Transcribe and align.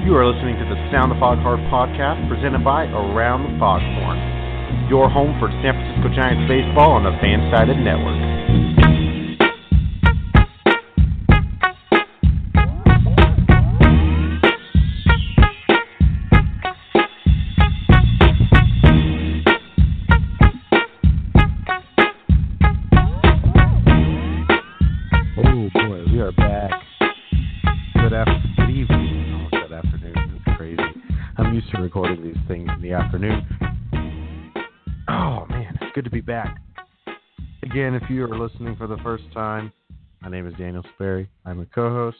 You 0.00 0.16
are 0.16 0.24
listening 0.24 0.56
to 0.56 0.64
the 0.64 0.80
Sound 0.88 1.12
the 1.12 1.20
Foghorn 1.20 1.60
podcast 1.68 2.24
presented 2.24 2.64
by 2.64 2.88
Around 2.88 3.44
the 3.44 3.52
Foghorn, 3.60 4.16
your 4.88 5.12
home 5.12 5.36
for 5.36 5.52
San 5.60 5.76
Francisco 5.76 6.08
Giants 6.16 6.48
baseball 6.48 6.96
on 6.96 7.04
the 7.04 7.12
Fansided 7.20 7.76
Network. 7.76 8.16
Afternoon. 33.12 33.44
Oh 35.08 35.44
man, 35.48 35.76
it's 35.80 35.92
good 35.96 36.04
to 36.04 36.10
be 36.10 36.20
back. 36.20 36.58
Again, 37.64 37.96
if 37.96 38.08
you 38.08 38.22
are 38.22 38.38
listening 38.38 38.76
for 38.76 38.86
the 38.86 38.98
first 38.98 39.24
time, 39.34 39.72
my 40.22 40.30
name 40.30 40.46
is 40.46 40.54
Daniel 40.54 40.84
Sperry. 40.94 41.28
I'm 41.44 41.58
a 41.58 41.66
co-host, 41.66 42.18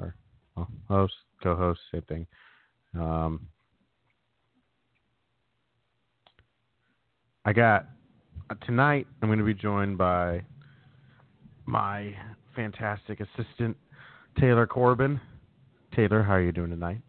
or 0.00 0.14
well, 0.56 0.68
host, 0.88 1.12
co-host, 1.42 1.80
same 1.92 2.00
thing. 2.08 2.26
Um, 2.94 3.46
I 7.44 7.52
got 7.52 7.84
uh, 8.48 8.54
tonight. 8.64 9.06
I'm 9.20 9.28
going 9.28 9.38
to 9.38 9.44
be 9.44 9.52
joined 9.52 9.98
by 9.98 10.42
my 11.66 12.14
fantastic 12.54 13.20
assistant, 13.20 13.76
Taylor 14.40 14.66
Corbin. 14.66 15.20
Taylor, 15.94 16.22
how 16.22 16.32
are 16.32 16.42
you 16.42 16.52
doing 16.52 16.70
tonight? 16.70 17.02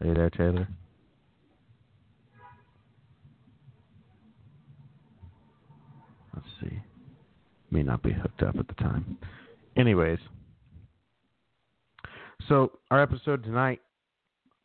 Are 0.00 0.06
you 0.06 0.14
there, 0.14 0.30
Taylor? 0.30 0.66
Let's 6.34 6.46
see. 6.60 6.80
May 7.70 7.82
not 7.82 8.02
be 8.02 8.12
hooked 8.12 8.42
up 8.42 8.56
at 8.58 8.66
the 8.66 8.74
time. 8.74 9.18
Anyways, 9.76 10.18
so 12.48 12.72
our 12.90 13.02
episode 13.02 13.44
tonight, 13.44 13.80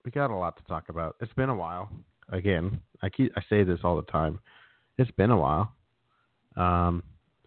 we 0.03 0.11
got 0.11 0.31
a 0.31 0.35
lot 0.35 0.57
to 0.57 0.63
talk 0.63 0.89
about. 0.89 1.15
It's 1.19 1.33
been 1.33 1.49
a 1.49 1.55
while. 1.55 1.89
Again, 2.29 2.79
I 3.03 3.09
keep 3.09 3.31
I 3.37 3.41
say 3.49 3.63
this 3.63 3.79
all 3.83 3.95
the 3.97 4.11
time. 4.11 4.39
It's 4.97 5.11
been 5.11 5.31
a 5.31 5.37
while. 5.37 5.73
Um, 6.55 7.03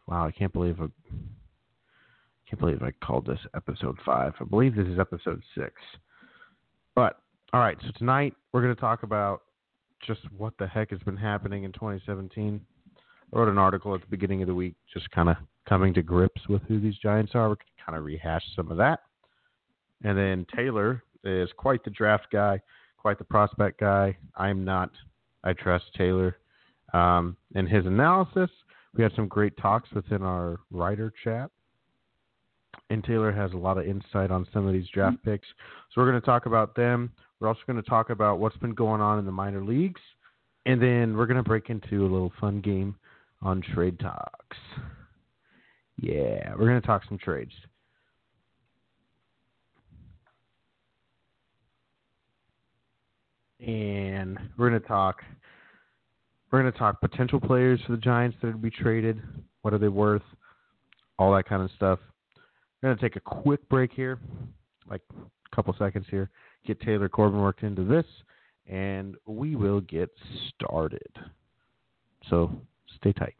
wow, 0.06 0.26
I 0.26 0.30
can't 0.30 0.52
believe 0.52 0.76
I 0.80 0.86
can't 2.48 2.60
believe 2.60 2.82
I 2.82 2.92
called 3.04 3.26
this 3.26 3.40
episode 3.56 3.98
five. 4.04 4.34
I 4.40 4.44
believe 4.44 4.76
this 4.76 4.86
is 4.86 4.98
episode 4.98 5.42
six. 5.56 5.72
But 6.94 7.20
all 7.54 7.60
right, 7.60 7.78
so 7.80 7.88
tonight 7.96 8.34
we're 8.52 8.60
going 8.60 8.74
to 8.74 8.80
talk 8.80 9.04
about 9.04 9.42
just 10.06 10.20
what 10.36 10.52
the 10.58 10.66
heck 10.66 10.90
has 10.90 11.00
been 11.00 11.16
happening 11.16 11.64
in 11.64 11.72
2017. 11.72 12.60
I 12.96 13.38
wrote 13.38 13.48
an 13.48 13.56
article 13.56 13.94
at 13.94 14.02
the 14.02 14.06
beginning 14.06 14.42
of 14.42 14.48
the 14.48 14.54
week, 14.54 14.74
just 14.92 15.10
kind 15.12 15.30
of 15.30 15.36
coming 15.66 15.94
to 15.94 16.02
grips 16.02 16.46
with 16.48 16.60
who 16.68 16.78
these 16.78 16.96
Giants 16.98 17.32
are. 17.34 17.48
We're 17.48 17.56
kind 17.84 17.96
of 17.96 18.04
rehash 18.04 18.42
some 18.54 18.70
of 18.70 18.76
that. 18.76 19.00
And 20.04 20.16
then 20.16 20.46
Taylor 20.54 21.02
is 21.24 21.48
quite 21.56 21.82
the 21.84 21.90
draft 21.90 22.26
guy, 22.30 22.60
quite 22.98 23.16
the 23.16 23.24
prospect 23.24 23.80
guy. 23.80 24.16
I'm 24.36 24.62
not. 24.62 24.90
I 25.42 25.54
trust 25.54 25.86
Taylor 25.96 26.36
um, 26.92 27.34
in 27.54 27.66
his 27.66 27.86
analysis. 27.86 28.50
We 28.94 29.02
had 29.02 29.12
some 29.16 29.26
great 29.26 29.56
talks 29.56 29.90
within 29.92 30.22
our 30.22 30.58
writer 30.70 31.14
chat. 31.24 31.50
And 32.90 33.02
Taylor 33.02 33.32
has 33.32 33.52
a 33.52 33.56
lot 33.56 33.78
of 33.78 33.86
insight 33.86 34.30
on 34.30 34.46
some 34.52 34.66
of 34.66 34.74
these 34.74 34.88
draft 34.92 35.22
picks. 35.24 35.46
So 35.90 36.00
we're 36.00 36.10
going 36.10 36.20
to 36.20 36.26
talk 36.26 36.44
about 36.44 36.74
them. 36.74 37.10
We're 37.40 37.48
also 37.48 37.60
going 37.66 37.82
to 37.82 37.88
talk 37.88 38.10
about 38.10 38.38
what's 38.38 38.56
been 38.56 38.74
going 38.74 39.00
on 39.00 39.18
in 39.18 39.24
the 39.24 39.32
minor 39.32 39.64
leagues. 39.64 40.00
And 40.66 40.82
then 40.82 41.16
we're 41.16 41.26
going 41.26 41.42
to 41.42 41.48
break 41.48 41.70
into 41.70 42.02
a 42.02 42.08
little 42.08 42.32
fun 42.40 42.60
game 42.60 42.96
on 43.42 43.62
trade 43.74 43.98
talks. 44.00 44.56
Yeah, 46.00 46.52
we're 46.52 46.68
going 46.68 46.80
to 46.80 46.86
talk 46.86 47.02
some 47.08 47.18
trades. 47.18 47.52
And 53.60 54.38
we're 54.56 54.68
going 54.68 54.80
to 54.80 54.86
talk 54.86 55.22
we're 56.50 56.62
going 56.62 56.72
to 56.72 56.78
talk 56.78 57.00
potential 57.00 57.40
players 57.40 57.80
for 57.84 57.92
the 57.92 57.98
Giants 57.98 58.36
that 58.40 58.48
would 58.48 58.62
be 58.62 58.70
traded. 58.70 59.20
What 59.62 59.74
are 59.74 59.78
they 59.78 59.88
worth? 59.88 60.22
All 61.18 61.34
that 61.34 61.46
kind 61.46 61.62
of 61.62 61.70
stuff. 61.76 61.98
We're 62.80 62.88
going 62.88 62.98
to 62.98 63.02
take 63.02 63.16
a 63.16 63.20
quick 63.20 63.68
break 63.68 63.92
here, 63.92 64.18
like 64.88 65.02
couple 65.58 65.74
seconds 65.76 66.06
here, 66.08 66.30
get 66.64 66.80
Taylor 66.80 67.08
Corbin 67.08 67.40
worked 67.40 67.64
into 67.64 67.82
this, 67.82 68.04
and 68.68 69.16
we 69.26 69.56
will 69.56 69.80
get 69.80 70.08
started. 70.54 71.10
So 72.30 72.52
stay 72.94 73.12
tight. 73.12 73.34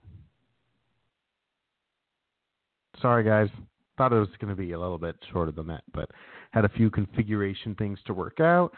Sorry, 3.01 3.23
guys. 3.23 3.49
Thought 3.97 4.13
it 4.13 4.19
was 4.19 4.29
going 4.41 4.51
to 4.51 4.61
be 4.61 4.73
a 4.73 4.81
little 4.81 4.99
bit 4.99 5.15
shorter 5.31 5.53
than 5.53 5.69
that, 5.69 5.85
but 5.95 6.11
had 6.51 6.65
a 6.65 6.69
few 6.71 6.91
configuration 6.91 7.77
things 7.77 8.01
to 8.07 8.15
work 8.15 8.41
out. 8.41 8.73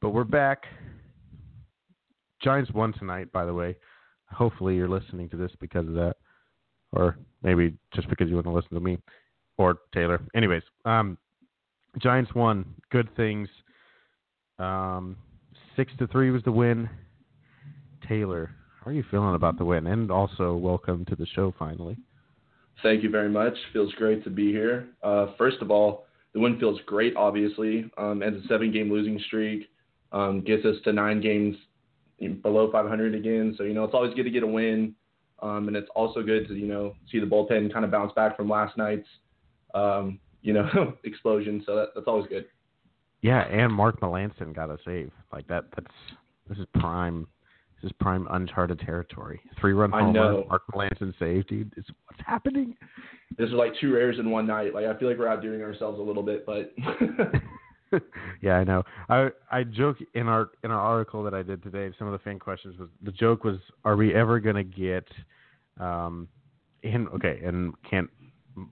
But 0.00 0.10
we're 0.10 0.24
back. 0.24 0.64
Giants 2.42 2.72
won 2.72 2.92
tonight, 2.94 3.30
by 3.30 3.44
the 3.44 3.54
way. 3.54 3.76
Hopefully, 4.32 4.74
you're 4.74 4.88
listening 4.88 5.28
to 5.28 5.36
this 5.36 5.52
because 5.60 5.86
of 5.86 5.94
that, 5.94 6.16
or 6.90 7.16
maybe 7.44 7.74
just 7.94 8.08
because 8.08 8.28
you 8.28 8.34
want 8.34 8.46
to 8.46 8.52
listen 8.52 8.74
to 8.74 8.80
me 8.80 8.98
or 9.56 9.78
Taylor. 9.94 10.20
Anyways, 10.34 10.62
um, 10.84 11.16
Giants 11.98 12.34
won. 12.34 12.64
Good 12.90 13.08
things. 13.16 13.48
Um, 14.58 15.16
six 15.76 15.92
to 15.98 16.06
three 16.06 16.30
was 16.30 16.42
the 16.44 16.52
win. 16.52 16.88
Taylor, 18.08 18.50
how 18.80 18.90
are 18.90 18.94
you 18.94 19.04
feeling 19.10 19.34
about 19.34 19.58
the 19.58 19.64
win? 19.64 19.86
And 19.86 20.10
also, 20.10 20.54
welcome 20.54 21.04
to 21.06 21.16
the 21.16 21.26
show. 21.26 21.52
Finally, 21.58 21.96
Thank 22.82 23.02
you 23.02 23.10
very 23.10 23.28
much. 23.28 23.54
Feels 23.72 23.92
great 23.94 24.22
to 24.24 24.30
be 24.30 24.52
here. 24.52 24.88
Uh, 25.02 25.28
first 25.38 25.58
of 25.60 25.70
all, 25.70 26.04
the 26.34 26.40
win 26.40 26.58
feels 26.58 26.78
great, 26.86 27.16
obviously. 27.16 27.90
Um, 27.96 28.22
ends 28.22 28.44
a 28.44 28.48
seven 28.48 28.70
game 28.70 28.90
losing 28.90 29.18
streak, 29.26 29.70
um, 30.12 30.42
gets 30.42 30.64
us 30.64 30.76
to 30.84 30.92
nine 30.92 31.20
games 31.20 31.56
below 32.42 32.70
500 32.70 33.14
again. 33.14 33.54
So, 33.56 33.64
you 33.64 33.72
know, 33.72 33.84
it's 33.84 33.94
always 33.94 34.14
good 34.14 34.24
to 34.24 34.30
get 34.30 34.42
a 34.42 34.46
win. 34.46 34.94
Um, 35.42 35.68
and 35.68 35.76
it's 35.76 35.88
also 35.94 36.22
good 36.22 36.48
to, 36.48 36.54
you 36.54 36.66
know, 36.66 36.94
see 37.10 37.18
the 37.18 37.26
bullpen 37.26 37.72
kind 37.72 37.84
of 37.84 37.90
bounce 37.90 38.12
back 38.12 38.36
from 38.36 38.48
last 38.48 38.76
night's, 38.76 39.08
um, 39.74 40.18
you 40.46 40.52
know, 40.52 40.94
explosion. 41.04 41.62
So 41.66 41.74
that, 41.74 41.88
that's 41.94 42.06
always 42.06 42.26
good. 42.28 42.46
yeah, 43.20 43.42
and 43.48 43.72
Mark 43.72 44.00
Melancon 44.00 44.54
got 44.54 44.70
a 44.70 44.78
save. 44.84 45.10
Like 45.32 45.46
that. 45.48 45.64
That's 45.74 45.94
this 46.48 46.58
is 46.58 46.66
prime. 46.78 47.26
This 47.82 47.90
is 47.90 47.96
prime 48.00 48.26
uncharted 48.30 48.78
territory. 48.80 49.40
Three 49.60 49.72
run 49.72 49.92
I 49.92 50.00
homer. 50.00 50.12
know. 50.12 50.46
Mark 50.48 50.62
Melancon 50.72 51.12
save, 51.18 51.46
dude. 51.48 51.72
Is 51.76 51.84
what's 52.06 52.22
happening? 52.24 52.76
This 53.36 53.48
is 53.48 53.54
like 53.54 53.72
two 53.80 53.92
rares 53.92 54.18
in 54.18 54.30
one 54.30 54.46
night. 54.46 54.72
Like, 54.72 54.86
I 54.86 54.96
feel 54.98 55.08
like 55.08 55.18
we're 55.18 55.28
outdoing 55.28 55.60
ourselves 55.60 55.98
a 55.98 56.02
little 56.02 56.22
bit, 56.22 56.46
but 56.46 56.72
yeah, 58.40 58.54
I 58.54 58.64
know. 58.64 58.82
I 59.08 59.28
I 59.50 59.64
joke 59.64 59.96
in 60.14 60.28
our 60.28 60.50
in 60.64 60.70
our 60.70 60.80
article 60.80 61.22
that 61.24 61.34
I 61.34 61.42
did 61.42 61.62
today. 61.62 61.90
Some 61.98 62.06
of 62.06 62.12
the 62.12 62.18
fan 62.20 62.38
questions 62.38 62.78
was 62.78 62.88
the 63.02 63.12
joke 63.12 63.44
was, 63.44 63.56
are 63.84 63.96
we 63.96 64.14
ever 64.14 64.38
gonna 64.40 64.64
get, 64.64 65.06
um, 65.80 66.28
in 66.82 67.08
okay, 67.08 67.40
and 67.44 67.74
can't 67.88 68.08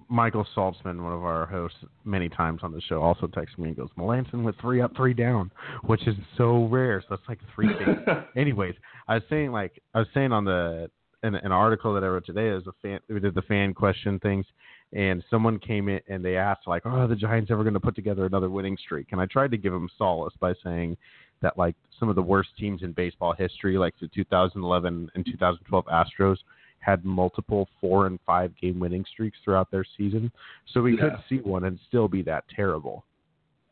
Michael 0.08 0.46
Saltzman, 0.56 1.02
one 1.02 1.12
of 1.12 1.24
our 1.24 1.46
hosts, 1.46 1.78
many 2.04 2.28
times 2.28 2.60
on 2.62 2.72
the 2.72 2.80
show, 2.82 3.02
also 3.02 3.26
texts 3.26 3.58
me 3.58 3.68
and 3.68 3.76
goes, 3.76 3.90
Melancon 3.98 4.42
with 4.42 4.58
three 4.60 4.80
up, 4.80 4.96
three 4.96 5.14
down, 5.14 5.50
which 5.84 6.06
is 6.06 6.14
so 6.38 6.66
rare. 6.66 7.02
So 7.06 7.14
it's 7.14 7.24
like 7.28 7.40
three 7.54 7.68
things. 7.78 7.98
Anyways, 8.36 8.74
I 9.08 9.14
was 9.14 9.22
saying 9.28 9.52
like 9.52 9.82
I 9.94 9.98
was 9.98 10.08
saying 10.14 10.32
on 10.32 10.44
the 10.44 10.90
in 11.22 11.34
an 11.34 11.52
article 11.52 11.94
that 11.94 12.04
I 12.04 12.08
wrote 12.08 12.26
today 12.26 12.48
is 12.48 12.66
a 12.66 12.72
fan 12.82 13.00
we 13.08 13.20
did 13.20 13.34
the 13.34 13.42
fan 13.42 13.72
question 13.72 14.18
things 14.20 14.44
and 14.92 15.24
someone 15.28 15.58
came 15.58 15.88
in 15.88 16.00
and 16.08 16.24
they 16.24 16.36
asked 16.36 16.66
like, 16.66 16.82
"Oh, 16.84 16.90
are 16.90 17.08
the 17.08 17.16
Giants 17.16 17.50
ever 17.50 17.64
going 17.64 17.74
to 17.74 17.80
put 17.80 17.96
together 17.96 18.26
another 18.26 18.48
winning 18.48 18.76
streak?" 18.76 19.08
And 19.12 19.20
I 19.20 19.26
tried 19.26 19.50
to 19.50 19.56
give 19.56 19.72
them 19.72 19.88
solace 19.98 20.34
by 20.38 20.54
saying 20.62 20.96
that 21.42 21.58
like 21.58 21.74
some 21.98 22.08
of 22.08 22.14
the 22.14 22.22
worst 22.22 22.50
teams 22.58 22.82
in 22.82 22.92
baseball 22.92 23.34
history, 23.36 23.76
like 23.76 23.94
the 24.00 24.08
2011 24.08 25.10
and 25.14 25.26
2012 25.26 25.84
Astros, 25.86 26.38
had 26.84 27.04
multiple 27.04 27.68
four 27.80 28.06
and 28.06 28.18
five 28.26 28.52
game 28.60 28.78
winning 28.78 29.04
streaks 29.12 29.38
throughout 29.44 29.70
their 29.70 29.84
season. 29.96 30.30
So 30.72 30.82
we 30.82 30.96
could 30.96 31.14
see 31.28 31.36
one 31.38 31.64
and 31.64 31.78
still 31.88 32.08
be 32.08 32.22
that 32.22 32.44
terrible. 32.54 33.04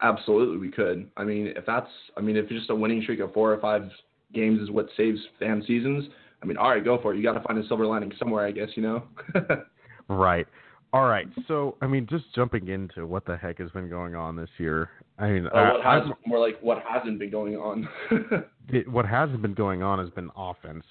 Absolutely, 0.00 0.56
we 0.58 0.70
could. 0.70 1.08
I 1.16 1.24
mean, 1.24 1.52
if 1.56 1.64
that's, 1.66 1.90
I 2.16 2.20
mean, 2.20 2.36
if 2.36 2.48
just 2.48 2.70
a 2.70 2.74
winning 2.74 3.02
streak 3.02 3.20
of 3.20 3.32
four 3.32 3.52
or 3.52 3.60
five 3.60 3.88
games 4.34 4.60
is 4.60 4.70
what 4.70 4.88
saves 4.96 5.20
fan 5.38 5.62
seasons, 5.66 6.06
I 6.42 6.46
mean, 6.46 6.56
all 6.56 6.70
right, 6.70 6.84
go 6.84 7.00
for 7.00 7.14
it. 7.14 7.18
You 7.18 7.22
got 7.22 7.34
to 7.34 7.40
find 7.46 7.58
a 7.62 7.66
silver 7.68 7.86
lining 7.86 8.12
somewhere, 8.18 8.44
I 8.46 8.50
guess. 8.50 8.68
You 8.74 8.82
know. 8.82 9.02
Right. 10.08 10.46
All 10.92 11.06
right. 11.06 11.26
So, 11.48 11.76
I 11.80 11.86
mean, 11.86 12.06
just 12.10 12.24
jumping 12.34 12.68
into 12.68 13.06
what 13.06 13.24
the 13.24 13.36
heck 13.36 13.58
has 13.58 13.70
been 13.70 13.88
going 13.88 14.14
on 14.14 14.36
this 14.36 14.50
year. 14.58 14.90
I 15.18 15.30
mean, 15.30 15.46
I- 15.54 15.72
what 15.72 15.82
has, 15.82 16.02
I'm- 16.02 16.12
more 16.26 16.38
like 16.38 16.58
what 16.60 16.82
hasn't 16.86 17.18
been 17.18 17.30
going 17.30 17.56
on. 17.56 17.88
it, 18.68 18.88
what 18.88 19.06
hasn't 19.06 19.40
been 19.40 19.54
going 19.54 19.82
on 19.82 19.98
has 19.98 20.10
been 20.10 20.30
offense, 20.36 20.84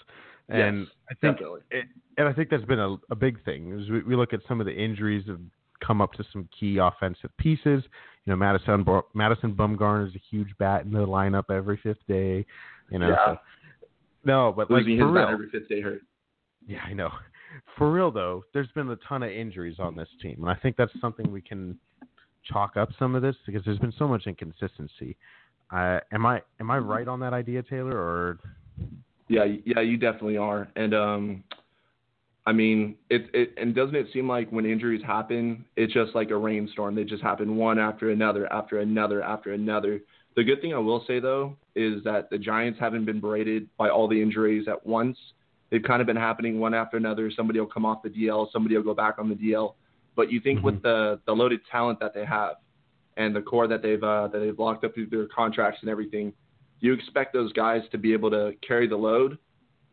and 0.51 0.79
Yes, 0.79 0.87
I 1.09 1.13
think 1.15 1.37
definitely. 1.37 1.61
it, 1.71 1.85
and 2.17 2.27
I 2.27 2.33
think 2.33 2.49
that's 2.49 2.65
been 2.65 2.79
a, 2.79 2.95
a 3.09 3.15
big 3.15 3.43
thing. 3.45 3.79
Is 3.79 3.89
we, 3.89 4.03
we 4.03 4.15
look 4.15 4.33
at 4.33 4.41
some 4.47 4.59
of 4.59 4.65
the 4.65 4.73
injuries 4.73 5.27
of 5.29 5.39
come 5.85 6.01
up 6.01 6.13
to 6.13 6.23
some 6.31 6.47
key 6.57 6.77
offensive 6.77 7.35
pieces. 7.37 7.83
You 8.25 8.33
know, 8.33 8.35
Madison 8.35 8.85
Madison 9.13 9.53
Bumgarner 9.53 10.07
is 10.07 10.15
a 10.15 10.21
huge 10.29 10.49
bat 10.59 10.83
in 10.85 10.91
the 10.91 10.99
lineup 10.99 11.49
every 11.49 11.79
fifth 11.81 12.05
day. 12.07 12.45
You 12.91 12.99
know, 12.99 13.09
yeah. 13.09 13.25
so, 13.25 13.37
no, 14.23 14.53
but 14.55 14.69
Losing 14.69 14.97
like 14.99 15.07
for 15.07 15.11
real, 15.11 15.27
every 15.27 15.49
fifth 15.49 15.69
day 15.69 15.81
hurt. 15.81 16.01
yeah, 16.67 16.81
I 16.85 16.93
know. 16.93 17.09
For 17.77 17.91
real 17.91 18.11
though, 18.11 18.45
there's 18.53 18.71
been 18.75 18.89
a 18.89 18.95
ton 19.07 19.23
of 19.23 19.29
injuries 19.29 19.75
on 19.77 19.93
this 19.93 20.07
team, 20.21 20.37
and 20.39 20.49
I 20.49 20.55
think 20.55 20.77
that's 20.77 20.91
something 21.01 21.29
we 21.29 21.41
can 21.41 21.77
chalk 22.45 22.77
up 22.77 22.89
some 22.97 23.13
of 23.13 23.21
this 23.21 23.35
because 23.45 23.61
there's 23.65 23.79
been 23.79 23.93
so 23.99 24.07
much 24.07 24.25
inconsistency. 24.25 25.17
Uh, 25.69 25.99
am 26.13 26.25
I 26.25 26.41
am 26.61 26.71
I 26.71 26.77
right 26.77 27.09
on 27.09 27.19
that 27.19 27.33
idea, 27.33 27.61
Taylor? 27.61 27.97
Or 27.97 28.39
Yeah, 29.31 29.45
yeah, 29.65 29.79
you 29.79 29.95
definitely 29.95 30.35
are. 30.35 30.67
And 30.75 30.93
um 30.93 31.43
I 32.45 32.51
mean, 32.51 32.97
it 33.09 33.29
it 33.33 33.53
and 33.55 33.73
doesn't 33.73 33.95
it 33.95 34.07
seem 34.11 34.27
like 34.27 34.49
when 34.51 34.65
injuries 34.65 35.01
happen, 35.05 35.63
it's 35.77 35.93
just 35.93 36.13
like 36.13 36.31
a 36.31 36.37
rainstorm. 36.37 36.95
They 36.95 37.05
just 37.05 37.23
happen 37.23 37.55
one 37.55 37.79
after 37.79 38.09
another, 38.09 38.51
after 38.51 38.79
another, 38.79 39.23
after 39.23 39.53
another. 39.53 40.01
The 40.35 40.43
good 40.43 40.59
thing 40.61 40.73
I 40.73 40.79
will 40.79 41.05
say 41.07 41.21
though 41.21 41.55
is 41.75 42.03
that 42.03 42.29
the 42.29 42.37
Giants 42.37 42.77
haven't 42.77 43.05
been 43.05 43.21
berated 43.21 43.69
by 43.77 43.87
all 43.89 44.09
the 44.09 44.21
injuries 44.21 44.67
at 44.67 44.85
once. 44.85 45.17
They've 45.69 45.81
kind 45.81 46.01
of 46.01 46.07
been 46.07 46.17
happening 46.17 46.59
one 46.59 46.73
after 46.73 46.97
another. 46.97 47.31
Somebody 47.33 47.59
will 47.61 47.67
come 47.67 47.85
off 47.85 48.03
the 48.03 48.09
DL, 48.09 48.51
somebody 48.51 48.75
will 48.75 48.83
go 48.83 48.93
back 48.93 49.15
on 49.17 49.29
the 49.29 49.35
DL. 49.35 49.75
But 50.17 50.29
you 50.29 50.41
think 50.41 50.57
Mm-hmm. 50.57 50.65
with 50.65 50.81
the 50.81 51.21
the 51.25 51.31
loaded 51.31 51.61
talent 51.71 52.01
that 52.01 52.13
they 52.13 52.25
have 52.25 52.55
and 53.15 53.33
the 53.33 53.41
core 53.41 53.67
that 53.67 53.81
they've 53.81 54.03
uh, 54.03 54.27
that 54.27 54.39
they've 54.39 54.59
locked 54.59 54.83
up 54.83 54.93
through 54.93 55.07
their 55.07 55.27
contracts 55.27 55.79
and 55.83 55.89
everything, 55.89 56.33
you 56.81 56.93
expect 56.93 57.31
those 57.33 57.53
guys 57.53 57.81
to 57.91 57.97
be 57.97 58.11
able 58.11 58.29
to 58.31 58.53
carry 58.67 58.87
the 58.87 58.97
load. 58.97 59.37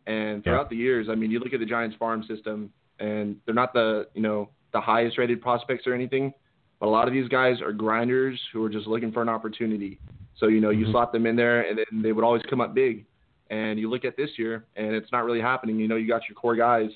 And 0.07 0.43
throughout 0.43 0.71
the 0.71 0.77
years, 0.77 1.09
I 1.11 1.15
mean, 1.15 1.31
you 1.31 1.39
look 1.39 1.53
at 1.53 1.61
the 1.61 1.67
Giants 1.67 1.95
farm 1.99 2.25
system, 2.27 2.73
and 2.99 3.37
they're 3.45 3.55
not 3.55 3.73
the 3.75 4.09
you 4.15 4.23
know 4.23 4.49
the 4.73 4.81
highest 4.81 5.19
rated 5.19 5.41
prospects 5.41 5.87
or 5.87 5.95
anything, 5.95 6.33
but 6.81 6.87
a 6.87 6.89
lot 6.89 7.07
of 7.07 7.15
these 7.15 7.29
guys 7.29 7.61
are 7.61 7.73
grinders 7.73 8.41
who 8.53 8.65
are 8.65 8.71
just 8.71 8.87
looking 8.87 9.13
for 9.13 9.23
an 9.23 9.29
opportunity. 9.29 10.01
So 10.37 10.49
you 10.49 10.61
know, 10.61 10.71
you 10.71 10.87
Mhm. 10.87 10.93
slot 10.93 11.13
them 11.13 11.27
in 11.27 11.37
there, 11.37 11.63
and 11.63 11.79
then 11.79 12.03
they 12.03 12.13
would 12.13 12.25
always 12.25 12.43
come 12.45 12.61
up 12.61 12.75
big. 12.75 13.05
And 13.51 13.79
you 13.79 13.89
look 13.91 14.05
at 14.05 14.17
this 14.17 14.39
year, 14.39 14.65
and 14.77 14.95
it's 14.95 15.11
not 15.13 15.25
really 15.25 15.41
happening. 15.41 15.79
You 15.79 15.89
know, 15.89 15.97
you 15.97 16.09
got 16.09 16.29
your 16.29 16.35
core 16.37 16.57
guys 16.57 16.91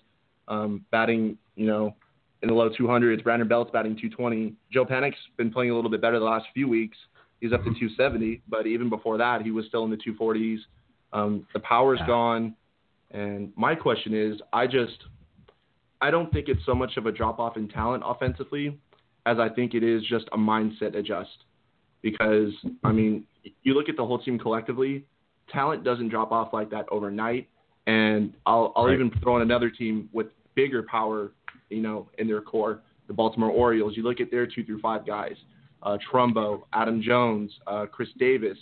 um, 0.49 0.85
batting, 0.91 1.39
you 1.55 1.67
know, 1.67 1.95
in 2.43 2.49
the 2.49 2.55
low 2.55 2.69
200s. 2.71 3.23
Brandon 3.23 3.47
Belt's 3.49 3.71
batting 3.71 3.95
220. 3.97 4.55
Joe 4.71 4.85
Panik's 4.85 5.17
been 5.37 5.51
playing 5.51 5.71
a 5.71 5.75
little 5.75 5.91
bit 5.91 6.01
better 6.01 6.19
the 6.19 6.25
last 6.25 6.47
few 6.53 6.69
weeks. 6.69 6.99
He's 7.43 7.53
up 7.53 7.65
to 7.65 7.71
270, 7.71 8.41
but 8.49 8.69
even 8.69 8.89
before 8.89 9.19
that, 9.19 9.43
he 9.43 9.51
was 9.51 9.67
still 9.67 9.83
in 9.83 9.91
the 9.91 9.97
240s. 9.97 10.59
Um, 11.13 11.45
the 11.53 11.59
power's 11.59 11.99
Yeah. 11.99 12.07
gone, 12.07 12.55
and 13.11 13.53
my 13.57 13.75
question 13.75 14.15
is, 14.15 14.41
I 14.53 14.69
just, 14.69 15.07
I 16.01 16.13
don't 16.13 16.33
think 16.33 16.49
it's 16.49 16.65
so 16.65 16.73
much 16.73 16.97
of 16.97 17.07
a 17.07 17.13
drop 17.13 17.41
off 17.41 17.57
in 17.57 17.67
talent 17.67 18.05
offensively, 18.07 18.79
as 19.27 19.41
I 19.41 19.49
think 19.49 19.75
it 19.75 19.83
is 19.83 20.05
just 20.05 20.29
a 20.33 20.39
mindset 20.39 20.95
adjust. 20.95 21.45
Because 22.01 22.53
I 22.85 22.93
mean, 22.93 23.25
you 23.65 23.75
look 23.75 23.89
at 23.89 23.97
the 23.97 24.07
whole 24.07 24.21
team 24.21 24.39
collectively, 24.39 25.05
talent 25.49 25.83
doesn't 25.83 26.11
drop 26.11 26.31
off 26.31 26.53
like 26.53 26.71
that 26.71 26.87
overnight. 26.91 27.49
And 27.89 28.35
I'll 28.47 28.73
I'll 28.77 28.87
Right. 28.87 28.95
even 28.95 29.11
throw 29.21 29.35
in 29.37 29.43
another 29.43 29.69
team 29.69 30.09
with 30.13 30.29
bigger 30.55 30.85
power, 30.85 31.33
you 31.71 31.83
know, 31.83 32.09
in 32.19 32.29
their 32.29 32.41
core, 32.41 32.83
the 33.09 33.13
Baltimore 33.13 33.51
Orioles. 33.51 33.97
You 33.97 34.05
look 34.05 34.21
at 34.21 34.31
their 34.31 34.47
two 34.47 34.63
through 34.65 34.79
five 34.81 35.05
guys, 35.05 35.37
uh, 35.83 35.99
Trumbo, 36.13 36.63
Adam 36.73 37.03
Jones, 37.03 37.53
uh, 37.67 37.87
Chris 37.87 38.09
Davis. 38.19 38.59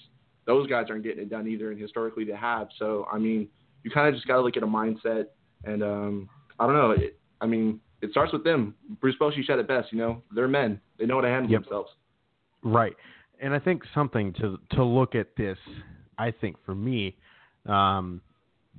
Those 0.46 0.67
guys 0.67 0.87
aren't 0.88 1.05
getting 1.05 1.22
it 1.22 1.31
done 1.31 1.46
either, 1.46 1.70
and 1.70 1.81
historically 1.81 2.25
they 2.25 2.32
have. 2.34 2.69
So 2.78 3.06
I 3.12 3.19
mean, 3.19 3.49
you 3.84 3.90
kind 3.90 4.08
of 4.08 4.14
just 4.14 4.26
got 4.26 4.37
to 4.37 4.43
look 4.43 4.56
at 4.56 4.62
a 4.62 4.67
mindset, 4.67 5.26
and 5.64 5.82
um, 5.82 6.28
I 6.58 6.67
don't 6.67 6.75
know. 6.75 6.90
It, 6.93 7.19
I 7.40 7.46
mean, 7.46 7.81
it 8.02 8.11
starts 8.11 8.32
with 8.32 8.44
them. 8.44 8.75
Bruce 9.00 9.17
Bochy 9.20 9.44
said 9.46 9.58
it 9.58 9.69
best. 9.69 9.93
You 9.93 9.99
know, 9.99 10.22
they're 10.34 10.49
men. 10.49 10.81
They 10.99 11.06
know 11.06 11.17
how 11.17 11.20
to 11.22 11.28
handle 11.28 11.50
Yep. 11.50 11.62
themselves. 11.62 11.90
Right. 12.62 12.94
And 13.40 13.55
I 13.55 13.58
think 13.58 13.82
something 13.94 14.32
to 14.34 14.58
to 14.73 14.84
look 14.84 15.14
at 15.14 15.28
this, 15.37 15.58
I 16.19 16.31
think 16.31 16.56
for 16.64 16.75
me, 16.75 17.16
um, 17.66 18.20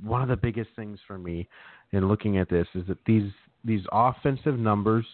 one 0.04 0.22
of 0.22 0.28
the 0.30 0.36
biggest 0.36 0.70
things 0.76 1.00
for 1.08 1.18
me 1.18 1.48
in 1.92 2.08
looking 2.08 2.38
at 2.38 2.50
this 2.50 2.68
is 2.76 2.86
that 2.88 2.98
these 3.06 3.32
these 3.64 3.82
offensive 3.92 4.58
numbers, 4.60 5.06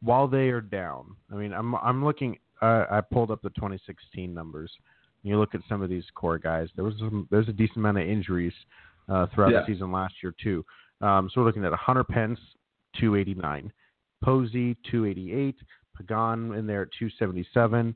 while 0.00 0.28
they 0.28 0.48
are 0.48 0.60
down, 0.60 1.16
I 1.32 1.36
mean, 1.36 1.52
I'm 1.52 1.74
I'm 1.76 2.04
looking. 2.04 2.38
Uh, 2.64 2.86
I 2.90 3.00
pulled 3.00 3.30
up 3.30 3.42
the 3.42 3.50
2016 3.50 4.32
numbers. 4.32 4.70
You 5.22 5.38
look 5.38 5.54
at 5.54 5.60
some 5.68 5.82
of 5.82 5.88
these 5.90 6.04
core 6.14 6.38
guys. 6.38 6.68
There 6.76 6.84
was 6.84 6.94
some, 6.98 7.26
there's 7.30 7.48
a 7.48 7.52
decent 7.52 7.78
amount 7.78 7.98
of 7.98 8.08
injuries 8.08 8.52
uh, 9.08 9.26
throughout 9.34 9.52
Yeah. 9.52 9.60
the 9.60 9.66
season 9.74 9.92
last 9.92 10.14
year 10.22 10.34
too. 10.42 10.64
Um, 11.00 11.28
so 11.32 11.40
we're 11.40 11.46
looking 11.46 11.64
at 11.64 11.72
Hunter 11.74 12.04
Pence, 12.04 12.38
289, 13.00 13.72
Posey, 14.22 14.76
288, 14.90 15.56
Pagan 15.98 16.54
in 16.54 16.66
there 16.66 16.82
at 16.82 16.88
277. 16.98 17.94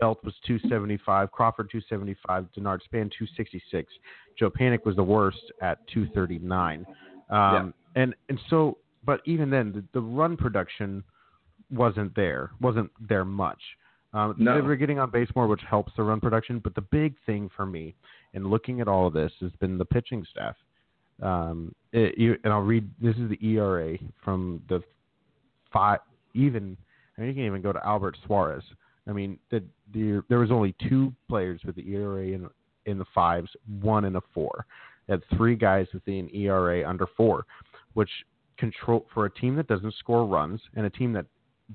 Belt 0.00 0.18
was 0.24 0.34
275, 0.46 1.30
Crawford 1.30 1.68
275, 1.70 2.46
Denard 2.56 2.82
Span 2.82 3.08
266. 3.16 3.92
Joe 4.38 4.50
Panik 4.50 4.84
was 4.84 4.96
the 4.96 5.02
worst 5.04 5.52
at 5.62 5.78
239. 5.88 6.84
Um, 7.30 7.74
And 7.94 8.14
and 8.28 8.40
so, 8.50 8.78
but 9.04 9.20
even 9.26 9.48
then, 9.50 9.72
the, 9.72 9.84
the 9.92 10.00
run 10.00 10.36
production 10.36 11.04
wasn't 11.70 12.14
there, 12.16 12.50
wasn't 12.60 12.90
there 13.08 13.24
much. 13.24 13.60
Um, 14.14 14.34
No. 14.38 14.54
They 14.54 14.60
were 14.60 14.76
getting 14.76 14.98
on 14.98 15.10
base 15.10 15.28
more, 15.34 15.46
which 15.46 15.62
helps 15.62 15.92
the 15.96 16.02
run 16.02 16.20
production. 16.20 16.58
But 16.58 16.74
the 16.74 16.82
big 16.82 17.14
thing 17.24 17.48
for 17.56 17.64
me 17.66 17.94
in 18.34 18.48
looking 18.48 18.80
at 18.80 18.88
all 18.88 19.06
of 19.06 19.12
this 19.12 19.32
has 19.40 19.52
been 19.60 19.78
the 19.78 19.84
pitching 19.84 20.26
staff. 20.30 20.56
Um, 21.22 21.74
it, 21.92 22.18
you, 22.18 22.36
and 22.44 22.52
I'll 22.52 22.60
read. 22.60 22.88
This 23.00 23.16
is 23.16 23.30
the 23.30 23.38
ERA 23.46 23.96
from 24.24 24.62
the 24.68 24.82
five. 25.72 26.00
Even 26.34 26.76
I 27.16 27.20
mean, 27.20 27.28
you 27.28 27.34
can 27.34 27.44
even 27.44 27.62
go 27.62 27.72
to 27.72 27.86
Albert 27.86 28.16
Suarez. 28.26 28.64
I 29.08 29.12
mean, 29.12 29.38
the, 29.50 29.62
the, 29.92 30.22
there 30.28 30.38
was 30.38 30.50
only 30.50 30.74
two 30.88 31.12
players 31.28 31.60
with 31.64 31.76
the 31.76 31.92
ERA 31.92 32.26
in 32.28 32.48
in 32.86 32.98
the 32.98 33.04
fives, 33.14 33.48
one 33.80 34.04
in 34.04 34.16
a 34.16 34.20
four. 34.34 34.66
Had 35.08 35.22
three 35.36 35.54
guys 35.54 35.86
with 35.94 36.02
an 36.06 36.28
ERA 36.34 36.88
under 36.88 37.06
four, 37.16 37.44
which 37.94 38.10
control 38.56 39.06
for 39.12 39.26
a 39.26 39.30
team 39.30 39.54
that 39.56 39.68
doesn't 39.68 39.94
score 39.94 40.26
runs 40.26 40.60
and 40.74 40.86
a 40.86 40.90
team 40.90 41.12
that 41.12 41.26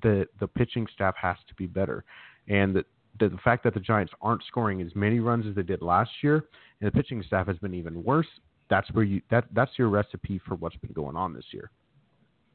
the 0.01 0.27
the 0.39 0.47
pitching 0.47 0.87
staff 0.93 1.15
has 1.21 1.37
to 1.47 1.53
be 1.55 1.65
better. 1.65 2.03
And 2.47 2.75
the, 2.75 2.85
the 3.19 3.29
the 3.29 3.37
fact 3.37 3.63
that 3.63 3.73
the 3.73 3.79
Giants 3.79 4.13
aren't 4.21 4.43
scoring 4.47 4.81
as 4.81 4.95
many 4.95 5.19
runs 5.19 5.45
as 5.47 5.55
they 5.55 5.63
did 5.63 5.81
last 5.81 6.11
year, 6.21 6.45
and 6.81 6.87
the 6.87 6.91
pitching 6.91 7.23
staff 7.25 7.47
has 7.47 7.57
been 7.57 7.73
even 7.73 8.03
worse. 8.03 8.27
That's 8.69 8.89
where 8.91 9.05
you 9.05 9.21
that 9.31 9.45
that's 9.53 9.71
your 9.77 9.89
recipe 9.89 10.39
for 10.47 10.55
what's 10.55 10.77
been 10.77 10.93
going 10.93 11.15
on 11.15 11.33
this 11.33 11.45
year. 11.51 11.71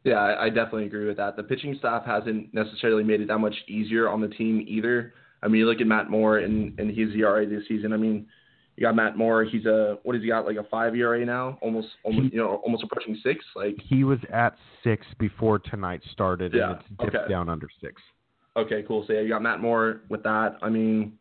Yeah, 0.05 0.15
I, 0.15 0.47
I 0.47 0.49
definitely 0.49 0.87
agree 0.87 1.06
with 1.06 1.17
that. 1.19 1.37
The 1.37 1.44
pitching 1.44 1.77
staff 1.79 2.05
hasn't 2.05 2.53
necessarily 2.53 3.05
made 3.05 3.21
it 3.21 3.29
that 3.29 3.39
much 3.39 3.55
easier 3.69 4.09
on 4.09 4.21
the 4.21 4.29
team 4.29 4.64
either. 4.66 5.14
I 5.43 5.49
mean, 5.49 5.61
you 5.61 5.66
look 5.66 5.81
at 5.81 5.87
Matt 5.87 6.11
Moore 6.11 6.38
and, 6.38 6.78
and 6.78 6.88
his 6.90 7.14
ERA 7.14 7.47
this 7.47 7.62
season. 7.69 7.93
I 7.93 7.97
mean, 7.97 8.26
you 8.76 8.87
got 8.87 8.97
Matt 8.97 9.16
Moore. 9.16 9.45
He's 9.45 9.66
a 9.66 9.99
what 10.02 10.14
has 10.14 10.23
he 10.23 10.28
got 10.28 10.47
like 10.47 10.57
a 10.57 10.64
five 10.64 10.95
ERA 10.95 11.25
now, 11.25 11.59
almost 11.61 11.88
almost 12.05 12.33
you 12.33 12.38
know 12.38 12.57
almost 12.64 12.85
approaching 12.85 13.19
six. 13.23 13.45
Like 13.55 13.76
He 13.85 14.05
was 14.05 14.19
at 14.33 14.57
six 14.83 15.07
before 15.19 15.59
tonight 15.59 16.00
started, 16.11 16.52
Yeah, 16.55 16.71
and 16.71 16.81
it's 16.81 16.88
dipped 17.00 17.16
okay. 17.16 17.28
down 17.28 17.49
under 17.49 17.69
six. 17.81 18.00
Okay, 18.56 18.85
cool. 18.87 19.04
So 19.06 19.14
yeah, 19.14 19.21
you 19.21 19.28
got 19.28 19.42
Matt 19.42 19.61
Moore 19.61 20.02
with 20.09 20.23
that. 20.25 20.56
I 20.62 20.68
mean, 20.68 21.18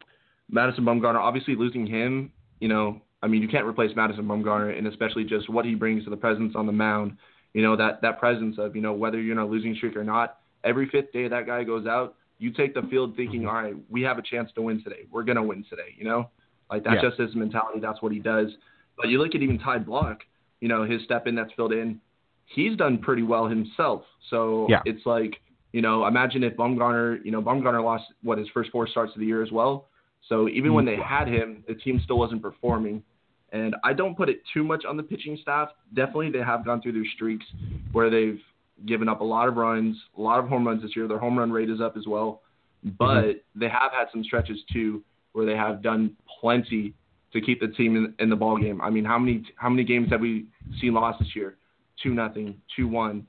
Madison 0.50 0.84
Bumgarner, 0.84 1.20
obviously 1.20 1.56
losing 1.56 1.88
him, 1.88 2.32
you 2.60 2.68
know, 2.68 3.02
I 3.24 3.28
mean, 3.28 3.42
you 3.42 3.48
can't 3.48 3.66
replace 3.66 3.96
Madison 3.96 4.26
Bumgarner, 4.26 4.76
and 4.78 4.88
especially 4.88 5.24
just 5.24 5.50
what 5.50 5.64
he 5.66 5.76
brings 5.76 6.04
to 6.06 6.10
the 6.10 6.18
presence 6.18 6.54
on 6.56 6.66
the 6.66 6.72
mound. 6.72 7.18
You 7.54 7.62
know, 7.62 7.76
that 7.76 8.02
that 8.02 8.20
presence 8.20 8.56
of, 8.58 8.76
you 8.76 8.82
know, 8.82 8.94
whether 8.94 9.22
you're 9.22 9.34
in 9.34 9.38
a 9.38 9.46
losing 9.46 9.76
streak 9.76 9.96
or 9.96 10.04
not, 10.04 10.40
every 10.64 10.88
fifth 10.90 11.12
day 11.12 11.28
that 11.28 11.46
guy 11.46 11.64
goes 11.64 11.86
out, 11.86 12.16
you 12.40 12.52
take 12.52 12.74
the 12.74 12.82
field 12.84 13.16
thinking, 13.16 13.42
mm-hmm. 13.42 13.50
all 13.50 13.64
right, 13.64 13.76
we 13.90 14.02
have 14.02 14.18
a 14.18 14.22
chance 14.22 14.52
to 14.56 14.62
win 14.62 14.84
today. 14.84 15.06
We're 15.12 15.24
gonna 15.24 15.44
win 15.44 15.64
today. 15.70 15.94
You 15.98 16.06
know, 16.06 16.30
like 16.70 16.84
that's 16.84 17.02
Yeah. 17.04 17.10
just 17.10 17.20
his 17.20 17.36
mentality. 17.36 17.80
That's 17.80 18.02
what 18.02 18.12
he 18.12 18.20
does. 18.20 18.52
But 18.98 19.10
you 19.10 19.20
look 19.20 19.36
at 19.36 19.42
even 19.42 19.60
Ty 19.60 19.80
Blach, 19.80 20.20
you 20.60 20.68
know, 20.68 20.84
his 20.84 21.04
step 21.04 21.28
in 21.28 21.36
that's 21.36 21.52
filled 21.54 21.74
in. 21.74 22.00
He's 22.46 22.76
done 22.76 22.98
pretty 22.98 23.24
well 23.24 23.48
himself. 23.48 24.04
So 24.30 24.68
Yeah. 24.70 24.82
it's 24.86 25.06
like 25.06 25.40
you 25.74 25.82
know, 25.82 26.06
imagine 26.06 26.44
if 26.44 26.56
Bumgarner, 26.56 27.24
you 27.24 27.32
know, 27.32 27.42
Bumgarner 27.42 27.84
lost 27.84 28.06
what 28.24 28.38
his 28.38 28.48
first 28.54 28.72
four 28.72 28.88
starts 28.88 29.14
of 29.14 29.20
the 29.20 29.26
year 29.26 29.42
as 29.42 29.52
well. 29.52 29.88
So 30.28 30.48
even 30.50 30.74
when 30.74 30.86
they 30.86 30.94
mm-hmm. 30.94 31.02
had 31.02 31.28
him, 31.28 31.64
the 31.68 31.76
team 31.76 32.00
still 32.04 32.18
wasn't 32.18 32.42
performing. 32.42 33.04
And 33.52 33.76
I 33.84 33.94
don't 33.94 34.16
put 34.16 34.30
it 34.30 34.42
too 34.54 34.64
much 34.64 34.86
on 34.86 34.96
the 34.96 35.04
pitching 35.04 35.38
staff. 35.42 35.70
Definitely, 35.94 36.32
they 36.32 36.40
have 36.40 36.66
gone 36.66 36.82
through 36.82 36.94
their 36.94 37.06
streaks 37.16 37.46
where 37.92 38.10
they've 38.10 38.40
given 38.86 39.10
up 39.10 39.22
a 39.22 39.24
lot 39.24 39.48
of 39.48 39.58
runs, 39.58 39.98
a 40.18 40.22
lot 40.22 40.40
of 40.40 40.48
home 40.48 40.66
runs 40.66 40.82
this 40.82 40.96
year. 40.96 41.08
Their 41.08 41.20
home 41.20 41.38
run 41.38 41.52
rate 41.52 41.70
is 41.70 41.82
up 41.82 41.98
as 41.98 42.06
well. 42.08 42.42
Mm-hmm. 42.86 42.96
But 42.98 43.44
they 43.56 43.68
have 43.68 43.92
had 43.92 44.06
some 44.12 44.24
stretches 44.24 44.60
too 44.72 45.04
where 45.34 45.46
they 45.46 45.56
have 45.56 45.82
done 45.82 46.16
plenty 46.40 46.94
to 47.34 47.42
keep 47.42 47.60
the 47.62 47.68
team 47.68 47.96
in, 47.96 48.14
in 48.20 48.30
the 48.30 48.36
ball 48.36 48.58
game. 48.58 48.82
I 48.82 48.90
mean, 48.90 49.06
how 49.06 49.18
many 49.18 49.44
how 49.56 49.70
many 49.70 49.84
games 49.84 50.10
have 50.12 50.22
we 50.22 50.46
seen 50.80 50.94
lost 50.94 51.20
this 51.20 51.36
year? 51.36 51.58
Two 52.02 52.14
nothing, 52.14 52.60
two 52.76 52.88
one, 52.88 53.26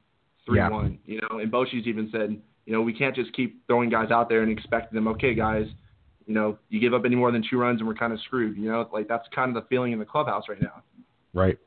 three 0.46 0.58
Yeah. 0.58 0.70
one. 0.70 0.98
You 1.04 1.20
know, 1.20 1.38
and 1.38 1.50
Bochy's 1.50 1.86
even 1.86 2.08
said, 2.10 2.40
you 2.66 2.72
know, 2.72 2.82
we 2.82 2.92
can't 2.92 3.14
just 3.14 3.32
keep 3.32 3.66
throwing 3.66 3.90
guys 3.90 4.10
out 4.10 4.28
there 4.28 4.42
and 4.42 4.50
expect 4.50 4.92
them. 4.92 5.08
Okay, 5.08 5.34
guys, 5.34 5.66
you 6.26 6.34
know, 6.34 6.58
you 6.68 6.80
give 6.80 6.94
up 6.94 7.04
any 7.04 7.16
more 7.16 7.32
than 7.32 7.44
two 7.48 7.58
runs 7.58 7.80
and 7.80 7.88
we're 7.88 7.94
kind 7.94 8.12
of 8.12 8.20
screwed. 8.20 8.56
You 8.56 8.70
know, 8.70 8.88
like 8.92 9.08
that's 9.08 9.26
kind 9.34 9.54
of 9.54 9.62
the 9.62 9.68
feeling 9.68 9.92
in 9.92 9.98
the 9.98 10.04
clubhouse 10.04 10.44
right 10.48 10.60
now. 10.60 10.82
Right. 11.34 11.58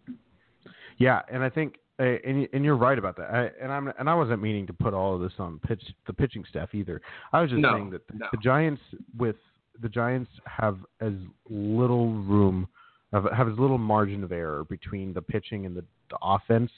Yeah, 0.98 1.22
and 1.32 1.44
I 1.44 1.50
think 1.50 1.76
uh, 2.00 2.04
and 2.04 2.48
and 2.54 2.64
you're 2.64 2.76
right 2.78 2.98
about 2.98 3.18
that. 3.18 3.30
I, 3.30 3.50
and 3.62 3.72
I'm 3.72 3.92
and 4.00 4.10
I 4.10 4.16
wasn't 4.16 4.42
meaning 4.42 4.68
to 4.68 4.74
put 4.74 4.94
all 4.94 5.16
of 5.16 5.22
this 5.22 5.34
on 5.40 5.60
pitch 5.60 5.82
the 6.08 6.14
pitching 6.14 6.44
staff 6.50 6.74
either. 6.74 7.02
I 7.34 7.42
was 7.42 7.50
just 7.50 7.62
no, 7.62 7.74
saying 7.74 7.90
that 7.92 8.08
the, 8.08 8.14
no. 8.16 8.28
the 8.32 8.38
Giants 8.38 8.82
with 9.18 9.38
the 9.82 9.90
Giants 9.90 10.32
have 10.46 10.78
as 11.02 11.14
little 11.50 12.14
room 12.14 12.68
have, 13.14 13.26
have 13.36 13.48
as 13.48 13.58
little 13.58 13.78
margin 13.78 14.24
of 14.24 14.32
error 14.32 14.64
between 14.66 15.14
the 15.14 15.22
pitching 15.22 15.66
and 15.66 15.76
the, 15.76 15.84
the 16.10 16.18
offense 16.22 16.72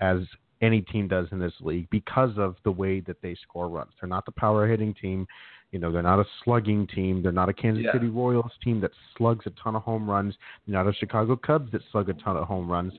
as 0.00 0.18
any 0.60 0.80
team 0.82 1.08
does 1.08 1.26
in 1.32 1.38
this 1.38 1.52
league 1.60 1.88
because 1.90 2.32
of 2.36 2.56
the 2.64 2.70
way 2.70 3.00
that 3.00 3.20
they 3.22 3.34
score 3.42 3.68
runs. 3.68 3.92
They're 4.00 4.08
not 4.08 4.24
the 4.26 4.32
power 4.32 4.66
hitting 4.66 4.94
team. 4.94 5.26
You 5.70 5.78
know, 5.78 5.92
they're 5.92 6.02
not 6.02 6.18
a 6.18 6.24
slugging 6.44 6.86
team. 6.86 7.22
They're 7.22 7.30
not 7.32 7.48
a 7.48 7.52
Kansas 7.52 7.84
Yeah. 7.84 7.92
City 7.92 8.08
Royals 8.08 8.52
team 8.64 8.80
that 8.80 8.90
slugs 9.16 9.46
a 9.46 9.50
ton 9.62 9.76
of 9.76 9.82
home 9.82 10.08
runs. 10.08 10.34
They're 10.66 10.82
not 10.82 10.88
a 10.90 10.94
Chicago 10.94 11.36
Cubs 11.36 11.70
that 11.72 11.82
slug 11.92 12.08
a 12.08 12.14
ton 12.14 12.36
of 12.36 12.46
home 12.46 12.70
runs. 12.70 12.94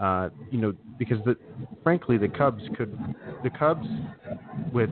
Uh, 0.00 0.30
you 0.50 0.58
know, 0.60 0.72
because 0.98 1.18
the 1.24 1.36
frankly 1.82 2.16
the 2.18 2.28
Cubs 2.28 2.62
could 2.76 2.96
the 3.44 3.50
Cubs 3.50 3.86
with 4.72 4.90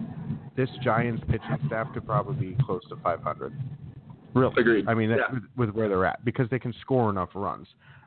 this 0.56 0.68
Giants 0.82 1.22
pitching 1.28 1.58
staff 1.66 1.88
could 1.94 2.06
probably 2.06 2.50
be 2.50 2.56
close 2.64 2.82
to 2.90 2.96
500. 2.96 3.52
Really, 4.34 4.52
Agreed. 4.58 4.88
I 4.88 4.94
mean, 4.94 5.10
Yeah. 5.10 5.16
with, 5.32 5.42
with 5.56 5.70
where 5.70 5.88
they're 5.88 6.04
at 6.04 6.24
because 6.24 6.48
they 6.50 6.58
can 6.58 6.72
score 6.80 7.10
enough 7.10 7.30
runs. 7.34 7.66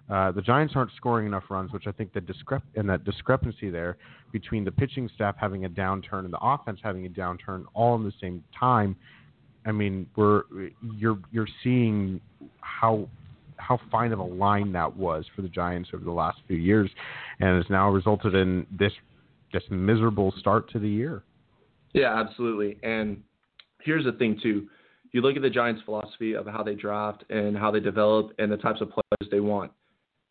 Uh, 0.09 0.31
the 0.31 0.41
Giants 0.41 0.73
aren't 0.75 0.91
scoring 0.97 1.25
enough 1.25 1.43
runs, 1.49 1.71
which 1.71 1.87
I 1.87 1.91
think 1.91 2.13
the 2.13 2.19
discrep 2.19 2.61
and 2.75 2.89
that 2.89 3.05
discrepancy 3.05 3.69
there 3.69 3.97
between 4.31 4.65
the 4.65 4.71
pitching 4.71 5.09
staff 5.15 5.35
having 5.39 5.65
a 5.65 5.69
downturn 5.69 6.25
and 6.25 6.33
the 6.33 6.39
offense 6.41 6.79
having 6.83 7.05
a 7.05 7.09
downturn 7.09 7.63
all 7.73 7.95
in 7.95 8.03
the 8.03 8.13
same 8.19 8.43
time. 8.57 8.95
I 9.65 9.71
mean, 9.71 10.07
we're 10.15 10.43
you're 10.97 11.19
you're 11.31 11.47
seeing 11.63 12.19
how 12.59 13.07
how 13.57 13.79
fine 13.89 14.11
of 14.11 14.19
a 14.19 14.23
line 14.23 14.73
that 14.73 14.93
was 14.95 15.25
for 15.35 15.41
the 15.41 15.47
Giants 15.47 15.89
over 15.93 16.03
the 16.03 16.11
last 16.11 16.39
few 16.47 16.57
years, 16.57 16.89
and 17.39 17.55
has 17.55 17.69
now 17.69 17.89
resulted 17.89 18.35
in 18.35 18.67
this 18.77 18.91
this 19.53 19.63
miserable 19.69 20.33
start 20.37 20.69
to 20.71 20.79
the 20.79 20.89
year. 20.89 21.23
Yeah, 21.93 22.19
absolutely. 22.19 22.77
And 22.83 23.21
here's 23.81 24.03
the 24.03 24.13
thing 24.13 24.39
too. 24.41 24.67
You 25.11 25.21
look 25.21 25.35
at 25.35 25.43
the 25.43 25.49
Giants' 25.49 25.81
philosophy 25.85 26.33
of 26.33 26.47
how 26.47 26.63
they 26.63 26.73
draft 26.73 27.23
and 27.29 27.55
how 27.55 27.71
they 27.71 27.79
develop 27.79 28.31
and 28.39 28.51
the 28.51 28.57
types 28.57 28.81
of 28.81 28.89
players 28.89 29.31
they 29.31 29.39
want. 29.39 29.71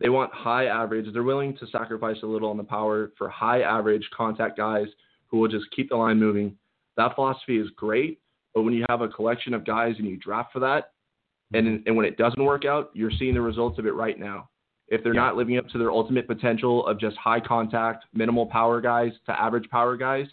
They 0.01 0.09
want 0.09 0.33
high 0.33 0.67
average. 0.67 1.07
They're 1.13 1.23
willing 1.23 1.57
to 1.59 1.67
sacrifice 1.69 2.17
a 2.23 2.27
little 2.27 2.51
on 2.51 2.57
the 2.57 2.65
power 2.65 3.13
for 3.17 3.29
high 3.29 3.63
average 3.63 4.09
contact 4.17 4.57
guys 4.57 4.87
who 5.29 5.39
will 5.39 5.49
just 5.49 5.71
keep 5.75 5.91
the 5.91 5.97
line 5.97 6.19
moving. 6.19 6.57
That 6.97 7.15
philosophy 7.15 7.59
is 7.59 7.69
great, 7.77 8.21
but 8.55 8.63
when 8.63 8.75
you 8.75 8.85
have 8.89 9.01
a 9.01 9.09
collection 9.09 9.55
of 9.55 9.65
guys 9.65 9.95
and 9.99 10.07
you 10.07 10.17
draft 10.17 10.53
for 10.53 10.61
that, 10.61 10.93
and 11.55 11.67
mm-hmm. 11.67 11.87
and 11.87 11.97
when 11.97 12.07
it 12.07 12.17
doesn't 12.17 12.45
work 12.45 12.65
out, 12.65 12.91
you're 12.95 13.13
seeing 13.19 13.35
the 13.35 13.41
results 13.41 13.79
of 13.79 13.87
it 13.87 13.95
right 13.95 14.19
now. 14.19 14.49
If 14.89 15.03
they're 15.03 15.15
Yeah. 15.15 15.21
not 15.23 15.37
living 15.37 15.57
up 15.57 15.69
to 15.69 15.79
their 15.79 15.91
ultimate 15.91 16.27
potential 16.27 16.87
of 16.87 16.99
just 16.99 17.17
high 17.17 17.41
contact, 17.41 18.05
minimal 18.13 18.47
power 18.47 18.81
guys 18.81 19.13
to 19.27 19.41
average 19.41 19.69
power 19.71 19.97
guys, 19.97 20.27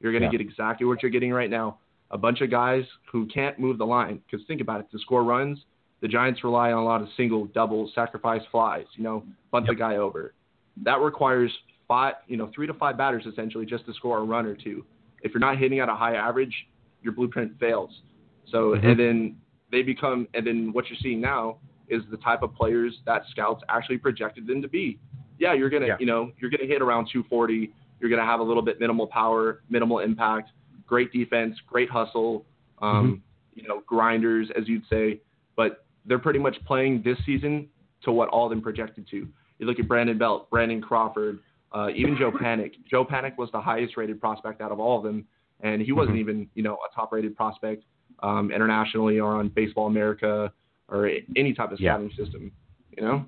you're 0.00 0.12
going 0.12 0.22
to 0.22 0.26
Yeah. 0.26 0.32
get 0.32 0.40
exactly 0.40 0.86
what 0.86 1.02
you're 1.02 1.10
getting 1.10 1.32
right 1.32 1.48
now. 1.48 1.78
A 2.10 2.18
bunch 2.18 2.42
of 2.42 2.50
guys 2.50 2.84
who 3.10 3.26
can't 3.26 3.58
move 3.58 3.78
the 3.78 3.86
line. 3.86 4.20
Because 4.26 4.46
think 4.46 4.60
about 4.60 4.80
it, 4.80 4.90
to 4.90 4.98
score 4.98 5.24
runs, 5.24 5.64
the 6.02 6.08
Giants 6.08 6.42
rely 6.44 6.72
on 6.72 6.82
a 6.82 6.84
lot 6.84 7.00
of 7.00 7.08
single, 7.16 7.46
doubles, 7.46 7.92
sacrifice 7.94 8.42
flies. 8.50 8.86
You 8.96 9.04
know, 9.04 9.24
bunt 9.50 9.68
the 9.68 9.74
guy 9.74 9.96
over. 9.96 10.34
That 10.82 11.00
requires 11.00 11.50
five, 11.88 12.14
you 12.26 12.36
know, 12.36 12.50
three 12.54 12.66
to 12.66 12.74
five 12.74 12.98
batters 12.98 13.24
essentially 13.24 13.64
just 13.64 13.86
to 13.86 13.94
score 13.94 14.18
a 14.18 14.24
run 14.24 14.44
or 14.44 14.56
two. 14.56 14.84
If 15.22 15.32
you're 15.32 15.40
not 15.40 15.58
hitting 15.58 15.78
at 15.78 15.88
a 15.88 15.94
high 15.94 16.16
average, 16.16 16.54
your 17.02 17.12
blueprint 17.12 17.58
fails. 17.60 18.02
So 18.46 18.72
Mhm. 18.74 18.84
and 18.84 19.00
then 19.00 19.36
they 19.70 19.82
become, 19.82 20.26
and 20.34 20.46
then 20.46 20.72
what 20.72 20.90
you're 20.90 20.98
seeing 20.98 21.20
now 21.20 21.58
is 21.88 22.04
the 22.10 22.16
type 22.16 22.42
of 22.42 22.52
players 22.54 23.00
that 23.06 23.24
scouts 23.28 23.62
actually 23.68 23.98
projected 23.98 24.46
them 24.46 24.60
to 24.60 24.68
be. 24.68 24.98
Yeah, 25.38 25.52
you're 25.52 25.70
gonna, 25.70 25.86
Yeah. 25.86 25.96
you 26.00 26.06
know, 26.06 26.32
you're 26.38 26.50
gonna 26.50 26.66
hit 26.66 26.82
around 26.82 27.06
240. 27.06 27.72
You're 28.00 28.10
gonna 28.10 28.24
have 28.24 28.40
a 28.40 28.42
little 28.42 28.62
bit 28.62 28.80
minimal 28.80 29.06
power, 29.06 29.62
minimal 29.70 30.00
impact, 30.00 30.50
great 30.86 31.12
defense, 31.12 31.60
great 31.60 31.88
hustle, 31.88 32.44
um, 32.80 33.22
you 33.54 33.68
know, 33.68 33.80
grinders 33.86 34.50
as 34.52 34.68
you'd 34.68 34.86
say. 34.86 35.20
But 35.54 35.84
they're 36.06 36.18
pretty 36.18 36.38
much 36.38 36.56
playing 36.66 37.02
this 37.04 37.18
season 37.24 37.68
to 38.04 38.12
what 38.12 38.28
all 38.30 38.46
of 38.46 38.50
them 38.50 38.60
projected 38.62 39.06
to. 39.10 39.28
You 39.58 39.66
look 39.66 39.78
at 39.78 39.86
Brandon 39.86 40.18
Belt, 40.18 40.50
Brandon 40.50 40.80
Crawford, 40.80 41.38
uh, 41.72 41.88
even 41.94 42.16
Joe 42.18 42.32
Panik. 42.32 42.72
Joe 42.90 43.04
Panik 43.04 43.36
was 43.38 43.48
the 43.52 43.60
highest 43.60 43.96
rated 43.96 44.20
prospect 44.20 44.60
out 44.60 44.72
of 44.72 44.80
all 44.80 44.98
of 44.98 45.04
them, 45.04 45.24
and 45.60 45.80
he 45.80 45.92
wasn't 45.92 46.16
Mhm. 46.16 46.20
even, 46.20 46.50
you 46.54 46.62
know, 46.62 46.74
a 46.74 46.94
top 46.94 47.12
rated 47.12 47.36
prospect 47.36 47.84
um, 48.24 48.52
internationally 48.52 49.18
or 49.18 49.34
on 49.34 49.48
Baseball 49.48 49.88
America 49.88 50.52
or 50.88 51.10
any 51.34 51.52
type 51.54 51.72
of 51.72 51.80
Yeah. 51.80 51.94
scouting 51.94 52.10
system. 52.10 52.52
You 52.96 53.02
know? 53.02 53.24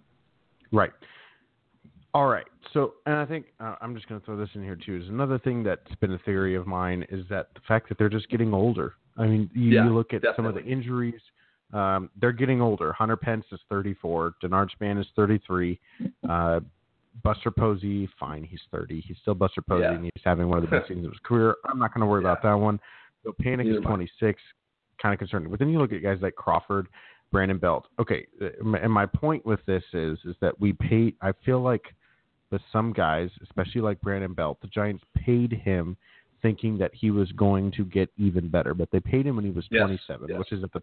Right. 0.72 0.92
All 2.12 2.26
right. 2.28 2.46
So, 2.72 2.94
and 3.06 3.16
I 3.16 3.24
think 3.24 3.46
uh, 3.58 3.74
I'm 3.80 3.94
just 3.96 4.08
going 4.08 4.20
to 4.20 4.24
throw 4.24 4.36
this 4.36 4.50
in 4.54 4.62
here 4.62 4.76
too. 4.76 4.96
Is 4.96 5.08
another 5.08 5.38
thing 5.38 5.62
that's 5.64 5.94
been 5.96 6.12
a 6.12 6.18
theory 6.18 6.54
of 6.54 6.66
mine 6.66 7.04
is 7.08 7.26
that 7.28 7.48
the 7.54 7.60
fact 7.66 7.88
that 7.88 7.98
they're 7.98 8.08
just 8.08 8.28
getting 8.28 8.54
older. 8.54 8.94
I 9.16 9.26
mean, 9.26 9.50
you, 9.52 9.70
Yeah, 9.70 9.84
you 9.86 9.94
look 9.94 10.12
at 10.12 10.22
some 10.36 10.44
of 10.44 10.54
the 10.54 10.64
injuries. 10.64 11.20
Um, 11.72 12.10
they're 12.20 12.32
getting 12.32 12.60
older. 12.60 12.92
Hunter 12.92 13.16
Pence 13.16 13.44
is 13.52 13.60
34. 13.68 14.34
Denard 14.42 14.70
Span 14.70 14.98
is 14.98 15.06
33. 15.16 15.78
Uh, 16.28 16.60
Buster 17.22 17.52
Posey, 17.52 18.08
fine, 18.18 18.42
he's 18.42 18.60
30. 18.72 19.00
He's 19.00 19.16
still 19.22 19.34
Buster 19.36 19.62
Posey, 19.62 19.82
Yeah. 19.84 19.92
and 19.94 20.02
he's 20.04 20.24
having 20.24 20.48
one 20.48 20.58
of 20.58 20.64
the 20.68 20.70
best 20.76 20.88
seasons 20.88 21.06
of 21.06 21.12
his 21.12 21.20
career. 21.22 21.54
I'm 21.64 21.78
not 21.78 21.94
going 21.94 22.00
to 22.00 22.06
worry 22.06 22.20
about 22.20 22.42
that 22.42 22.54
one. 22.54 22.80
So 23.22 23.32
Panik 23.40 23.58
Neither 23.66 23.78
is 23.78 23.84
26. 23.84 24.40
Kind 25.00 25.12
of 25.12 25.18
concerned. 25.20 25.48
But 25.48 25.60
then 25.60 25.68
you 25.68 25.78
look 25.78 25.92
at 25.92 26.02
guys 26.02 26.18
like 26.22 26.34
Crawford, 26.34 26.88
Brandon 27.30 27.58
Belt. 27.58 27.86
Okay, 28.00 28.26
and 28.40 28.92
my 28.92 29.06
point 29.06 29.46
with 29.46 29.60
this 29.66 29.84
is 29.92 30.18
is 30.24 30.34
that 30.40 30.58
we 30.60 30.72
paid. 30.72 31.14
I 31.22 31.32
feel 31.44 31.60
like 31.60 31.84
with 32.50 32.62
some 32.72 32.92
guys, 32.92 33.30
especially 33.44 33.80
like 33.80 34.00
Brandon 34.00 34.34
Belt, 34.34 34.58
the 34.60 34.68
Giants 34.68 35.04
paid 35.16 35.52
him 35.52 35.96
thinking 36.42 36.76
that 36.78 36.90
he 36.94 37.10
was 37.12 37.30
going 37.32 37.70
to 37.72 37.84
get 37.84 38.10
even 38.18 38.48
better, 38.48 38.74
but 38.74 38.88
they 38.90 38.98
paid 39.00 39.24
him 39.26 39.36
when 39.36 39.44
he 39.44 39.50
was 39.52 39.66
Yes, 39.70 39.82
27, 39.82 40.28
yes. 40.28 40.38
which 40.38 40.52
is 40.52 40.62
at 40.64 40.72
the 40.72 40.82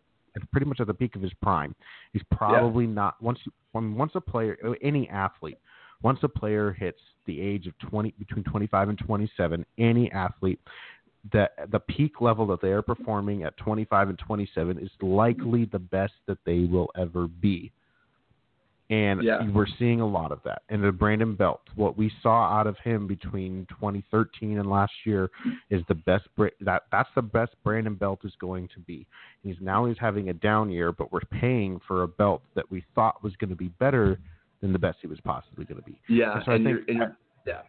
pretty 0.51 0.65
much 0.65 0.79
at 0.79 0.87
the 0.87 0.93
peak 0.93 1.15
of 1.15 1.21
his 1.21 1.33
prime. 1.41 1.75
He's 2.13 2.23
probably 2.31 2.87
not 2.87 3.21
once 3.21 3.39
when 3.71 3.95
once 3.95 4.11
a 4.15 4.21
player 4.21 4.57
any 4.81 5.09
athlete 5.09 5.57
once 6.03 6.19
a 6.23 6.27
player 6.27 6.71
hits 6.71 6.99
the 7.25 7.39
age 7.39 7.67
of 7.67 7.77
20 7.89 8.13
between 8.17 8.43
25 8.43 8.89
and 8.89 8.97
27, 8.97 9.65
any 9.77 10.11
athlete 10.11 10.59
that 11.31 11.51
the 11.71 11.79
peak 11.79 12.19
level 12.19 12.47
that 12.47 12.61
they 12.61 12.69
are 12.69 12.81
performing 12.81 13.43
at 13.43 13.55
25 13.57 14.09
and 14.09 14.19
27 14.19 14.79
is 14.79 14.89
likely 15.01 15.65
the 15.65 15.79
best 15.79 16.13
that 16.27 16.39
they 16.45 16.61
will 16.61 16.89
ever 16.97 17.27
be. 17.27 17.71
And 18.91 19.23
Yeah. 19.23 19.49
we're 19.51 19.65
seeing 19.79 20.01
a 20.01 20.05
lot 20.07 20.31
of 20.31 20.43
that. 20.43 20.63
And 20.69 20.83
the 20.83 20.91
Brandon 20.91 21.33
Belt, 21.33 21.61
what 21.75 21.97
we 21.97 22.11
saw 22.21 22.43
out 22.59 22.67
of 22.67 22.77
him 22.79 23.07
between 23.07 23.65
2013 23.69 24.57
and 24.59 24.69
last 24.69 24.91
year 25.05 25.29
is 25.69 25.81
the 25.87 25.95
best. 25.95 26.27
That 26.59 26.83
that's 26.91 27.09
the 27.15 27.21
best 27.21 27.55
Brandon 27.63 27.95
Belt 27.95 28.19
is 28.25 28.33
going 28.39 28.67
to 28.75 28.79
be. 28.81 29.07
He's 29.43 29.55
now 29.61 29.85
he's 29.85 29.97
having 29.97 30.29
a 30.29 30.33
down 30.33 30.69
year, 30.69 30.91
but 30.91 31.11
we're 31.11 31.21
paying 31.31 31.79
for 31.87 32.03
a 32.03 32.07
belt 32.07 32.43
that 32.55 32.69
we 32.69 32.83
thought 32.93 33.23
was 33.23 33.33
going 33.37 33.49
to 33.49 33.55
be 33.55 33.69
better 33.79 34.19
than 34.59 34.73
the 34.73 34.79
best 34.79 34.97
he 35.01 35.07
was 35.07 35.19
possibly 35.21 35.65
going 35.65 35.81
to 35.81 35.85
be. 35.89 35.99
Yeah. 36.07 36.35
And 36.35 36.43
so 36.45 36.51
I 36.51 36.55
think 36.57 36.67
you're, 36.67 36.77
and 36.89 36.97
you're, 36.97 37.17
yeah. 37.47 37.61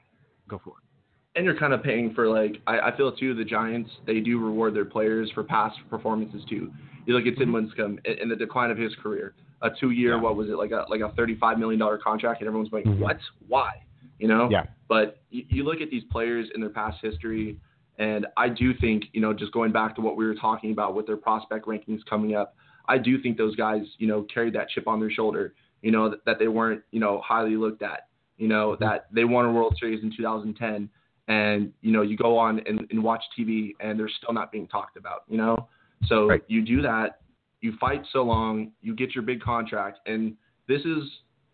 Go 0.49 0.61
for 0.63 0.71
it. 0.71 1.39
and 1.39 1.45
you're 1.47 1.57
kind 1.57 1.73
of 1.73 1.83
paying 1.85 2.13
for 2.15 2.29
like 2.29 2.61
I, 2.67 2.81
I 2.91 2.97
feel 2.97 3.13
too 3.13 3.33
the 3.35 3.45
Giants 3.45 3.91
they 4.07 4.19
do 4.21 4.39
reward 4.45 4.75
their 4.75 4.85
players 4.85 5.31
for 5.33 5.45
past 5.45 5.79
performances 5.89 6.43
too. 6.51 6.73
You 7.07 7.15
look 7.17 7.27
at 7.33 7.39
Tim 7.39 7.53
Lincecum 7.53 8.05
in, 8.07 8.19
in 8.23 8.29
the 8.29 8.37
decline 8.37 8.71
of 8.73 8.77
his 8.77 8.93
career, 8.97 9.35
a 9.63 9.71
two 9.71 9.91
year 9.91 10.13
Mm-hmm. 10.15 10.23
Yeah. 10.25 10.29
what 10.29 10.37
was 10.37 10.49
it 10.49 10.57
like 10.57 10.71
a 10.73 10.85
like 10.89 11.01
a 11.01 11.11
thirty 11.17 11.37
five 11.37 11.59
million 11.59 11.79
dollar 11.79 11.99
contract 11.99 12.41
and 12.41 12.47
everyone's 12.49 12.71
going 12.71 12.85
Mhm. 12.85 12.99
what 12.99 13.19
why 13.49 13.71
you 14.19 14.29
know 14.29 14.49
Yeah. 14.51 14.65
but 14.89 15.23
you, 15.31 15.45
you 15.49 15.65
look 15.65 15.81
at 15.81 15.91
these 15.91 16.05
players 16.11 16.49
in 16.55 16.61
their 16.61 16.71
past 16.71 16.99
history 17.03 17.59
and 17.99 18.27
I 18.37 18.49
do 18.49 18.73
think 18.75 19.05
you 19.13 19.21
know 19.21 19.33
just 19.33 19.53
going 19.53 19.73
back 19.73 19.95
to 19.97 20.01
what 20.01 20.17
we 20.17 20.25
were 20.27 20.35
talking 20.35 20.73
about 20.73 20.95
with 20.95 21.07
their 21.07 21.17
prospect 21.17 21.67
rankings 21.67 22.01
coming 22.09 22.35
up 22.35 22.55
I 22.89 22.99
do 22.99 23.21
think 23.23 23.37
those 23.39 23.57
guys 23.57 23.83
you 23.99 24.07
know 24.09 24.23
carried 24.35 24.55
that 24.55 24.69
chip 24.71 24.87
on 24.89 24.99
their 25.01 25.11
shoulder 25.11 25.55
you 25.83 25.91
know 25.91 26.09
that, 26.11 26.25
that 26.27 26.39
they 26.39 26.49
weren't 26.49 26.83
you 26.91 27.01
know 27.01 27.21
highly 27.25 27.57
looked 27.57 27.83
at 27.83 28.09
you 28.39 28.49
know 28.49 28.71
Mm-hmm. 28.73 28.85
that 28.85 29.07
they 29.13 29.25
won 29.25 29.45
a 29.47 29.53
World 29.53 29.77
Series 29.79 30.03
in 30.03 30.11
2010 30.17 30.89
and 31.29 31.73
you 31.83 31.93
know 31.93 32.03
you 32.03 32.17
go 32.17 32.37
on 32.39 32.61
and, 32.67 32.87
and 32.91 33.03
watch 33.03 33.23
TV 33.39 33.73
and 33.81 33.99
they're 33.99 34.09
still 34.09 34.35
not 34.35 34.51
being 34.51 34.67
talked 34.67 34.97
about 34.97 35.23
you 35.29 35.37
know 35.37 35.69
so 36.07 36.27
Right. 36.27 36.43
you 36.49 36.63
do 36.63 36.83
that 36.83 37.21
you 37.63 37.73
fight 37.81 38.03
so 38.13 38.23
long 38.23 38.73
you 38.83 38.95
get 38.95 39.15
your 39.15 39.23
big 39.23 39.41
contract 39.41 40.01
and 40.07 40.35
this 40.69 40.83
is 40.83 41.03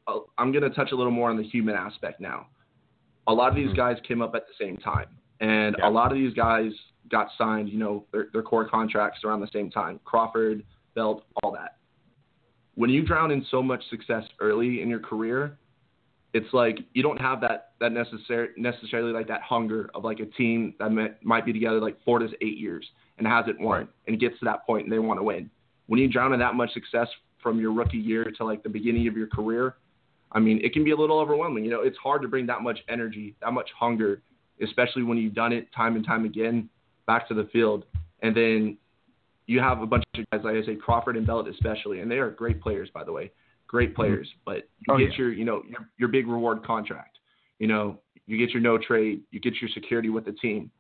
uh, 0.08 0.18
I'm 0.38 0.50
going 0.52 0.64
to 0.64 0.70
touch 0.70 0.90
a 0.92 0.96
little 0.96 1.12
more 1.12 1.30
on 1.30 1.36
the 1.36 1.42
human 1.44 1.74
aspect 1.76 2.20
now 2.20 2.46
a 3.28 3.32
lot 3.32 3.48
of 3.50 3.54
these 3.54 3.70
Mhm. 3.70 3.76
guys 3.76 3.96
came 4.08 4.20
up 4.22 4.34
at 4.34 4.44
the 4.48 4.54
same 4.64 4.76
time 4.78 5.06
and 5.40 5.76
Yeah. 5.78 5.88
a 5.88 5.90
lot 5.90 6.10
of 6.10 6.18
these 6.18 6.34
guys 6.34 6.72
got 7.08 7.28
signed 7.38 7.68
you 7.68 7.78
know 7.78 8.04
their, 8.12 8.28
their 8.32 8.42
core 8.42 8.66
contracts 8.68 9.22
around 9.24 9.40
the 9.40 9.50
same 9.52 9.70
time 9.70 10.00
Crawford 10.04 10.64
Belt 10.94 11.24
all 11.42 11.52
that 11.52 11.76
when 12.74 12.90
you 12.90 13.02
drown 13.02 13.30
in 13.30 13.44
so 13.50 13.62
much 13.62 13.82
success 13.88 14.24
early 14.40 14.82
in 14.82 14.88
your 14.88 15.00
career 15.00 15.58
it's 16.34 16.52
like 16.52 16.78
you 16.92 17.02
don't 17.02 17.20
have 17.20 17.40
that 17.40 17.72
that 17.80 17.92
necessary 17.92 18.48
necessarily 18.56 19.12
like 19.12 19.26
that 19.28 19.40
hunger 19.42 19.90
of 19.94 20.04
like 20.04 20.20
a 20.20 20.26
team 20.26 20.74
that 20.78 20.90
might, 20.92 21.24
might 21.24 21.44
be 21.46 21.52
together 21.52 21.80
like 21.80 21.96
four 22.04 22.18
to 22.18 22.28
eight 22.42 22.58
years 22.58 22.86
and 23.18 23.26
hasn't 23.26 23.58
won 23.60 23.78
Right. 23.80 23.88
and 24.06 24.20
gets 24.20 24.38
to 24.40 24.44
that 24.44 24.66
point 24.66 24.84
and 24.84 24.92
they 24.92 24.98
want 24.98 25.18
to 25.18 25.24
win. 25.24 25.50
When 25.88 26.00
you 26.00 26.09
drown 26.09 26.33
in 26.33 26.38
that 26.40 26.54
much 26.54 26.73
success 26.73 27.09
from 27.42 27.59
your 27.59 27.73
rookie 27.73 27.99
year 27.99 28.25
to 28.37 28.45
like 28.45 28.62
the 28.62 28.68
beginning 28.68 29.09
of 29.09 29.16
your 29.16 29.26
career, 29.26 29.76
I 30.33 30.38
mean, 30.38 30.61
it 30.62 30.73
can 30.73 30.85
be 30.85 30.92
a 30.92 30.97
little 30.97 31.18
overwhelming. 31.18 31.64
You 31.64 31.71
know, 31.71 31.80
it's 31.80 31.97
hard 31.99 32.23
to 32.23 32.28
bring 32.28 32.47
that 32.47 32.62
much 32.62 32.78
energy, 32.88 33.35
that 33.40 33.52
much 33.52 33.68
hunger, 33.78 34.23
especially 34.62 35.02
when 35.02 35.18
you've 35.18 35.35
done 35.35 35.52
it 35.52 35.68
time 35.75 35.97
and 35.97 36.07
time 36.07 36.25
again 36.25 36.68
back 37.07 37.26
to 37.28 37.35
the 37.35 37.49
field. 37.52 37.85
And 38.21 38.37
then 38.37 38.76
you 39.47 39.61
have 39.61 39.80
a 39.80 39.87
bunch 39.87 40.04
of 40.14 40.25
guys, 40.30 40.42
like 40.45 40.57
I 40.57 40.66
say, 40.66 40.76
Crawford 40.76 41.16
and 41.16 41.26
Belt 41.26 41.49
especially, 41.49 42.00
and 42.00 42.11
they 42.11 42.18
are 42.18 42.30
great 42.30 42.61
players, 42.61 42.90
by 42.92 43.02
the 43.02 43.12
way, 43.12 43.33
great 43.66 43.90
mm-hmm. 43.90 44.02
players. 44.02 44.28
But 44.45 44.68
you 44.87 44.95
oh, 44.95 44.99
get 44.99 45.12
yeah. 45.12 45.18
your, 45.18 45.33
you 45.33 45.45
know, 45.45 45.62
your, 45.66 45.88
your 45.97 46.09
big 46.09 46.26
reward 46.28 46.64
contract. 46.64 47.18
You 47.59 47.66
know, 47.66 47.99
you 48.26 48.37
get 48.37 48.50
your 48.50 48.61
no 48.61 48.76
trade, 48.76 49.23
you 49.30 49.40
get 49.40 49.54
your 49.61 49.71
security 49.73 50.11
with 50.11 50.26
the 50.26 50.33
team. 50.33 50.71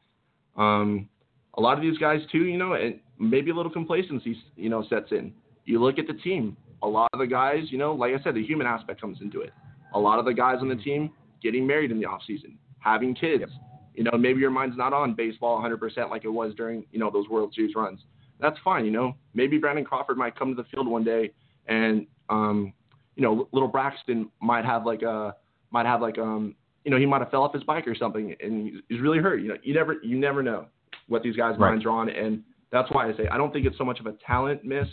Um, 0.56 1.08
a 1.56 1.60
lot 1.60 1.76
of 1.76 1.82
these 1.82 1.98
guys 1.98 2.20
too, 2.30 2.44
you 2.44 2.58
know, 2.58 2.74
and 2.74 3.00
maybe 3.18 3.50
a 3.50 3.54
little 3.54 3.72
complacency, 3.72 4.36
you 4.56 4.68
know, 4.68 4.84
sets 4.88 5.12
in. 5.12 5.32
You 5.64 5.82
look 5.82 5.98
at 5.98 6.06
the 6.06 6.14
team. 6.14 6.56
A 6.82 6.86
lot 6.86 7.10
of 7.12 7.18
the 7.18 7.26
guys, 7.26 7.64
you 7.70 7.78
know, 7.78 7.92
like 7.92 8.14
I 8.14 8.22
said, 8.22 8.34
the 8.34 8.44
human 8.44 8.66
aspect 8.66 9.00
comes 9.00 9.18
into 9.20 9.40
it. 9.40 9.52
A 9.94 9.98
lot 9.98 10.18
of 10.20 10.24
the 10.24 10.32
guys 10.32 10.58
on 10.60 10.68
the 10.68 10.76
team 10.76 11.10
getting 11.42 11.66
married 11.66 11.90
in 11.90 11.98
the 11.98 12.06
off 12.06 12.22
season, 12.26 12.56
having 12.78 13.14
kids. 13.14 13.40
Yep. 13.40 13.50
You 13.94 14.04
know, 14.04 14.12
maybe 14.16 14.38
your 14.38 14.50
mind's 14.50 14.76
not 14.76 14.92
on 14.92 15.14
baseball 15.14 15.60
100% 15.60 16.08
like 16.08 16.24
it 16.24 16.28
was 16.28 16.54
during, 16.54 16.86
you 16.92 17.00
know, 17.00 17.10
those 17.10 17.28
World 17.28 17.52
Series 17.54 17.74
runs. 17.74 18.00
That's 18.40 18.56
fine, 18.62 18.84
you 18.84 18.92
know. 18.92 19.16
Maybe 19.34 19.58
Brandon 19.58 19.84
Crawford 19.84 20.16
might 20.16 20.38
come 20.38 20.54
to 20.54 20.62
the 20.62 20.68
field 20.68 20.86
one 20.86 21.02
day 21.02 21.32
and 21.66 22.06
um, 22.28 22.72
you 23.16 23.22
know, 23.22 23.48
little 23.50 23.68
Braxton 23.68 24.30
might 24.40 24.64
have 24.64 24.86
like 24.86 25.02
a 25.02 25.34
might 25.72 25.86
have 25.86 26.00
like 26.00 26.18
um, 26.18 26.54
you 26.84 26.92
know, 26.92 26.96
he 26.96 27.06
might 27.06 27.20
have 27.20 27.30
fell 27.30 27.42
off 27.42 27.52
his 27.52 27.64
bike 27.64 27.88
or 27.88 27.96
something 27.96 28.34
and 28.40 28.80
he's 28.88 29.00
really 29.00 29.18
hurt. 29.18 29.42
You 29.42 29.48
know, 29.48 29.56
you 29.64 29.74
never 29.74 29.96
you 30.02 30.16
never 30.16 30.42
know 30.42 30.66
what 31.08 31.22
these 31.22 31.36
guys' 31.36 31.52
right. 31.58 31.70
minds 31.70 31.84
are 31.84 31.90
on 31.90 32.08
and 32.08 32.42
that's 32.70 32.90
why 32.90 33.08
I 33.08 33.16
say 33.16 33.26
I 33.28 33.36
don't 33.36 33.52
think 33.52 33.66
it's 33.66 33.78
so 33.78 33.84
much 33.84 34.00
of 34.00 34.06
a 34.06 34.12
talent 34.26 34.64
miss 34.64 34.86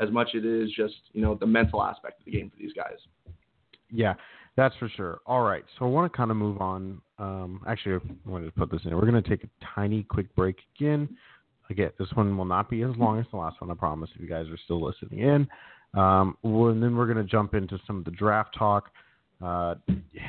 as 0.00 0.10
much 0.10 0.30
it 0.34 0.44
is 0.44 0.70
just, 0.74 0.94
you 1.12 1.22
know, 1.22 1.34
the 1.34 1.46
mental 1.46 1.82
aspect 1.82 2.20
of 2.20 2.24
the 2.24 2.30
game 2.30 2.50
for 2.50 2.56
these 2.56 2.72
guys. 2.72 2.98
Yeah, 3.90 4.14
that's 4.56 4.74
for 4.76 4.88
sure. 4.88 5.20
All 5.26 5.42
right, 5.42 5.64
so 5.78 5.84
I 5.84 5.88
want 5.88 6.10
to 6.10 6.16
kind 6.16 6.30
of 6.30 6.36
move 6.36 6.60
on. 6.60 7.00
Um, 7.18 7.62
actually, 7.66 7.96
I 7.96 8.30
wanted 8.30 8.46
to 8.46 8.52
put 8.52 8.70
this 8.70 8.80
in. 8.84 8.94
We're 8.94 9.10
going 9.10 9.22
to 9.22 9.28
take 9.28 9.44
a 9.44 9.48
tiny, 9.74 10.04
quick 10.04 10.34
break 10.36 10.56
again. 10.76 11.08
Again, 11.70 11.90
this 11.98 12.08
one 12.14 12.36
will 12.36 12.44
not 12.44 12.70
be 12.70 12.82
as 12.82 12.96
long 12.96 13.18
as 13.18 13.26
the 13.30 13.36
last 13.36 13.60
one. 13.60 13.70
I 13.70 13.74
promise. 13.74 14.10
If 14.14 14.20
you 14.20 14.28
guys 14.28 14.46
are 14.48 14.58
still 14.64 14.82
listening 14.84 15.20
in, 15.20 15.48
um, 15.98 16.36
well, 16.42 16.70
and 16.70 16.82
then 16.82 16.96
we're 16.96 17.06
going 17.06 17.18
to 17.18 17.30
jump 17.30 17.54
into 17.54 17.78
some 17.86 17.98
of 17.98 18.04
the 18.04 18.10
draft 18.10 18.56
talk. 18.56 18.90
Uh, 19.42 19.74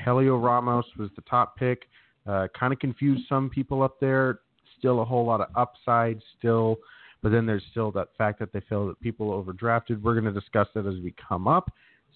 Helio 0.05 0.37
Ramos 0.37 0.85
was 0.97 1.09
the 1.15 1.21
top 1.23 1.55
pick. 1.55 1.83
Uh, 2.27 2.47
kind 2.57 2.73
of 2.73 2.79
confused 2.79 3.23
some 3.29 3.49
people 3.49 3.81
up 3.81 3.99
there. 3.99 4.39
Still 4.79 5.01
a 5.01 5.05
whole 5.05 5.25
lot 5.25 5.41
of 5.41 5.47
upside. 5.55 6.21
Still 6.37 6.79
but 7.21 7.31
then 7.31 7.45
there's 7.45 7.63
still 7.71 7.91
that 7.91 8.09
fact 8.17 8.39
that 8.39 8.53
they 8.53 8.61
feel 8.61 8.87
that 8.87 8.99
people 9.01 9.31
overdrafted. 9.31 10.01
We're 10.01 10.19
going 10.19 10.33
to 10.33 10.39
discuss 10.39 10.67
that 10.75 10.85
as 10.85 10.95
we 11.03 11.13
come 11.27 11.47
up. 11.47 11.71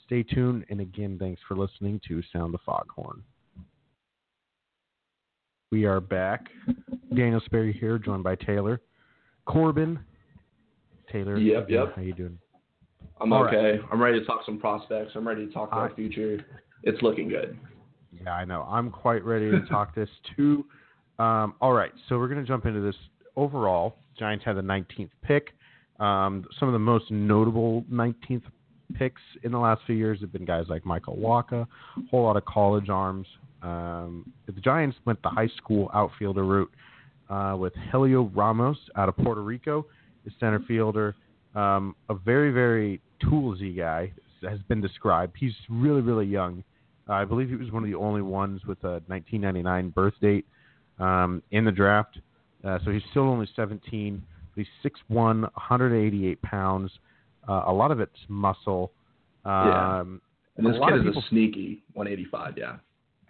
Stay 0.06 0.24
tuned. 0.24 0.66
And 0.70 0.80
again, 0.80 1.18
thanks 1.20 1.42
for 1.48 1.56
listening 1.56 2.00
to 2.08 2.22
Sound 2.32 2.54
the 2.54 2.60
Foghorn. 2.66 3.22
We 5.72 5.86
are 5.86 6.00
back. 6.00 6.48
Daniel 7.16 7.42
Sperry 7.46 7.74
here, 7.74 7.98
joined 7.98 8.24
by 8.24 8.36
Taylor. 8.36 8.80
Corbin. 9.46 10.00
Taylor. 11.12 11.38
Yep, 11.38 11.70
yep. 11.70 11.96
How 11.96 12.02
you 12.02 12.14
doing? 12.14 12.38
I'm 13.20 13.34
All 13.34 13.46
okay. 13.48 13.72
Right. 13.72 13.82
I'm 13.92 14.02
ready 14.02 14.20
to 14.20 14.26
talk 14.26 14.42
some 14.46 14.60
prospects. 14.60 15.12
I'm 15.16 15.28
ready 15.28 15.46
to 15.46 15.54
talk 15.54 15.72
about 15.72 15.92
I, 15.92 15.96
future. 15.96 16.46
It's 16.84 17.02
looking 17.02 17.28
good. 17.28 17.58
Yeah, 18.22 18.34
I 18.34 18.46
know. 18.46 18.64
I'm 18.70 18.90
quite 18.90 19.24
ready 19.24 19.52
to 19.52 19.62
talk 19.68 19.96
this 19.96 20.10
too. 20.36 20.66
Um, 21.20 21.56
all 21.62 21.74
right, 21.74 21.92
so 22.10 22.18
we're 22.18 22.28
going 22.28 22.42
to 22.42 22.48
jump 22.48 22.66
into 22.66 22.82
this 22.82 22.96
overall. 23.36 23.96
Giants 24.18 24.46
had 24.46 24.58
the 24.58 24.62
19th 24.62 25.10
pick. 25.24 25.50
Um, 26.00 26.46
some 26.60 26.68
of 26.68 26.74
the 26.74 26.80
most 26.80 27.12
notable 27.12 27.84
19th 27.92 28.44
picks 28.96 29.22
in 29.44 29.52
the 29.52 29.60
last 29.60 29.82
few 29.86 29.96
years 29.96 30.20
have 30.22 30.32
been 30.32 30.46
guys 30.46 30.66
like 30.70 30.86
Michael 30.86 31.16
Wacha, 31.18 31.64
a 31.64 31.68
whole 32.10 32.24
lot 32.24 32.38
of 32.38 32.46
college 32.46 32.90
arms. 32.90 33.28
Um, 33.62 34.32
the 34.46 34.52
Giants 34.54 34.98
went 35.06 35.22
the 35.22 35.30
high 35.30 35.50
school 35.58 35.90
outfielder 35.94 36.44
route 36.44 36.72
uh, 37.30 37.56
with 37.58 37.74
Helio 37.92 38.24
Ramos 38.36 38.78
out 38.96 39.08
of 39.08 39.16
Puerto 39.18 39.42
Rico, 39.42 39.86
the 40.26 40.32
center 40.40 40.60
fielder. 40.68 41.16
Um, 41.56 41.96
a 42.10 42.16
very, 42.16 42.52
very 42.52 43.00
toolsy 43.24 43.78
guy 43.78 44.12
has 44.48 44.60
been 44.68 44.82
described. 44.82 45.36
He's 45.40 45.54
really, 45.70 46.02
really 46.02 46.26
young. 46.26 46.64
Uh, 47.08 47.14
I 47.14 47.26
believe 47.26 47.50
he 47.50 47.56
was 47.56 47.72
one 47.72 47.84
of 47.84 47.90
the 47.90 47.96
only 47.96 48.22
ones 48.22 48.62
with 48.66 48.84
a 48.84 49.02
1999 49.08 49.90
birth 49.90 50.14
date 50.22 50.46
um, 51.00 51.42
in 51.52 51.66
the 51.66 51.72
draft. 51.72 52.20
Uh, 52.64 52.80
so 52.86 52.92
he's 52.92 53.02
still 53.12 53.24
only 53.24 53.48
17. 53.56 54.22
He's 54.56 54.66
6'1", 54.84 55.42
188 55.42 56.42
pounds. 56.42 56.92
Uh, 57.48 57.64
a 57.68 57.74
lot 57.74 57.92
of 57.92 58.00
it's 58.00 58.12
muscle. 58.28 58.92
Um, 59.46 59.52
yeah. 59.54 60.02
And 60.56 60.68
this 60.68 60.76
kid 60.88 60.96
is 60.96 61.04
people, 61.04 61.22
a 61.22 61.30
sneaky 61.30 61.84
185. 61.94 62.54
Yeah. 62.58 62.78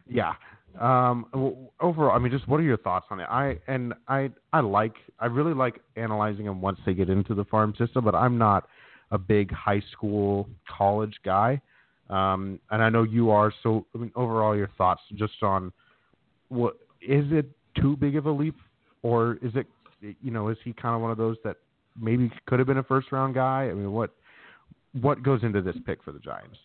Yeah. 0.08 0.34
Um, 0.80 1.26
overall, 1.80 2.16
I 2.16 2.20
mean, 2.20 2.32
just 2.32 2.48
what 2.48 2.60
are 2.60 2.64
your 2.64 2.78
thoughts 2.78 3.06
on 3.12 3.20
it? 3.20 3.28
I 3.30 3.60
and 3.68 3.94
I 4.08 4.32
I 4.52 4.60
like 4.62 4.96
I 5.20 5.28
really 5.28 5.54
like 5.54 5.80
analyzing 5.96 6.46
them 6.46 6.62
once 6.62 6.80
they 6.86 6.96
get 6.96 7.10
into 7.10 7.36
the 7.36 7.46
farm 7.46 7.76
system, 7.78 8.04
but 8.04 8.16
I'm 8.16 8.40
not 8.40 8.68
a 9.12 9.18
big 9.20 9.52
high 9.52 9.84
school 9.92 10.50
college 10.68 11.14
guy. 11.24 11.62
Um, 12.10 12.60
and 12.72 12.84
I 12.84 12.90
know 12.90 13.04
you 13.04 13.30
are. 13.30 13.54
So, 13.62 13.86
I 13.96 14.00
mean, 14.00 14.12
overall, 14.16 14.56
your 14.58 14.70
thoughts 14.78 15.02
just 15.16 15.42
on 15.42 15.72
what 16.50 16.78
is 17.08 17.26
it 17.32 17.46
too 17.80 17.96
big 17.98 18.16
of 18.16 18.26
a 18.26 18.32
leap 18.32 18.56
or 19.02 19.38
is 19.42 19.52
it 19.56 19.68
you 20.02 20.32
know 20.32 20.50
is 20.50 20.58
he 20.64 20.74
kind 20.74 20.96
of 20.96 21.02
one 21.02 21.12
of 21.12 21.18
those 21.18 21.38
that 21.44 21.58
maybe 22.00 22.32
could 22.46 22.60
have 22.60 22.68
been 22.68 22.78
a 22.78 22.84
first 22.84 23.12
round 23.12 23.36
guy? 23.36 23.70
I 23.70 23.74
mean, 23.74 23.92
what 23.92 24.12
what 25.00 25.24
goes 25.24 25.44
into 25.44 25.62
this 25.62 25.76
pick 25.86 26.04
for 26.04 26.12
the 26.12 26.20
Giants? 26.20 26.58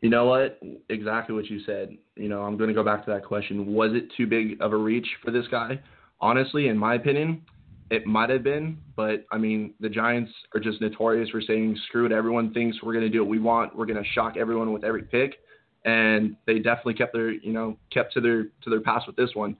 You 0.00 0.08
know 0.08 0.24
what? 0.26 0.58
Exactly 0.88 1.34
what 1.34 1.46
you 1.46 1.60
said. 1.64 1.96
You 2.16 2.28
know, 2.28 2.42
I'm 2.42 2.56
going 2.56 2.68
to 2.68 2.74
go 2.74 2.82
back 2.82 3.04
to 3.04 3.10
that 3.10 3.24
question. 3.24 3.74
Was 3.74 3.92
it 3.92 4.04
too 4.16 4.26
big 4.26 4.60
of 4.60 4.72
a 4.72 4.76
reach 4.76 5.06
for 5.22 5.30
this 5.30 5.46
guy? 5.50 5.78
Honestly, 6.20 6.68
in 6.68 6.78
my 6.78 6.94
opinion, 6.94 7.42
it 7.90 8.06
might 8.06 8.30
have 8.30 8.42
been, 8.42 8.78
but 8.96 9.26
I 9.32 9.36
mean, 9.36 9.74
the 9.80 9.88
Giants 9.88 10.30
are 10.54 10.60
just 10.60 10.80
notorious 10.80 11.28
for 11.30 11.40
saying, 11.40 11.76
"Screw 11.88 12.06
it, 12.06 12.12
everyone 12.12 12.54
thinks 12.54 12.82
we're 12.82 12.92
going 12.92 13.04
to 13.04 13.10
do 13.10 13.20
what 13.20 13.28
we 13.28 13.38
want. 13.38 13.76
We're 13.76 13.86
going 13.86 14.02
to 14.02 14.08
shock 14.10 14.36
everyone 14.38 14.72
with 14.72 14.84
every 14.84 15.02
pick." 15.02 15.34
And 15.84 16.36
they 16.46 16.58
definitely 16.58 16.94
kept 16.94 17.12
their, 17.12 17.30
you 17.30 17.52
know, 17.52 17.76
kept 17.92 18.12
to 18.14 18.20
their 18.20 18.44
to 18.44 18.70
their 18.70 18.80
pass 18.80 19.06
with 19.06 19.16
this 19.16 19.30
one. 19.34 19.56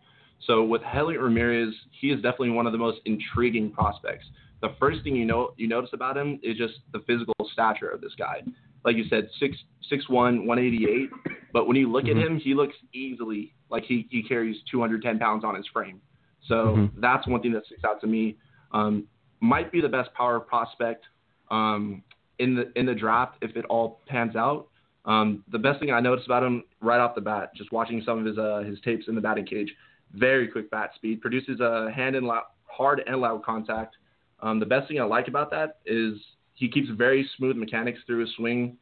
So 0.46 0.64
with 0.64 0.82
Helio 0.82 1.20
Ramirez, 1.20 1.74
he 2.00 2.10
is 2.10 2.16
definitely 2.16 2.50
one 2.50 2.66
of 2.66 2.72
the 2.72 2.78
most 2.78 3.00
intriguing 3.04 3.70
prospects. 3.70 4.26
The 4.60 4.74
first 4.78 5.02
thing 5.02 5.16
you 5.16 5.24
know 5.24 5.52
you 5.56 5.68
notice 5.68 5.90
about 5.92 6.16
him 6.16 6.38
is 6.42 6.56
just 6.56 6.74
the 6.92 7.00
physical 7.06 7.34
stature 7.52 7.88
of 7.88 8.00
this 8.00 8.12
guy. 8.18 8.42
Like 8.84 8.96
you 8.96 9.04
said, 9.08 9.28
six 9.38 9.56
six 9.88 10.08
one, 10.08 10.46
one 10.46 10.58
eighty 10.58 10.86
eight. 10.86 11.10
But 11.52 11.66
when 11.66 11.76
you 11.76 11.90
look 11.90 12.04
mm-hmm. 12.04 12.18
at 12.18 12.26
him, 12.26 12.38
he 12.38 12.54
looks 12.54 12.74
easily 12.92 13.54
like 13.70 13.84
he, 13.84 14.06
he 14.10 14.22
carries 14.22 14.56
210 14.70 15.18
pounds 15.18 15.44
on 15.44 15.54
his 15.54 15.66
frame. 15.72 16.00
So 16.46 16.54
mm-hmm. 16.54 17.00
that's 17.00 17.26
one 17.26 17.40
thing 17.42 17.52
that 17.52 17.66
sticks 17.66 17.82
out 17.84 18.00
to 18.02 18.06
me. 18.06 18.36
Um, 18.72 19.06
might 19.40 19.72
be 19.72 19.80
the 19.80 19.88
best 19.88 20.12
power 20.14 20.38
prospect 20.40 21.04
um, 21.50 22.02
in 22.38 22.54
the 22.54 22.72
in 22.78 22.86
the 22.86 22.94
draft 22.94 23.36
if 23.42 23.56
it 23.56 23.64
all 23.66 24.00
pans 24.06 24.36
out. 24.36 24.68
Um, 25.04 25.44
the 25.50 25.58
best 25.58 25.80
thing 25.80 25.90
I 25.90 26.00
noticed 26.00 26.26
about 26.26 26.42
him 26.42 26.62
right 26.80 27.00
off 27.00 27.14
the 27.14 27.20
bat, 27.20 27.52
just 27.56 27.72
watching 27.72 28.02
some 28.04 28.18
of 28.18 28.24
his 28.24 28.38
uh, 28.38 28.62
his 28.66 28.78
tapes 28.80 29.06
in 29.08 29.14
the 29.14 29.20
batting 29.20 29.46
cage, 29.46 29.72
very 30.12 30.46
quick 30.48 30.70
bat 30.70 30.90
speed, 30.94 31.20
produces 31.20 31.60
a 31.60 31.90
hand 31.94 32.16
and 32.16 32.26
loud, 32.26 32.44
hard 32.64 33.02
and 33.06 33.20
loud 33.20 33.44
contact. 33.44 33.96
Um, 34.40 34.58
the 34.58 34.66
best 34.66 34.88
thing 34.88 35.00
I 35.00 35.04
like 35.04 35.28
about 35.28 35.50
that 35.50 35.78
is 35.86 36.14
he 36.54 36.68
keeps 36.68 36.88
very 36.90 37.28
smooth 37.36 37.56
mechanics 37.56 38.00
through 38.06 38.20
his 38.20 38.30
swing 38.36 38.76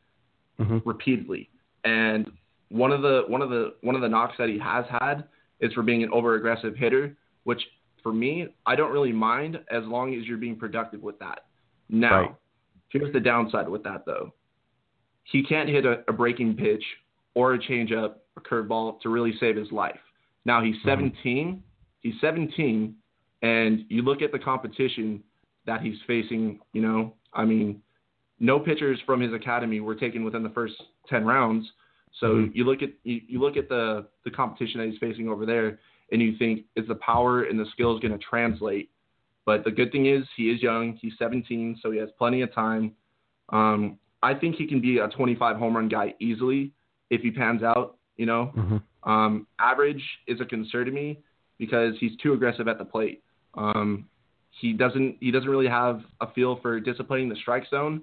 mm-hmm. 0.59 0.79
repeatedly. 0.85 1.49
And 1.85 2.31
one 2.71 2.93
of 2.93 3.03
the 3.03 3.23
one 3.29 3.43
of 3.43 3.51
the 3.51 3.75
one 3.83 3.95
of 3.95 4.03
the 4.03 4.09
knocks 4.09 4.35
that 4.39 4.49
he 4.49 4.59
has 4.59 4.85
had 4.89 5.25
is 5.61 5.73
for 5.73 5.83
being 5.83 6.03
an 6.03 6.11
over 6.13 6.35
aggressive 6.35 6.77
hitter, 6.77 7.17
which 7.45 7.61
for 8.03 8.13
me 8.13 8.49
I 8.67 8.77
don't 8.77 8.93
really 8.93 9.13
mind 9.13 9.61
as 9.71 9.85
long 9.85 10.15
as 10.15 10.25
you're 10.25 10.39
being 10.39 10.57
productive 10.57 11.03
with 11.03 11.19
that. 11.21 11.47
Now, 11.89 12.21
right. 12.21 12.35
here's 12.89 13.13
the 13.13 13.21
downside 13.21 13.69
with 13.69 13.83
that 13.85 14.05
though. 14.05 14.33
He 15.31 15.43
can't 15.43 15.69
hit 15.69 15.85
a, 15.85 16.03
a 16.09 16.13
breaking 16.13 16.57
pitch 16.57 16.83
or 17.35 17.55
a 17.55 17.59
changeup, 17.59 18.15
a 18.37 18.41
curveball 18.41 19.01
to 19.01 19.09
really 19.09 19.35
save 19.39 19.57
his 19.57 19.71
life. 19.71 19.99
Now 20.45 20.63
he's 20.63 20.77
mm-hmm. 20.77 20.89
17. 20.89 21.63
He's 22.01 22.15
17, 22.21 22.95
and 23.43 23.85
you 23.89 24.03
look 24.03 24.23
at 24.23 24.33
the 24.33 24.39
competition 24.39 25.23
that 25.67 25.83
he's 25.83 25.97
facing. 26.07 26.61
You 26.73 26.83
know, 26.83 27.15
I 27.35 27.45
mean, 27.45 27.83
no 28.41 28.59
pitchers 28.59 28.99
from 29.05 29.21
his 29.21 29.33
academy 29.33 29.81
were 29.81 29.95
taken 29.95 30.25
within 30.25 30.43
the 30.43 30.51
first 30.51 30.75
10 31.09 31.25
rounds. 31.25 31.67
So 32.21 32.27
mm-hmm. 32.29 32.57
you 32.57 32.65
look 32.65 32.83
at 32.83 32.91
you, 33.05 33.21
you 33.27 33.41
look 33.41 33.57
at 33.57 33.69
the 33.69 34.07
the 34.25 34.31
competition 34.31 34.81
that 34.81 34.89
he's 34.89 34.99
facing 34.99 35.29
over 35.29 35.45
there, 35.45 35.79
and 36.11 36.23
you 36.23 36.37
think 36.39 36.65
is 36.77 36.89
the 36.89 36.95
power 36.95 37.45
and 37.45 37.59
the 37.61 37.67
skills 37.73 38.01
going 38.01 38.17
to 38.17 38.25
translate? 38.25 38.91
But 39.45 39.65
the 39.65 39.71
good 39.71 39.93
thing 39.93 40.07
is 40.07 40.25
he 40.37 40.51
is 40.51 40.63
young. 40.63 40.99
He's 41.01 41.15
17, 41.19 41.79
so 41.83 41.91
he 41.91 41.99
has 41.99 42.09
plenty 42.19 42.43
of 42.43 42.55
time. 42.55 42.93
Um, 43.51 43.99
I 44.23 44.35
think 44.35 44.57
he 44.57 44.67
can 44.67 44.81
be 44.81 44.99
a 44.99 45.09
25 45.09 45.57
home 45.57 45.77
run 45.77 45.89
guy 45.89 46.15
easily 46.21 46.73
if 47.11 47.21
he 47.21 47.31
pans 47.31 47.63
out. 47.63 47.97
You 48.17 48.27
know, 48.27 48.53
mm-hmm. 48.57 48.77
Um, 49.05 49.47
average 49.59 50.03
is 50.27 50.41
a 50.41 50.45
concern 50.45 50.87
to 50.87 50.93
me 50.93 51.21
because 51.59 51.95
he's 51.99 52.17
too 52.23 52.33
aggressive 52.35 52.69
at 52.69 52.79
the 52.79 52.85
plate. 52.85 53.23
Um, 53.55 54.07
he 54.51 54.73
doesn't 54.73 55.17
he 55.21 55.31
doesn't 55.31 55.49
really 55.49 55.69
have 55.69 56.03
a 56.21 56.31
feel 56.33 56.59
for 56.61 56.81
disciplining 56.81 57.29
the 57.29 57.37
strike 57.37 57.67
zone. 57.71 58.03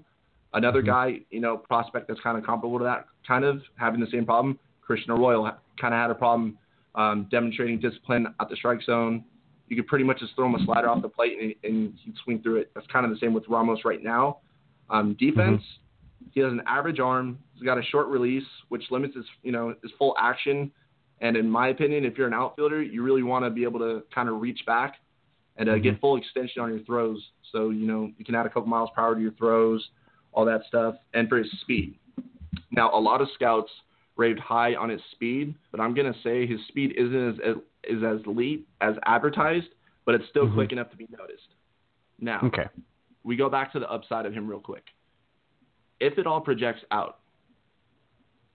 Another 0.53 0.81
Mhm. 0.81 0.85
guy, 0.85 1.21
you 1.31 1.41
know, 1.41 1.57
prospect 1.57 2.07
that's 2.07 2.19
kind 2.21 2.37
of 2.37 2.45
comparable 2.45 2.77
to 2.79 2.85
that, 2.85 3.07
kind 3.27 3.43
of 3.43 3.61
having 3.75 3.99
the 3.99 4.07
same 4.07 4.25
problem. 4.25 4.57
Christian 4.81 5.11
Arroyo 5.11 5.43
kind 5.77 5.93
of 5.93 5.99
had 5.99 6.11
a 6.11 6.15
problem 6.15 6.57
um, 6.95 7.27
demonstrating 7.29 7.77
discipline 7.77 8.33
at 8.39 8.49
the 8.49 8.55
strike 8.55 8.81
zone. 8.83 9.25
You 9.67 9.75
could 9.75 9.87
pretty 9.87 10.05
much 10.05 10.19
just 10.19 10.33
throw 10.35 10.45
him 10.45 10.55
a 10.55 10.63
slider 10.63 10.89
off 10.89 11.01
the 11.01 11.09
plate 11.09 11.37
and, 11.41 11.55
and 11.63 11.93
he'd 12.01 12.15
swing 12.23 12.41
through 12.41 12.57
it. 12.57 12.71
That's 12.73 12.87
kind 12.87 13.05
of 13.05 13.11
the 13.11 13.17
same 13.17 13.33
with 13.33 13.43
Ramos 13.49 13.83
right 13.83 14.01
now. 14.01 14.37
Um, 14.89 15.13
defense, 15.19 15.61
he 16.31 16.39
has 16.41 16.51
an 16.51 16.61
average 16.67 16.99
arm. 16.99 17.39
He's 17.53 17.63
got 17.63 17.77
a 17.77 17.83
short 17.83 18.07
release, 18.07 18.45
which 18.69 18.83
limits 18.91 19.15
his, 19.15 19.25
you 19.43 19.51
know, 19.51 19.73
his 19.81 19.91
full 19.97 20.15
action. 20.19 20.71
And 21.21 21.37
in 21.37 21.49
my 21.49 21.69
opinion, 21.69 22.03
if 22.03 22.17
you're 22.17 22.27
an 22.27 22.33
outfielder, 22.33 22.81
you 22.81 23.03
really 23.03 23.23
want 23.23 23.45
to 23.45 23.49
be 23.49 23.63
able 23.63 23.79
to 23.79 24.03
kind 24.13 24.27
of 24.27 24.41
reach 24.41 24.65
back 24.65 24.95
and 25.57 25.69
uh, 25.69 25.73
Mhm. 25.75 25.83
get 25.83 26.01
full 26.01 26.17
extension 26.17 26.61
on 26.61 26.69
your 26.69 26.79
throws. 26.79 27.31
So 27.51 27.69
you 27.69 27.87
know 27.87 28.11
you 28.17 28.25
can 28.25 28.35
add 28.35 28.45
a 28.45 28.49
couple 28.49 28.67
miles 28.67 28.89
per 28.93 29.01
hour 29.01 29.15
to 29.15 29.21
your 29.21 29.31
throws, 29.31 29.89
all 30.33 30.43
that 30.45 30.65
stuff, 30.65 30.95
and 31.13 31.29
for 31.29 31.37
his 31.37 31.49
speed. 31.61 31.97
Now, 32.71 32.93
a 32.93 32.99
lot 32.99 33.21
of 33.21 33.29
scouts 33.31 33.71
raved 34.17 34.39
high 34.39 34.75
on 34.75 34.89
his 34.89 35.01
speed, 35.11 35.55
but 35.71 35.79
I'm 35.79 35.93
gonna 35.93 36.15
say 36.23 36.45
his 36.45 36.59
speed 36.67 36.93
isn't 36.97 37.39
as 37.41 37.57
is 37.85 38.03
as 38.03 38.19
elite 38.25 38.67
as 38.81 38.97
advertised, 39.05 39.69
but 40.05 40.15
it's 40.15 40.27
still 40.27 40.47
Mhm. 40.47 40.53
quick 40.55 40.71
enough 40.71 40.89
to 40.89 40.97
be 40.97 41.07
noticed. 41.17 41.53
Now, 42.19 42.39
Okay. 42.43 42.67
we 43.23 43.35
go 43.35 43.49
back 43.49 43.71
to 43.73 43.79
the 43.79 43.89
upside 43.89 44.25
of 44.25 44.33
him 44.33 44.47
real 44.47 44.59
quick. 44.59 44.91
If 45.99 46.17
it 46.17 46.27
all 46.27 46.41
projects 46.41 46.81
out, 46.91 47.19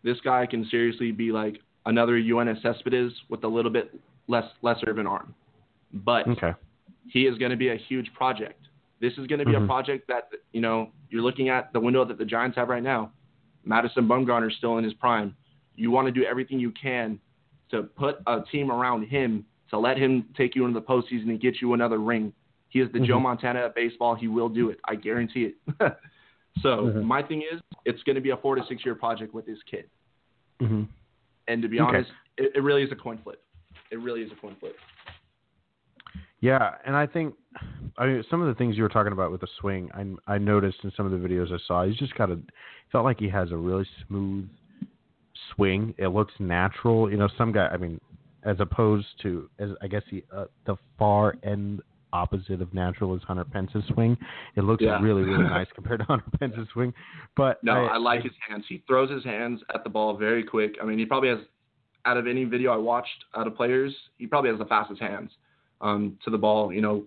this 0.02 0.18
guy 0.22 0.46
can 0.46 0.64
seriously 0.70 1.12
be 1.12 1.32
like 1.32 1.60
another 1.86 2.12
Yoenis 2.20 2.60
Cespedes 2.62 3.12
with 3.28 3.44
a 3.44 3.48
little 3.48 3.70
bit 3.70 3.98
less 4.28 4.44
lesser 4.62 4.90
of 4.90 4.98
an 4.98 5.06
arm. 5.06 5.34
But 5.92 6.28
Okay. 6.28 6.54
he 7.08 7.26
is 7.26 7.36
going 7.38 7.50
to 7.50 7.56
be 7.56 7.68
a 7.68 7.76
huge 7.76 8.12
project. 8.14 8.60
This 9.00 9.12
is 9.18 9.26
going 9.26 9.38
to 9.38 9.44
be 9.46 9.52
Mhm. 9.52 9.64
a 9.64 9.66
project 9.66 10.06
that 10.08 10.30
you 10.52 10.60
know 10.60 10.90
you're 11.10 11.22
looking 11.22 11.48
at 11.48 11.72
the 11.72 11.80
window 11.80 12.04
that 12.04 12.18
the 12.18 12.24
Giants 12.24 12.56
have 12.56 12.68
right 12.68 12.82
now. 12.82 13.10
Madison 13.64 14.06
Bumgarner 14.06 14.50
is 14.50 14.56
still 14.56 14.78
in 14.78 14.84
his 14.84 14.94
prime. 14.94 15.34
You 15.74 15.90
want 15.90 16.06
to 16.06 16.12
do 16.12 16.24
everything 16.24 16.58
you 16.60 16.70
can 16.70 17.18
to 17.70 17.82
put 17.84 18.20
a 18.26 18.42
team 18.42 18.70
around 18.70 19.04
him 19.04 19.44
to 19.70 19.78
let 19.78 19.96
him 19.96 20.24
take 20.36 20.54
you 20.54 20.66
into 20.66 20.78
the 20.78 20.84
postseason 20.84 21.28
and 21.30 21.40
get 21.40 21.60
you 21.60 21.72
another 21.72 21.98
ring. 21.98 22.32
He 22.68 22.80
is 22.80 22.90
the 22.92 23.00
Joe 23.00 23.18
Mhm. 23.18 23.22
Montana 23.22 23.60
of 23.60 23.74
baseball. 23.74 24.14
He 24.14 24.28
will 24.28 24.48
do 24.48 24.68
it. 24.70 24.80
I 24.84 24.94
guarantee 24.96 25.44
it. 25.46 25.56
so 26.62 26.92
Mhm. 26.94 27.04
my 27.04 27.22
thing 27.22 27.42
is, 27.42 27.60
it's 27.84 28.02
going 28.02 28.16
to 28.16 28.20
be 28.20 28.30
a 28.30 28.36
four 28.36 28.54
to 28.56 28.64
six 28.66 28.84
year 28.84 28.94
project 28.94 29.34
with 29.34 29.46
this 29.46 29.58
kid. 29.70 29.88
hmm 30.60 30.84
And 31.48 31.62
to 31.62 31.68
be 31.68 31.80
Okay. 31.80 31.88
honest, 31.96 32.12
it, 32.36 32.52
it 32.54 32.62
really 32.62 32.82
is 32.82 32.92
a 32.92 32.96
coin 32.96 33.18
flip. 33.18 33.42
It 33.90 33.98
really 34.00 34.22
is 34.22 34.30
a 34.32 34.36
coin 34.36 34.56
flip. 34.60 34.76
Yeah, 36.40 36.76
and 36.86 36.96
I 36.96 37.06
think 37.06 37.34
I 37.98 38.06
mean, 38.06 38.24
some 38.30 38.40
of 38.40 38.48
the 38.48 38.54
things 38.54 38.76
you 38.76 38.82
were 38.82 38.88
talking 38.88 39.12
about 39.12 39.30
with 39.30 39.42
the 39.42 39.48
swing, 39.60 39.90
I 39.94 40.34
I 40.34 40.38
noticed 40.38 40.78
in 40.84 40.92
some 40.96 41.06
of 41.06 41.12
the 41.12 41.18
videos 41.28 41.52
I 41.52 41.58
saw. 41.66 41.84
He's 41.84 41.96
just 41.96 42.14
got 42.14 42.30
a 42.30 42.38
felt 42.90 43.04
like 43.04 43.18
he 43.18 43.28
has 43.28 43.52
a 43.52 43.56
really 43.56 43.86
smooth 44.06 44.48
swing. 45.54 45.94
It 45.98 46.08
looks 46.08 46.32
natural. 46.38 47.10
You 47.10 47.18
know, 47.18 47.28
some 47.36 47.52
guy. 47.52 47.68
I 47.68 47.76
mean, 47.76 48.00
as 48.44 48.56
opposed 48.58 49.06
to 49.22 49.50
as 49.58 49.70
I 49.82 49.86
guess 49.88 50.02
he 50.08 50.24
uh, 50.34 50.46
the 50.66 50.76
far 50.98 51.36
end 51.42 51.82
opposite 52.12 52.60
of 52.60 52.72
natural 52.74 53.14
is 53.14 53.22
Hunter 53.22 53.44
Pence's 53.44 53.84
swing. 53.92 54.16
It 54.56 54.62
looks 54.64 54.82
Yeah. 54.82 55.00
really 55.00 55.22
really 55.22 55.44
nice 55.58 55.68
compared 55.74 56.00
to 56.00 56.06
Hunter 56.06 56.24
Pence's 56.38 56.68
swing. 56.72 56.92
But 57.36 57.62
No, 57.62 57.84
I, 57.86 57.96
like 57.96 58.22
his 58.22 58.32
hands. 58.48 58.64
He 58.68 58.82
throws 58.86 59.10
his 59.10 59.24
hands 59.24 59.60
at 59.74 59.84
the 59.84 59.90
ball 59.90 60.16
very 60.16 60.42
quick. 60.44 60.76
I 60.82 60.84
mean, 60.84 60.98
he 60.98 61.06
probably 61.06 61.28
has, 61.30 61.38
out 62.06 62.16
of 62.16 62.26
any 62.26 62.44
video 62.44 62.72
I 62.72 62.76
watched 62.76 63.24
out 63.36 63.46
of 63.46 63.54
players, 63.56 63.94
he 64.18 64.26
probably 64.26 64.50
has 64.50 64.58
the 64.58 64.64
fastest 64.66 65.00
hands 65.00 65.30
um, 65.80 66.18
to 66.24 66.30
the 66.30 66.38
ball. 66.38 66.72
You 66.72 66.80
know, 66.80 67.04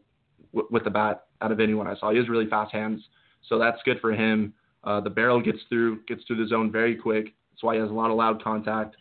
w- 0.54 0.68
with 0.72 0.84
the 0.84 0.90
bat 0.92 1.26
out 1.42 1.52
of 1.52 1.60
anyone 1.60 1.88
I 1.88 1.96
saw. 1.98 2.12
He 2.12 2.18
has 2.18 2.30
really 2.30 2.48
fast 2.48 2.72
hands, 2.72 3.02
so 3.50 3.58
that's 3.60 3.80
good 3.86 4.00
for 4.00 4.12
him. 4.14 4.54
Uh, 4.84 5.00
the 5.02 5.10
barrel 5.10 5.42
gets 5.42 5.60
through 5.70 6.02
gets 6.08 6.24
through 6.26 6.38
the 6.38 6.48
zone 6.48 6.72
very 6.72 6.96
quick. 6.96 7.34
That's 7.52 7.64
why 7.64 7.76
he 7.76 7.82
has 7.82 7.90
a 7.90 7.94
lot 7.94 8.12
of 8.12 8.18
loud 8.18 8.44
contact. 8.44 8.96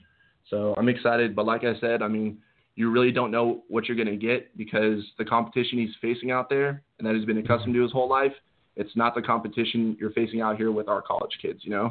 So 0.48 0.74
I'm 0.76 0.88
excited. 0.88 1.34
But 1.36 1.46
like 1.46 1.64
I 1.64 1.78
said, 1.80 2.02
I 2.02 2.08
mean, 2.08 2.38
you 2.74 2.90
really 2.90 3.12
don't 3.12 3.30
know 3.30 3.62
what 3.68 3.86
you're 3.86 3.96
going 3.96 4.08
to 4.08 4.16
get 4.16 4.56
because 4.56 5.02
the 5.18 5.24
competition 5.24 5.78
he's 5.78 5.94
facing 6.00 6.30
out 6.30 6.48
there 6.48 6.82
and 6.98 7.06
that 7.06 7.14
he's 7.14 7.24
been 7.26 7.38
accustomed 7.38 7.74
to 7.74 7.82
his 7.82 7.92
whole 7.92 8.08
life, 8.08 8.32
it's 8.76 8.96
not 8.96 9.14
the 9.14 9.20
competition 9.22 9.96
you're 10.00 10.12
facing 10.12 10.40
out 10.40 10.56
here 10.56 10.72
with 10.72 10.88
our 10.88 11.02
college 11.02 11.36
kids, 11.42 11.60
you 11.62 11.70
know? 11.70 11.90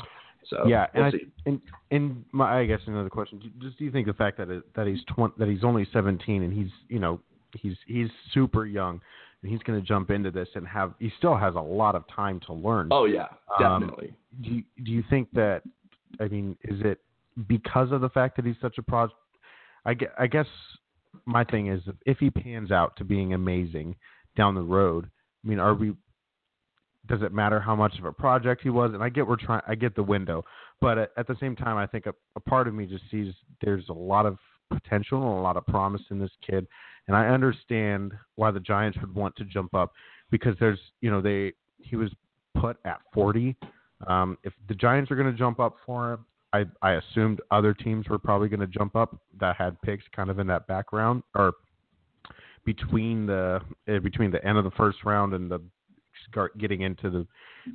So 0.49 0.65
yeah, 0.65 0.87
we'll 0.95 1.05
and. 1.05 1.13
I, 1.15 1.19
and 1.49 1.61
and 1.91 2.25
my 2.31 2.59
I 2.61 2.65
guess 2.65 2.79
another 2.87 3.11
question. 3.11 3.37
do- 3.39 3.67
Just 3.67 3.77
do 3.77 3.85
you 3.85 3.91
think 3.91 4.07
the 4.07 4.13
fact 4.13 4.37
that 4.39 4.49
it, 4.49 4.63
that 4.75 4.87
he's 4.87 5.03
20, 5.15 5.35
that 5.37 5.47
he's 5.47 5.63
only 5.63 5.87
17 5.93 6.41
and 6.41 6.51
he's 6.51 6.71
you 6.89 6.97
know 6.97 7.19
he's 7.55 7.75
he's 7.85 8.07
super 8.33 8.65
young 8.65 8.99
and 9.43 9.51
he's 9.51 9.61
going 9.61 9.79
to 9.79 9.85
jump 9.85 10.09
into 10.09 10.31
this 10.31 10.47
and 10.55 10.67
have 10.67 10.93
he 10.97 11.11
still 11.19 11.37
has 11.37 11.53
a 11.53 11.59
lot 11.61 11.93
of 11.93 12.03
time 12.07 12.39
to 12.47 12.53
learn. 12.53 12.87
Oh 12.89 13.05
yeah, 13.05 13.27
Um, 13.63 13.81
definitely. 13.81 14.13
Do 14.41 14.49
you, 14.49 14.63
do 14.83 14.91
you 14.91 15.03
think 15.11 15.31
that 15.33 15.61
I 16.19 16.27
mean 16.27 16.57
is 16.63 16.81
it 16.83 16.99
because 17.47 17.91
of 17.91 18.01
the 18.01 18.09
fact 18.09 18.35
that 18.37 18.43
he's 18.45 18.55
such 18.59 18.79
a 18.79 18.81
pro? 18.81 19.09
I 19.85 19.95
I 20.17 20.27
guess 20.27 20.47
my 21.25 21.43
thing 21.43 21.67
is 21.67 21.81
if 22.05 22.17
he 22.19 22.29
pans 22.29 22.71
out 22.71 22.95
to 22.97 23.03
being 23.03 23.33
amazing 23.33 23.95
down 24.35 24.55
the 24.55 24.61
road. 24.61 25.09
I 25.43 25.47
mean, 25.47 25.59
are 25.59 25.73
we? 25.73 25.93
Does 27.07 27.21
it 27.21 27.33
matter 27.33 27.59
how 27.59 27.75
much 27.75 27.97
of 27.97 28.05
a 28.05 28.11
project 28.11 28.61
he 28.61 28.69
was? 28.69 28.91
And 28.93 29.03
I 29.03 29.09
get 29.09 29.27
we're 29.27 29.35
trying. 29.35 29.61
I 29.67 29.75
get 29.75 29.95
the 29.95 30.03
window, 30.03 30.43
but 30.79 30.97
at, 30.97 31.11
at 31.17 31.27
the 31.27 31.35
same 31.39 31.55
time, 31.55 31.77
I 31.77 31.87
think 31.87 32.05
a, 32.05 32.13
a 32.35 32.39
part 32.39 32.67
of 32.67 32.73
me 32.73 32.85
just 32.85 33.03
sees 33.09 33.33
there's 33.61 33.89
a 33.89 33.93
lot 33.93 34.25
of 34.25 34.37
potential 34.71 35.17
and 35.17 35.39
a 35.39 35.41
lot 35.41 35.57
of 35.57 35.65
promise 35.65 36.01
in 36.11 36.19
this 36.19 36.31
kid, 36.47 36.67
and 37.07 37.17
I 37.17 37.27
understand 37.27 38.13
why 38.35 38.51
the 38.51 38.59
Giants 38.59 38.97
would 39.01 39.13
want 39.13 39.35
to 39.37 39.45
jump 39.45 39.73
up 39.73 39.93
because 40.29 40.55
there's 40.59 40.79
you 41.01 41.09
know 41.09 41.21
they 41.21 41.53
he 41.79 41.95
was 41.95 42.11
put 42.59 42.77
at 42.85 42.99
40. 43.13 43.55
Um, 44.07 44.37
if 44.43 44.53
the 44.67 44.75
Giants 44.75 45.11
are 45.11 45.15
going 45.15 45.31
to 45.31 45.37
jump 45.37 45.59
up 45.59 45.75
for 45.85 46.13
him, 46.13 46.25
I 46.53 46.65
I 46.81 46.91
assumed 46.93 47.41
other 47.51 47.73
teams 47.73 48.07
were 48.09 48.19
probably 48.19 48.49
going 48.49 48.59
to 48.59 48.67
jump 48.67 48.95
up 48.95 49.17
that 49.39 49.55
had 49.55 49.81
picks 49.81 50.03
kind 50.15 50.29
of 50.29 50.39
in 50.39 50.47
that 50.47 50.67
background 50.67 51.23
or 51.35 51.53
between 52.65 53.25
the 53.25 53.61
uh, 53.89 53.99
between 53.99 54.31
the 54.31 54.43
end 54.45 54.57
of 54.57 54.63
the 54.63 54.71
first 54.71 55.03
round 55.03 55.33
and 55.33 55.49
the 55.49 55.61
start 56.29 56.57
getting 56.57 56.81
into 56.81 57.09
the 57.09 57.25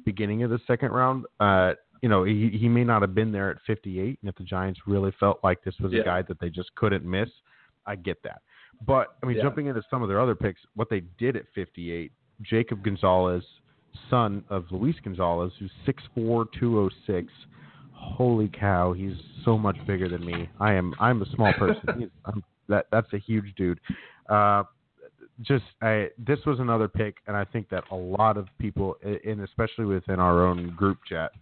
beginning 0.05 0.43
of 0.43 0.51
the 0.51 0.61
second 0.67 0.93
round. 0.93 1.25
Uh, 1.41 1.73
you 2.03 2.09
know, 2.09 2.25
he 2.25 2.51
he 2.51 2.69
may 2.69 2.85
not 2.85 3.03
have 3.03 3.15
been 3.15 3.33
there 3.33 3.51
at 3.51 3.57
58, 3.67 4.19
and 4.21 4.29
if 4.29 4.35
the 4.37 4.45
Giants 4.45 4.81
really 4.87 5.13
felt 5.19 5.41
like 5.43 5.63
this 5.65 5.75
was 5.81 5.93
Yeah. 5.93 6.01
a 6.03 6.05
guy 6.05 6.23
that 6.23 6.39
they 6.39 6.51
just 6.51 6.75
couldn't 6.75 7.05
miss, 7.05 7.29
I 7.87 7.97
get 7.97 8.23
that. 8.23 8.43
But 8.87 9.17
I 9.23 9.27
mean, 9.27 9.39
Yeah. 9.39 9.43
jumping 9.45 9.67
into 9.67 9.83
some 9.91 10.03
of 10.03 10.09
their 10.09 10.21
other 10.21 10.35
picks, 10.35 10.61
what 10.75 10.89
they 10.91 11.01
did 11.19 11.35
at 11.37 11.47
58, 11.55 12.13
Jacob 12.43 12.85
Gonzalez, 12.85 13.45
son 14.11 14.45
of 14.51 14.71
Luis 14.71 14.97
Gonzalez, 15.01 15.53
who's 15.59 15.73
6'4", 15.87 16.45
206. 16.53 17.33
Holy 18.15 18.49
cow, 18.49 18.93
he's 18.93 19.15
so 19.45 19.59
much 19.59 19.77
bigger 19.87 20.09
than 20.09 20.25
me. 20.25 20.49
I 20.61 20.73
am 20.75 20.95
I'm 20.99 21.23
a 21.23 21.27
small 21.35 21.53
person. 21.55 22.11
I'm, 22.25 22.43
that 22.69 22.87
that's 22.91 23.13
a 23.13 23.19
huge 23.19 23.55
dude. 23.57 23.81
Uh, 24.29 24.65
just 25.43 25.65
I 25.83 26.09
this 26.19 26.39
was 26.47 26.61
another 26.61 26.89
pick, 26.89 27.17
and 27.27 27.37
I 27.37 27.45
think 27.45 27.69
that 27.71 27.85
a 27.91 27.95
lot 27.95 28.37
of 28.37 28.49
people, 28.59 28.97
and 29.03 29.41
especially 29.43 29.85
within 29.85 30.19
our 30.19 30.47
own 30.47 30.75
group 30.77 30.99
chat 31.09 31.33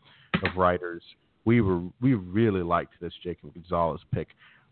of 0.42 0.56
writers, 0.56 1.02
we 1.44 1.60
were 1.60 1.80
we 2.00 2.14
really 2.14 2.62
liked 2.62 2.94
this 3.00 3.12
Jacob 3.22 3.54
Gonzalez 3.54 4.00
pick. 4.12 4.28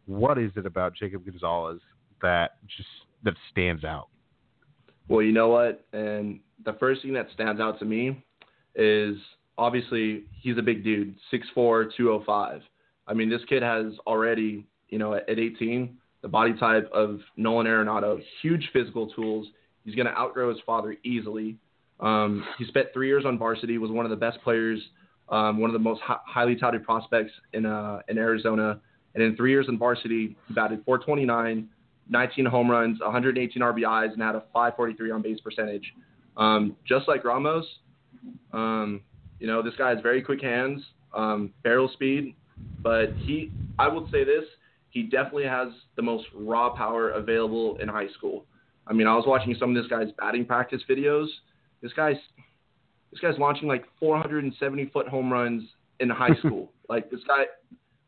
What 0.07 0.39
is 0.39 0.51
it 0.57 0.67
about 0.67 0.95
Jacob 0.95 1.25
Gonzalez 1.25 1.81
that 2.21 2.57
just 2.77 2.89
that 3.23 3.35
stands 3.51 3.85
out? 3.85 4.09
Well, 5.09 5.23
you 5.23 5.33
know 5.33 5.49
what? 5.49 5.85
And 5.93 6.41
the 6.65 6.75
first 6.75 7.03
thing 7.03 7.13
that 7.15 7.29
stands 7.35 7.61
out 7.61 7.79
to 7.81 7.85
me 7.85 8.25
is 8.75 9.17
obviously 9.63 10.25
he's 10.41 10.59
a 10.59 10.63
big 10.63 10.83
dude, 10.83 11.15
6'4", 11.33 11.91
205. 11.97 12.63
I 13.07 13.15
mean, 13.15 13.31
this 13.31 13.41
kid 13.49 13.63
has 13.63 13.93
already, 14.07 14.67
you 14.89 14.99
know, 14.99 15.15
at, 15.15 15.29
at 15.29 15.39
18, 15.39 15.97
the 16.23 16.29
body 16.29 16.55
type 16.59 16.91
of 16.93 17.21
Nolan 17.37 17.67
Arenado, 17.67 18.21
huge 18.43 18.69
physical 18.73 19.09
tools. 19.09 19.47
He's 19.85 19.95
going 19.95 20.07
to 20.07 20.19
outgrow 20.19 20.51
his 20.51 20.59
father 20.67 20.97
easily. 21.05 21.57
Um, 22.01 22.45
he 22.59 22.65
spent 22.67 22.89
three 22.93 23.07
years 23.07 23.25
on 23.25 23.39
varsity, 23.39 23.79
was 23.79 23.91
one 23.91 24.05
of 24.05 24.11
the 24.11 24.17
best 24.17 24.43
players, 24.43 24.81
um, 25.29 25.61
one 25.61 25.71
of 25.71 25.75
the 25.75 25.79
most 25.79 26.01
hi- 26.03 26.19
highly 26.27 26.57
touted 26.57 26.85
prospects 26.85 27.33
in 27.53 27.65
uh, 27.65 28.01
in 28.09 28.19
Arizona. 28.19 28.81
And 29.15 29.23
in 29.23 29.37
three 29.37 29.51
years 29.51 29.67
in 29.69 29.79
varsity, 29.79 30.37
he 30.49 30.55
batted 30.55 30.83
429, 30.85 31.69
19 32.09 32.47
home 32.47 32.71
runs, 32.71 32.99
118 33.01 33.63
RBIs, 33.63 34.13
and 34.13 34.23
had 34.23 34.35
a 34.35 34.43
543 34.53 35.11
on 35.11 35.23
base 35.23 35.41
percentage. 35.41 35.95
Um, 36.37 36.77
just 36.87 37.07
like 37.09 37.25
Ramos, 37.25 37.67
um, 38.53 39.03
you 39.43 39.49
know, 39.49 39.61
this 39.61 39.75
guy 39.77 39.91
has 39.91 39.99
very 40.01 40.23
quick 40.23 40.41
hands, 40.41 40.81
um, 41.13 41.53
barrel 41.65 41.91
speed, 41.93 42.37
but 42.81 43.07
he, 43.17 43.51
I 43.77 43.89
would 43.89 44.09
say 44.13 44.23
this, 44.23 44.45
he 44.91 45.03
definitely 45.03 45.47
has 45.47 45.67
the 45.97 46.03
most 46.03 46.27
raw 46.33 46.71
power 46.71 47.11
available 47.11 47.77
in 47.79 47.89
high 47.89 48.07
school. 48.17 48.47
I 48.87 48.93
mean, 48.93 49.09
I 49.09 49.17
was 49.17 49.25
watching 49.27 49.57
some 49.59 49.77
of 49.77 49.83
this 49.83 49.91
guy's 49.91 50.13
batting 50.17 50.47
practice 50.47 50.81
videos. 50.89 51.27
This 51.83 51.93
guy's, 51.95 52.15
this 53.11 53.19
guy's 53.19 53.37
launching 53.37 53.67
like 53.67 53.85
470 53.99 54.91
foot 54.93 55.09
home 55.09 55.33
runs 55.33 55.65
in 55.99 56.09
high 56.09 56.35
school. 56.39 56.71
like 56.89 57.11
this 57.11 57.21
guy, 57.27 57.47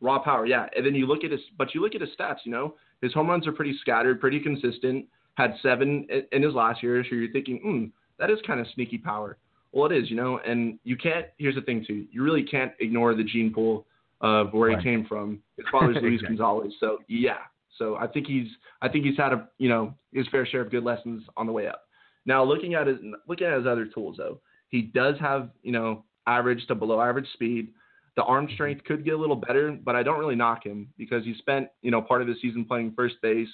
raw 0.01 0.21
power, 0.21 0.47
yeah. 0.47 0.67
And 0.77 0.87
then 0.87 0.95
you 0.95 1.07
look 1.07 1.25
at 1.25 1.33
his, 1.33 1.41
but 1.59 1.75
you 1.75 1.81
look 1.81 1.97
at 1.97 2.01
his 2.01 2.11
stats. 2.17 2.45
You 2.45 2.53
know, 2.53 2.77
his 3.03 3.13
home 3.13 3.27
runs 3.27 3.49
are 3.49 3.53
pretty 3.53 3.77
scattered, 3.81 4.21
pretty 4.21 4.39
consistent. 4.39 5.07
Had 5.35 5.55
seven 5.63 6.07
in, 6.11 6.23
in 6.31 6.43
his 6.45 6.55
last 6.55 6.81
year, 6.81 7.05
so 7.11 7.17
you're 7.17 7.33
thinking, 7.33 7.59
hmm, 7.59 7.85
that 8.21 8.31
is 8.31 8.39
kind 8.47 8.61
of 8.61 8.69
sneaky 8.73 8.99
power. 8.99 9.37
Well, 9.75 9.91
it 9.91 9.97
is, 9.97 10.09
you 10.09 10.17
know, 10.17 10.39
and 10.47 10.79
you 10.85 10.97
can't. 10.97 11.27
Here's 11.37 11.57
the 11.57 11.61
thing, 11.61 11.85
too. 11.87 12.07
You 12.11 12.23
really 12.23 12.45
can't 12.45 12.73
ignore 12.81 13.15
the 13.15 13.25
gene 13.25 13.53
pool 13.53 13.87
of 14.21 14.53
where 14.53 14.71
Right. 14.71 14.79
he 14.79 14.85
came 14.85 15.05
from. 15.05 15.41
His 15.57 15.67
father's 15.71 15.97
Luis 16.03 16.15
Exactly. 16.15 16.37
Gonzalez. 16.37 16.73
So 16.81 16.99
yeah. 17.09 17.39
So 17.79 17.97
I 17.97 18.07
think 18.07 18.27
he's 18.27 18.49
I 18.83 18.89
think 18.89 19.05
he's 19.05 19.17
had 19.17 19.33
a 19.33 19.49
you 19.59 19.69
know 19.69 19.95
his 20.13 20.27
fair 20.29 20.47
share 20.47 20.63
of 20.63 20.71
good 20.71 20.85
lessons 20.85 21.25
on 21.37 21.47
the 21.47 21.53
way 21.53 21.67
up. 21.67 21.83
Now 22.25 22.43
looking 22.45 22.75
at 22.75 22.87
his 22.87 22.99
looking 23.29 23.47
at 23.47 23.59
his 23.59 23.67
other 23.67 23.87
tools 23.87 24.17
though, 24.17 24.41
he 24.69 24.83
does 24.83 25.17
have 25.21 25.51
you 25.63 25.73
know 25.73 26.05
average 26.27 26.67
to 26.69 26.75
below 26.75 27.01
average 27.01 27.27
speed. 27.33 27.69
The 28.17 28.23
arm 28.23 28.47
mm-hmm. 28.47 28.55
strength 28.55 28.85
could 28.85 29.05
get 29.05 29.15
a 29.15 29.19
little 29.19 29.37
better, 29.37 29.73
but 29.73 29.97
I 29.97 30.03
don't 30.03 30.21
really 30.21 30.37
knock 30.37 30.65
him 30.65 30.89
because 30.97 31.25
he 31.25 31.35
spent 31.35 31.69
you 31.83 31.91
know 31.91 32.01
part 32.01 32.23
of 32.23 32.29
the 32.29 32.35
season 32.41 32.65
playing 32.65 32.93
first 32.97 33.17
base. 33.23 33.49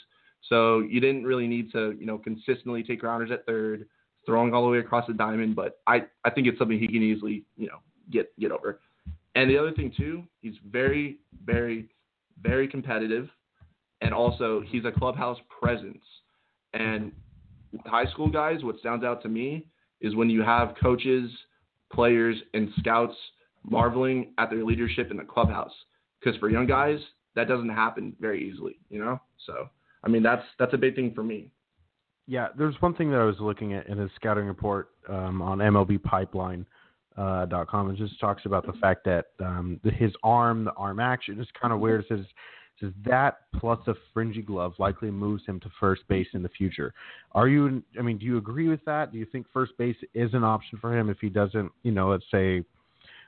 So 0.49 0.81
you 0.81 1.01
didn't 1.01 1.25
really 1.25 1.47
need 1.47 1.73
to 1.73 1.97
you 1.99 2.07
know 2.07 2.19
consistently 2.19 2.83
take 2.83 3.01
grounders 3.01 3.31
at 3.31 3.47
third, 3.47 3.87
throwing 4.31 4.55
all 4.55 4.63
the 4.63 4.69
way 4.69 4.79
across 4.79 5.09
the 5.09 5.13
diamond. 5.13 5.57
But 5.57 5.81
I 5.89 6.05
I 6.25 6.31
think 6.31 6.47
it's 6.47 6.57
something 6.57 6.79
he 6.79 6.87
can 6.87 7.03
easily 7.03 7.45
you 7.57 7.67
know 7.67 7.79
get 8.13 8.33
get 8.39 8.53
over. 8.53 8.81
And 9.35 9.51
the 9.51 9.59
other 9.59 9.73
thing 9.73 9.93
too, 9.97 10.23
he's 10.41 10.55
very, 10.71 11.19
very, 11.45 11.89
very 12.43 12.69
competitive, 12.69 13.29
and 14.01 14.15
also 14.15 14.63
he's 14.67 14.85
a 14.85 14.93
clubhouse 14.93 15.39
presence. 15.61 16.03
And 16.75 17.13
high 17.87 18.07
school 18.07 18.29
guys, 18.29 18.63
what 18.63 18.79
stands 18.79 19.05
out 19.05 19.23
to 19.23 19.29
me 19.29 19.67
is 20.01 20.15
when 20.15 20.31
you 20.31 20.43
have 20.43 20.75
coaches, 20.81 21.31
players, 21.93 22.37
and 22.55 22.71
scouts 22.79 23.15
marveling 23.69 24.33
at 24.39 24.51
their 24.51 24.65
leadership 24.65 25.11
in 25.11 25.17
the 25.17 25.25
clubhouse. 25.25 25.73
Because 26.19 26.39
for 26.39 26.49
young 26.49 26.67
guys, 26.67 26.99
that 27.35 27.49
doesn't 27.49 27.69
happen 27.69 28.15
very 28.21 28.49
easily, 28.49 28.79
you 28.91 29.01
know. 29.01 29.21
So 29.47 29.69
I 30.05 30.09
mean, 30.09 30.23
that's 30.23 30.45
that's 30.59 30.75
a 30.75 30.79
big 30.79 30.95
thing 30.95 31.13
for 31.15 31.23
me. 31.23 31.51
Yeah, 32.31 32.47
there's 32.57 32.81
one 32.81 32.95
thing 32.95 33.11
that 33.11 33.19
I 33.19 33.25
was 33.25 33.41
looking 33.41 33.75
at 33.75 33.89
in 33.89 33.99
his 33.99 34.09
scouting 34.15 34.47
report 34.47 34.91
um, 35.09 35.43
on 35.43 35.59
MLB 35.59 36.01
Pipeline. 36.03 36.65
Uh, 37.17 37.45
dot 37.45 37.67
com. 37.69 37.91
It 37.91 37.97
just 37.97 38.19
talks 38.21 38.47
about 38.47 38.65
the 38.65 38.73
fact 38.75 39.05
that 39.05 39.27
um, 39.41 39.81
the, 39.83 39.91
his 39.91 40.13
arm, 40.23 40.65
the 40.65 40.73
arm 40.75 41.01
action, 41.01 41.41
is 41.41 41.49
kind 41.61 41.75
of 41.75 41.81
weird. 41.81 42.03
It 42.03 42.07
says, 42.09 42.25
says 42.81 42.93
that 43.05 43.41
plus 43.59 43.81
a 43.89 43.95
fringy 44.15 44.43
glove 44.43 44.75
likely 44.79 45.11
moves 45.11 45.45
him 45.45 45.59
to 45.61 45.71
first 45.81 46.03
base 46.09 46.29
in 46.35 46.43
the 46.43 46.49
future. 46.49 46.95
Are 47.33 47.49
you? 47.49 47.83
I 47.99 48.03
mean, 48.03 48.17
do 48.17 48.25
you 48.25 48.39
agree 48.39 48.69
with 48.69 48.83
that? 48.87 49.13
Do 49.13 49.19
you 49.19 49.27
think 49.27 49.47
first 49.53 49.73
base 49.77 49.97
is 50.15 50.33
an 50.35 50.45
option 50.45 50.79
for 50.81 50.97
him 50.97 51.11
if 51.11 51.19
he 51.21 51.29
doesn't? 51.29 51.73
You 51.83 51.91
know, 51.91 52.11
let's 52.11 52.25
say, 52.31 52.65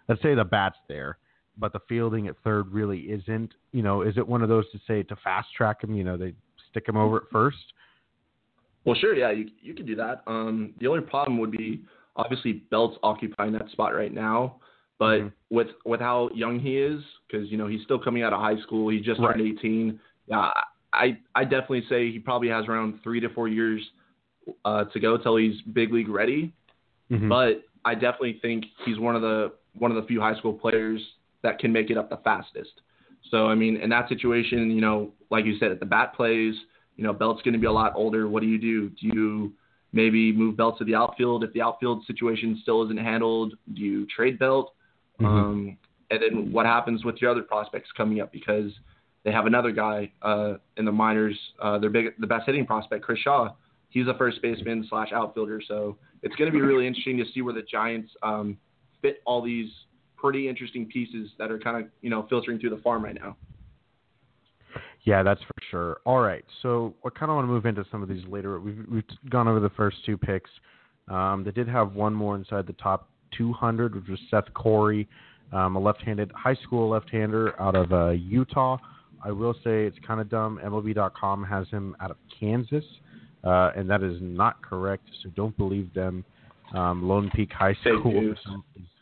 let's 0.08 0.22
say 0.22 0.36
the 0.36 0.44
bat's 0.44 0.78
there, 0.88 1.18
but 1.58 1.72
the 1.72 1.80
fielding 1.88 2.28
at 2.28 2.36
third 2.44 2.72
really 2.72 3.00
isn't. 3.00 3.52
You 3.72 3.82
know, 3.82 4.02
is 4.02 4.16
it 4.16 4.26
one 4.26 4.42
of 4.42 4.48
those 4.48 4.70
to 4.70 4.78
say 4.86 5.02
to 5.02 5.16
fast 5.16 5.48
track 5.54 5.82
him? 5.82 5.94
You 5.96 6.04
know, 6.04 6.16
they 6.16 6.34
stick 6.70 6.88
him 6.88 6.96
over 6.96 7.16
at 7.16 7.30
first. 7.32 7.74
Well, 8.84 8.94
sure, 8.96 9.14
yeah, 9.14 9.30
you 9.30 9.48
you 9.60 9.74
could 9.74 9.86
do 9.86 9.96
that. 9.96 10.22
Um, 10.26 10.74
the 10.80 10.88
only 10.88 11.02
problem 11.02 11.38
would 11.38 11.50
be 11.52 11.82
obviously 12.16 12.64
Belt's 12.70 12.98
occupying 13.02 13.52
that 13.52 13.70
spot 13.70 13.94
right 13.94 14.12
now, 14.12 14.56
but 14.98 15.20
Mhm. 15.20 15.32
with 15.50 15.68
with 15.84 16.00
how 16.00 16.30
young 16.34 16.58
he 16.58 16.78
is, 16.78 17.02
because 17.26 17.50
you 17.50 17.56
know 17.58 17.66
he's 17.66 17.82
still 17.82 17.98
coming 17.98 18.22
out 18.22 18.32
of 18.32 18.40
high 18.40 18.60
school, 18.62 18.88
he 18.88 19.00
just 19.00 19.20
turned 19.20 19.40
Right. 19.40 19.52
18. 19.52 20.00
Yeah, 20.26 20.52
I 20.92 21.16
I 21.34 21.44
definitely 21.44 21.82
say 21.88 22.10
he 22.10 22.18
probably 22.18 22.48
has 22.48 22.66
around 22.68 23.00
three 23.02 23.20
to 23.20 23.28
four 23.28 23.48
years 23.48 23.82
uh, 24.64 24.84
to 24.84 24.98
go 24.98 25.16
till 25.16 25.36
he's 25.36 25.60
big 25.62 25.92
league 25.92 26.08
ready. 26.08 26.52
Mhm. 27.10 27.28
But 27.28 27.62
I 27.84 27.94
definitely 27.94 28.34
think 28.34 28.66
he's 28.84 28.98
one 28.98 29.14
of 29.14 29.22
the 29.22 29.52
one 29.74 29.90
of 29.90 29.96
the 29.96 30.02
few 30.08 30.20
high 30.20 30.34
school 30.34 30.52
players 30.52 31.00
that 31.42 31.58
can 31.58 31.72
make 31.72 31.90
it 31.90 31.96
up 31.96 32.10
the 32.10 32.18
fastest. 32.18 32.80
So 33.30 33.46
I 33.46 33.54
mean, 33.54 33.76
in 33.76 33.90
that 33.90 34.08
situation, 34.08 34.70
you 34.70 34.80
know, 34.80 35.12
like 35.30 35.44
you 35.44 35.56
said, 35.58 35.70
if 35.70 35.80
the 35.80 35.86
bat 35.86 36.14
plays, 36.14 36.54
you 36.96 37.04
know, 37.04 37.12
Belt's 37.12 37.42
going 37.42 37.54
to 37.54 37.60
be 37.60 37.66
a 37.66 37.72
lot 37.72 37.92
older. 37.96 38.28
What 38.28 38.40
do 38.42 38.48
you 38.48 38.58
do? 38.58 38.88
Do 38.90 39.06
you 39.06 39.52
maybe 39.92 40.32
move 40.32 40.56
Belt 40.56 40.78
to 40.78 40.84
the 40.84 40.94
outfield 40.94 41.44
if 41.44 41.52
the 41.52 41.62
outfield 41.62 42.04
situation 42.06 42.58
still 42.62 42.82
isn't 42.84 42.98
handled? 42.98 43.54
Do 43.74 43.80
you 43.80 44.06
trade 44.06 44.38
Belt? 44.38 44.74
Mhm. 45.20 45.26
Um, 45.26 45.78
and 46.10 46.22
then 46.22 46.52
what 46.52 46.66
happens 46.66 47.04
with 47.04 47.20
your 47.20 47.30
other 47.30 47.42
prospects 47.42 47.90
coming 47.92 48.20
up 48.20 48.32
because 48.32 48.72
they 49.24 49.32
have 49.32 49.46
another 49.46 49.70
guy 49.70 50.12
uh, 50.22 50.54
in 50.76 50.84
the 50.84 50.92
minors, 50.92 51.38
uh, 51.60 51.78
their 51.78 51.90
big, 51.90 52.14
the 52.18 52.26
best 52.26 52.44
hitting 52.46 52.66
prospect, 52.66 53.04
Chris 53.04 53.18
Shaw. 53.20 53.54
He's 53.88 54.08
a 54.08 54.14
first 54.14 54.42
baseman 54.42 54.86
slash 54.88 55.12
outfielder. 55.12 55.60
So 55.66 55.96
it's 56.22 56.34
going 56.36 56.50
to 56.50 56.56
be 56.56 56.62
really 56.62 56.86
interesting 56.86 57.16
to 57.18 57.24
see 57.32 57.42
where 57.42 57.54
the 57.54 57.62
Giants 57.62 58.10
um, 58.22 58.56
fit 59.00 59.22
all 59.26 59.42
these 59.42 59.70
pretty 60.16 60.48
interesting 60.48 60.86
pieces 60.86 61.30
that 61.38 61.50
are 61.50 61.58
kind 61.58 61.84
of 61.84 61.90
you 62.00 62.10
know 62.10 62.26
filtering 62.28 62.58
through 62.58 62.70
the 62.70 62.78
farm 62.78 63.04
right 63.04 63.14
now. 63.14 63.36
Yeah, 65.04 65.22
that's 65.22 65.40
for 65.42 65.54
sure. 65.70 66.00
All 66.04 66.20
right, 66.20 66.44
so 66.62 66.94
I 67.04 67.08
kind 67.10 67.30
of 67.30 67.36
want 67.36 67.46
to 67.46 67.52
move 67.52 67.66
into 67.66 67.84
some 67.90 68.02
of 68.02 68.08
these 68.08 68.24
later. 68.28 68.60
We've 68.60 68.84
we've 68.90 69.04
gone 69.30 69.48
over 69.48 69.58
the 69.58 69.70
first 69.70 69.96
two 70.06 70.16
picks. 70.16 70.50
Um, 71.08 71.42
they 71.44 71.50
did 71.50 71.68
have 71.68 71.94
one 71.94 72.14
more 72.14 72.36
inside 72.36 72.66
the 72.66 72.74
top 72.74 73.08
200, 73.36 73.94
which 73.94 74.08
was 74.08 74.20
Seth 74.30 74.52
Corry, 74.54 75.08
um, 75.52 75.74
a 75.74 75.80
left-handed 75.80 76.30
high 76.32 76.54
school 76.62 76.88
left-hander 76.88 77.60
out 77.60 77.74
of 77.74 77.92
uh, 77.92 78.10
Utah. 78.10 78.78
I 79.24 79.32
will 79.32 79.54
say 79.64 79.84
it's 79.84 79.98
kind 80.06 80.20
of 80.20 80.28
dumb. 80.28 80.60
MLB.com 80.64 81.44
has 81.44 81.68
him 81.68 81.96
out 82.00 82.10
of 82.10 82.16
Kansas, 82.38 82.84
uh, 83.44 83.70
and 83.76 83.90
that 83.90 84.02
is 84.02 84.18
not 84.20 84.62
correct. 84.62 85.04
So 85.22 85.30
don't 85.34 85.56
believe 85.56 85.92
them. 85.94 86.24
Um, 86.74 87.06
Lone 87.06 87.30
Peak 87.34 87.50
High 87.52 87.76
Fake 87.84 87.98
School 88.00 88.12
news. 88.12 88.38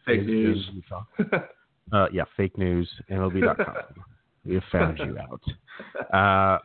Fake 0.07 0.25
news. 0.25 0.71
Utah. 0.73 1.05
Uh, 1.93 2.07
yeah, 2.13 2.23
fake 2.37 2.57
news. 2.57 2.89
MLB.com. 3.11 3.75
we 4.51 4.57
have 4.57 4.65
found 4.71 4.99
you 4.99 5.19
out. 5.19 5.43
Uh, 6.13 6.59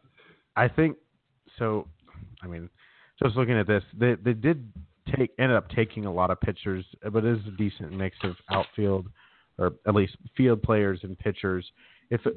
I 0.57 0.67
think 0.67 0.97
so. 1.57 1.87
I 2.43 2.47
mean, 2.47 2.69
just 3.23 3.37
looking 3.37 3.57
at 3.57 3.65
this, 3.65 3.83
they 3.97 4.15
they 4.15 4.33
did 4.33 4.69
take 5.15 5.31
ended 5.39 5.55
up 5.55 5.69
taking 5.69 6.05
a 6.05 6.11
lot 6.11 6.31
of 6.31 6.41
pitchers, 6.41 6.83
but 7.13 7.23
it 7.23 7.37
is 7.37 7.47
a 7.47 7.51
decent 7.51 7.93
mix 7.93 8.17
of 8.23 8.35
outfield 8.51 9.07
or 9.57 9.73
at 9.87 9.95
least 9.95 10.17
field 10.35 10.61
players 10.61 10.99
and 11.03 11.17
pitchers. 11.17 11.65
If 12.09 12.25
it, 12.25 12.35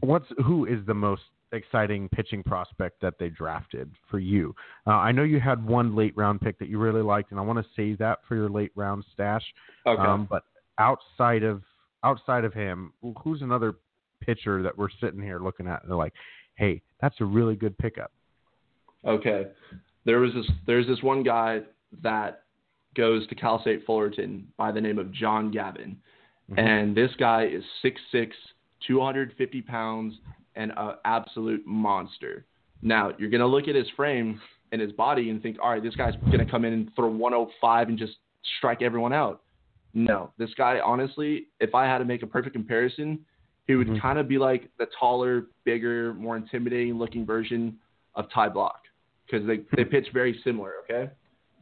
what's 0.00 0.26
who 0.44 0.66
is 0.66 0.84
the 0.86 0.94
most 0.94 1.22
exciting 1.52 2.08
pitching 2.08 2.42
prospect 2.42 3.00
that 3.02 3.14
they 3.18 3.28
drafted 3.28 3.90
for 4.10 4.18
you? 4.18 4.54
Uh, 4.86 4.90
I 4.90 5.12
know 5.12 5.22
you 5.22 5.40
had 5.40 5.64
one 5.64 5.94
late 5.94 6.16
round 6.16 6.40
pick 6.40 6.58
that 6.58 6.68
you 6.68 6.78
really 6.78 7.02
liked, 7.02 7.30
and 7.30 7.38
I 7.38 7.42
want 7.42 7.58
to 7.58 7.66
save 7.76 7.98
that 7.98 8.18
for 8.26 8.34
your 8.34 8.48
late 8.48 8.72
round 8.74 9.04
stash. 9.12 9.44
Okay. 9.86 10.02
Um, 10.02 10.26
but 10.28 10.42
outside 10.78 11.42
of 11.42 11.62
outside 12.02 12.44
of 12.44 12.52
him, 12.52 12.92
who's 13.22 13.42
another 13.42 13.74
pitcher 14.20 14.62
that 14.62 14.76
we're 14.76 14.90
sitting 15.00 15.20
here 15.20 15.38
looking 15.38 15.66
at? 15.66 15.82
And 15.82 15.90
they're 15.90 15.96
like, 15.96 16.14
"Hey, 16.54 16.82
that's 17.00 17.20
a 17.20 17.24
really 17.24 17.56
good 17.56 17.76
pickup." 17.78 18.12
Okay. 19.04 19.48
There 20.04 20.20
was 20.20 20.32
this 20.34 20.50
there's 20.66 20.86
this 20.86 21.02
one 21.02 21.22
guy 21.22 21.62
that 22.02 22.44
goes 22.94 23.26
to 23.28 23.34
Cal 23.34 23.60
State 23.60 23.84
Fullerton 23.86 24.46
by 24.56 24.72
the 24.72 24.80
name 24.80 24.98
of 24.98 25.12
John 25.12 25.50
Gavin. 25.50 25.96
Mhm. 26.50 26.58
And 26.58 26.96
this 26.96 27.14
guy 27.16 27.44
is 27.44 27.64
6'6, 27.82 28.34
250 28.80 29.62
pounds, 29.62 30.18
and 30.56 30.72
an 30.76 30.94
absolute 31.04 31.64
monster. 31.66 32.46
Now, 32.82 33.12
you're 33.18 33.30
going 33.30 33.40
to 33.40 33.46
look 33.46 33.68
at 33.68 33.74
his 33.74 33.88
frame 33.90 34.40
and 34.72 34.80
his 34.80 34.92
body 34.92 35.30
and 35.30 35.42
think, 35.42 35.58
all 35.62 35.70
right, 35.70 35.82
this 35.82 35.94
guy's 35.94 36.16
going 36.16 36.38
to 36.38 36.50
come 36.50 36.64
in 36.64 36.72
and 36.72 36.94
throw 36.94 37.08
105 37.08 37.88
and 37.88 37.98
just 37.98 38.14
strike 38.58 38.82
everyone 38.82 39.12
out. 39.12 39.42
No, 39.92 40.32
this 40.38 40.54
guy, 40.54 40.80
honestly, 40.80 41.48
if 41.58 41.74
I 41.74 41.84
had 41.84 41.98
to 41.98 42.04
make 42.04 42.22
a 42.22 42.26
perfect 42.26 42.54
comparison, 42.54 43.24
he 43.70 43.76
would 43.76 43.86
Mhm. 43.88 44.00
kind 44.00 44.18
of 44.18 44.26
be 44.26 44.36
like 44.36 44.68
the 44.78 44.86
taller, 44.86 45.46
bigger, 45.64 46.12
more 46.14 46.36
intimidating 46.36 46.98
looking 46.98 47.24
version 47.24 47.78
of 48.16 48.28
Ty 48.30 48.48
Blach 48.48 48.80
because 49.26 49.46
they, 49.46 49.58
they 49.76 49.84
pitch 49.84 50.08
very 50.12 50.38
similar, 50.42 50.72
okay? 50.82 51.08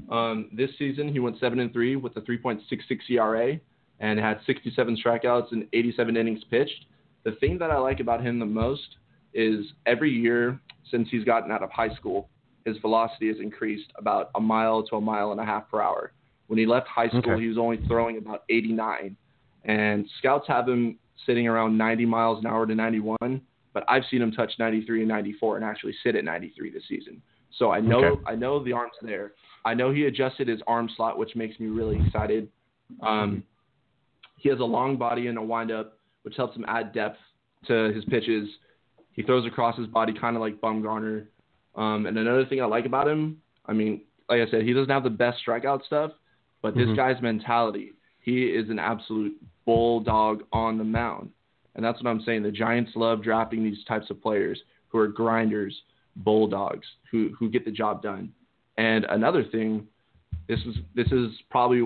Um, 0.09 0.49
this 0.53 0.71
season, 0.79 1.09
he 1.09 1.19
went 1.21 1.39
7 1.39 1.59
and 1.61 1.71
3 1.71 1.97
with 1.97 2.17
a 2.17 2.23
3.66 2.23 3.11
ERA 3.11 3.61
and 4.01 4.19
had 4.19 4.41
67 4.47 4.97
strikeouts 4.97 5.53
and 5.53 5.67
87 5.75 6.17
innings 6.17 6.43
pitched. 6.45 6.87
The 7.25 7.33
thing 7.33 7.59
that 7.59 7.71
I 7.71 7.77
like 7.77 8.01
about 8.01 8.23
him 8.23 8.39
the 8.39 8.47
most 8.47 8.97
is 9.35 9.67
every 9.85 10.11
year 10.11 10.59
since 10.91 11.11
he's 11.11 11.25
gotten 11.25 11.51
out 11.53 11.63
of 11.63 11.71
high 11.71 11.95
school, 11.95 12.31
his 12.65 12.79
velocity 12.79 13.29
has 13.29 13.39
increased 13.41 13.93
about 13.97 14.31
a 14.35 14.41
mile 14.41 14.83
to 14.85 14.97
a 14.97 15.01
mile 15.01 15.33
and 15.33 15.41
a 15.41 15.45
half 15.45 15.69
per 15.71 15.83
hour. 15.83 16.13
When 16.47 16.59
he 16.59 16.65
left 16.65 16.89
high 16.89 17.09
school, 17.09 17.33
Okay. 17.33 17.43
he 17.43 17.49
was 17.49 17.59
only 17.59 17.77
throwing 17.87 18.17
about 18.17 18.45
89. 18.49 19.15
And 19.65 20.09
scouts 20.19 20.47
have 20.49 20.67
him 20.67 20.99
sitting 21.27 21.47
around 21.49 21.77
90 21.77 22.07
miles 22.07 22.39
an 22.41 22.47
hour 22.47 22.67
to 22.67 22.75
91, 22.75 23.41
but 23.73 23.85
I've 23.89 24.05
seen 24.11 24.23
him 24.23 24.33
touch 24.33 24.53
93 24.59 25.01
and 25.01 25.09
94 25.09 25.57
and 25.57 25.65
actually 25.65 25.95
sit 26.03 26.17
at 26.17 26.25
93 26.25 26.71
this 26.71 26.83
season. 26.89 27.21
So 27.59 27.71
I 27.71 27.81
know 27.81 28.05
Okay. 28.05 28.23
I 28.27 28.35
know 28.35 28.63
the 28.63 28.73
arm's 28.73 28.93
there. 29.03 29.33
I 29.65 29.75
know 29.75 29.91
he 29.91 30.05
adjusted 30.05 30.49
his 30.49 30.61
arm 30.67 30.89
slot, 30.97 31.19
which 31.19 31.35
makes 31.35 31.59
me 31.59 31.67
really 31.67 32.01
excited. 32.05 32.49
Um, 33.03 33.43
he 34.37 34.49
has 34.49 34.61
a 34.61 34.65
long 34.65 34.97
body 34.97 35.27
and 35.27 35.37
a 35.39 35.43
windup, 35.43 35.99
which 36.23 36.37
helps 36.37 36.57
him 36.57 36.65
add 36.69 36.93
depth 36.93 37.19
to 37.67 37.93
his 37.93 38.05
pitches. 38.05 38.49
He 39.13 39.23
throws 39.23 39.47
across 39.47 39.77
his 39.77 39.89
body 39.89 40.13
kind 40.13 40.37
of 40.37 40.43
like 40.43 40.61
Bumgarner. 40.61 41.27
Um, 41.75 42.07
and 42.07 42.17
another 42.17 42.45
thing 42.47 42.63
I 42.63 42.67
like 42.67 42.87
about 42.87 43.09
him, 43.09 43.43
I 43.67 43.73
mean, 43.73 44.03
like 44.29 44.41
I 44.47 44.51
said, 44.51 44.63
he 44.63 44.73
doesn't 44.73 44.91
have 44.91 45.03
the 45.03 45.11
best 45.11 45.39
strikeout 45.45 45.85
stuff, 45.85 46.13
but 46.63 46.75
this 46.75 46.89
Mhm. 46.89 46.97
guy's 46.97 47.21
mentality, 47.23 47.93
he 48.29 48.43
is 48.45 48.69
an 48.69 48.79
absolute 48.79 49.35
bulldog 49.65 50.43
on 50.53 50.77
the 50.77 50.85
mound. 50.85 51.31
And 51.75 51.85
that's 51.85 52.03
what 52.03 52.11
I'm 52.11 52.21
saying. 52.23 52.43
The 52.43 52.51
Giants 52.51 52.91
love 52.95 53.23
drafting 53.23 53.65
these 53.65 53.83
types 53.87 54.11
of 54.11 54.21
players 54.21 54.61
who 54.89 54.99
are 54.99 55.09
grinders, 55.09 55.75
bulldogs, 56.17 56.87
who 57.11 57.31
who 57.39 57.49
get 57.49 57.65
the 57.65 57.71
job 57.71 58.03
done. 58.03 58.31
And 58.77 59.07
another 59.07 59.45
thing, 59.45 59.87
this 60.47 60.59
is 60.61 60.77
this 60.95 61.07
is 61.11 61.31
probably 61.51 61.85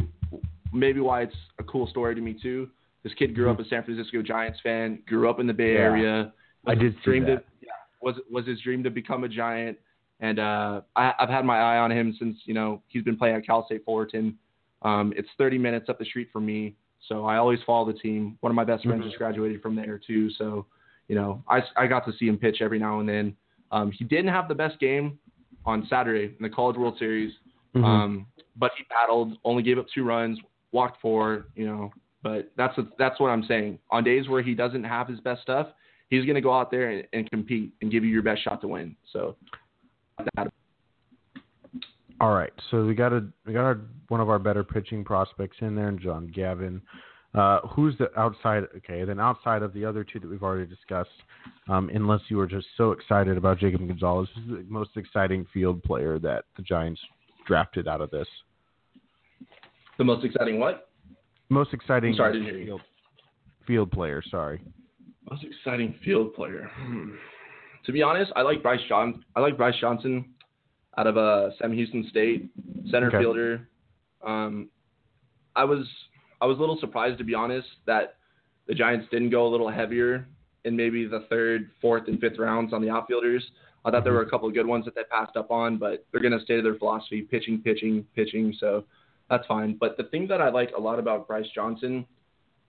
maybe 0.73 0.99
why 1.01 1.23
it's 1.23 1.37
a 1.61 1.63
cool 1.63 1.87
story 1.87 2.15
to 2.17 2.21
me 2.21 2.35
too. 2.41 2.69
This 3.05 3.15
kid 3.15 3.35
grew 3.35 3.51
up 3.51 3.61
a 3.61 3.65
San 3.67 3.85
Francisco 3.85 4.23
Giants 4.23 4.59
fan, 4.63 5.01
grew 5.07 5.29
up 5.31 5.39
in 5.39 5.47
the 5.47 5.53
Bay 5.53 5.75
Yeah. 5.75 5.81
Area. 5.81 6.33
I 6.67 6.75
did 6.75 6.95
that. 7.05 7.29
It, 7.29 7.47
yeah, 7.61 7.69
was 8.01 8.17
was 8.31 8.47
his 8.47 8.61
dream 8.63 8.83
to 8.83 8.91
become 8.91 9.23
a 9.23 9.29
Giant, 9.29 9.79
and 10.19 10.41
uh, 10.41 10.81
I, 10.97 11.13
I've 11.21 11.29
had 11.29 11.45
my 11.45 11.59
eye 11.59 11.79
on 11.79 11.93
him 11.93 12.17
since 12.19 12.37
you 12.47 12.55
know 12.55 12.83
he's 12.89 13.05
been 13.05 13.17
playing 13.17 13.37
at 13.37 13.47
Cal 13.47 13.65
State 13.67 13.85
Fullerton. 13.85 14.39
Um, 14.85 15.13
it's 15.17 15.29
30 15.39 15.59
minutes 15.59 15.89
up 15.89 15.99
the 15.99 16.05
street 16.05 16.29
from 16.33 16.47
me, 16.47 16.75
so 17.09 17.25
I 17.25 17.37
always 17.37 17.61
follow 17.67 17.91
the 17.91 17.99
team. 17.99 18.37
One 18.41 18.51
of 18.51 18.57
my 18.57 18.65
best 18.65 18.85
friends 18.85 19.03
Mhm. 19.03 19.07
just 19.07 19.19
graduated 19.19 19.63
from 19.63 19.75
there 19.77 19.99
too, 19.99 20.31
so 20.31 20.67
you 21.09 21.15
know 21.15 21.43
I, 21.49 21.63
I 21.77 21.87
got 21.87 22.05
to 22.07 22.13
see 22.13 22.29
him 22.29 22.39
pitch 22.39 22.59
every 22.61 22.79
now 22.79 23.01
and 23.01 23.09
then. 23.09 23.37
Um, 23.71 23.91
he 23.91 24.05
didn't 24.05 24.29
have 24.29 24.49
the 24.49 24.55
best 24.55 24.79
game 24.79 25.19
on 25.65 25.87
Saturday 25.89 26.35
in 26.37 26.43
the 26.43 26.51
College 26.51 26.77
World 26.77 26.99
Series, 26.99 27.33
Mhm. 27.75 27.85
um, 27.85 28.27
but 28.57 28.73
he 28.77 28.85
battled, 28.91 29.39
only 29.45 29.63
gave 29.63 29.79
up 29.79 29.87
two 29.95 30.05
runs, 30.05 30.39
walked 30.73 31.01
four, 31.01 31.47
you 31.55 31.67
know. 31.67 31.93
But 32.23 32.53
that's 32.57 32.77
what, 32.77 32.97
that's 32.99 33.19
what 33.19 33.31
I'm 33.31 33.43
saying. 33.45 33.79
On 33.91 34.05
days 34.05 34.29
where 34.29 34.43
he 34.43 34.55
doesn't 34.55 34.85
have 34.85 35.09
his 35.09 35.19
best 35.21 35.43
stuff, 35.43 35.69
he's 36.09 36.25
going 36.25 36.37
to 36.37 36.41
go 36.41 36.53
out 36.53 36.71
there 36.71 36.91
and, 36.91 37.07
and 37.13 37.31
compete 37.31 37.73
and 37.81 37.91
give 37.91 38.05
you 38.05 38.11
your 38.11 38.23
best 38.23 38.43
shot 38.43 38.61
to 38.61 38.69
win. 38.69 38.95
So 39.13 39.37
that, 40.37 40.53
All 42.23 42.33
right, 42.33 42.53
so 42.71 42.85
we 42.85 42.95
got 42.95 43.13
a 43.13 43.27
we 43.45 43.53
got 43.53 43.65
our, 43.65 43.81
one 44.07 44.21
of 44.21 44.31
our 44.31 44.39
better 44.39 44.63
pitching 44.63 45.03
prospects 45.03 45.57
in 45.61 45.75
there, 45.75 45.89
and 45.89 46.01
John 46.01 46.31
Gavin. 46.33 46.81
Uh, 47.35 47.61
who's 47.67 47.99
the 47.99 48.17
outside? 48.17 48.63
Okay, 48.77 49.05
then 49.05 49.19
outside 49.19 49.63
of 49.63 49.75
the 49.75 49.85
other 49.85 50.05
two 50.05 50.21
that 50.21 50.31
we've 50.31 50.45
already 50.45 50.67
discussed, 50.67 51.11
um, 51.69 51.91
unless 51.93 52.21
you 52.29 52.37
were 52.37 52.47
just 52.47 52.69
so 52.77 52.93
excited 52.93 53.37
about 53.37 53.59
Jacob 53.59 53.89
Gonzalez, 53.89 54.29
who's 54.37 54.65
the 54.65 54.65
most 54.71 54.91
exciting 54.97 55.45
field 55.53 55.83
player 55.83 56.21
that 56.21 56.45
the 56.57 56.63
Giants 56.63 57.01
drafted 57.45 57.89
out 57.89 58.01
of 58.01 58.11
this? 58.11 58.29
the 59.99 60.05
most 60.05 60.25
exciting 60.25 60.61
what? 60.61 60.91
Most 61.49 61.75
exciting 61.75 62.11
I'm 62.11 62.17
sorry, 62.17 62.41
hear 62.41 62.57
you. 62.57 62.67
field, 62.67 62.81
field 63.67 63.91
player. 63.91 64.23
Sorry. 64.31 64.63
Most 65.29 65.43
exciting 65.43 65.97
field 66.05 66.35
player. 66.35 66.71
Hmm. 66.77 67.11
To 67.85 67.93
be 67.93 68.01
honest, 68.01 68.31
I 68.37 68.43
like 68.43 68.63
Bryce 68.63 68.81
John. 68.89 69.25
I 69.35 69.41
like 69.41 69.57
Bryce 69.57 69.75
Johnson 69.81 70.27
out 70.99 71.07
of 71.07 71.17
uh, 71.17 71.51
Sam 71.59 71.73
Houston 71.73 72.07
State, 72.11 72.49
center 72.91 73.09
Okay. 73.09 73.19
fielder. 73.19 73.69
Um, 74.25 74.69
I 75.57 75.65
was 75.65 75.87
I 76.41 76.47
was 76.47 76.59
a 76.59 76.61
little 76.61 76.79
surprised 76.81 77.19
to 77.19 77.25
be 77.25 77.35
honest 77.35 77.69
that 77.87 78.17
the 78.67 78.75
Giants 78.75 79.07
didn't 79.11 79.31
go 79.31 79.47
a 79.47 79.51
little 79.51 79.69
heavier 79.71 80.27
in 80.65 80.77
maybe 80.77 81.07
the 81.07 81.27
third, 81.29 81.71
fourth, 81.81 82.07
and 82.09 82.21
fifth 82.21 82.39
rounds 82.39 82.73
on 82.73 82.81
the 82.83 82.91
outfielders. 82.91 83.45
I 83.85 83.91
thought 83.91 84.05
there 84.05 84.13
were 84.13 84.23
a 84.23 84.31
couple 84.31 84.47
of 84.49 84.55
good 84.55 84.67
ones 84.67 84.85
that 84.85 84.95
they 84.95 85.03
passed 85.11 85.37
up 85.37 85.51
on, 85.51 85.77
but 85.77 86.07
they're 86.13 86.21
going 86.21 86.39
to 86.39 86.45
stay 86.45 86.57
to 86.57 86.63
their 86.63 86.77
philosophy: 86.77 87.23
pitching, 87.23 87.61
pitching, 87.61 88.07
pitching. 88.15 88.55
So 88.61 88.85
that's 89.29 89.47
fine. 89.47 89.77
But 89.79 89.97
the 89.97 90.05
thing 90.05 90.29
that 90.29 90.41
I 90.41 90.51
like 90.51 90.71
a 90.77 90.81
lot 90.81 90.99
about 91.01 91.27
Bryce 91.27 91.49
Johnson, 91.55 92.07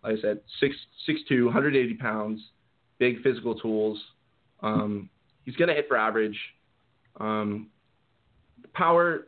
like 0.04 0.18
I 0.18 0.22
said, 0.22 0.40
six 0.60 0.76
six 1.06 1.22
two, 1.30 1.46
180 1.46 1.94
pounds, 1.96 2.42
big 2.98 3.22
physical 3.22 3.54
tools. 3.54 4.00
Um, 4.62 5.10
he's 5.46 5.56
going 5.56 5.68
to 5.68 5.76
hit 5.76 5.88
for 5.88 5.98
average. 5.98 6.40
Um, 7.20 7.68
power. 8.74 9.28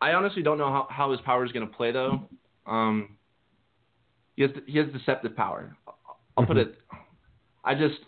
I 0.00 0.12
honestly 0.12 0.42
don't 0.42 0.58
know 0.58 0.68
how, 0.70 0.86
how 0.90 1.10
his 1.12 1.20
power 1.22 1.44
is 1.44 1.52
going 1.52 1.66
to 1.66 1.72
play 1.74 1.92
though. 1.92 2.20
Um, 2.66 3.16
he 4.36 4.42
has 4.42 4.50
he 4.66 4.78
has 4.78 4.88
deceptive 4.92 5.36
power. 5.36 5.76
I'll 6.36 6.44
put 6.46 6.56
Mhm. 6.56 6.66
it. 6.66 6.78
I 7.64 7.74
just 7.74 8.00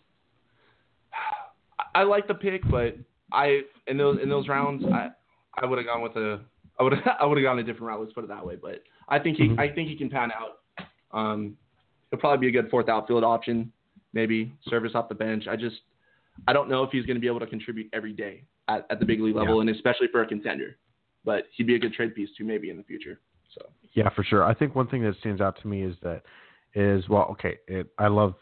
I 1.94 2.02
like 2.02 2.26
the 2.28 2.34
pick, 2.34 2.62
but 2.70 2.96
I 3.32 3.62
in 3.86 3.96
those 3.96 4.20
in 4.22 4.28
those 4.28 4.48
rounds 4.48 4.84
I 4.84 5.10
I 5.54 5.64
would 5.66 5.78
have 5.78 5.86
gone 5.86 6.02
with 6.02 6.16
a 6.16 6.40
I 6.78 6.82
would 6.82 6.94
I 7.20 7.24
would 7.24 7.38
have 7.38 7.44
gone 7.44 7.58
a 7.58 7.62
different 7.62 7.84
route. 7.84 8.00
Let's 8.00 8.12
put 8.12 8.24
it 8.24 8.28
that 8.28 8.44
way. 8.44 8.56
But 8.60 8.82
I 9.08 9.18
think 9.18 9.36
he 9.38 9.48
Mhm. 9.48 9.58
I 9.58 9.72
think 9.72 9.88
he 9.88 9.96
can 9.96 10.10
pan 10.10 10.30
out. 10.32 10.86
Um, 11.12 11.56
he'll 12.10 12.20
probably 12.20 12.50
be 12.50 12.56
a 12.56 12.62
good 12.62 12.70
fourth 12.70 12.88
outfield 12.88 13.24
option, 13.24 13.72
maybe 14.12 14.52
service 14.68 14.92
off 14.94 15.08
the 15.08 15.14
bench. 15.14 15.46
I 15.48 15.56
just 15.56 15.76
I 16.46 16.52
don't 16.52 16.68
know 16.68 16.82
if 16.82 16.90
he's 16.90 17.06
going 17.06 17.16
to 17.16 17.20
be 17.20 17.28
able 17.28 17.40
to 17.40 17.46
contribute 17.46 17.88
every 17.94 18.12
day 18.12 18.44
at, 18.68 18.86
at 18.90 18.98
the 19.00 19.06
big 19.06 19.20
league 19.20 19.36
level, 19.36 19.56
Yeah. 19.56 19.60
and 19.62 19.70
especially 19.70 20.08
for 20.08 20.22
a 20.22 20.26
contender. 20.26 20.76
But 21.24 21.44
he'd 21.56 21.66
be 21.66 21.74
a 21.74 21.78
good 21.78 21.92
trade 21.92 22.14
piece 22.14 22.28
too, 22.36 22.44
maybe 22.44 22.70
in 22.70 22.76
the 22.76 22.82
future. 22.84 23.20
So 23.54 23.66
Yeah, 23.94 24.08
for 24.10 24.22
sure. 24.24 24.44
I 24.44 24.54
think 24.54 24.74
one 24.74 24.86
thing 24.88 25.02
that 25.02 25.16
stands 25.20 25.40
out 25.40 25.60
to 25.62 25.68
me 25.68 25.82
is 25.82 25.96
that 26.02 26.22
is 26.74 27.08
well, 27.08 27.26
okay, 27.32 27.56
it, 27.68 27.86
I 27.98 28.08
love 28.08 28.34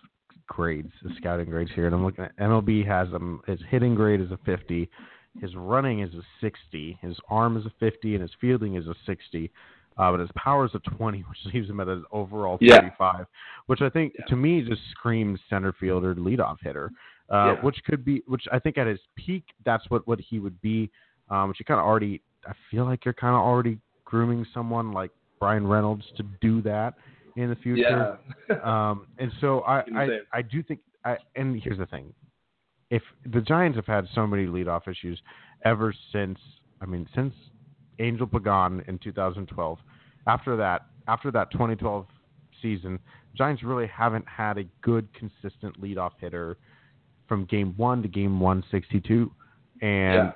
grades, 0.47 0.93
the 1.03 1.11
scouting 1.17 1.49
grades 1.49 1.71
here, 1.75 1.87
and 1.87 1.95
I'm 1.95 2.05
looking 2.05 2.25
at 2.25 2.37
MLB 2.37 2.87
has 2.87 3.09
him. 3.09 3.41
His 3.47 3.61
hitting 3.71 3.95
grade 3.95 4.21
is 4.21 4.31
a 4.31 4.39
50, 4.45 4.91
his 5.41 5.55
running 5.57 6.01
is 6.01 6.13
a 6.15 6.23
60, 6.41 6.99
his 7.01 7.17
arm 7.29 7.57
is 7.57 7.65
a 7.67 7.73
50, 7.81 8.15
and 8.15 8.23
his 8.23 8.31
fielding 8.41 8.75
is 8.77 8.87
a 8.87 8.95
60. 9.07 9.51
Uh, 9.97 10.11
but 10.11 10.19
his 10.21 10.29
power 10.37 10.65
is 10.65 10.73
a 10.75 10.81
20, 10.81 11.21
which 11.29 11.55
leaves 11.55 11.71
him 11.71 11.81
at 11.81 11.89
an 11.89 12.05
overall 12.11 12.59
Yeah. 12.61 12.81
35, 12.81 13.27
which 13.67 13.81
I 13.81 13.89
think 13.89 14.15
Yeah. 14.19 14.25
to 14.27 14.37
me 14.37 14.63
just 14.63 14.83
screams 14.91 15.39
center 15.49 15.73
fielder, 15.73 16.15
leadoff 16.17 16.57
hitter, 16.61 16.91
uh, 17.31 17.55
Yeah. 17.57 17.65
which 17.65 17.83
could 17.85 18.05
be, 18.05 18.23
which 18.27 18.45
I 18.53 18.59
think 18.59 18.79
at 18.79 18.87
his 18.87 19.01
peak, 19.17 19.45
that's 19.65 19.89
what 19.91 20.07
what 20.07 20.21
he 20.21 20.39
would 20.39 20.61
be. 20.61 20.91
Um, 21.31 21.49
which 21.49 21.59
you 21.59 21.65
kind 21.65 21.81
of 21.81 21.87
already, 21.87 22.21
I 22.47 22.53
feel 22.71 22.85
like 22.85 23.05
you're 23.07 23.15
kind 23.15 23.35
of 23.35 23.41
already 23.41 23.79
grooming 24.05 24.45
someone 24.53 24.93
like 24.93 25.11
Bryan 25.41 25.67
Reynolds 25.67 26.05
to 26.19 26.23
do 26.41 26.61
that 26.63 26.95
in 27.37 27.49
the 27.49 27.57
future. 27.57 28.19
yeah, 28.51 28.57
Um, 28.91 29.07
and 29.19 29.33
so 29.41 29.61
I, 29.61 29.81
I, 29.97 30.09
I 30.35 30.43
do 30.43 30.63
think, 30.63 30.81
I, 31.05 31.17
and 31.35 31.59
here's 31.61 31.79
the 31.79 31.87
thing: 31.87 32.13
if 32.91 33.03
the 33.33 33.41
Giants 33.41 33.77
have 33.77 33.87
had 33.87 34.07
so 34.15 34.27
many 34.27 34.47
leadoff 34.47 34.87
issues 34.87 35.21
ever 35.65 35.95
since, 36.13 36.39
I 36.83 36.87
mean, 36.87 37.09
since 37.15 37.35
Angel 37.99 38.27
Pagan 38.27 38.85
in 38.87 38.99
2012, 38.99 39.79
after 40.27 40.57
that, 40.57 40.83
after 41.09 41.31
that 41.31 41.51
2012 41.53 42.07
season, 42.61 42.99
Giants 43.35 43.63
really 43.63 43.87
haven't 43.87 44.27
had 44.29 44.59
a 44.59 44.65
good, 44.83 45.09
consistent 45.15 45.81
leadoff 45.81 46.13
hitter 46.21 46.59
from 47.29 47.45
game 47.47 47.75
one 47.77 48.03
to 48.03 48.09
game 48.09 48.39
162. 48.41 49.31
And 49.83 50.33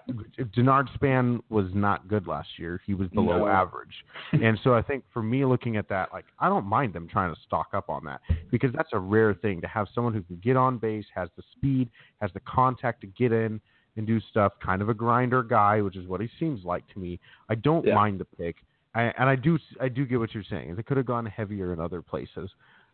Denard 0.57 0.92
Span 0.94 1.40
was 1.48 1.66
not 1.72 2.07
good 2.09 2.27
last 2.27 2.48
year. 2.59 2.81
He 2.85 2.92
was 2.92 3.09
below 3.11 3.38
No. 3.38 3.46
average. 3.46 3.94
and 4.33 4.59
so 4.62 4.74
I 4.74 4.83
think 4.83 5.05
for 5.12 5.22
me 5.22 5.44
looking 5.44 5.77
at 5.77 5.88
that, 5.88 6.12
like 6.12 6.27
I 6.38 6.48
don't 6.48 6.66
mind 6.66 6.92
them 6.92 7.09
trying 7.09 7.35
to 7.35 7.40
stock 7.42 7.68
up 7.72 7.88
on 7.88 8.05
that 8.05 8.20
because 8.51 8.72
that's 8.74 8.90
a 8.92 8.98
rare 8.98 9.35
thing 9.35 9.61
to 9.62 9.68
have 9.68 9.87
someone 9.94 10.12
who 10.12 10.22
can 10.22 10.37
get 10.42 10.57
on 10.57 10.77
base, 10.77 11.07
has 11.14 11.29
the 11.37 11.42
speed, 11.53 11.88
has 12.20 12.31
the 12.35 12.40
contact 12.40 13.01
to 13.03 13.07
get 13.07 13.33
in 13.33 13.61
and 13.96 14.07
do 14.07 14.20
stuff, 14.20 14.53
kind 14.62 14.83
of 14.83 14.88
a 14.88 14.94
grinder 14.94 15.42
guy, 15.42 15.81
which 15.81 15.96
is 15.96 16.07
what 16.07 16.20
he 16.20 16.29
seems 16.38 16.64
like 16.64 16.87
to 16.88 16.98
me. 16.98 17.18
I 17.48 17.55
don't 17.55 17.87
Yeah. 17.87 17.94
mind 17.94 18.20
the 18.20 18.24
pick. 18.24 18.57
I, 18.94 19.05
and 19.18 19.29
I 19.31 19.37
do 19.37 19.59
I 19.81 19.88
do 19.88 20.05
get 20.05 20.18
what 20.18 20.35
you're 20.35 20.42
saying. 20.44 20.74
They 20.74 20.83
could 20.83 20.96
have 20.96 21.07
gone 21.07 21.24
heavier 21.27 21.72
in 21.72 21.81
other 21.81 22.03
places. 22.03 22.51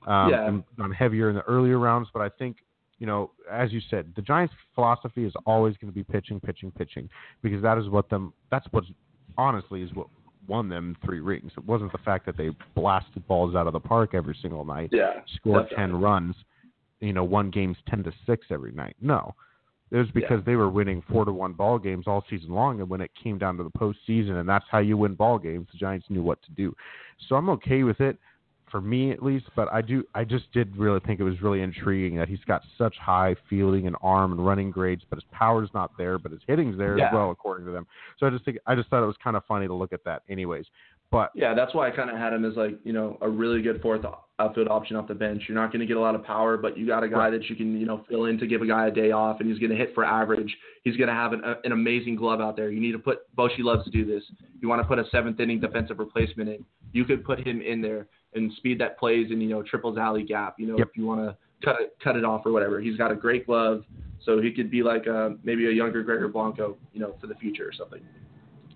Um, 0.06 0.30
Yeah. 0.30 0.46
and 0.46 0.62
gone 0.76 0.92
heavier 0.92 1.30
in 1.30 1.34
the 1.34 1.42
earlier 1.42 1.78
rounds, 1.78 2.10
but 2.12 2.20
I 2.20 2.28
think 2.28 2.58
you 3.04 3.10
know, 3.10 3.32
as 3.52 3.70
you 3.70 3.82
said, 3.90 4.10
the 4.16 4.22
Giants' 4.22 4.54
philosophy 4.74 5.26
is 5.26 5.34
always 5.44 5.76
going 5.76 5.92
to 5.92 5.94
be 5.94 6.02
pitching, 6.02 6.40
pitching, 6.40 6.70
pitching, 6.70 7.10
because 7.42 7.60
that 7.60 7.76
is 7.76 7.90
what 7.90 8.08
them. 8.08 8.32
That's 8.50 8.66
what 8.70 8.84
honestly 9.36 9.82
is 9.82 9.92
what 9.92 10.06
won 10.48 10.70
them 10.70 10.96
three 11.04 11.20
rings. 11.20 11.52
It 11.54 11.66
wasn't 11.66 11.92
the 11.92 11.98
fact 11.98 12.24
that 12.24 12.38
they 12.38 12.48
blasted 12.74 13.28
balls 13.28 13.54
out 13.54 13.66
of 13.66 13.74
the 13.74 13.80
park 13.80 14.14
every 14.14 14.34
single 14.40 14.64
night, 14.64 14.88
yeah, 14.90 15.20
scored 15.36 15.64
definitely. 15.68 15.92
ten 15.92 16.00
runs, 16.00 16.34
you 17.00 17.12
know, 17.12 17.24
won 17.24 17.50
games 17.50 17.76
ten 17.90 18.02
to 18.04 18.12
six 18.24 18.46
every 18.50 18.72
night. 18.72 18.96
No, 19.02 19.34
it 19.90 19.98
was 19.98 20.10
because 20.14 20.38
Yeah. 20.38 20.44
they 20.46 20.56
were 20.56 20.70
winning 20.70 21.02
four 21.02 21.26
to 21.26 21.32
one 21.32 21.52
ball 21.52 21.78
games 21.78 22.06
all 22.06 22.24
season 22.30 22.52
long, 22.52 22.80
and 22.80 22.88
when 22.88 23.02
it 23.02 23.10
came 23.22 23.36
down 23.36 23.58
to 23.58 23.64
the 23.64 23.70
postseason, 23.78 24.40
and 24.40 24.48
that's 24.48 24.64
how 24.70 24.78
you 24.78 24.96
win 24.96 25.12
ball 25.14 25.38
games, 25.38 25.68
the 25.72 25.76
Giants 25.76 26.06
knew 26.08 26.22
what 26.22 26.40
to 26.44 26.50
do. 26.52 26.74
So 27.28 27.36
I'm 27.36 27.50
okay 27.50 27.82
with 27.82 28.00
it 28.00 28.16
for 28.74 28.80
me 28.80 29.12
at 29.12 29.22
least, 29.22 29.46
but 29.54 29.72
I 29.72 29.82
do 29.82 30.02
I 30.16 30.24
just 30.24 30.50
did 30.52 30.76
really 30.76 30.98
think 31.06 31.20
it 31.20 31.22
was 31.22 31.40
really 31.40 31.60
intriguing 31.62 32.18
that 32.18 32.26
he's 32.28 32.40
got 32.44 32.62
such 32.76 32.96
high 32.98 33.36
fielding 33.48 33.86
and 33.86 33.94
arm 34.02 34.32
and 34.32 34.44
running 34.44 34.72
grades, 34.72 35.02
but 35.08 35.14
his 35.16 35.24
power's 35.30 35.68
not 35.74 35.92
there, 35.96 36.18
but 36.18 36.32
his 36.32 36.40
hitting's 36.48 36.76
there 36.76 36.98
Yeah. 36.98 37.06
as 37.06 37.12
well 37.14 37.30
according 37.30 37.66
to 37.66 37.70
them. 37.70 37.86
So 38.18 38.26
I 38.26 38.30
just 38.30 38.44
think 38.44 38.58
I 38.66 38.74
just 38.74 38.88
thought 38.88 39.00
it 39.04 39.06
was 39.06 39.14
kind 39.22 39.36
of 39.36 39.44
funny 39.44 39.68
to 39.68 39.74
look 39.74 39.92
at 39.92 40.02
that 40.06 40.22
anyways. 40.28 40.64
But 41.12 41.30
Yeah, 41.36 41.54
that's 41.54 41.72
why 41.72 41.86
I 41.86 41.92
kind 41.92 42.10
of 42.10 42.16
had 42.16 42.32
him 42.32 42.44
as 42.44 42.56
like 42.56 42.76
you 42.82 42.92
know 42.92 43.16
a 43.20 43.28
really 43.28 43.62
good 43.62 43.80
fourth 43.80 44.04
outfield 44.40 44.66
option 44.66 44.96
off 44.96 45.06
the 45.06 45.14
bench. 45.14 45.44
You're 45.46 45.54
not 45.54 45.70
going 45.70 45.78
to 45.78 45.86
get 45.86 45.96
a 45.96 46.00
lot 46.00 46.16
of 46.16 46.24
power, 46.24 46.56
but 46.56 46.76
you 46.76 46.84
got 46.88 47.04
a 47.04 47.08
guy 47.08 47.16
Right. 47.18 47.30
that 47.30 47.48
you 47.48 47.54
can 47.54 47.78
you 47.78 47.86
know 47.86 48.04
fill 48.08 48.24
in 48.24 48.38
to 48.40 48.46
give 48.48 48.60
a 48.62 48.66
guy 48.66 48.88
a 48.88 48.90
day 48.90 49.12
off, 49.12 49.38
and 49.38 49.48
he's 49.48 49.60
going 49.60 49.70
to 49.70 49.76
hit 49.76 49.94
for 49.94 50.04
average. 50.04 50.52
He's 50.82 50.96
going 50.96 51.06
to 51.06 51.14
have 51.14 51.32
an, 51.32 51.42
an 51.62 51.70
amazing 51.70 52.16
glove 52.16 52.40
out 52.40 52.56
there. 52.56 52.70
You 52.72 52.80
need 52.80 52.90
to 52.92 52.98
put 52.98 53.18
Bochy 53.36 53.60
loves 53.60 53.84
to 53.84 53.90
do 53.92 54.04
this. 54.04 54.24
You 54.60 54.68
want 54.68 54.82
to 54.82 54.88
put 54.88 54.98
a 54.98 55.04
seventh 55.12 55.38
inning 55.38 55.60
defensive 55.60 56.00
replacement 56.00 56.48
in. 56.48 56.64
You 56.92 57.04
could 57.04 57.24
put 57.24 57.46
him 57.46 57.60
in 57.62 57.80
there 57.80 58.08
and 58.34 58.52
speed 58.54 58.78
that 58.80 58.98
plays 58.98 59.30
in 59.30 59.40
you 59.40 59.48
know 59.48 59.62
triples 59.62 59.98
alley 59.98 60.22
gap. 60.22 60.56
You 60.58 60.66
know 60.66 60.78
Yep. 60.78 60.88
if 60.90 60.96
you 60.96 61.06
want 61.06 61.20
to 61.20 61.36
cut 61.64 61.80
it 61.80 61.96
cut 62.02 62.16
it 62.16 62.24
off 62.24 62.44
or 62.46 62.52
whatever. 62.52 62.80
He's 62.80 62.96
got 62.96 63.10
a 63.10 63.14
great 63.14 63.46
glove, 63.46 63.84
so 64.24 64.40
he 64.40 64.52
could 64.52 64.70
be 64.70 64.82
like 64.82 65.06
a, 65.06 65.36
maybe 65.44 65.66
a 65.66 65.70
younger 65.70 66.02
Gregor 66.02 66.28
Blanco, 66.28 66.76
you 66.92 67.00
know, 67.00 67.14
for 67.20 67.26
the 67.26 67.34
future 67.36 67.66
or 67.66 67.72
something. 67.72 68.00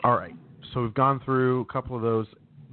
All 0.05 0.17
right. 0.17 0.35
So 0.73 0.83
we've 0.83 0.95
gone 0.95 1.21
through 1.25 1.63
a 1.63 1.65
couple 1.73 1.97
of 1.97 2.03
those. 2.03 2.27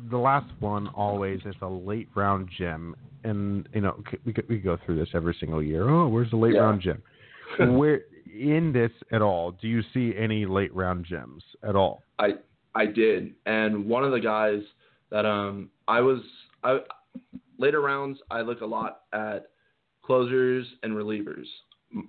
The 0.10 0.18
last 0.18 0.48
one 0.60 0.88
always 0.90 1.40
is 1.46 1.56
a 1.62 1.68
late 1.68 2.10
round 2.16 2.50
gem, 2.58 2.96
and 3.24 3.68
you 3.74 3.82
know 3.82 4.02
we 4.26 4.34
could, 4.34 4.48
we 4.50 4.58
go 4.58 4.78
through 4.86 4.98
this 5.00 5.10
every 5.14 5.36
single 5.40 5.64
year. 5.64 5.90
Oh, 5.90 6.08
where's 6.08 6.30
the 6.30 6.38
late 6.38 6.54
Yeah. 6.54 6.62
round 6.62 6.82
gem? 6.82 7.02
Where 7.60 8.02
in 8.26 8.74
this 8.74 8.92
at 9.12 9.22
all? 9.22 9.52
Do 9.52 9.68
you 9.68 9.82
see 9.94 10.14
any 10.18 10.46
late 10.46 10.74
round 10.76 11.06
gems 11.06 11.44
at 11.64 11.76
all? 11.76 12.04
I 12.20 12.34
I 12.74 12.88
did, 12.88 13.34
and 13.46 13.86
one 13.86 14.04
of 14.04 14.12
the 14.12 14.20
guys 14.20 14.62
that 15.12 15.26
um 15.26 15.70
I 15.88 16.02
was 16.02 16.20
I 16.66 16.80
later 17.58 17.82
rounds 17.82 18.20
I 18.30 18.42
look 18.42 18.62
a 18.62 18.66
lot 18.66 19.02
at 19.14 19.48
closers 20.04 20.66
and 20.84 20.94
relievers. 20.94 21.46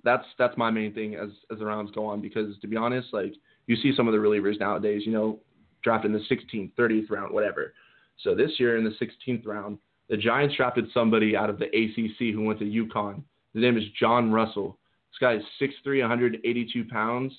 That's 0.03 0.25
that's 0.39 0.57
my 0.57 0.71
main 0.71 0.93
thing 0.93 1.15
as 1.15 1.29
as 1.53 1.59
the 1.59 1.67
rounds 1.67 1.91
go 1.93 2.07
on 2.07 2.21
because 2.21 2.59
to 2.61 2.67
be 2.67 2.77
honest, 2.77 3.09
like 3.13 3.35
you 3.67 3.77
see 3.77 3.93
some 3.97 4.09
of 4.09 4.13
the 4.13 4.19
relievers 4.19 4.59
nowadays, 4.59 5.03
you 5.05 5.13
know, 5.13 5.39
drafted 5.83 6.13
in 6.13 6.17
the 6.17 6.35
16th, 6.35 6.73
30th 6.75 7.11
round, 7.11 7.33
whatever. 7.33 7.75
So 8.23 8.35
this 8.35 8.53
year 8.59 8.77
in 8.77 8.85
the 8.85 8.97
16th 9.01 9.47
round, 9.47 9.79
the 10.09 10.17
Giants 10.17 10.57
drafted 10.57 10.87
somebody 10.95 11.37
out 11.37 11.51
of 11.51 11.59
the 11.59 11.67
ACC 11.67 12.35
who 12.35 12.45
went 12.45 12.59
to 12.61 12.65
UConn. 12.65 13.23
His 13.55 13.63
name 13.63 13.77
is 13.77 13.85
John 13.99 14.33
Russell. 14.33 14.79
This 15.11 15.19
guy 15.21 15.35
is 15.35 15.43
6'3", 15.61 16.01
182 16.01 16.85
pounds, 16.85 17.33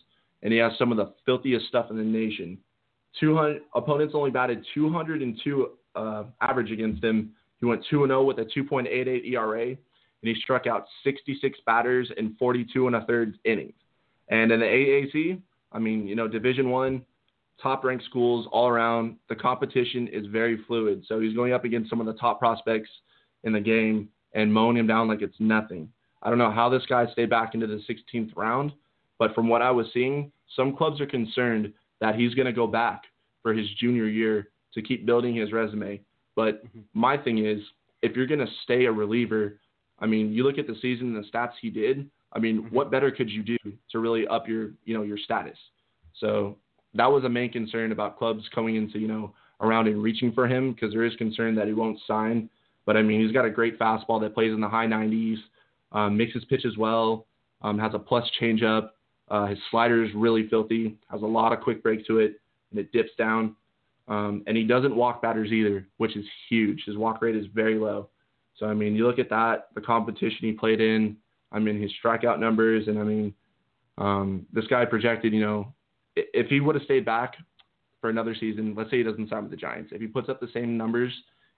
and 0.43 0.51
he 0.51 0.59
has 0.59 0.71
some 0.77 0.91
of 0.91 0.97
the 0.97 1.13
filthiest 1.25 1.67
stuff 1.67 1.89
in 1.89 1.97
the 1.97 2.03
nation. 2.03 2.57
200 3.19 3.61
opponents 3.75 4.13
only 4.15 4.31
batted 4.31 4.65
202 4.73 5.69
uh, 5.97 6.23
average 6.41 6.71
against 6.71 7.03
him. 7.03 7.31
He 7.59 7.65
went 7.65 7.83
2 7.89 8.05
0 8.05 8.23
with 8.23 8.39
a 8.39 8.45
2.88 8.45 9.25
ERA, 9.31 9.67
and 9.69 9.77
he 10.21 10.35
struck 10.41 10.67
out 10.67 10.85
66 11.03 11.59
batters 11.65 12.11
in 12.17 12.35
42 12.37 12.87
and 12.87 12.95
a 12.95 13.05
third 13.05 13.37
innings. 13.43 13.73
And 14.29 14.51
in 14.51 14.59
the 14.59 14.65
AAC, 14.65 15.41
I 15.71 15.79
mean, 15.79 16.07
you 16.07 16.15
know, 16.15 16.27
Division 16.27 16.69
One, 16.69 17.03
top 17.61 17.83
ranked 17.83 18.05
schools 18.05 18.47
all 18.51 18.67
around. 18.67 19.17
The 19.29 19.35
competition 19.35 20.07
is 20.07 20.25
very 20.27 20.63
fluid. 20.67 21.03
So 21.07 21.19
he's 21.19 21.35
going 21.35 21.53
up 21.53 21.65
against 21.65 21.89
some 21.89 21.99
of 21.99 22.05
the 22.05 22.13
top 22.13 22.39
prospects 22.39 22.89
in 23.43 23.53
the 23.53 23.59
game 23.59 24.09
and 24.33 24.53
mowing 24.53 24.77
him 24.77 24.87
down 24.87 25.07
like 25.07 25.21
it's 25.21 25.35
nothing. 25.39 25.89
I 26.21 26.29
don't 26.29 26.39
know 26.39 26.51
how 26.51 26.69
this 26.69 26.83
guy 26.87 27.05
stayed 27.11 27.29
back 27.29 27.53
into 27.53 27.67
the 27.67 27.81
16th 27.89 28.31
round, 28.35 28.71
but 29.17 29.33
from 29.33 29.47
what 29.47 29.61
I 29.61 29.71
was 29.71 29.87
seeing, 29.93 30.31
some 30.55 30.75
clubs 30.75 30.99
are 30.99 31.05
concerned 31.05 31.73
that 32.01 32.15
he's 32.15 32.33
going 32.33 32.45
to 32.45 32.53
go 32.53 32.67
back 32.67 33.03
for 33.41 33.53
his 33.53 33.67
junior 33.79 34.07
year 34.07 34.49
to 34.73 34.81
keep 34.81 35.05
building 35.05 35.35
his 35.35 35.51
resume. 35.51 36.01
But 36.35 36.65
mm-hmm. 36.65 36.79
my 36.93 37.17
thing 37.17 37.45
is, 37.45 37.59
if 38.01 38.15
you're 38.15 38.27
going 38.27 38.39
to 38.39 38.51
stay 38.63 38.85
a 38.85 38.91
reliever, 38.91 39.59
I 39.99 40.05
mean, 40.05 40.31
you 40.31 40.43
look 40.43 40.57
at 40.57 40.67
the 40.67 40.75
season 40.81 41.15
and 41.15 41.23
the 41.23 41.27
stats 41.29 41.53
he 41.61 41.69
did. 41.69 42.09
I 42.33 42.39
mean, 42.39 42.63
mm-hmm. 42.63 42.75
what 42.75 42.91
better 42.91 43.11
could 43.11 43.29
you 43.29 43.43
do 43.43 43.57
to 43.91 43.99
really 43.99 44.27
up 44.27 44.47
your, 44.47 44.71
you 44.85 44.93
know, 44.93 45.03
your 45.03 45.17
status? 45.17 45.57
So 46.19 46.57
that 46.93 47.11
was 47.11 47.23
a 47.23 47.29
main 47.29 47.51
concern 47.51 47.91
about 47.91 48.17
clubs 48.17 48.43
coming 48.53 48.75
into, 48.75 48.99
you 48.99 49.07
know, 49.07 49.33
around 49.61 49.87
and 49.87 50.01
reaching 50.01 50.31
for 50.31 50.47
him 50.47 50.73
because 50.73 50.93
there 50.93 51.03
is 51.03 51.15
concern 51.15 51.55
that 51.55 51.67
he 51.67 51.73
won't 51.73 51.99
sign. 52.07 52.49
But 52.85 52.97
I 52.97 53.01
mean, 53.01 53.21
he's 53.21 53.31
got 53.31 53.45
a 53.45 53.49
great 53.49 53.79
fastball 53.79 54.21
that 54.21 54.33
plays 54.33 54.53
in 54.53 54.61
the 54.61 54.69
high 54.69 54.87
90s, 54.87 55.37
um, 55.91 56.17
makes 56.17 56.33
his 56.33 56.45
pitches 56.45 56.77
well, 56.77 57.25
um, 57.61 57.77
has 57.79 57.93
a 57.93 57.99
plus 57.99 58.29
changeup. 58.39 58.91
Uh, 59.29 59.47
his 59.47 59.59
slider 59.71 60.03
is 60.03 60.11
really 60.15 60.47
filthy, 60.47 60.97
has 61.11 61.21
a 61.21 61.25
lot 61.25 61.51
of 61.51 61.59
quick 61.59 61.83
break 61.83 62.05
to 62.07 62.19
it, 62.19 62.39
and 62.71 62.79
it 62.79 62.91
dips 62.91 63.11
down. 63.17 63.55
Um, 64.07 64.43
and 64.47 64.55
he 64.55 64.63
doesn't 64.63 64.95
walk 64.95 65.21
batters 65.21 65.51
either, 65.51 65.85
which 65.97 66.15
is 66.15 66.25
huge. 66.49 66.83
His 66.85 66.95
walk 66.97 67.21
rate 67.21 67.35
is 67.35 67.45
very 67.53 67.77
low. 67.77 68.09
So, 68.55 68.65
I 68.65 68.73
mean, 68.73 68.95
you 68.95 69.05
look 69.05 69.19
at 69.19 69.29
that, 69.29 69.67
the 69.75 69.81
competition 69.81 70.39
he 70.41 70.53
played 70.53 70.81
in, 70.81 71.17
I 71.51 71.59
mean, 71.59 71.81
his 71.81 71.91
strikeout 72.03 72.39
numbers, 72.39 72.87
and 72.87 72.97
I 72.99 73.03
mean, 73.03 73.33
um, 73.97 74.45
this 74.53 74.65
guy 74.67 74.85
projected, 74.85 75.33
you 75.33 75.41
know, 75.41 75.73
if 76.15 76.47
he 76.47 76.59
would 76.59 76.75
have 76.75 76.83
stayed 76.83 77.05
back 77.05 77.35
for 78.01 78.09
another 78.09 78.35
season, 78.35 78.73
let's 78.75 78.89
say 78.89 78.97
he 78.97 79.03
doesn't 79.03 79.29
sign 79.29 79.43
with 79.43 79.51
the 79.51 79.57
Giants, 79.57 79.91
if 79.93 80.01
he 80.01 80.07
puts 80.07 80.29
up 80.29 80.39
the 80.39 80.49
same 80.53 80.77
numbers, 80.77 81.13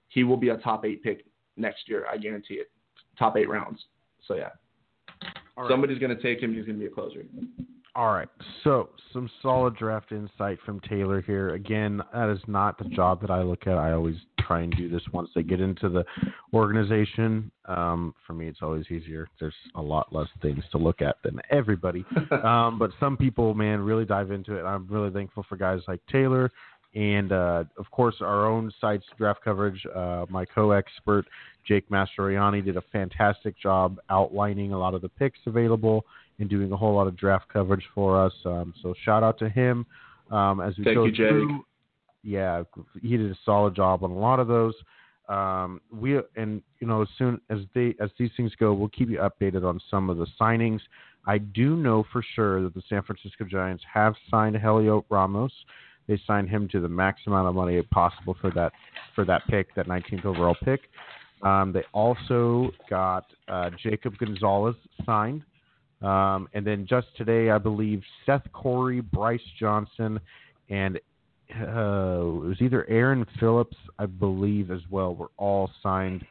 he 0.10 0.24
will 0.24 0.38
be 0.38 0.50
a 0.50 0.58
top 0.58 0.86
eight 0.86 1.04
pick 1.04 1.26
next 1.56 1.88
year. 1.88 2.06
I 2.12 2.18
guarantee 2.18 2.56
it. 2.56 2.72
Top 3.18 3.38
eight 3.38 3.50
rounds. 3.50 3.80
So, 4.28 4.36
yeah. 4.36 4.50
Somebody's 5.70 6.00
going 6.00 6.16
to 6.16 6.22
take 6.22 6.42
him. 6.42 6.54
He's 6.54 6.66
going 6.66 6.78
to 6.78 6.80
be 6.80 6.88
a 6.88 6.94
closer. 6.94 7.24
All 8.00 8.14
right. 8.14 8.30
So, 8.64 8.92
some 9.12 9.30
solid 9.42 9.76
draft 9.76 10.14
insight 10.14 10.58
from 10.66 10.80
Taylor 10.80 11.20
here. 11.22 11.50
Again, 11.50 12.02
that 12.14 12.30
is 12.30 12.40
not 12.48 12.78
the 12.78 12.86
job 12.86 13.20
that 13.20 13.30
I 13.30 13.42
look 13.42 13.68
at. 13.68 13.74
I 13.74 13.92
always 13.92 14.16
try 14.40 14.62
and 14.62 14.74
do 14.78 14.88
this 14.88 15.02
once 15.12 15.30
they 15.36 15.44
get 15.44 15.60
into 15.60 15.90
the 15.90 16.06
organization. 16.54 17.52
Um, 17.66 18.16
for 18.26 18.32
me, 18.32 18.48
it's 18.48 18.60
always 18.62 18.86
easier. 18.90 19.28
There's 19.38 19.54
a 19.76 19.82
lot 19.82 20.16
less 20.16 20.30
things 20.42 20.64
to 20.72 20.78
look 20.78 21.02
at 21.02 21.18
than 21.26 21.42
everybody. 21.52 22.06
um, 22.42 22.80
but 22.80 22.92
some 23.02 23.18
people, 23.18 23.54
man, 23.54 23.82
really 23.82 24.06
dive 24.06 24.32
into 24.32 24.56
it. 24.56 24.64
I'm 24.64 24.88
really 24.90 25.12
thankful 25.12 25.46
for 25.50 25.58
guys 25.58 25.82
like 25.90 26.00
Taylor. 26.10 26.50
And 26.96 27.34
uh, 27.34 27.66
of 27.78 27.92
course, 27.92 28.16
our 28.22 28.48
own 28.48 28.72
site's 28.80 29.06
draft 29.18 29.44
coverage. 29.44 29.86
Uh, 29.94 30.26
my 30.30 30.46
co-expert 30.46 31.26
Jake 31.68 31.90
Mastroianni 31.90 32.64
did 32.64 32.78
a 32.78 32.84
fantastic 32.94 33.60
job 33.60 34.00
outlining 34.10 34.72
a 34.72 34.80
lot 34.80 34.94
of 34.94 35.02
the 35.02 35.10
picks 35.10 35.40
available 35.46 36.06
and 36.40 36.50
doing 36.50 36.72
a 36.72 36.78
whole 36.78 36.96
lot 36.96 37.08
of 37.08 37.16
draft 37.16 37.48
coverage 37.52 37.84
for 37.94 38.24
us. 38.24 38.34
Um, 38.46 38.74
so 38.82 38.94
shout 39.04 39.24
out 39.24 39.38
to 39.40 39.50
him 39.50 39.86
um, 40.32 40.62
as 40.62 40.78
we 40.78 40.86
Thank 40.86 40.96
go 40.96 41.06
you, 41.06 41.16
through. 41.16 41.66
Yeah, 42.24 42.64
he 43.02 43.18
did 43.18 43.32
a 43.32 43.38
solid 43.46 43.76
job 43.76 44.04
on 44.04 44.12
a 44.12 44.18
lot 44.18 44.40
of 44.40 44.48
those. 44.48 44.74
Um, 45.30 45.80
we 45.94 46.20
and 46.36 46.62
you 46.80 46.88
know 46.88 47.04
as 47.04 47.08
soon 47.18 47.40
as 47.50 47.60
they 47.76 47.96
as 48.00 48.10
these 48.18 48.32
things 48.36 48.52
go, 48.60 48.74
we'll 48.74 48.90
keep 48.90 49.10
you 49.10 49.20
updated 49.20 49.64
on 49.64 49.80
some 49.90 50.10
of 50.10 50.18
the 50.18 50.28
signings. 50.40 50.80
I 51.28 51.38
do 51.38 51.76
know 51.76 52.04
for 52.12 52.24
sure 52.36 52.64
that 52.64 52.74
the 52.74 52.82
San 52.90 53.04
Francisco 53.04 53.46
Giants 53.46 53.84
have 53.94 54.16
signed 54.32 54.56
Heliot 54.56 55.04
Ramos. 55.10 55.52
They 56.08 56.20
signed 56.26 56.50
him 56.50 56.68
to 56.70 56.80
the 56.80 56.90
max 56.90 57.22
amount 57.28 57.48
of 57.48 57.54
money 57.54 57.80
possible 57.84 58.36
for 58.42 58.50
that 58.52 58.72
for 59.14 59.24
that 59.26 59.44
pick, 59.48 59.74
that 59.76 59.88
19th 59.88 60.26
overall 60.26 60.56
pick. 60.64 60.82
Um, 61.44 61.72
they 61.72 61.84
also 61.94 62.72
got 62.90 63.26
uh, 63.48 63.70
Jacob 63.82 64.18
Gonzalez 64.18 64.76
signed. 65.06 65.44
Um, 66.02 66.48
and 66.54 66.66
then 66.66 66.86
just 66.88 67.08
today, 67.18 67.50
I 67.50 67.58
believe 67.58 68.02
Seth 68.26 68.48
Corry, 68.54 69.02
Bryce 69.02 69.42
Johnson, 69.60 70.20
and 70.70 70.98
uh, 71.56 71.60
it 71.60 72.48
was 72.48 72.58
either 72.62 72.88
Aaron 72.90 73.26
Phillips, 73.40 73.76
I 73.98 74.06
believe, 74.06 74.72
as 74.72 74.82
well, 74.90 75.16
were 75.16 75.32
all 75.38 75.70
signed 75.82 76.26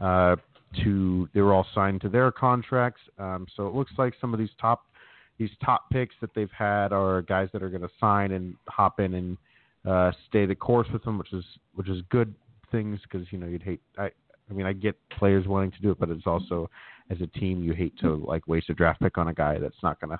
uh, 0.00 0.36
to. 0.82 1.28
They 1.34 1.40
were 1.40 1.52
all 1.52 1.66
signed 1.74 2.00
to 2.02 2.08
their 2.08 2.30
contracts. 2.30 3.00
Um, 3.18 3.46
so 3.56 3.66
it 3.66 3.74
looks 3.74 3.92
like 3.98 4.14
some 4.20 4.32
of 4.32 4.38
these 4.38 4.50
top 4.60 4.84
these 5.38 5.50
top 5.64 5.90
picks 5.90 6.14
that 6.20 6.30
they've 6.34 6.50
had 6.56 6.92
are 6.92 7.22
guys 7.22 7.48
that 7.52 7.62
are 7.62 7.68
going 7.68 7.82
to 7.82 7.90
sign 7.98 8.32
and 8.32 8.54
hop 8.68 9.00
in 9.00 9.14
and 9.14 9.36
uh, 9.86 10.12
stay 10.28 10.46
the 10.46 10.54
course 10.54 10.86
with 10.92 11.02
them, 11.02 11.18
which 11.18 11.32
is 11.32 11.44
which 11.74 11.88
is 11.88 12.02
good 12.10 12.34
things 12.70 13.00
because 13.02 13.26
you 13.32 13.38
know 13.38 13.46
you'd 13.46 13.62
hate. 13.62 13.80
I 13.98 14.10
I 14.50 14.54
mean, 14.54 14.66
I 14.66 14.72
get 14.72 14.96
players 15.10 15.46
wanting 15.46 15.70
to 15.72 15.80
do 15.80 15.90
it, 15.90 15.98
but 15.98 16.10
it's 16.10 16.26
also 16.26 16.68
as 17.10 17.18
a 17.20 17.26
team 17.38 17.62
you 17.62 17.72
hate 17.72 17.98
to 18.00 18.16
like 18.26 18.46
waste 18.46 18.70
a 18.70 18.74
draft 18.74 19.00
pick 19.00 19.18
on 19.18 19.28
a 19.28 19.34
guy 19.34 19.58
that's 19.58 19.82
not 19.82 20.00
gonna 20.00 20.18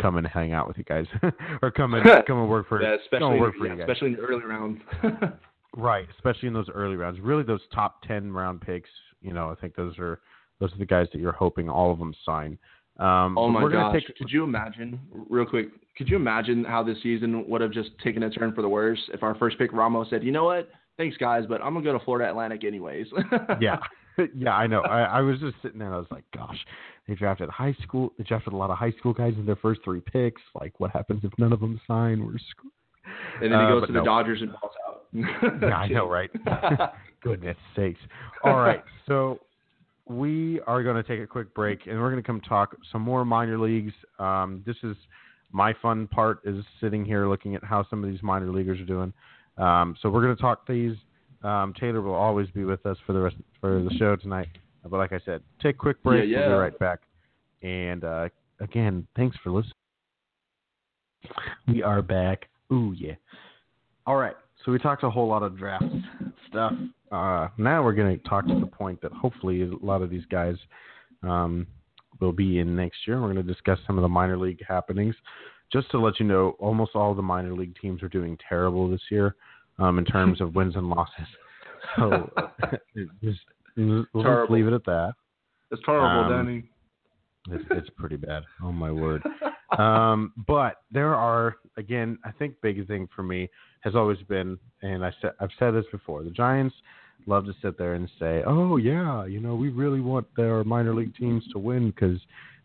come 0.00 0.16
and 0.16 0.26
hang 0.26 0.52
out 0.52 0.68
with 0.68 0.76
you 0.76 0.84
guys 0.84 1.06
or 1.62 1.70
come 1.70 1.94
and 1.94 2.04
come 2.26 2.38
and 2.38 2.48
work 2.48 2.68
for 2.68 2.82
yeah, 2.82 2.96
especially 3.02 3.40
work 3.40 3.54
for 3.56 3.66
yeah, 3.66 3.80
especially 3.80 4.08
in 4.08 4.14
the 4.14 4.20
early 4.20 4.44
rounds. 4.44 4.80
right, 5.76 6.06
especially 6.16 6.48
in 6.48 6.54
those 6.54 6.68
early 6.74 6.96
rounds. 6.96 7.20
Really, 7.20 7.42
those 7.42 7.62
top 7.74 8.02
ten 8.02 8.32
round 8.32 8.60
picks. 8.60 8.90
You 9.20 9.32
know, 9.32 9.50
I 9.50 9.54
think 9.60 9.74
those 9.74 9.98
are 9.98 10.20
those 10.60 10.72
are 10.72 10.78
the 10.78 10.86
guys 10.86 11.06
that 11.12 11.20
you're 11.20 11.32
hoping 11.32 11.68
all 11.68 11.90
of 11.90 11.98
them 11.98 12.14
sign. 12.24 12.58
Um, 12.98 13.38
oh 13.38 13.48
my 13.48 13.70
gosh! 13.70 13.94
Take... 13.94 14.16
Could 14.16 14.30
you 14.30 14.44
imagine, 14.44 15.00
real 15.28 15.46
quick? 15.46 15.68
Could 15.96 16.08
you 16.08 16.16
imagine 16.16 16.64
how 16.64 16.82
this 16.82 16.96
season 17.02 17.48
would 17.48 17.60
have 17.60 17.72
just 17.72 17.90
taken 18.02 18.24
a 18.24 18.30
turn 18.30 18.52
for 18.54 18.62
the 18.62 18.68
worse 18.68 19.00
if 19.12 19.22
our 19.22 19.34
first 19.36 19.58
pick 19.58 19.72
Ramos 19.72 20.08
said, 20.10 20.24
"You 20.24 20.32
know 20.32 20.44
what? 20.44 20.68
Thanks 20.98 21.16
guys, 21.16 21.44
but 21.48 21.62
I'm 21.62 21.72
gonna 21.72 21.84
go 21.84 21.96
to 21.96 22.04
Florida 22.04 22.28
Atlantic 22.28 22.64
anyways. 22.64 23.06
yeah, 23.60 23.78
yeah, 24.34 24.54
I 24.54 24.66
know. 24.66 24.80
I, 24.82 25.02
I 25.02 25.20
was 25.22 25.40
just 25.40 25.56
sitting 25.62 25.78
there. 25.78 25.88
And 25.88 25.94
I 25.94 25.98
was 25.98 26.08
like, 26.10 26.24
gosh, 26.34 26.58
they 27.06 27.14
drafted 27.14 27.48
high 27.48 27.76
school. 27.82 28.12
They 28.18 28.24
drafted 28.24 28.52
a 28.52 28.56
lot 28.56 28.70
of 28.70 28.76
high 28.76 28.92
school 28.92 29.12
guys 29.12 29.34
in 29.36 29.46
their 29.46 29.56
first 29.56 29.80
three 29.84 30.00
picks. 30.00 30.42
Like, 30.54 30.78
what 30.78 30.90
happens 30.90 31.22
if 31.24 31.32
none 31.38 31.52
of 31.52 31.60
them 31.60 31.80
sign? 31.86 32.24
We're 32.24 32.38
screwed. 32.50 32.72
And 33.40 33.52
then 33.52 33.60
he 33.60 33.66
uh, 33.66 33.68
goes 33.68 33.86
to 33.86 33.92
no. 33.92 34.00
the 34.00 34.04
Dodgers 34.04 34.42
and 34.42 34.52
balls 34.52 34.72
out. 34.86 35.04
yeah, 35.62 35.76
I 35.76 35.88
know, 35.88 36.08
right? 36.08 36.30
Goodness 37.22 37.56
sakes. 37.74 38.00
All 38.44 38.56
right, 38.56 38.84
so 39.06 39.40
we 40.06 40.60
are 40.66 40.82
going 40.82 40.96
to 40.96 41.02
take 41.02 41.20
a 41.20 41.26
quick 41.26 41.54
break, 41.54 41.86
and 41.86 41.98
we're 41.98 42.10
going 42.10 42.22
to 42.22 42.26
come 42.26 42.40
talk 42.42 42.76
some 42.92 43.02
more 43.02 43.24
minor 43.24 43.58
leagues. 43.58 43.92
Um, 44.18 44.62
this 44.66 44.76
is 44.82 44.96
my 45.50 45.74
fun 45.80 46.06
part 46.08 46.40
is 46.44 46.62
sitting 46.80 47.04
here 47.04 47.26
looking 47.26 47.54
at 47.54 47.64
how 47.64 47.86
some 47.88 48.04
of 48.04 48.10
these 48.10 48.22
minor 48.22 48.50
leaguers 48.50 48.80
are 48.80 48.84
doing. 48.84 49.12
Um, 49.58 49.96
so 50.00 50.08
we're 50.08 50.22
going 50.22 50.36
to 50.36 50.40
talk 50.40 50.66
these. 50.66 50.94
Um, 51.42 51.74
Taylor 51.78 52.00
will 52.00 52.14
always 52.14 52.48
be 52.50 52.64
with 52.64 52.84
us 52.86 52.96
for 53.06 53.12
the 53.12 53.20
rest 53.20 53.36
for 53.60 53.82
the 53.82 53.94
show 53.98 54.16
tonight. 54.16 54.48
But 54.84 54.96
like 54.96 55.12
I 55.12 55.20
said, 55.24 55.42
take 55.62 55.76
a 55.76 55.78
quick 55.78 56.02
break. 56.02 56.28
Yeah, 56.28 56.38
yeah. 56.38 56.46
We'll 56.48 56.56
be 56.56 56.60
right 56.62 56.78
back. 56.78 57.00
And 57.62 58.04
uh, 58.04 58.28
again, 58.60 59.06
thanks 59.16 59.36
for 59.42 59.50
listening. 59.50 59.72
We 61.66 61.82
are 61.82 62.02
back. 62.02 62.48
Ooh 62.72 62.94
yeah. 62.96 63.14
All 64.06 64.16
right. 64.16 64.34
So 64.64 64.72
we 64.72 64.78
talked 64.78 65.04
a 65.04 65.10
whole 65.10 65.28
lot 65.28 65.42
of 65.42 65.56
draft 65.56 65.84
stuff. 66.48 66.72
Uh, 67.10 67.48
now 67.58 67.82
we're 67.82 67.94
going 67.94 68.18
to 68.18 68.28
talk 68.28 68.46
to 68.46 68.58
the 68.58 68.66
point 68.66 69.00
that 69.02 69.12
hopefully 69.12 69.62
a 69.62 69.84
lot 69.84 70.02
of 70.02 70.10
these 70.10 70.24
guys 70.30 70.56
um, 71.22 71.66
will 72.20 72.32
be 72.32 72.58
in 72.58 72.76
next 72.76 72.98
year. 73.06 73.20
We're 73.20 73.32
going 73.32 73.46
to 73.46 73.52
discuss 73.52 73.78
some 73.86 73.98
of 73.98 74.02
the 74.02 74.08
minor 74.08 74.36
league 74.36 74.60
happenings 74.66 75.14
just 75.72 75.90
to 75.90 75.98
let 75.98 76.18
you 76.18 76.26
know, 76.26 76.56
almost 76.58 76.92
all 76.94 77.14
the 77.14 77.22
minor 77.22 77.54
league 77.54 77.74
teams 77.80 78.02
are 78.02 78.08
doing 78.08 78.38
terrible 78.48 78.90
this 78.90 79.02
year 79.10 79.36
um, 79.78 79.98
in 79.98 80.04
terms 80.04 80.40
of 80.40 80.54
wins 80.54 80.76
and 80.76 80.88
losses. 80.88 81.12
So 81.96 82.30
just, 83.24 83.40
we'll 83.76 84.04
just 84.22 84.50
leave 84.50 84.66
it 84.66 84.74
at 84.74 84.84
that. 84.84 85.14
It's 85.70 85.80
terrible, 85.86 86.24
um, 86.34 86.46
Danny. 86.46 86.64
It's, 87.50 87.64
it's 87.70 87.90
pretty 87.96 88.16
bad. 88.16 88.42
Oh 88.62 88.72
my 88.72 88.90
word. 88.90 89.22
Um, 89.78 90.34
but 90.46 90.82
there 90.90 91.14
are 91.14 91.56
again, 91.78 92.18
I 92.24 92.30
think 92.32 92.54
big 92.60 92.86
thing 92.86 93.08
for 93.14 93.22
me 93.22 93.48
has 93.80 93.94
always 93.94 94.18
been, 94.28 94.58
and 94.82 95.02
I 95.02 95.12
said 95.22 95.30
I've 95.40 95.50
said 95.58 95.70
this 95.70 95.86
before. 95.90 96.22
The 96.24 96.30
Giants 96.30 96.74
love 97.26 97.46
to 97.46 97.54
sit 97.62 97.78
there 97.78 97.94
and 97.94 98.08
say, 98.18 98.42
"Oh 98.46 98.76
yeah, 98.76 99.24
you 99.24 99.40
know, 99.40 99.54
we 99.54 99.70
really 99.70 100.00
want 100.00 100.26
their 100.36 100.62
minor 100.64 100.94
league 100.94 101.14
teams 101.16 101.42
to 101.52 101.58
win 101.58 101.90
because 101.90 102.20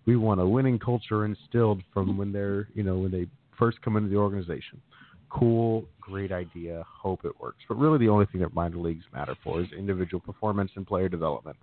we 0.06 0.18
want 0.18 0.42
a 0.42 0.46
winning 0.46 0.80
culture 0.80 1.24
instilled 1.24 1.82
from 1.94 2.18
when 2.18 2.34
they're, 2.34 2.68
you 2.74 2.84
know, 2.84 2.98
when 2.98 3.12
they 3.12 3.28
first 3.58 3.82
come 3.82 3.96
into 3.96 4.10
the 4.10 4.18
organization." 4.18 4.82
Cool, 5.34 5.86
great 6.00 6.32
idea. 6.32 6.86
Hope 6.88 7.26
it 7.26 7.32
works. 7.40 7.58
But 7.68 7.80
really, 7.80 7.98
the 7.98 8.10
only 8.10 8.28
thing 8.28 8.42
that 8.42 8.54
minor 8.54 8.78
leagues 8.78 9.04
matter 9.12 9.36
for 9.44 9.62
is 9.62 9.68
individual 9.76 10.20
performance 10.22 10.70
and 10.76 10.86
player 10.86 11.10
development, 11.10 11.58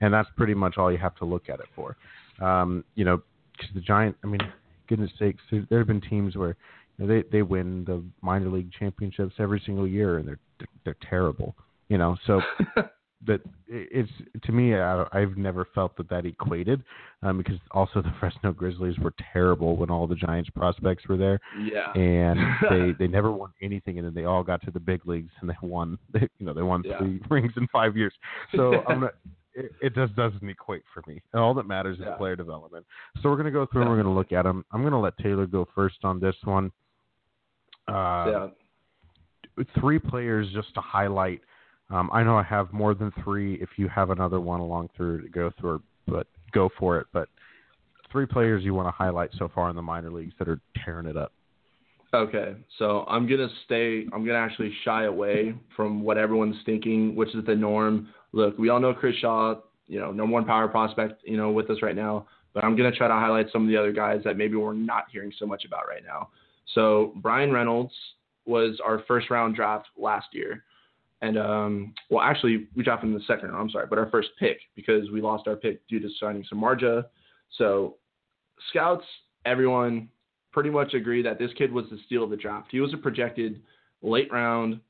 and 0.00 0.12
that's 0.12 0.28
pretty 0.36 0.54
much 0.54 0.76
all 0.76 0.90
you 0.90 0.98
have 0.98 1.14
to 1.16 1.24
look 1.24 1.48
at 1.48 1.60
it 1.60 1.66
for. 1.76 1.96
Um, 2.44 2.84
you 2.96 3.04
know, 3.04 3.22
because 3.52 3.72
the 3.74 3.80
Giant, 3.80 4.16
I 4.24 4.26
mean, 4.26 4.40
goodness 4.88 5.10
sakes, 5.20 5.40
there 5.70 5.78
have 5.78 5.86
been 5.86 6.00
teams 6.00 6.34
where 6.34 6.56
you 6.98 7.06
know, 7.06 7.14
they 7.14 7.22
they 7.30 7.42
win 7.42 7.84
the 7.84 8.02
minor 8.22 8.48
league 8.48 8.72
championships 8.72 9.34
every 9.38 9.62
single 9.64 9.86
year, 9.86 10.18
and 10.18 10.26
they're 10.26 10.40
they're 10.84 10.96
terrible. 11.08 11.54
You 11.88 11.98
know, 11.98 12.16
so 12.26 12.40
that 13.26 13.40
it's 13.68 14.10
to 14.44 14.52
me, 14.52 14.74
I, 14.74 15.04
I've 15.12 15.36
never 15.36 15.66
felt 15.74 15.96
that 15.96 16.08
that 16.08 16.26
equated, 16.26 16.82
um, 17.22 17.38
because 17.38 17.56
also 17.70 18.02
the 18.02 18.12
Fresno 18.20 18.52
Grizzlies 18.52 18.98
were 18.98 19.14
terrible 19.32 19.76
when 19.76 19.90
all 19.90 20.06
the 20.06 20.14
Giants 20.16 20.50
prospects 20.50 21.06
were 21.08 21.16
there. 21.16 21.38
Yeah. 21.60 21.92
And 21.92 22.40
they 22.68 22.92
they 22.98 23.06
never 23.06 23.30
won 23.30 23.50
anything, 23.62 23.98
and 23.98 24.06
then 24.06 24.14
they 24.14 24.24
all 24.24 24.42
got 24.42 24.60
to 24.62 24.70
the 24.70 24.80
big 24.80 25.06
leagues 25.06 25.30
and 25.40 25.48
they 25.48 25.54
won. 25.62 25.98
They, 26.12 26.28
you 26.38 26.46
know, 26.46 26.52
they 26.52 26.62
won 26.62 26.82
Yeah. 26.84 26.98
three 26.98 27.20
rings 27.30 27.52
in 27.56 27.66
five 27.68 27.96
years. 27.96 28.12
So 28.56 28.82
I'm. 28.88 29.04
It, 29.54 29.70
it 29.82 29.94
just 29.94 30.16
doesn't 30.16 30.48
equate 30.48 30.82
for 30.94 31.02
me. 31.06 31.20
And 31.34 31.42
all 31.42 31.52
that 31.54 31.66
matters 31.66 31.98
Yeah. 32.00 32.12
is 32.12 32.18
player 32.18 32.34
development. 32.36 32.86
So 33.22 33.28
we're 33.28 33.36
gonna 33.36 33.50
go 33.50 33.66
through 33.66 33.82
and 33.82 33.90
we're 33.90 34.02
gonna 34.02 34.14
look 34.14 34.32
at 34.32 34.42
them. 34.44 34.64
I'm 34.72 34.82
gonna 34.82 34.98
let 35.00 35.16
Taylor 35.18 35.46
go 35.46 35.68
first 35.74 35.96
on 36.04 36.18
this 36.18 36.34
one. 36.44 36.72
Uh, 37.88 38.48
yeah. 39.58 39.64
three 39.78 39.98
players 39.98 40.48
just 40.54 40.72
to 40.74 40.80
highlight. 40.80 41.40
Um, 41.92 42.08
I 42.12 42.22
know 42.22 42.36
I 42.36 42.42
have 42.42 42.72
more 42.72 42.94
than 42.94 43.12
three. 43.22 43.56
If 43.56 43.68
you 43.76 43.86
have 43.88 44.10
another 44.10 44.40
one 44.40 44.60
along 44.60 44.88
through 44.96 45.22
to 45.22 45.28
go 45.28 45.52
through, 45.60 45.82
but 46.08 46.26
go 46.52 46.70
for 46.78 46.98
it. 46.98 47.06
But 47.12 47.28
three 48.10 48.26
players 48.26 48.64
you 48.64 48.72
want 48.72 48.88
to 48.88 48.92
highlight 48.92 49.30
so 49.38 49.50
far 49.54 49.68
in 49.68 49.76
the 49.76 49.82
minor 49.82 50.10
leagues 50.10 50.32
that 50.38 50.48
are 50.48 50.58
tearing 50.84 51.06
it 51.06 51.16
up. 51.16 51.32
Okay, 52.14 52.54
so 52.78 53.04
I'm 53.08 53.26
gonna 53.26 53.48
stay. 53.64 54.04
I'm 54.12 54.24
gonna 54.24 54.38
actually 54.38 54.72
shy 54.84 55.04
away 55.04 55.54
from 55.74 56.02
what 56.02 56.18
everyone's 56.18 56.56
thinking, 56.66 57.14
which 57.14 57.34
is 57.34 57.44
the 57.46 57.54
norm. 57.54 58.08
Look, 58.32 58.58
we 58.58 58.68
all 58.68 58.80
know 58.80 58.92
Chris 58.92 59.16
Shaw, 59.16 59.56
you 59.86 59.98
know, 59.98 60.12
number 60.12 60.32
one 60.32 60.44
power 60.44 60.68
prospect, 60.68 61.22
you 61.24 61.38
know, 61.38 61.50
with 61.50 61.70
us 61.70 61.78
right 61.80 61.96
now. 61.96 62.26
But 62.52 62.64
I'm 62.64 62.76
gonna 62.76 62.92
try 62.92 63.08
to 63.08 63.14
highlight 63.14 63.46
some 63.50 63.62
of 63.62 63.68
the 63.68 63.78
other 63.78 63.92
guys 63.92 64.20
that 64.24 64.36
maybe 64.36 64.56
we're 64.56 64.74
not 64.74 65.04
hearing 65.10 65.32
so 65.38 65.46
much 65.46 65.64
about 65.64 65.88
right 65.88 66.02
now. 66.04 66.28
So 66.74 67.14
Bryan 67.16 67.50
Reynolds 67.50 67.94
was 68.44 68.78
our 68.84 69.02
first 69.08 69.30
round 69.30 69.56
draft 69.56 69.88
last 69.96 70.26
year, 70.32 70.64
and 71.22 71.38
um, 71.38 71.94
well, 72.10 72.20
actually 72.20 72.68
we 72.76 72.82
dropped 72.82 73.02
him 73.02 73.12
in 73.12 73.18
the 73.18 73.24
second 73.26 73.48
round. 73.48 73.62
I'm 73.62 73.70
sorry, 73.70 73.86
but 73.88 73.98
our 73.98 74.10
first 74.10 74.28
pick 74.38 74.58
because 74.76 75.10
we 75.10 75.22
lost 75.22 75.48
our 75.48 75.56
pick 75.56 75.86
due 75.88 76.00
to 76.00 76.08
signing 76.20 76.44
Samardzija. 76.52 77.04
So 77.56 77.96
scouts, 78.68 79.04
everyone 79.46 80.08
pretty 80.52 80.68
much 80.70 80.94
agree 80.94 81.22
that 81.22 81.38
this 81.38 81.50
kid 81.56 81.72
was 81.72 81.86
the 81.90 81.98
steal 82.06 82.24
of 82.24 82.30
the 82.30 82.36
draft. 82.36 82.68
He 82.70 82.80
was 82.80 82.92
a 82.92 82.96
projected 82.96 83.62
late 84.02 84.30
round, 84.32 84.80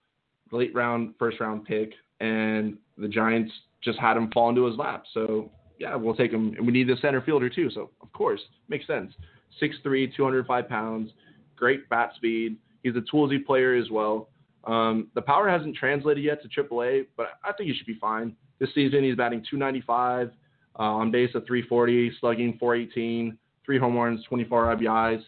late 0.51 0.75
round, 0.75 1.15
first 1.19 1.39
round 1.39 1.65
pick, 1.65 1.93
and 2.21 2.79
the 2.97 3.09
Giants 3.09 3.53
just 3.83 3.99
had 3.99 4.17
him 4.17 4.31
fall 4.33 4.49
into 4.49 4.65
his 4.65 4.77
lap. 4.77 5.05
So 5.13 5.51
yeah, 5.79 5.95
we'll 5.95 6.17
take 6.17 6.33
him. 6.33 6.55
And 6.57 6.67
we 6.67 6.73
need 6.73 6.89
the 6.89 6.97
center 7.03 7.21
fielder 7.21 7.51
too. 7.51 7.71
So 7.71 7.91
of 8.01 8.13
course, 8.13 8.41
makes 8.69 8.87
sense. 8.87 9.13
6'3", 9.61 10.17
205 10.17 10.69
pounds, 10.69 11.11
great 11.57 11.89
bat 11.91 12.13
speed. 12.17 12.57
He's 12.83 12.97
a 12.97 13.03
toolsy 13.15 13.45
player 13.45 13.75
as 13.75 13.91
well. 13.91 14.29
Um, 14.65 15.09
the 15.15 15.23
power 15.23 15.49
hasn't 15.49 15.77
translated 15.77 16.23
yet 16.23 16.41
to 16.43 16.49
AAA, 16.49 17.07
but 17.17 17.27
I 17.45 17.53
think 17.53 17.71
he 17.71 17.77
should 17.77 17.87
be 17.87 17.99
fine. 18.01 18.37
This 18.59 18.71
season, 18.75 19.03
he's 19.03 19.17
batting 19.17 19.45
295, 19.51 20.31
uh, 20.79 20.83
on 20.83 21.11
base 21.11 21.35
of 21.35 21.47
340, 21.47 22.13
slugging 22.21 22.57
418, 22.59 23.37
three 23.65 23.79
home 23.79 23.97
runs, 23.97 24.25
24 24.25 24.77
RBIs. 24.77 25.23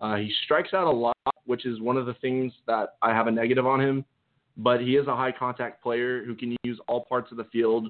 Uh, 0.00 0.16
he 0.16 0.32
strikes 0.44 0.74
out 0.74 0.86
a 0.86 0.90
lot, 0.90 1.16
which 1.46 1.66
is 1.66 1.80
one 1.80 1.96
of 1.96 2.06
the 2.06 2.14
things 2.14 2.52
that 2.66 2.96
I 3.02 3.10
have 3.10 3.26
a 3.26 3.30
negative 3.30 3.66
on 3.66 3.80
him. 3.80 4.04
But 4.56 4.80
he 4.80 4.96
is 4.96 5.06
a 5.06 5.16
high 5.16 5.32
contact 5.32 5.82
player 5.82 6.24
who 6.24 6.34
can 6.34 6.56
use 6.62 6.80
all 6.88 7.04
parts 7.04 7.30
of 7.30 7.36
the 7.36 7.44
field. 7.44 7.88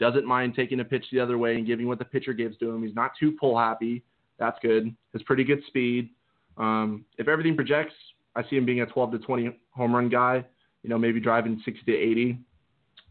Doesn't 0.00 0.26
mind 0.26 0.54
taking 0.54 0.80
a 0.80 0.84
pitch 0.84 1.04
the 1.12 1.20
other 1.20 1.38
way 1.38 1.56
and 1.56 1.66
giving 1.66 1.86
what 1.86 1.98
the 1.98 2.04
pitcher 2.04 2.32
gives 2.32 2.56
to 2.58 2.70
him. 2.70 2.82
He's 2.82 2.94
not 2.94 3.12
too 3.18 3.36
pull 3.38 3.58
happy. 3.58 4.02
That's 4.38 4.58
good. 4.62 4.94
Has 5.12 5.22
pretty 5.22 5.44
good 5.44 5.62
speed. 5.66 6.10
Um, 6.56 7.04
if 7.18 7.28
everything 7.28 7.54
projects, 7.54 7.94
I 8.38 8.48
see 8.48 8.56
him 8.56 8.64
being 8.64 8.80
a 8.82 8.86
12 8.86 9.12
to 9.12 9.18
20 9.18 9.50
home 9.72 9.94
run 9.94 10.08
guy. 10.08 10.44
You 10.82 10.90
know, 10.90 10.98
maybe 10.98 11.18
driving 11.20 11.60
60 11.64 11.82
to 11.84 11.98
80. 11.98 12.38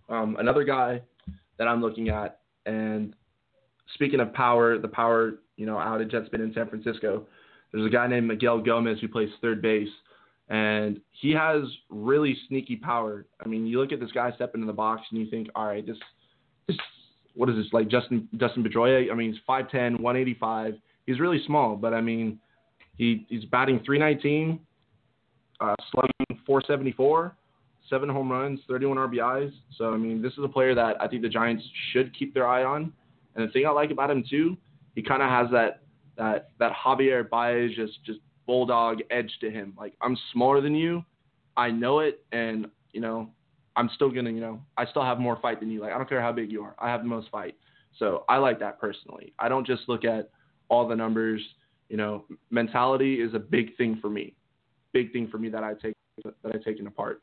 Um, 0.07 0.37
another 0.39 0.63
guy 0.63 1.01
that 1.57 1.67
I'm 1.67 1.81
looking 1.81 2.07
at, 2.07 2.39
and 2.65 3.13
speaking 3.93 4.21
of 4.21 4.33
power, 4.33 4.77
the 4.77 4.87
power 4.87 5.39
you 5.57 5.65
know 5.65 5.75
outage 5.75 6.13
that's 6.13 6.29
been 6.29 6.41
in 6.41 6.53
San 6.53 6.69
Francisco. 6.69 7.25
There's 7.71 7.85
a 7.85 7.89
guy 7.89 8.07
named 8.07 8.27
Miguel 8.27 8.59
Gomez 8.59 8.99
who 9.01 9.09
plays 9.09 9.29
third 9.41 9.61
base, 9.61 9.89
and 10.47 11.01
he 11.11 11.31
has 11.31 11.63
really 11.89 12.37
sneaky 12.47 12.77
power. 12.77 13.25
I 13.43 13.49
mean, 13.49 13.67
you 13.67 13.81
look 13.81 13.91
at 13.91 13.99
this 13.99 14.11
guy 14.13 14.31
stepping 14.35 14.61
in 14.61 14.67
the 14.67 14.73
box 14.73 15.01
and 15.11 15.19
you 15.19 15.29
think, 15.29 15.49
all 15.53 15.65
right, 15.65 15.85
this, 15.85 15.97
this 16.69 16.77
what 17.35 17.49
is 17.49 17.55
this 17.55 17.65
like 17.73 17.89
Justin 17.89 18.29
Dustin 18.37 18.63
Pedroia? 18.63 19.11
I 19.11 19.15
mean, 19.15 19.33
he's 19.33 19.41
5'10", 19.47 19.99
185. 19.99 20.75
He's 21.05 21.19
really 21.19 21.43
small, 21.45 21.75
but 21.75 21.93
I 21.93 21.99
mean, 21.99 22.39
he 22.97 23.25
he's 23.27 23.43
batting 23.45 23.81
319, 23.85 24.59
uh, 25.59 25.75
slugging 25.91 26.41
474, 26.45 27.35
seven 27.89 28.09
home 28.09 28.31
runs, 28.31 28.59
31 28.67 28.97
RBIs. 28.97 29.51
So 29.77 29.93
I 29.93 29.97
mean, 29.97 30.21
this 30.21 30.33
is 30.33 30.39
a 30.43 30.47
player 30.47 30.75
that 30.75 31.01
I 31.01 31.07
think 31.07 31.21
the 31.21 31.29
Giants 31.29 31.63
should 31.91 32.17
keep 32.17 32.33
their 32.33 32.47
eye 32.47 32.63
on. 32.63 32.93
And 33.35 33.47
the 33.47 33.51
thing 33.51 33.65
I 33.65 33.69
like 33.69 33.91
about 33.91 34.09
him 34.09 34.23
too, 34.27 34.57
he 34.95 35.01
kind 35.01 35.21
of 35.21 35.29
has 35.29 35.47
that 35.51 35.81
that 36.17 36.49
that 36.59 36.71
Javier 36.73 37.29
Baez 37.29 37.71
just 37.75 38.03
just 38.05 38.19
bulldog 38.45 38.99
edge 39.11 39.31
to 39.41 39.51
him. 39.51 39.73
Like 39.77 39.93
I'm 40.01 40.17
smaller 40.33 40.61
than 40.61 40.75
you, 40.75 41.03
I 41.55 41.69
know 41.69 41.99
it, 41.99 42.25
and 42.31 42.67
you 42.91 43.01
know 43.01 43.29
I'm 43.75 43.89
still 43.95 44.09
gonna 44.09 44.31
you 44.31 44.41
know 44.41 44.59
I 44.77 44.85
still 44.85 45.03
have 45.03 45.19
more 45.19 45.37
fight 45.39 45.59
than 45.59 45.69
you. 45.69 45.81
Like 45.81 45.93
I 45.93 45.97
don't 45.97 46.09
care 46.09 46.21
how 46.21 46.31
big 46.31 46.51
you 46.51 46.63
are, 46.63 46.75
I 46.79 46.89
have 46.89 47.01
the 47.01 47.07
most 47.07 47.29
fight. 47.29 47.55
So 47.99 48.25
I 48.29 48.37
like 48.37 48.59
that 48.59 48.79
personally. 48.79 49.33
I 49.39 49.49
don't 49.49 49.65
just 49.65 49.83
look 49.87 50.05
at 50.05 50.29
all 50.69 50.87
the 50.87 50.95
numbers. 50.95 51.41
You 51.89 51.97
know, 51.97 52.25
mentality 52.49 53.21
is 53.21 53.33
a 53.33 53.39
big 53.39 53.75
thing 53.77 53.97
for 54.01 54.09
me. 54.09 54.35
Big 54.93 55.11
thing 55.11 55.27
for 55.27 55.37
me 55.37 55.49
that 55.49 55.63
I 55.63 55.73
take 55.73 55.93
that 56.23 56.55
I 56.55 56.57
taken 56.57 56.87
apart. 56.87 57.21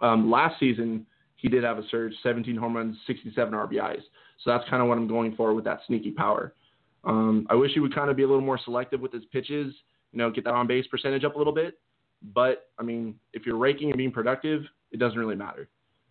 Um, 0.00 0.30
last 0.30 0.58
season 0.58 1.06
he 1.38 1.48
did 1.48 1.62
have 1.64 1.78
a 1.78 1.82
surge, 1.88 2.12
17 2.22 2.56
home 2.56 2.76
runs, 2.76 2.96
67 3.06 3.54
RBIs. 3.54 4.02
So 4.42 4.50
that's 4.50 4.68
kind 4.68 4.82
of 4.82 4.88
what 4.88 4.98
I'm 4.98 5.06
going 5.06 5.34
for 5.36 5.54
with 5.54 5.64
that 5.64 5.80
sneaky 5.86 6.10
power. 6.10 6.52
Um, 7.04 7.46
I 7.48 7.54
wish 7.54 7.72
he 7.72 7.80
would 7.80 7.94
kind 7.94 8.10
of 8.10 8.16
be 8.16 8.24
a 8.24 8.26
little 8.26 8.42
more 8.42 8.58
selective 8.64 9.00
with 9.00 9.12
his 9.12 9.24
pitches, 9.32 9.72
you 10.12 10.18
know, 10.18 10.30
get 10.30 10.44
that 10.44 10.54
on 10.54 10.66
base 10.66 10.86
percentage 10.88 11.24
up 11.24 11.36
a 11.36 11.38
little 11.38 11.52
bit. 11.52 11.78
But 12.34 12.70
I 12.78 12.82
mean, 12.82 13.14
if 13.32 13.46
you're 13.46 13.56
raking 13.56 13.90
and 13.90 13.96
being 13.96 14.10
productive, 14.10 14.62
it 14.90 14.98
doesn't 14.98 15.18
really 15.18 15.36
matter. 15.36 15.68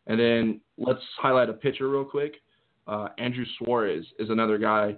And 0.07 0.17
then 0.17 0.61
let's 0.77 1.01
highlight 1.17 1.49
a 1.49 1.53
pitcher 1.53 1.89
real 1.89 2.05
quick. 2.05 2.35
Uh, 2.87 3.09
Andrew 3.17 3.43
Suarez 3.57 4.05
is 4.17 4.29
another 4.29 4.57
guy 4.57 4.95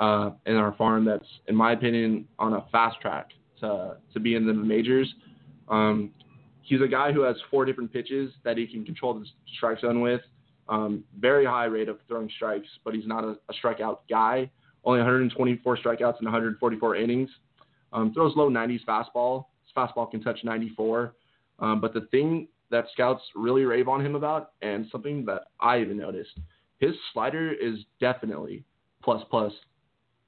uh, 0.00 0.30
in 0.46 0.56
our 0.56 0.72
farm 0.76 1.04
that's, 1.04 1.26
in 1.46 1.54
my 1.54 1.72
opinion, 1.72 2.26
on 2.38 2.54
a 2.54 2.64
fast 2.72 2.98
track 3.02 3.32
to 3.60 3.96
to 4.12 4.20
be 4.20 4.34
in 4.34 4.46
the 4.46 4.52
majors. 4.52 5.12
Um, 5.68 6.10
he's 6.62 6.80
a 6.80 6.88
guy 6.88 7.12
who 7.12 7.22
has 7.22 7.36
four 7.50 7.64
different 7.64 7.92
pitches 7.92 8.32
that 8.44 8.56
he 8.56 8.66
can 8.66 8.84
control 8.84 9.14
the 9.14 9.26
strike 9.56 9.80
zone 9.80 10.00
with. 10.00 10.20
Um, 10.68 11.04
very 11.18 11.46
high 11.46 11.64
rate 11.64 11.88
of 11.88 11.98
throwing 12.06 12.30
strikes, 12.36 12.68
but 12.84 12.94
he's 12.94 13.06
not 13.06 13.24
a, 13.24 13.36
a 13.48 13.54
strikeout 13.62 14.00
guy. 14.08 14.50
Only 14.84 15.00
124 15.00 15.78
strikeouts 15.78 16.20
in 16.20 16.24
144 16.24 16.96
innings. 16.96 17.30
Um, 17.92 18.12
throws 18.12 18.34
low 18.36 18.50
90s 18.50 18.84
fastball. 18.84 19.46
His 19.64 19.72
fastball 19.76 20.10
can 20.10 20.22
touch 20.22 20.40
94. 20.44 21.14
Um, 21.58 21.80
but 21.80 21.94
the 21.94 22.02
thing 22.10 22.48
that 22.70 22.84
scouts 22.92 23.22
really 23.34 23.64
rave 23.64 23.88
on 23.88 24.04
him 24.04 24.14
about, 24.14 24.52
and 24.60 24.86
something 24.92 25.24
that 25.24 25.44
I 25.60 25.80
even 25.80 25.96
noticed, 25.96 26.38
his 26.78 26.94
slider 27.12 27.52
is 27.52 27.78
definitely 27.98 28.64
plus 29.02 29.22
plus. 29.30 29.52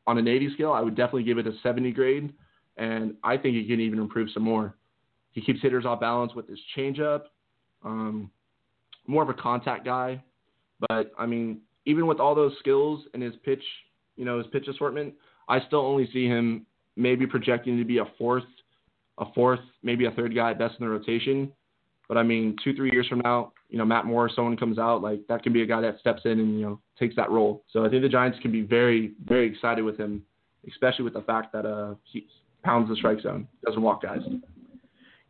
On 0.07 0.19
an 0.19 0.27
80 0.27 0.55
scale, 0.55 0.73
I 0.73 0.81
would 0.81 0.97
definitely 0.97 1.25
give 1.25 1.39
it 1.39 1.47
a 1.47 1.53
70 1.63 1.93
grade, 1.93 2.33
and 2.81 3.15
I 3.23 3.37
think 3.37 3.55
he 3.55 3.65
can 3.67 3.79
even 3.79 4.01
improve 4.01 4.31
some 4.33 4.43
more. 4.43 4.75
He 5.33 5.41
keeps 5.43 5.61
hitters 5.61 5.85
off 5.85 6.01
balance 6.01 6.35
with 6.35 6.49
his 6.49 6.59
changeup. 6.77 7.25
Um, 7.85 8.31
more 9.07 9.23
of 9.23 9.29
a 9.29 9.35
contact 9.35 9.85
guy, 9.85 10.23
but 10.89 11.13
I 11.19 11.27
mean, 11.27 11.61
even 11.85 12.07
with 12.07 12.21
all 12.21 12.35
those 12.35 12.53
skills 12.59 13.05
and 13.15 13.23
his 13.23 13.35
pitch, 13.45 13.63
you 14.17 14.25
know, 14.25 14.39
his 14.39 14.47
pitch 14.49 14.67
assortment, 14.67 15.15
I 15.49 15.61
still 15.67 15.81
only 15.81 16.09
see 16.13 16.27
him 16.27 16.67
maybe 16.97 17.27
projecting 17.27 17.79
to 17.79 17.85
be 17.85 17.99
a 17.99 18.05
fourth, 18.19 18.45
a 19.19 19.27
fourth, 19.35 19.61
maybe 19.83 20.07
a 20.07 20.11
third 20.11 20.35
guy 20.35 20.51
at 20.51 20.59
best 20.59 20.77
in 20.79 20.85
the 20.85 20.91
rotation. 20.91 21.53
But 22.09 22.19
I 22.19 22.23
mean, 22.23 22.57
two, 22.65 22.75
three 22.75 22.91
years 22.93 23.07
from 23.09 23.21
now, 23.21 23.53
you 23.69 23.79
know, 23.79 23.85
Matt 23.85 24.05
Moore, 24.05 24.31
someone 24.35 24.57
comes 24.57 24.79
out, 24.79 25.03
like 25.03 25.21
that 25.29 25.43
can 25.43 25.53
be 25.53 25.63
a 25.63 25.67
guy 25.67 25.81
that 25.81 26.01
steps 26.01 26.23
in 26.25 26.33
and, 26.33 26.59
you 26.59 26.65
know, 26.65 26.81
takes 26.99 27.17
that 27.17 27.31
role. 27.31 27.63
So 27.73 27.85
I 27.85 27.89
think 27.89 28.03
the 28.03 28.09
Giants 28.09 28.39
can 28.41 28.53
be 28.53 28.63
very, 28.63 29.13
very 29.25 29.47
excited 29.47 29.83
with 29.83 29.99
him 29.99 30.25
especially 30.69 31.05
with 31.05 31.15
the 31.15 31.23
fact 31.23 31.53
that 31.53 31.67
uh, 31.67 31.95
he 32.05 32.27
pounds 32.63 32.89
the 32.89 32.97
strike 32.97 33.21
zone, 33.21 33.47
doesn't 33.65 33.83
walk 33.83 34.03
guys. 34.03 34.21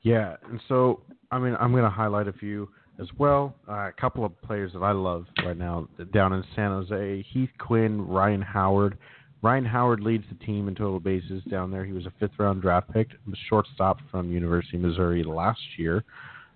Yeah, 0.02 0.36
and 0.48 0.60
so 0.68 1.02
I 1.30 1.38
mean, 1.38 1.56
I'm 1.60 1.72
going 1.72 1.84
to 1.84 1.90
highlight 1.90 2.28
a 2.28 2.32
few 2.32 2.68
as 3.00 3.08
well. 3.18 3.54
Uh, 3.68 3.88
a 3.88 3.92
couple 3.98 4.24
of 4.24 4.40
players 4.42 4.72
that 4.72 4.80
I 4.80 4.92
love 4.92 5.26
right 5.44 5.56
now 5.56 5.88
down 6.12 6.32
in 6.32 6.44
San 6.54 6.70
Jose: 6.70 7.24
Heath 7.32 7.50
Quinn, 7.58 8.06
Ryan 8.06 8.42
Howard. 8.42 8.98
Ryan 9.42 9.64
Howard 9.64 10.00
leads 10.00 10.24
the 10.30 10.44
team 10.44 10.68
in 10.68 10.74
total 10.74 11.00
bases 11.00 11.42
down 11.50 11.70
there. 11.70 11.84
He 11.84 11.92
was 11.92 12.04
a 12.04 12.12
fifth 12.20 12.38
round 12.38 12.60
draft 12.60 12.92
pick, 12.92 13.08
shortstop 13.48 13.98
from 14.10 14.30
University 14.30 14.76
of 14.76 14.82
Missouri 14.82 15.22
last 15.22 15.60
year. 15.78 16.04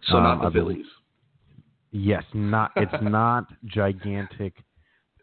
So 0.09 0.17
um, 0.17 0.23
not 0.23 0.43
the 0.43 0.51
Phillies. 0.51 0.87
Yes, 1.93 2.25
not 2.35 2.73
it's 2.77 2.93
not 3.03 3.47
gigantic 3.65 4.55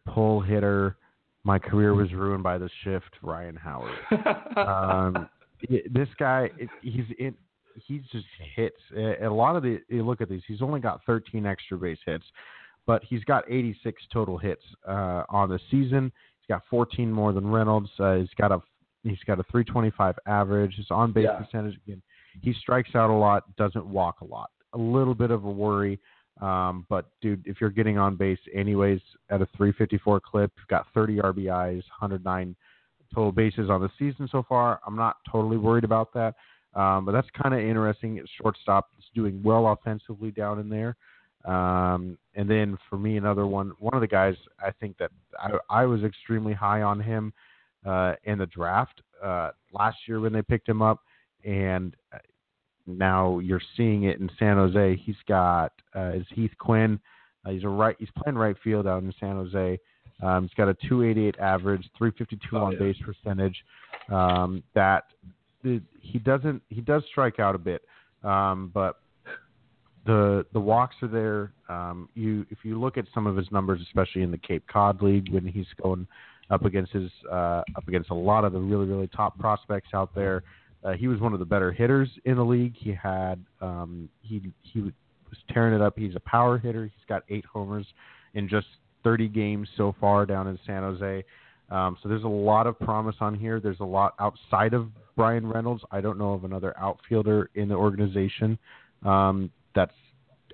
pull 0.08 0.42
hitter. 0.42 0.98
My 1.44 1.60
career 1.60 1.94
was 1.94 2.12
ruined 2.14 2.44
by 2.44 2.58
the 2.58 2.70
shift. 2.84 3.10
Ryan 3.22 3.56
Howard. 3.56 3.92
um, 4.58 5.30
this 5.70 6.10
guy, 6.20 6.50
he's 6.82 7.06
in. 7.20 7.36
He 7.88 8.00
just 8.12 8.26
hits 8.56 8.82
a 8.96 9.30
lot 9.30 9.56
of 9.56 9.64
the. 9.64 9.80
You 9.88 10.06
look 10.06 10.22
at 10.22 10.30
these. 10.30 10.42
He's 10.48 10.62
only 10.62 10.80
got 10.80 11.02
13 11.06 11.46
extra 11.46 11.78
base 11.78 11.98
hits, 12.06 12.26
but 12.86 13.02
he's 13.04 13.24
got 13.24 13.50
86 13.50 14.02
total 14.12 14.38
hits 14.38 14.64
uh, 14.88 15.24
on 15.30 15.50
the 15.50 15.60
season. 15.70 16.12
He's 16.40 16.48
got 16.54 16.64
14 16.70 17.12
more 17.12 17.32
than 17.32 17.48
Reynolds. 17.48 17.90
Uh, 17.98 18.16
he's 18.16 18.30
got 18.38 18.52
a 18.52 18.62
he's 19.04 19.20
got 19.26 19.40
a 19.40 19.44
325 19.44 20.16
average. 20.28 20.76
His 20.76 20.88
on 20.90 21.14
base 21.14 21.26
yeah. 21.26 21.38
percentage 21.38 21.80
again. 21.86 22.02
He 22.42 22.54
strikes 22.54 22.96
out 22.96 23.10
a 23.10 23.14
lot, 23.14 23.56
doesn't 23.58 23.86
walk 23.86 24.22
a 24.22 24.26
lot. 24.26 24.52
A 24.74 24.78
little 24.78 25.16
bit 25.16 25.32
of 25.32 25.46
a 25.46 25.52
worry. 25.52 26.00
Um, 26.42 26.86
but 26.90 27.10
dude, 27.22 27.44
if 27.46 27.62
you're 27.62 27.70
getting 27.70 27.98
on 27.98 28.16
base 28.16 28.40
anyways 28.54 29.02
at 29.30 29.42
a 29.42 29.48
354 29.58 30.22
clip, 30.22 30.52
you've 30.58 30.68
got 30.68 30.88
30 30.94 31.18
RBIs, 31.18 31.84
109 32.00 32.56
total 33.14 33.32
bases 33.32 33.70
on 33.70 33.82
the 33.82 33.90
season 34.00 34.28
so 34.32 34.44
far. 34.48 34.80
I'm 34.86 34.96
not 34.96 35.18
totally 35.32 35.58
worried 35.58 35.84
about 35.84 36.14
that. 36.14 36.36
Um, 36.74 37.06
but 37.06 37.12
that's 37.12 37.28
kind 37.42 37.54
of 37.54 37.60
interesting. 37.60 38.24
Shortstop 38.42 38.90
is 38.98 39.06
doing 39.14 39.42
well 39.44 39.68
offensively 39.68 40.32
down 40.32 40.60
in 40.60 40.70
there. 40.70 40.96
Um, 41.46 42.18
and 42.36 42.50
then 42.50 42.78
for 42.90 42.98
me, 42.98 43.18
another 43.18 43.46
one, 43.46 43.74
one 43.80 43.94
of 43.94 44.02
the 44.02 44.08
guys 44.08 44.36
I 44.64 44.72
think 44.80 44.98
that 44.98 45.12
I, 45.40 45.52
I 45.70 45.86
was 45.86 46.04
extremely 46.04 46.54
high 46.54 46.82
on 46.82 47.00
him 47.00 47.34
uh, 47.86 48.14
in 48.24 48.38
the 48.38 48.46
draft 48.46 49.02
uh, 49.24 49.52
last 49.74 49.98
year 50.08 50.20
when 50.20 50.34
they 50.34 50.42
picked 50.42 50.70
him 50.70 50.82
up, 50.82 51.00
and 51.44 51.96
uh, 52.14 52.20
now 52.86 53.40
you're 53.40 53.62
seeing 53.76 54.04
it 54.04 54.20
in 54.20 54.30
San 54.38 54.58
Jose. 54.58 55.02
He's 55.04 55.16
got 55.28 55.72
uh, 55.96 56.12
is 56.12 56.26
Heath 56.34 56.52
Quinn. 56.60 57.00
Uh, 57.46 57.52
he's 57.52 57.64
a 57.64 57.70
right. 57.70 57.96
He's 58.00 58.10
playing 58.16 58.38
right 58.38 58.56
field 58.64 58.88
out 58.88 59.04
in 59.04 59.14
San 59.20 59.36
Jose. 59.36 59.80
Um, 60.22 60.44
he's 60.44 60.54
got 60.54 60.70
a 60.70 60.74
288 60.88 61.40
average, 61.40 61.90
352 61.98 62.58
oh, 62.58 62.60
on 62.60 62.74
yeah. 62.74 62.80
base 62.80 62.98
percentage. 63.04 63.56
Um, 64.10 64.64
that 64.76 65.06
he 65.64 66.20
doesn't 66.20 66.62
he 66.70 66.82
does 66.82 67.04
strike 67.10 67.40
out 67.40 67.56
a 67.56 67.58
bit, 67.60 67.84
um, 68.24 68.72
but 68.74 69.00
the 70.06 70.46
the 70.54 70.60
walks 70.60 70.96
are 71.02 71.08
there. 71.08 71.54
Um, 71.70 72.10
you 72.16 72.46
if 72.50 72.60
you 72.64 72.80
look 72.80 72.98
at 72.98 73.06
some 73.14 73.28
of 73.28 73.36
his 73.36 73.52
numbers, 73.52 73.82
especially 73.82 74.24
in 74.24 74.32
the 74.32 74.38
Cape 74.38 74.64
Cod 74.72 75.02
League 75.02 75.32
when 75.32 75.46
he's 75.46 75.68
going 75.82 76.08
up 76.50 76.66
against 76.66 76.92
his 76.92 77.10
uh, 77.32 77.64
up 77.76 77.88
against 77.88 78.10
a 78.10 78.16
lot 78.16 78.44
of 78.44 78.54
the 78.54 78.60
really 78.60 78.86
really 78.86 79.08
top 79.08 79.38
prospects 79.40 79.90
out 79.94 80.14
there. 80.16 80.44
Uh, 80.84 80.94
he 80.94 81.08
was 81.08 81.20
one 81.20 81.34
of 81.34 81.40
the 81.40 81.46
better 81.46 81.72
hitters 81.72 82.10
in 82.26 82.36
the 82.36 82.44
league. 82.44 82.74
He 82.76 82.94
had 82.94 83.44
um, 83.62 84.10
he 84.22 84.42
he 84.62 84.82
was 84.82 84.94
tearing 85.52 85.74
it 85.74 85.82
up. 85.82 85.94
He's 85.98 86.16
a 86.16 86.22
power 86.22 86.58
hitter. 86.58 86.86
He's 86.86 87.06
got 87.08 87.24
eight 87.30 87.46
homers 87.46 87.86
in 88.34 88.50
just 88.50 88.68
30 89.04 89.28
games 89.30 89.68
so 89.78 89.96
far 90.00 90.26
down 90.26 90.48
in 90.48 90.60
San 90.66 90.84
Jose. 90.84 91.24
Um, 91.70 91.98
so 92.04 92.10
there's 92.10 92.24
a 92.24 92.28
lot 92.28 92.68
of 92.68 92.78
promise 92.80 93.16
on 93.22 93.34
here. 93.34 93.60
There's 93.60 93.80
a 93.80 93.86
lot 93.86 94.14
outside 94.20 94.74
of 94.74 94.90
Bryan 95.16 95.48
Reynolds. 95.48 95.84
I 95.92 96.02
don't 96.02 96.18
know 96.18 96.34
of 96.34 96.44
another 96.44 96.78
outfielder 96.78 97.50
in 97.56 97.70
the 97.70 97.76
organization 97.76 98.60
um, 99.06 99.50
that's 99.74 99.94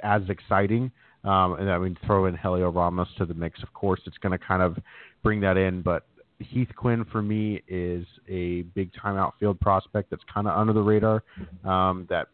as 0.04 0.22
exciting. 0.30 0.92
Um, 1.24 1.54
and 1.54 1.70
I 1.70 1.78
mean, 1.80 1.98
throw 2.06 2.28
in 2.28 2.36
Heliot 2.36 2.74
Ramos 2.74 3.08
to 3.18 3.26
the 3.26 3.34
mix. 3.34 3.62
Of 3.64 3.74
course, 3.74 4.00
it's 4.06 4.18
going 4.20 4.38
to 4.38 4.46
kind 4.46 4.62
of 4.62 4.78
bring 5.24 5.42
that 5.42 5.58
in. 5.58 5.82
But 5.82 6.06
Heath 6.40 6.70
Quinn 6.76 7.04
for 7.12 7.22
me 7.22 7.64
is 7.68 8.06
a 8.30 8.62
big 8.76 8.92
time 8.94 9.18
outfield 9.18 9.60
prospect 9.60 10.12
that's 10.12 10.24
kind 10.32 10.48
of 10.48 10.58
under 10.58 10.74
the 10.74 10.82
radar 10.82 11.24
um, 11.66 12.06
that 12.10 12.28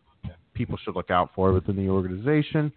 people 0.53 0.77
should 0.83 0.95
look 0.95 1.09
out 1.09 1.31
for 1.33 1.53
within 1.53 1.75
the 1.75 1.89
organization. 1.89 2.71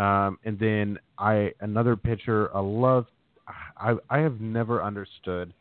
Um, 0.00 0.38
and 0.44 0.58
then 0.58 0.98
I 1.18 1.52
another 1.60 1.94
pitcher 1.94 2.50
I 2.56 2.60
love. 2.60 3.06
I 3.76 3.94
I 4.08 4.18
have 4.18 4.40
never 4.40 4.82
understood 4.82 5.52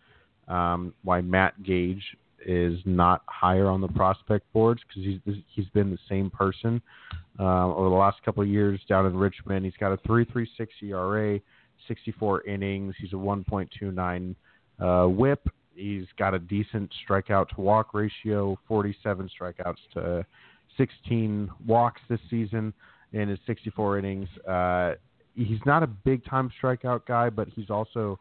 um, 0.47 0.93
why 1.03 1.19
Matt 1.19 1.61
Gage 1.63 2.03
is 2.45 2.79
not 2.85 3.21
higher 3.27 3.67
on 3.67 3.81
the 3.81 3.89
prospect 3.89 4.51
boards 4.53 4.81
because 4.87 5.03
he's 5.03 5.43
he's 5.53 5.67
been 5.73 5.91
the 5.91 5.97
same 6.07 6.29
person 6.29 6.81
uh, 7.37 7.67
over 7.67 7.89
the 7.89 7.95
last 7.95 8.23
couple 8.23 8.41
of 8.41 8.47
years 8.47 8.79
down 8.87 9.05
in 9.05 9.17
Richmond. 9.17 9.65
He's 9.65 9.73
got 9.77 9.91
a 9.91 9.97
3.36 9.97 10.47
ERA, 10.83 11.39
64 11.89 12.43
innings. 12.45 12.95
He's 12.97 13.11
a 13.11 13.17
1.29 13.17 14.35
uh, 14.79 15.07
WHIP. 15.09 15.49
He's 15.75 16.05
got 16.17 16.33
a 16.33 16.39
decent 16.39 16.89
strikeout 17.05 17.49
to 17.49 17.61
walk 17.61 17.93
ratio, 17.93 18.57
47 18.69 19.29
strikeouts 19.37 19.75
to 19.95 20.25
16 20.77 21.49
walks 21.67 22.01
this 22.07 22.19
season 22.29 22.73
in 23.13 23.29
his 23.29 23.39
64 23.47 23.99
innings. 23.99 24.27
Uh, 24.47 24.93
he's 25.35 25.59
not 25.65 25.83
a 25.83 25.87
big 25.87 26.23
time 26.25 26.51
strikeout 26.61 27.05
guy, 27.05 27.29
but 27.29 27.47
he's 27.49 27.69
also 27.69 28.19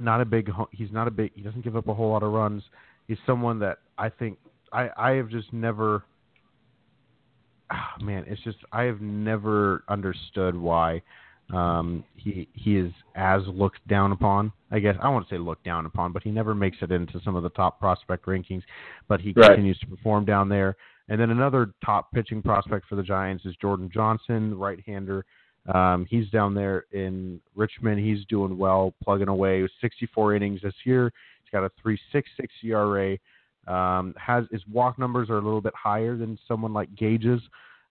not 0.00 0.20
a 0.20 0.24
big. 0.24 0.50
He's 0.72 0.92
not 0.92 1.08
a 1.08 1.10
big. 1.10 1.32
He 1.34 1.42
doesn't 1.42 1.62
give 1.62 1.76
up 1.76 1.88
a 1.88 1.94
whole 1.94 2.10
lot 2.10 2.22
of 2.22 2.32
runs. 2.32 2.62
He's 3.08 3.18
someone 3.26 3.58
that 3.60 3.78
I 3.98 4.08
think 4.08 4.38
I 4.72 4.90
I 4.96 5.10
have 5.12 5.28
just 5.28 5.52
never. 5.52 6.04
Oh, 7.72 8.04
man, 8.04 8.24
it's 8.28 8.42
just 8.42 8.58
I 8.72 8.82
have 8.82 9.00
never 9.00 9.82
understood 9.88 10.54
why 10.54 11.02
um, 11.52 12.04
he 12.16 12.48
he 12.52 12.76
is 12.76 12.92
as 13.14 13.42
looked 13.46 13.86
down 13.88 14.12
upon. 14.12 14.52
I 14.70 14.80
guess 14.80 14.96
I 15.00 15.08
won't 15.08 15.28
say 15.28 15.38
looked 15.38 15.64
down 15.64 15.86
upon, 15.86 16.12
but 16.12 16.22
he 16.22 16.30
never 16.30 16.54
makes 16.54 16.78
it 16.80 16.90
into 16.90 17.20
some 17.24 17.36
of 17.36 17.42
the 17.42 17.50
top 17.50 17.78
prospect 17.80 18.26
rankings. 18.26 18.62
But 19.08 19.20
he 19.20 19.32
right. 19.36 19.48
continues 19.48 19.78
to 19.80 19.86
perform 19.86 20.24
down 20.24 20.48
there. 20.48 20.76
And 21.08 21.20
then 21.20 21.30
another 21.30 21.72
top 21.84 22.10
pitching 22.12 22.42
prospect 22.42 22.86
for 22.88 22.96
the 22.96 23.02
Giants 23.02 23.44
is 23.44 23.54
Jordan 23.60 23.90
Johnson, 23.92 24.58
right-hander. 24.58 25.24
Um, 25.72 26.06
he's 26.08 26.28
down 26.30 26.54
there 26.54 26.84
in 26.92 27.40
Richmond. 27.54 28.00
He's 28.00 28.24
doing 28.26 28.56
well, 28.56 28.94
plugging 29.02 29.28
away. 29.28 29.66
64 29.80 30.36
innings 30.36 30.60
this 30.62 30.74
year. 30.84 31.12
He's 31.42 31.50
got 31.50 31.64
a 31.64 31.70
3.66 31.84 32.48
ERA. 32.64 33.18
Um, 33.66 34.14
has 34.16 34.44
his 34.52 34.62
walk 34.72 34.98
numbers 34.98 35.28
are 35.28 35.38
a 35.38 35.42
little 35.42 35.60
bit 35.60 35.74
higher 35.74 36.16
than 36.16 36.38
someone 36.46 36.72
like 36.72 36.94
Gage's, 36.94 37.40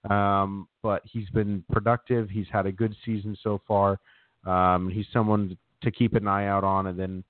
um, 0.10 0.70
but 0.82 1.02
he's 1.04 1.30
been 1.32 1.66
productive. 1.70 2.30
He's 2.30 2.48
had 2.50 2.66
a 2.66 2.72
good 2.72 2.96
season 3.06 3.38
so 3.44 3.62
far. 3.68 4.00
Um, 4.46 4.90
he's 4.90 5.06
someone 5.12 5.58
to 5.84 5.92
keep 5.92 6.14
an 6.14 6.28
eye 6.28 6.48
out 6.48 6.64
on. 6.64 6.88
And 6.88 6.98
then 6.98 7.24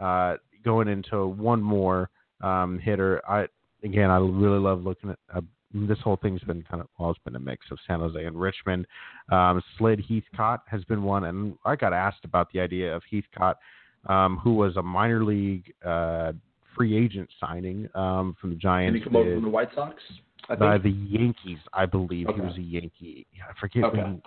uh, 0.00 0.36
going 0.64 0.88
into 0.88 1.26
one 1.26 1.62
more 1.62 2.08
um, 2.40 2.78
hitter, 2.78 3.20
I 3.28 3.46
again, 3.82 4.10
I 4.10 4.18
really 4.18 4.58
love 4.58 4.84
looking 4.84 5.10
at 5.10 5.18
uh, 5.34 5.40
this 5.72 5.98
whole 6.00 6.16
thing's 6.16 6.42
been 6.42 6.62
kind 6.62 6.80
of 6.80 6.88
well, 6.98 7.10
it's 7.10 7.20
been 7.24 7.36
a 7.36 7.40
mix 7.40 7.66
of 7.70 7.78
San 7.86 8.00
Jose 8.00 8.24
and 8.24 8.40
Richmond. 8.40 8.86
Um, 9.30 9.62
Slade 9.78 10.04
Heathcott 10.08 10.62
has 10.66 10.84
been 10.84 11.02
one, 11.02 11.24
and 11.24 11.56
I 11.64 11.76
got 11.76 11.92
asked 11.92 12.24
about 12.24 12.52
the 12.52 12.60
idea 12.60 12.94
of 12.94 13.02
Heathcott, 13.10 13.58
um, 14.06 14.38
who 14.42 14.54
was 14.54 14.76
a 14.76 14.82
minor 14.82 15.24
league 15.24 15.72
uh, 15.84 16.32
free 16.76 16.96
agent 16.96 17.28
signing 17.38 17.88
um, 17.94 18.36
from 18.40 18.50
the 18.50 18.56
Giants. 18.56 18.94
Did 18.94 19.02
he 19.02 19.04
come 19.04 19.16
over 19.16 19.34
from 19.34 19.44
the 19.44 19.50
White 19.50 19.68
Sox? 19.74 20.02
I 20.44 20.54
think? 20.54 20.60
By 20.60 20.78
the 20.78 20.90
Yankees, 20.90 21.58
I 21.72 21.86
believe 21.86 22.26
okay. 22.28 22.40
he 22.40 22.46
was 22.46 22.56
a 22.56 22.62
Yankee. 22.62 23.26
I 23.48 23.58
forget. 23.60 23.84
Okay. 23.84 23.98
When, 23.98 24.22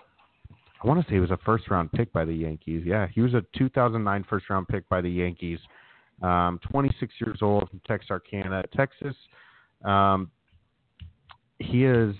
I 0.84 0.88
want 0.88 1.02
to 1.02 1.10
say 1.10 1.16
he 1.16 1.20
was 1.20 1.32
a 1.32 1.40
first 1.46 1.70
round 1.70 1.92
pick 1.92 2.12
by 2.12 2.26
the 2.26 2.34
Yankees. 2.34 2.84
Yeah, 2.86 3.08
he 3.08 3.22
was 3.22 3.34
a 3.34 3.44
2009 3.58 4.26
first 4.30 4.50
round 4.50 4.68
pick 4.68 4.88
by 4.90 5.02
the 5.02 5.10
Yankees. 5.10 5.60
Um, 6.24 6.60
26 6.72 7.14
years 7.20 7.40
old 7.42 7.70
from 7.70 7.82
Texarkana, 7.86 8.64
Texas. 8.76 9.16
Um, 9.84 10.32
he 11.60 11.86
is. 11.86 12.16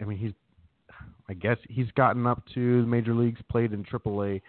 I 0.00 0.04
mean, 0.04 0.18
he's. 0.18 0.32
I 1.28 1.34
guess 1.34 1.58
he's 1.68 1.90
gotten 1.92 2.26
up 2.26 2.42
to 2.54 2.82
the 2.82 2.86
major 2.88 3.14
leagues, 3.14 3.40
played 3.48 3.72
in 3.72 3.84
AAA 3.84 4.40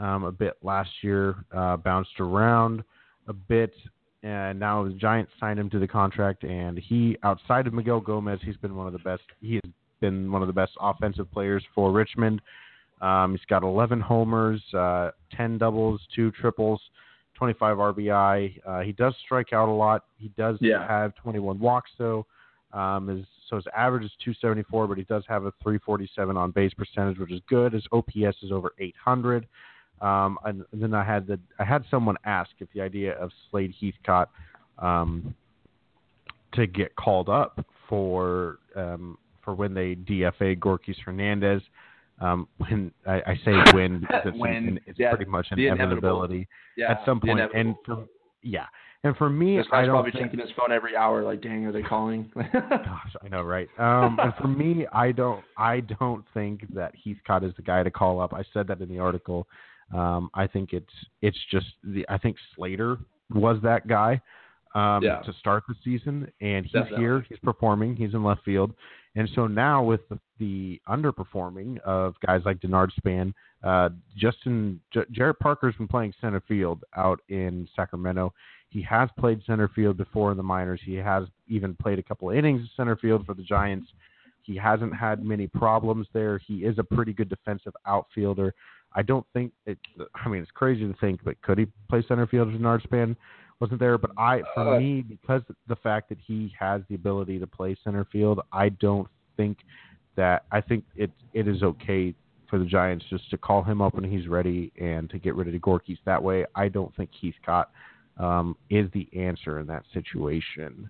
um, 0.00 0.24
a 0.24 0.32
bit 0.32 0.54
last 0.62 0.90
year, 1.02 1.36
uh, 1.54 1.76
bounced 1.76 2.18
around 2.18 2.82
a 3.28 3.32
bit, 3.32 3.72
and 4.22 4.58
now 4.58 4.84
the 4.84 4.90
Giants 4.90 5.30
signed 5.38 5.58
him 5.58 5.70
to 5.70 5.78
the 5.78 5.86
contract. 5.86 6.44
And 6.44 6.78
he, 6.78 7.16
outside 7.22 7.66
of 7.66 7.74
Miguel 7.74 8.00
Gomez, 8.00 8.40
he's 8.42 8.56
been 8.56 8.74
one 8.74 8.86
of 8.86 8.92
the 8.92 8.98
best. 9.00 9.22
He 9.40 9.54
has 9.54 9.72
been 10.00 10.30
one 10.30 10.42
of 10.42 10.48
the 10.48 10.54
best 10.54 10.72
offensive 10.80 11.30
players 11.30 11.64
for 11.74 11.92
Richmond. 11.92 12.40
Um, 13.00 13.32
he's 13.32 13.44
got 13.46 13.62
11 13.62 14.00
homers, 14.00 14.62
uh, 14.72 15.10
10 15.36 15.58
doubles, 15.58 16.00
two 16.14 16.30
triples, 16.32 16.80
25 17.44 17.76
RBI. 17.76 18.60
Uh, 18.66 18.80
he 18.80 18.92
does 18.92 19.14
strike 19.22 19.52
out 19.52 19.68
a 19.68 19.72
lot. 19.72 20.04
He 20.16 20.28
does 20.28 20.56
yeah. 20.60 20.86
have 20.88 21.14
21 21.16 21.60
walks 21.60 21.90
though. 21.98 22.26
Um, 22.72 23.08
his, 23.08 23.26
so 23.50 23.56
his 23.56 23.66
average 23.76 24.04
is 24.04 24.10
274, 24.24 24.86
but 24.88 24.96
he 24.96 25.04
does 25.04 25.24
have 25.28 25.44
a 25.44 25.52
347 25.62 26.38
on 26.38 26.52
base 26.52 26.72
percentage, 26.72 27.18
which 27.18 27.30
is 27.30 27.40
good. 27.46 27.74
His 27.74 27.84
OPS 27.92 28.42
is 28.42 28.50
over 28.50 28.72
800. 28.78 29.46
Um, 30.00 30.38
and, 30.46 30.64
and 30.72 30.82
then 30.82 30.94
I 30.94 31.04
had 31.04 31.26
the 31.26 31.38
I 31.58 31.64
had 31.64 31.84
someone 31.90 32.16
ask 32.24 32.50
if 32.60 32.68
the 32.74 32.80
idea 32.80 33.12
of 33.12 33.30
Slade 33.50 33.74
Heathcott 33.78 34.30
um, 34.78 35.34
to 36.54 36.66
get 36.66 36.96
called 36.96 37.28
up 37.28 37.64
for 37.88 38.58
um, 38.74 39.18
for 39.44 39.54
when 39.54 39.74
they 39.74 39.96
DFA 39.96 40.58
Gorkys 40.58 40.98
Hernandez. 41.04 41.62
Um, 42.24 42.48
when 42.56 42.92
I, 43.06 43.14
I 43.26 43.40
say 43.44 43.52
when 43.74 44.00
because 44.00 44.22
it's, 44.26 44.38
when, 44.38 44.80
it's 44.86 44.98
yeah, 44.98 45.14
pretty 45.14 45.30
much 45.30 45.46
an 45.50 45.58
inevitability 45.58 46.48
Yeah, 46.76 46.92
at 46.92 47.02
some 47.04 47.20
point. 47.20 47.40
And 47.54 47.74
for 47.84 48.06
yeah, 48.42 48.66
and 49.04 49.14
for 49.16 49.28
me, 49.28 49.58
this 49.58 49.66
I 49.70 49.80
guy's 49.82 49.86
don't 49.86 49.94
probably 49.94 50.10
think 50.12 50.24
checking 50.24 50.40
his 50.40 50.50
phone 50.56 50.72
every 50.72 50.96
hour. 50.96 51.22
Like, 51.22 51.42
dang, 51.42 51.66
are 51.66 51.72
they 51.72 51.82
calling? 51.82 52.30
Gosh, 52.52 53.14
I 53.22 53.28
know, 53.28 53.42
right? 53.42 53.68
Um, 53.78 54.18
and 54.20 54.32
for 54.40 54.48
me, 54.48 54.86
I 54.92 55.12
don't, 55.12 55.44
I 55.58 55.80
don't 55.80 56.24
think 56.32 56.72
that 56.74 56.92
Heathcott 57.04 57.44
is 57.44 57.52
the 57.56 57.62
guy 57.62 57.82
to 57.82 57.90
call 57.90 58.20
up. 58.20 58.32
I 58.32 58.42
said 58.54 58.66
that 58.68 58.80
in 58.80 58.88
the 58.88 58.98
article. 58.98 59.46
Um, 59.94 60.30
I 60.34 60.46
think 60.46 60.72
it's, 60.72 60.92
it's 61.20 61.38
just 61.50 61.66
the. 61.82 62.06
I 62.08 62.16
think 62.16 62.36
Slater 62.56 62.98
was 63.34 63.58
that 63.62 63.86
guy 63.86 64.20
um, 64.74 65.02
Yeah. 65.02 65.20
to 65.20 65.32
start 65.38 65.64
the 65.68 65.74
season, 65.84 66.30
and 66.40 66.64
he's 66.64 66.72
Definitely. 66.72 66.98
here. 67.00 67.26
He's 67.28 67.38
performing. 67.40 67.96
He's 67.96 68.14
in 68.14 68.24
left 68.24 68.42
field, 68.44 68.72
and 69.16 69.28
so 69.34 69.46
now 69.46 69.82
with 69.82 70.00
the, 70.08 70.18
the 70.38 70.80
underperforming 70.88 71.78
of 71.80 72.14
guys 72.26 72.42
like 72.44 72.60
Denard 72.60 72.92
Span, 72.96 73.32
uh, 73.62 73.90
Justin 74.16 74.80
J- 74.92 75.04
Jarrett 75.12 75.38
Parker's 75.38 75.76
been 75.76 75.88
playing 75.88 76.12
center 76.20 76.42
field 76.46 76.82
out 76.96 77.20
in 77.28 77.68
Sacramento. 77.76 78.32
He 78.70 78.82
has 78.82 79.08
played 79.18 79.40
center 79.46 79.68
field 79.68 79.96
before 79.96 80.32
in 80.32 80.36
the 80.36 80.42
minors. 80.42 80.80
He 80.84 80.94
has 80.96 81.24
even 81.48 81.76
played 81.80 82.00
a 82.00 82.02
couple 82.02 82.30
of 82.30 82.36
innings 82.36 82.62
of 82.62 82.68
center 82.76 82.96
field 82.96 83.24
for 83.24 83.34
the 83.34 83.42
Giants. 83.42 83.88
He 84.42 84.56
hasn't 84.56 84.94
had 84.94 85.24
many 85.24 85.46
problems 85.46 86.08
there. 86.12 86.38
He 86.38 86.64
is 86.64 86.78
a 86.78 86.84
pretty 86.84 87.12
good 87.12 87.28
defensive 87.28 87.72
outfielder. 87.86 88.52
I 88.94 89.02
don't 89.02 89.26
think 89.32 89.52
it. 89.66 89.78
I 90.14 90.28
mean, 90.28 90.42
it's 90.42 90.50
crazy 90.50 90.86
to 90.86 90.94
think, 91.00 91.20
but 91.24 91.40
could 91.42 91.58
he 91.58 91.66
play 91.88 92.04
center 92.06 92.26
field 92.26 92.52
with 92.52 92.60
Denard 92.60 92.82
Span 92.82 93.16
wasn't 93.60 93.80
there? 93.80 93.98
But 93.98 94.12
I, 94.16 94.42
for 94.54 94.74
Uh, 94.74 94.78
me, 94.78 95.02
because 95.02 95.42
the 95.66 95.76
fact 95.76 96.08
that 96.08 96.18
he 96.18 96.52
has 96.58 96.82
the 96.88 96.94
ability 96.94 97.38
to 97.38 97.46
play 97.46 97.76
center 97.84 98.04
field, 98.04 98.40
I 98.52 98.70
don't 98.70 99.08
think 99.36 99.58
that. 100.16 100.44
I 100.50 100.60
think 100.60 100.84
it 100.96 101.10
it 101.32 101.48
is 101.48 101.62
okay 101.62 102.14
for 102.48 102.58
the 102.58 102.64
Giants 102.64 103.04
just 103.10 103.30
to 103.30 103.38
call 103.38 103.62
him 103.62 103.80
up 103.80 103.94
when 103.94 104.04
he's 104.04 104.28
ready 104.28 104.72
and 104.80 105.08
to 105.10 105.18
get 105.18 105.34
rid 105.34 105.48
of 105.48 105.52
the 105.52 105.58
Gorkys 105.58 105.98
that 106.04 106.22
way. 106.22 106.44
I 106.54 106.68
don't 106.68 106.94
think 106.96 107.10
Heathcott 107.20 107.70
um, 108.18 108.56
is 108.70 108.88
the 108.92 109.08
answer 109.16 109.58
in 109.58 109.66
that 109.66 109.84
situation. 109.92 110.88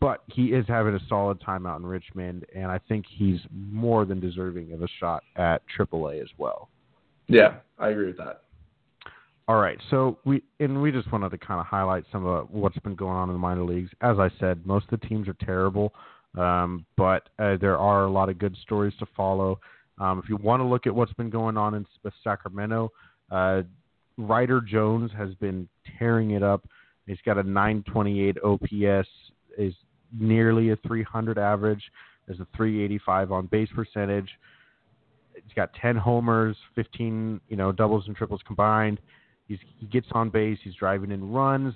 But 0.00 0.22
he 0.26 0.52
is 0.52 0.66
having 0.68 0.94
a 0.94 1.00
solid 1.08 1.40
time 1.40 1.66
out 1.66 1.80
in 1.80 1.86
Richmond, 1.86 2.44
and 2.54 2.66
I 2.66 2.78
think 2.88 3.06
he's 3.08 3.40
more 3.50 4.04
than 4.04 4.20
deserving 4.20 4.72
of 4.72 4.82
a 4.82 4.88
shot 5.00 5.22
at 5.36 5.62
AAA 5.78 6.22
as 6.22 6.28
well. 6.38 6.68
yeah, 7.28 7.56
I 7.78 7.88
agree 7.90 8.06
with 8.06 8.18
that. 8.18 8.42
All 9.48 9.56
right, 9.56 9.78
so 9.90 10.18
we 10.24 10.42
and 10.58 10.82
we 10.82 10.90
just 10.90 11.10
wanted 11.12 11.30
to 11.30 11.38
kind 11.38 11.60
of 11.60 11.66
highlight 11.66 12.04
some 12.10 12.26
of 12.26 12.50
what's 12.50 12.78
been 12.80 12.96
going 12.96 13.14
on 13.16 13.28
in 13.28 13.34
the 13.34 13.38
minor 13.38 13.62
leagues. 13.62 13.90
As 14.00 14.18
I 14.18 14.28
said, 14.40 14.66
most 14.66 14.86
of 14.90 15.00
the 15.00 15.06
teams 15.06 15.28
are 15.28 15.36
terrible, 15.44 15.92
um, 16.36 16.84
but 16.96 17.28
uh, 17.38 17.56
there 17.60 17.78
are 17.78 18.06
a 18.06 18.10
lot 18.10 18.28
of 18.28 18.40
good 18.40 18.56
stories 18.62 18.92
to 18.98 19.06
follow. 19.16 19.60
Um, 20.00 20.18
if 20.18 20.28
you 20.28 20.36
want 20.36 20.60
to 20.60 20.64
look 20.64 20.88
at 20.88 20.94
what's 20.94 21.12
been 21.12 21.30
going 21.30 21.56
on 21.56 21.74
in 21.74 21.86
Sacramento, 22.24 22.90
uh, 23.30 23.62
Ryder 24.18 24.60
Jones 24.60 25.12
has 25.16 25.32
been 25.36 25.68
tearing 25.96 26.32
it 26.32 26.42
up. 26.42 26.68
He's 27.06 27.16
got 27.24 27.38
a 27.38 27.42
928 27.44 28.38
OPS, 28.42 29.08
is 29.56 29.74
nearly 30.18 30.70
a 30.70 30.76
300 30.88 31.38
average. 31.38 31.84
There's 32.26 32.40
a 32.40 32.48
385 32.56 33.30
on 33.30 33.46
base 33.46 33.68
percentage. 33.72 34.28
He's 35.34 35.54
got 35.54 35.72
10 35.74 35.94
homers, 35.94 36.56
15 36.74 37.40
you 37.48 37.56
know 37.56 37.70
doubles 37.70 38.08
and 38.08 38.16
triples 38.16 38.40
combined. 38.44 38.98
He's, 39.48 39.58
he 39.78 39.86
gets 39.86 40.06
on 40.12 40.30
base. 40.30 40.58
He's 40.62 40.74
driving 40.74 41.10
in 41.12 41.30
runs. 41.32 41.74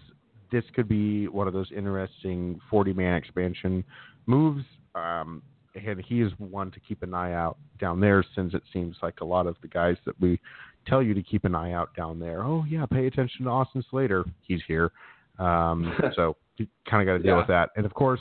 This 0.50 0.64
could 0.74 0.88
be 0.88 1.28
one 1.28 1.46
of 1.46 1.52
those 1.54 1.70
interesting 1.76 2.60
40-man 2.72 3.14
expansion 3.14 3.84
moves. 4.26 4.64
Um, 4.94 5.42
and 5.74 6.00
he 6.00 6.20
is 6.20 6.32
one 6.38 6.70
to 6.72 6.80
keep 6.80 7.02
an 7.04 7.14
eye 7.14 7.32
out 7.32 7.56
down 7.78 8.00
there, 8.00 8.24
since 8.34 8.54
it 8.54 8.62
seems 8.72 8.96
like 9.02 9.20
a 9.20 9.24
lot 9.24 9.46
of 9.46 9.56
the 9.62 9.68
guys 9.68 9.96
that 10.04 10.20
we 10.20 10.40
tell 10.86 11.00
you 11.00 11.14
to 11.14 11.22
keep 11.22 11.44
an 11.44 11.54
eye 11.54 11.72
out 11.72 11.94
down 11.94 12.18
there. 12.18 12.42
Oh 12.42 12.64
yeah, 12.68 12.86
pay 12.86 13.06
attention 13.06 13.44
to 13.44 13.50
Austin 13.50 13.84
Slater. 13.88 14.24
He's 14.42 14.60
here. 14.66 14.90
Um, 15.38 15.94
so 16.16 16.36
you 16.56 16.66
kind 16.88 17.00
of 17.02 17.12
got 17.12 17.18
to 17.18 17.22
deal 17.22 17.34
Yeah. 17.34 17.38
with 17.38 17.46
that. 17.48 17.70
And 17.76 17.86
of 17.86 17.94
course, 17.94 18.20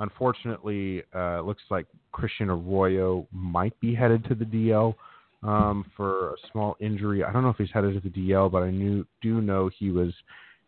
unfortunately, 0.00 1.02
uh, 1.14 1.40
looks 1.40 1.62
like 1.70 1.86
Christian 2.12 2.50
Arroyo 2.50 3.26
might 3.32 3.78
be 3.80 3.94
headed 3.94 4.24
to 4.26 4.34
the 4.34 4.44
DL 4.44 4.94
um, 5.42 5.84
for 5.96 6.30
a 6.30 6.36
small 6.52 6.76
injury. 6.80 7.24
I 7.24 7.32
don't 7.32 7.42
know 7.42 7.48
if 7.48 7.56
he's 7.56 7.70
headed 7.72 7.94
to 7.94 8.08
the 8.08 8.30
DL, 8.30 8.50
but 8.50 8.62
I 8.62 8.70
knew 8.70 9.06
do 9.22 9.40
know 9.40 9.70
he 9.78 9.90
was 9.90 10.12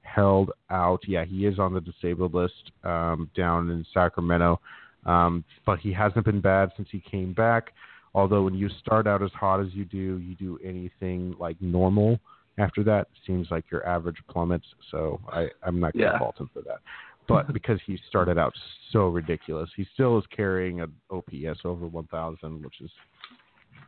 held 0.03 0.51
out. 0.71 1.01
Yeah, 1.07 1.25
he 1.25 1.47
is 1.47 1.59
on 1.59 1.75
the 1.75 1.81
disabled 1.81 2.35
list 2.35 2.73
um, 2.85 3.31
down 3.37 3.71
in 3.71 3.85
Sacramento, 3.93 4.61
um, 5.07 5.45
but 5.67 5.79
he 5.79 5.93
hasn't 5.93 6.25
been 6.25 6.41
bad 6.41 6.71
since 6.77 6.89
he 6.91 7.01
came 7.01 7.33
back. 7.33 7.73
Although 8.15 8.43
when 8.43 8.55
you 8.55 8.69
start 8.81 9.07
out 9.07 9.23
as 9.23 9.31
hot 9.33 9.61
as 9.61 9.69
you 9.73 9.85
do, 9.85 10.19
you 10.19 10.35
do 10.35 10.59
anything 10.65 11.35
like 11.39 11.57
normal. 11.61 12.21
After 12.59 12.85
that, 12.85 13.09
seems 13.27 13.49
like 13.51 13.65
your 13.71 13.87
average 13.87 14.19
plummets. 14.29 14.67
So 14.91 15.19
I, 15.29 15.49
I'm 15.63 15.81
not 15.81 15.95
going 15.95 16.05
to 16.07 16.13
Yeah. 16.13 16.19
fault 16.19 16.39
him 16.39 16.51
for 16.53 16.61
that. 16.63 16.81
But 17.27 17.51
because 17.55 17.81
he 17.87 17.99
started 18.09 18.37
out 18.37 18.53
so 18.91 19.09
ridiculous, 19.09 19.71
he 19.75 19.87
still 19.95 20.19
is 20.19 20.25
carrying 20.35 20.83
an 20.83 20.93
OPS 21.11 21.61
over 21.65 21.87
1,000, 21.87 22.63
which 22.63 22.83
is 22.83 22.91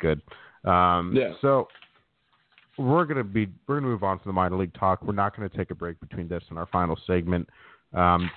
good. 0.01 0.23
Um, 0.65 1.15
Yeah. 1.15 1.35
So 1.41 1.69
we're 2.79 3.05
gonna 3.05 3.25
be 3.25 3.49
we're 3.67 3.77
gonna 3.77 3.87
move 3.87 4.03
on 4.03 4.19
to 4.19 4.25
the 4.25 4.33
minor 4.33 4.57
league 4.57 4.75
talk. 4.75 5.03
We're 5.03 5.13
not 5.13 5.37
gonna 5.37 5.49
take 5.49 5.71
a 5.71 5.75
break 5.75 6.01
between 6.01 6.29
this 6.29 6.43
and 6.51 6.59
our 6.59 6.67
final 6.67 6.99
segment. 7.07 7.49
Um, 7.93 8.31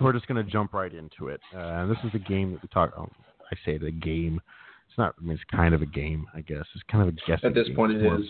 we're 0.00 0.12
just 0.12 0.26
gonna 0.26 0.42
jump 0.42 0.74
right 0.74 0.92
into 0.92 1.28
it. 1.28 1.40
Uh, 1.54 1.58
and 1.58 1.90
this 1.90 1.98
is 2.04 2.12
the 2.12 2.18
game 2.18 2.52
that 2.52 2.62
we 2.62 2.68
talk. 2.68 2.92
Oh, 2.96 3.08
I 3.50 3.56
say 3.64 3.78
the 3.78 3.90
game. 3.90 4.40
It's 4.88 4.98
not. 4.98 5.14
I 5.18 5.22
mean, 5.22 5.32
it's 5.32 5.44
kind 5.50 5.74
of 5.74 5.82
a 5.82 5.86
game. 5.86 6.26
I 6.34 6.40
guess 6.40 6.64
it's 6.74 6.84
kind 6.90 7.02
of 7.02 7.14
a 7.14 7.16
guess. 7.26 7.40
At 7.42 7.54
this 7.54 7.66
game. 7.68 7.76
point, 7.76 7.92
it 7.92 8.04
is. 8.04 8.26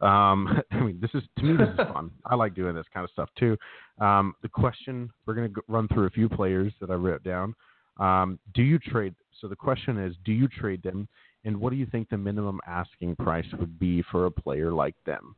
um, 0.00 0.60
I 0.72 0.80
mean, 0.80 0.98
this 1.00 1.10
is 1.14 1.22
to 1.38 1.44
me 1.44 1.56
this 1.56 1.68
is 1.68 1.76
fun. 1.92 2.10
I 2.24 2.34
like 2.34 2.54
doing 2.54 2.74
this 2.74 2.86
kind 2.92 3.04
of 3.04 3.10
stuff 3.10 3.28
too. 3.38 3.56
Um, 4.00 4.34
the 4.42 4.48
question 4.48 5.10
we're 5.24 5.34
going 5.34 5.52
to 5.52 5.60
run 5.68 5.88
through 5.88 6.06
a 6.06 6.10
few 6.10 6.28
players 6.28 6.72
that 6.80 6.90
I 6.90 6.94
wrote 6.94 7.22
down. 7.22 7.54
Um, 7.98 8.38
do 8.54 8.62
you 8.62 8.78
trade? 8.78 9.14
So 9.40 9.48
the 9.48 9.56
question 9.56 9.98
is, 9.98 10.14
do 10.24 10.32
you 10.32 10.48
trade 10.48 10.82
them, 10.82 11.08
and 11.44 11.58
what 11.58 11.70
do 11.70 11.76
you 11.76 11.86
think 11.86 12.08
the 12.08 12.16
minimum 12.16 12.60
asking 12.66 13.16
price 13.16 13.46
would 13.58 13.78
be 13.78 14.02
for 14.10 14.26
a 14.26 14.30
player 14.30 14.72
like 14.72 14.96
them? 15.04 15.36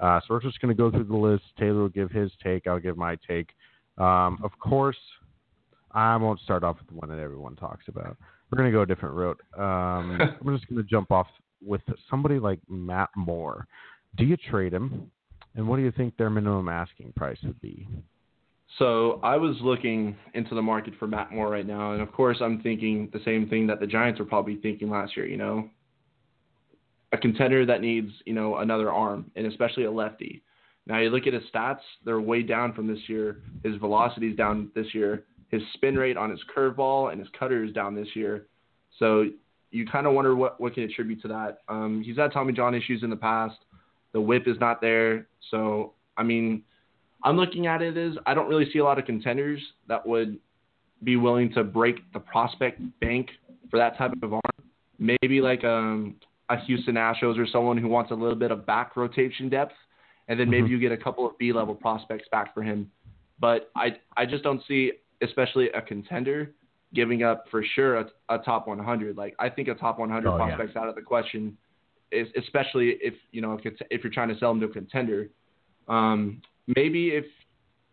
Uh, 0.00 0.20
so 0.20 0.34
we're 0.34 0.42
just 0.42 0.60
going 0.60 0.74
to 0.74 0.80
go 0.80 0.90
through 0.90 1.04
the 1.04 1.16
list. 1.16 1.44
Taylor 1.58 1.82
will 1.82 1.88
give 1.88 2.10
his 2.10 2.30
take. 2.42 2.66
I'll 2.66 2.80
give 2.80 2.96
my 2.96 3.16
take. 3.28 3.50
Um, 3.98 4.40
of 4.42 4.50
course, 4.58 4.96
I 5.92 6.16
won't 6.16 6.40
start 6.40 6.64
off 6.64 6.78
with 6.78 6.88
the 6.88 6.94
one 6.94 7.08
that 7.08 7.22
everyone 7.22 7.54
talks 7.54 7.86
about. 7.86 8.16
We're 8.50 8.58
going 8.58 8.70
to 8.70 8.76
go 8.76 8.82
a 8.82 8.86
different 8.86 9.14
route. 9.14 9.40
Um, 9.56 10.18
I'm 10.20 10.56
just 10.56 10.68
going 10.68 10.82
to 10.82 10.88
jump 10.88 11.12
off 11.12 11.28
with 11.64 11.82
somebody 12.10 12.38
like 12.38 12.58
Matt 12.68 13.10
Moore. 13.16 13.66
Do 14.16 14.24
you 14.24 14.36
trade 14.36 14.72
him? 14.72 15.10
And 15.54 15.68
what 15.68 15.76
do 15.76 15.82
you 15.82 15.92
think 15.92 16.16
their 16.16 16.30
minimum 16.30 16.68
asking 16.68 17.12
price 17.14 17.38
would 17.44 17.60
be? 17.60 17.86
So 18.78 19.20
I 19.22 19.36
was 19.36 19.56
looking 19.60 20.16
into 20.34 20.54
the 20.54 20.62
market 20.62 20.94
for 20.98 21.06
Matt 21.06 21.30
Moore 21.30 21.48
right 21.48 21.66
now, 21.66 21.92
and 21.92 22.02
of 22.02 22.12
course 22.12 22.38
I'm 22.40 22.60
thinking 22.60 23.08
the 23.12 23.20
same 23.24 23.48
thing 23.48 23.66
that 23.68 23.78
the 23.78 23.86
Giants 23.86 24.18
were 24.18 24.26
probably 24.26 24.56
thinking 24.56 24.90
last 24.90 25.16
year. 25.16 25.26
You 25.26 25.36
know, 25.36 25.70
a 27.12 27.18
contender 27.18 27.64
that 27.66 27.80
needs 27.80 28.10
you 28.24 28.34
know 28.34 28.56
another 28.56 28.90
arm, 28.90 29.30
and 29.36 29.46
especially 29.46 29.84
a 29.84 29.90
lefty. 29.90 30.42
Now 30.86 30.98
you 30.98 31.10
look 31.10 31.26
at 31.26 31.32
his 31.32 31.44
stats; 31.54 31.80
they're 32.04 32.20
way 32.20 32.42
down 32.42 32.72
from 32.72 32.88
this 32.88 32.98
year. 33.08 33.42
His 33.62 33.76
velocity 33.76 34.30
is 34.30 34.36
down 34.36 34.70
this 34.74 34.92
year. 34.92 35.24
His 35.50 35.62
spin 35.74 35.96
rate 35.96 36.16
on 36.16 36.30
his 36.30 36.40
curveball 36.54 37.12
and 37.12 37.20
his 37.20 37.28
cutter 37.38 37.62
is 37.62 37.72
down 37.72 37.94
this 37.94 38.08
year. 38.14 38.46
So 38.98 39.26
you 39.70 39.86
kind 39.86 40.06
of 40.06 40.14
wonder 40.14 40.34
what 40.34 40.60
what 40.60 40.74
can 40.74 40.82
attribute 40.82 41.22
to 41.22 41.28
that. 41.28 41.58
Um, 41.68 42.02
he's 42.04 42.16
had 42.16 42.32
Tommy 42.32 42.52
John 42.52 42.74
issues 42.74 43.04
in 43.04 43.10
the 43.10 43.16
past. 43.16 43.56
The 44.12 44.20
whip 44.20 44.48
is 44.48 44.58
not 44.58 44.80
there. 44.80 45.28
So 45.50 45.92
I 46.16 46.24
mean, 46.24 46.64
I'm 47.24 47.36
looking 47.36 47.66
at 47.66 47.80
it 47.82 47.96
as 47.96 48.16
I 48.26 48.34
don't 48.34 48.48
really 48.48 48.70
see 48.70 48.78
a 48.78 48.84
lot 48.84 48.98
of 48.98 49.06
contenders 49.06 49.60
that 49.88 50.06
would 50.06 50.38
be 51.02 51.16
willing 51.16 51.52
to 51.54 51.64
break 51.64 51.96
the 52.12 52.20
prospect 52.20 52.80
bank 53.00 53.30
for 53.70 53.78
that 53.78 53.96
type 53.96 54.12
of 54.22 54.34
arm. 54.34 54.40
Maybe 54.98 55.40
like 55.40 55.64
um, 55.64 56.16
a 56.50 56.58
Houston 56.66 56.94
Astros 56.96 57.38
or 57.38 57.46
someone 57.46 57.78
who 57.78 57.88
wants 57.88 58.10
a 58.10 58.14
little 58.14 58.36
bit 58.36 58.50
of 58.50 58.64
back 58.66 58.94
rotation 58.96 59.48
depth, 59.48 59.72
and 60.28 60.38
then 60.38 60.48
maybe 60.50 60.68
Mhm. 60.68 60.70
you 60.72 60.78
get 60.78 60.92
a 60.92 60.96
couple 60.96 61.26
of 61.26 61.36
B 61.38 61.52
level 61.52 61.74
prospects 61.74 62.28
back 62.30 62.54
for 62.54 62.62
him. 62.62 62.90
But 63.40 63.70
I 63.74 63.96
I 64.16 64.26
just 64.26 64.44
don't 64.44 64.62
see, 64.68 64.92
especially 65.22 65.70
a 65.70 65.80
contender, 65.82 66.52
giving 66.92 67.22
up 67.22 67.48
for 67.50 67.64
sure 67.74 67.96
a, 67.96 68.10
a 68.28 68.38
top 68.38 68.68
100. 68.68 69.16
Like 69.16 69.34
I 69.38 69.48
think 69.48 69.68
a 69.68 69.74
top 69.74 69.98
100 69.98 70.28
Oh, 70.28 70.36
yeah. 70.36 70.44
prospects 70.46 70.76
out 70.76 70.88
of 70.88 70.94
the 70.94 71.02
question, 71.02 71.56
is 72.12 72.28
especially 72.36 72.90
if 73.02 73.14
you 73.32 73.40
know 73.40 73.54
if, 73.54 73.66
it's, 73.66 73.80
if 73.90 74.04
you're 74.04 74.12
trying 74.12 74.28
to 74.28 74.38
sell 74.38 74.50
them 74.52 74.60
to 74.60 74.66
a 74.66 74.72
contender. 74.72 75.30
Um, 75.88 76.40
maybe 76.66 77.08
if 77.08 77.24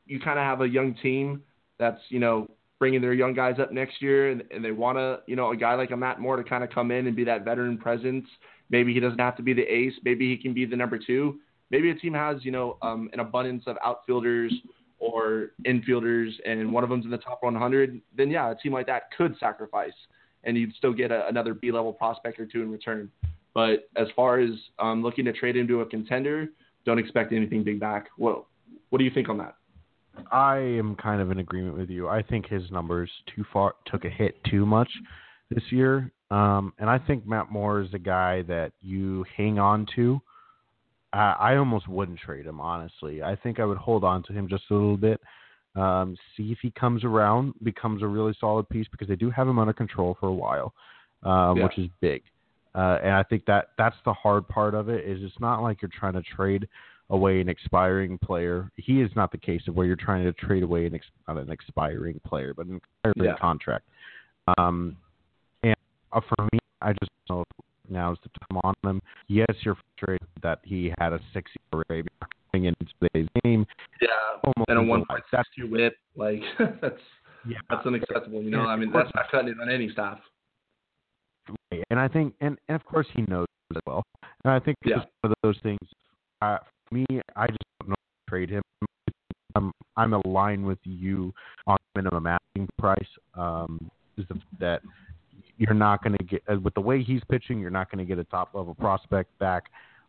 you 0.05 0.19
kind 0.19 0.39
of 0.39 0.45
have 0.45 0.61
a 0.61 0.67
young 0.67 0.95
team 0.95 1.41
that's 1.79 2.01
you 2.09 2.19
know 2.19 2.49
bringing 2.79 3.01
their 3.01 3.13
young 3.13 3.33
guys 3.33 3.59
up 3.59 3.71
next 3.71 4.01
year 4.01 4.31
and, 4.31 4.43
and 4.51 4.65
they 4.65 4.71
want 4.71 4.97
to 4.97 5.19
you 5.27 5.35
know 5.35 5.51
a 5.51 5.55
guy 5.55 5.75
like 5.75 5.91
a 5.91 5.97
Matt 5.97 6.19
Moore 6.19 6.37
to 6.37 6.43
kind 6.43 6.63
of 6.63 6.69
come 6.69 6.91
in 6.91 7.07
and 7.07 7.15
be 7.15 7.23
that 7.23 7.45
veteran 7.45 7.77
presence. 7.77 8.25
Maybe 8.69 8.93
he 8.93 8.99
doesn't 8.99 9.19
have 9.19 9.35
to 9.37 9.43
be 9.43 9.53
the 9.53 9.63
ace. 9.63 9.93
Maybe 10.03 10.29
he 10.29 10.41
can 10.41 10.53
be 10.53 10.65
the 10.65 10.75
number 10.75 10.97
two. 10.97 11.39
Maybe 11.69 11.89
a 11.89 11.95
team 11.95 12.13
has 12.13 12.43
you 12.43 12.51
know 12.51 12.77
um, 12.81 13.09
an 13.13 13.19
abundance 13.19 13.63
of 13.67 13.77
outfielders 13.83 14.53
or 15.01 15.51
infielders, 15.65 16.29
and 16.45 16.71
one 16.71 16.83
of 16.83 16.89
them's 16.89 17.05
in 17.05 17.11
the 17.11 17.17
top 17.17 17.41
100, 17.41 17.99
then 18.15 18.29
yeah, 18.29 18.51
a 18.51 18.55
team 18.55 18.71
like 18.71 18.85
that 18.85 19.09
could 19.17 19.35
sacrifice, 19.39 19.91
and 20.43 20.55
you'd 20.55 20.73
still 20.75 20.93
get 20.93 21.11
a, 21.11 21.27
another 21.27 21.55
B 21.55 21.71
level 21.71 21.91
prospect 21.91 22.39
or 22.39 22.45
two 22.45 22.61
in 22.61 22.71
return. 22.71 23.11
But 23.53 23.89
as 23.97 24.07
far 24.15 24.39
as 24.39 24.51
um, 24.77 25.01
looking 25.01 25.25
to 25.25 25.33
trade 25.33 25.57
into 25.57 25.81
a 25.81 25.85
contender, 25.85 26.49
don't 26.85 26.99
expect 26.99 27.33
anything 27.33 27.63
big 27.63 27.79
back. 27.79 28.07
What 28.15 28.45
what 28.91 28.99
do 28.99 29.05
you 29.05 29.11
think 29.11 29.29
on 29.29 29.39
that? 29.39 29.55
I 30.31 30.57
am 30.57 30.95
kind 30.95 31.21
of 31.21 31.31
in 31.31 31.39
agreement 31.39 31.77
with 31.77 31.89
you. 31.89 32.07
I 32.07 32.21
think 32.21 32.45
his 32.47 32.69
numbers 32.69 33.09
too 33.33 33.43
far 33.51 33.73
took 33.87 34.05
a 34.05 34.09
hit 34.09 34.35
too 34.43 34.65
much 34.65 34.89
this 35.49 35.63
year, 35.69 36.11
um, 36.29 36.73
and 36.77 36.89
I 36.89 36.99
think 36.99 37.25
Matt 37.25 37.49
Moore 37.51 37.81
is 37.81 37.93
a 37.93 37.99
guy 37.99 38.43
that 38.43 38.73
you 38.81 39.25
hang 39.35 39.57
on 39.57 39.87
to. 39.95 40.21
Uh, 41.13 41.35
I 41.39 41.55
almost 41.55 41.87
wouldn't 41.87 42.19
trade 42.19 42.45
him, 42.45 42.61
honestly. 42.61 43.23
I 43.23 43.35
think 43.35 43.59
I 43.59 43.65
would 43.65 43.77
hold 43.77 44.03
on 44.03 44.23
to 44.23 44.33
him 44.33 44.47
just 44.47 44.63
a 44.69 44.73
little 44.73 44.97
bit, 44.97 45.19
um, 45.75 46.17
see 46.35 46.51
if 46.51 46.59
he 46.61 46.71
comes 46.71 47.03
around, 47.03 47.53
becomes 47.63 48.03
a 48.03 48.07
really 48.07 48.35
solid 48.39 48.67
piece 48.69 48.87
because 48.91 49.07
they 49.07 49.15
do 49.15 49.29
have 49.29 49.47
him 49.47 49.59
under 49.59 49.73
control 49.73 50.17
for 50.19 50.27
a 50.27 50.33
while, 50.33 50.73
uh, 51.25 51.53
yeah. 51.55 51.63
which 51.63 51.77
is 51.77 51.87
big. 52.01 52.21
Uh, 52.75 52.99
and 53.03 53.13
I 53.13 53.23
think 53.23 53.45
that 53.45 53.69
that's 53.77 53.97
the 54.05 54.13
hard 54.13 54.47
part 54.47 54.73
of 54.73 54.89
it 54.89 55.05
is 55.05 55.19
it's 55.21 55.39
not 55.39 55.61
like 55.61 55.81
you're 55.81 55.91
trying 55.97 56.13
to 56.13 56.21
trade 56.21 56.67
away 57.11 57.41
an 57.41 57.49
expiring 57.49 58.17
player. 58.17 58.71
He 58.77 59.01
is 59.01 59.11
not 59.15 59.31
the 59.31 59.37
case 59.37 59.61
of 59.67 59.75
where 59.75 59.85
you're 59.85 59.95
trying 59.95 60.23
to 60.23 60.33
trade 60.33 60.63
away 60.63 60.85
an 60.85 60.95
ex, 60.95 61.05
not 61.27 61.37
an 61.37 61.51
expiring 61.51 62.19
player, 62.25 62.53
but 62.55 62.65
an 62.65 62.77
expiring 62.77 63.31
yeah. 63.31 63.37
contract. 63.39 63.85
Um, 64.57 64.97
and 65.61 65.75
uh, 66.13 66.21
for 66.21 66.47
me, 66.51 66.59
I 66.81 66.93
just 66.93 67.11
know 67.29 67.43
now 67.89 68.13
is 68.13 68.17
the 68.23 68.29
time 68.39 68.61
on 68.63 68.89
him. 68.89 69.01
Yes, 69.27 69.53
you're 69.61 69.77
frustrated 69.97 70.27
that 70.41 70.59
he 70.63 70.93
had 70.97 71.13
a 71.13 71.19
six 71.33 71.51
year 71.73 71.83
rating 71.89 72.07
coming 72.51 72.65
into 72.65 72.93
today's 73.01 73.27
game. 73.43 73.65
Yeah, 74.01 74.07
Almost 74.43 74.69
and 74.69 74.79
a 74.79 74.83
one 74.83 75.05
point 75.05 75.23
six 75.29 75.43
two 75.57 75.69
whip, 75.69 75.95
like 76.15 76.41
that's 76.81 76.95
yeah, 77.47 77.57
that's 77.69 77.85
unacceptable. 77.85 78.41
You 78.41 78.51
know, 78.51 78.61
I 78.61 78.77
mean, 78.77 78.91
that's 78.93 79.11
not 79.15 79.29
cutting 79.29 79.49
it 79.49 79.57
on 79.61 79.69
any 79.69 79.89
staff. 79.91 80.19
And 81.89 81.99
I 81.99 82.07
think, 82.07 82.33
and, 82.39 82.57
and 82.69 82.75
of 82.75 82.85
course, 82.85 83.07
he 83.13 83.23
knows 83.23 83.47
as 83.75 83.81
well. 83.85 84.03
And 84.43 84.53
I 84.53 84.59
think 84.59 84.77
it's 84.81 84.91
yeah. 84.91 85.03
one 85.21 85.31
of 85.31 85.33
those 85.43 85.57
things. 85.63 85.79
Uh, 86.41 86.57
me, 86.91 87.05
I 87.35 87.47
just 87.47 87.59
don't 87.79 87.89
know 87.89 87.95
trade 88.29 88.49
him. 88.49 88.61
I'm 89.55 89.71
I'm 89.97 90.13
aligned 90.13 90.65
with 90.65 90.79
you 90.83 91.33
on 91.67 91.77
minimum 91.95 92.27
asking 92.27 92.69
price. 92.79 92.99
Um, 93.35 93.91
is 94.17 94.25
the, 94.29 94.39
that 94.59 94.81
you're 95.57 95.73
not 95.73 96.03
going 96.03 96.17
to 96.17 96.23
get 96.23 96.43
uh, 96.51 96.59
with 96.59 96.73
the 96.73 96.81
way 96.81 97.03
he's 97.03 97.21
pitching, 97.29 97.59
you're 97.59 97.69
not 97.69 97.91
going 97.91 98.05
to 98.05 98.05
get 98.05 98.19
a 98.19 98.23
top 98.25 98.53
level 98.53 98.75
prospect 98.75 99.37
back, 99.39 99.65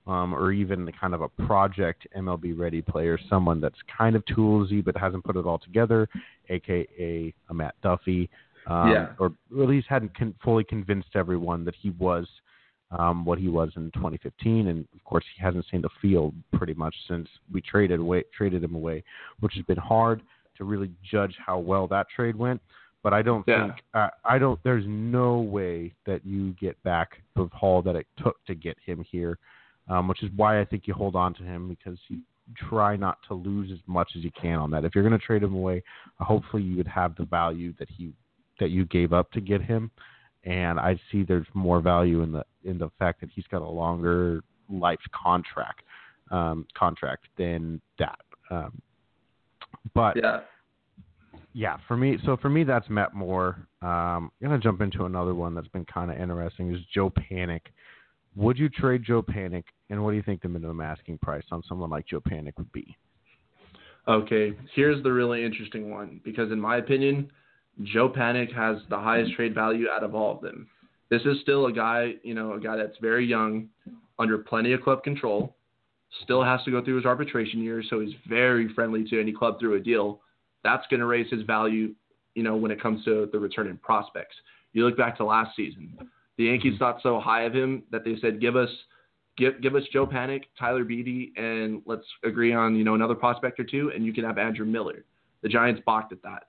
um, 0.06 0.34
or 0.34 0.52
even 0.52 0.90
kind 0.92 1.14
of 1.14 1.22
a 1.22 1.28
project 1.46 2.06
MLB 2.16 2.56
ready 2.56 2.82
player, 2.82 3.18
someone 3.28 3.60
that's 3.60 3.78
kind 3.96 4.14
of 4.14 4.24
toolsy 4.26 4.84
but 4.84 4.96
hasn't 4.96 5.24
put 5.24 5.36
it 5.36 5.44
all 5.44 5.58
together, 5.58 6.08
aka 6.48 7.34
a 7.50 7.54
Matt 7.54 7.74
Duffy 7.82 8.30
um, 8.66 8.90
yeah. 8.90 9.08
or 9.18 9.26
at 9.26 9.68
least 9.68 9.88
hadn't 9.88 10.16
con- 10.16 10.34
fully 10.42 10.64
convinced 10.64 11.10
everyone 11.14 11.64
that 11.64 11.74
he 11.80 11.90
was 11.90 12.26
um, 12.98 13.24
what 13.24 13.38
he 13.38 13.48
was 13.48 13.70
in 13.76 13.90
2015. 13.92 14.68
And 14.68 14.86
of 14.94 15.04
course, 15.04 15.24
he 15.36 15.42
hasn't 15.42 15.64
seen 15.70 15.82
the 15.82 15.88
field 16.00 16.34
pretty 16.52 16.74
much 16.74 16.94
since 17.08 17.28
we 17.52 17.60
traded 17.60 18.00
away, 18.00 18.24
traded 18.36 18.62
him 18.62 18.74
away, 18.74 19.02
which 19.40 19.54
has 19.54 19.64
been 19.64 19.78
hard 19.78 20.22
to 20.58 20.64
really 20.64 20.90
judge 21.10 21.34
how 21.44 21.58
well 21.58 21.86
that 21.88 22.06
trade 22.14 22.36
went. 22.36 22.60
But 23.02 23.12
I 23.12 23.22
don't 23.22 23.44
yeah. 23.48 23.66
think 23.66 23.82
uh, 23.94 24.08
I 24.24 24.38
don't. 24.38 24.60
There's 24.62 24.84
no 24.86 25.40
way 25.40 25.92
that 26.06 26.24
you 26.24 26.52
get 26.60 26.80
back 26.84 27.20
the 27.34 27.48
haul 27.52 27.82
that 27.82 27.96
it 27.96 28.06
took 28.22 28.44
to 28.46 28.54
get 28.54 28.76
him 28.84 29.04
here, 29.10 29.38
um, 29.88 30.06
which 30.06 30.22
is 30.22 30.30
why 30.36 30.60
I 30.60 30.64
think 30.64 30.86
you 30.86 30.94
hold 30.94 31.16
on 31.16 31.34
to 31.34 31.42
him 31.42 31.68
because 31.68 31.98
you 32.06 32.20
try 32.68 32.96
not 32.96 33.18
to 33.28 33.34
lose 33.34 33.70
as 33.72 33.78
much 33.86 34.12
as 34.16 34.22
you 34.22 34.30
can 34.40 34.58
on 34.58 34.70
that. 34.70 34.84
If 34.84 34.94
you're 34.94 35.06
going 35.06 35.18
to 35.18 35.24
trade 35.24 35.42
him 35.42 35.54
away, 35.54 35.82
hopefully 36.20 36.62
you 36.62 36.76
would 36.76 36.86
have 36.86 37.16
the 37.16 37.24
value 37.24 37.72
that 37.80 37.88
he 37.90 38.12
that 38.60 38.70
you 38.70 38.84
gave 38.84 39.12
up 39.12 39.32
to 39.32 39.40
get 39.40 39.62
him, 39.62 39.90
and 40.44 40.78
I 40.78 40.98
see 41.10 41.22
there's 41.22 41.46
more 41.54 41.80
value 41.80 42.22
in 42.22 42.32
the 42.32 42.44
in 42.64 42.78
the 42.78 42.90
fact 42.98 43.20
that 43.20 43.30
he's 43.34 43.46
got 43.50 43.62
a 43.62 43.68
longer 43.68 44.42
life 44.68 45.00
contract 45.12 45.82
um, 46.30 46.66
contract 46.74 47.26
than 47.36 47.80
that. 47.98 48.20
Um, 48.50 48.80
but 49.94 50.16
yeah. 50.16 50.40
Yeah, 51.54 51.76
for 51.86 51.98
me, 51.98 52.16
so 52.24 52.38
for 52.38 52.48
me, 52.48 52.64
that's 52.64 52.88
Matt 52.88 53.12
Moore. 53.12 53.68
Um, 53.82 54.30
I'm 54.30 54.30
gonna 54.42 54.58
jump 54.58 54.80
into 54.80 55.04
another 55.04 55.34
one 55.34 55.54
that's 55.54 55.68
been 55.68 55.84
kind 55.84 56.10
of 56.10 56.18
interesting. 56.18 56.74
Is 56.74 56.80
Joe 56.94 57.10
Panik? 57.10 57.60
Would 58.36 58.58
you 58.58 58.70
trade 58.70 59.02
Joe 59.04 59.22
Panik? 59.22 59.64
and 59.92 60.02
what 60.02 60.12
do 60.12 60.16
you 60.16 60.22
think 60.22 60.40
the 60.40 60.48
minimum 60.48 60.80
asking 60.80 61.18
price 61.18 61.44
on 61.52 61.62
someone 61.68 61.90
like 61.90 62.06
Joe 62.06 62.20
Panik 62.20 62.56
would 62.56 62.72
be? 62.72 62.96
Okay, 64.08 64.54
here's 64.74 65.02
the 65.02 65.12
really 65.12 65.44
interesting 65.44 65.90
one 65.90 66.18
because 66.24 66.50
in 66.50 66.58
my 66.58 66.78
opinion, 66.78 67.30
Joe 67.82 68.08
Panik 68.08 68.52
has 68.54 68.78
the 68.90 68.98
highest 68.98 69.30
mm-hmm. 69.30 69.36
trade 69.36 69.54
value 69.54 69.86
out 69.88 70.04
of 70.04 70.14
all 70.14 70.34
of 70.34 70.42
them. 70.42 70.68
This 71.10 71.22
is 71.22 71.40
still 71.42 71.66
a 71.66 71.72
guy, 71.72 72.14
you 72.22 72.34
know, 72.34 72.54
a 72.54 72.60
guy 72.60 72.76
that's 72.76 72.96
very 73.00 73.26
young, 73.26 73.68
under 74.18 74.38
plenty 74.38 74.72
of 74.72 74.82
club 74.82 75.02
control, 75.02 75.56
still 76.22 76.42
has 76.42 76.62
to 76.64 76.70
go 76.70 76.84
through 76.84 76.96
his 76.96 77.06
arbitration 77.06 77.62
year, 77.62 77.82
so 77.88 78.00
he's 78.00 78.14
very 78.28 78.72
friendly 78.74 79.04
to 79.08 79.20
any 79.20 79.32
club 79.32 79.58
through 79.58 79.74
a 79.74 79.80
deal. 79.80 80.20
That's 80.62 80.86
going 80.88 81.00
to 81.00 81.06
raise 81.06 81.30
his 81.30 81.42
value, 81.42 81.94
you 82.34 82.42
know, 82.42 82.56
when 82.56 82.70
it 82.70 82.80
comes 82.80 83.04
to 83.04 83.28
the 83.32 83.38
return 83.38 83.66
in 83.66 83.78
prospects. 83.78 84.36
You 84.72 84.86
look 84.86 84.96
back 84.96 85.16
to 85.18 85.24
last 85.24 85.56
season, 85.56 85.96
the 86.38 86.44
Yankees 86.44 86.74
mm-hmm. 86.74 86.78
thought 86.78 87.00
so 87.02 87.20
high 87.20 87.42
of 87.42 87.54
him 87.54 87.82
that 87.90 88.04
they 88.04 88.16
said, 88.20 88.40
"Give 88.40 88.56
us, 88.56 88.70
give, 89.36 89.60
give 89.60 89.74
us 89.74 89.82
Joe 89.92 90.06
Panik, 90.06 90.44
Tyler 90.58 90.84
Beede, 90.84 91.32
and 91.36 91.82
let's 91.84 92.06
agree 92.24 92.52
on, 92.54 92.76
you 92.76 92.84
know, 92.84 92.94
another 92.94 93.14
prospect 93.14 93.58
or 93.60 93.64
two, 93.64 93.92
and 93.94 94.04
you 94.04 94.12
can 94.12 94.24
have 94.24 94.38
Andrew 94.38 94.66
Miller." 94.66 95.04
The 95.42 95.48
Giants 95.48 95.82
balked 95.84 96.12
at 96.12 96.22
that. 96.22 96.44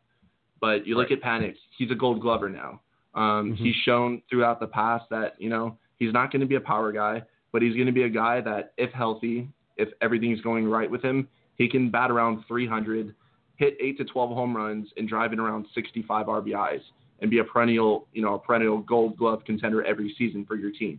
But 0.64 0.88
you 0.88 0.96
look 0.96 1.10
right. 1.10 1.20
at 1.22 1.42
Panik, 1.42 1.56
he's 1.78 1.92
a 1.92 1.94
Gold 1.94 2.22
Glover 2.22 2.48
now. 2.48 2.80
Um, 3.16 3.52
mm-hmm. 3.52 3.56
He's 3.56 3.76
shown 3.84 4.22
throughout 4.30 4.62
the 4.62 4.68
past 4.68 5.04
that 5.10 5.34
you 5.38 5.50
know 5.50 5.78
he's 5.98 6.14
not 6.14 6.32
going 6.32 6.40
to 6.40 6.48
be 6.48 6.56
a 6.56 6.62
power 6.62 6.94
guy, 6.94 7.22
but 7.52 7.62
he's 7.62 7.74
going 7.74 7.88
to 7.88 7.92
be 7.92 8.04
a 8.04 8.10
guy 8.10 8.40
that, 8.40 8.72
if 8.78 8.90
healthy, 8.94 9.50
if 9.76 9.90
everything's 10.00 10.40
going 10.40 10.66
right 10.66 10.90
with 10.90 11.04
him, 11.04 11.28
he 11.58 11.68
can 11.68 11.92
bat 11.92 12.10
around 12.10 12.46
300, 12.48 13.14
hit 13.58 13.76
eight 13.82 13.98
to 13.98 14.06
12 14.06 14.30
home 14.30 14.56
runs, 14.56 14.88
and 14.96 15.10
drive 15.10 15.34
in 15.34 15.40
around 15.42 15.66
65 15.76 16.28
RBIs, 16.28 16.80
and 17.20 17.30
be 17.30 17.40
a 17.40 17.44
perennial, 17.44 18.08
you 18.14 18.22
know, 18.22 18.36
a 18.36 18.40
perennial 18.40 18.78
Gold 18.78 19.18
Glove 19.18 19.44
contender 19.46 19.84
every 19.84 20.16
season 20.18 20.46
for 20.46 20.56
your 20.56 20.72
team. 20.72 20.98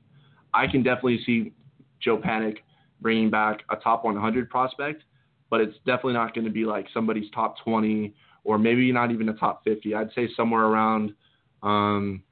I 0.53 0.67
can 0.67 0.83
definitely 0.83 1.21
see 1.25 1.55
Joe 2.03 2.19
Panik 2.19 2.59
bringing 3.01 3.31
back 3.31 3.61
a 3.71 3.77
top 3.77 4.05
100 4.05 4.51
prospect, 4.51 5.05
but 5.49 5.63
it's 5.63 5.79
definitely 5.87 6.13
not 6.13 6.35
going 6.35 6.45
to 6.45 6.53
be 6.53 6.67
like 6.67 6.87
somebody's 6.93 7.31
top 7.31 7.57
20 7.65 8.13
or 8.45 8.59
maybe 8.59 8.93
not 8.93 9.11
even 9.11 9.29
a 9.29 9.35
top 9.35 9.65
50. 9.65 9.95
I'd 9.95 10.13
say 10.15 10.29
somewhere 10.37 10.65
around 10.65 11.15
um, 11.63 12.23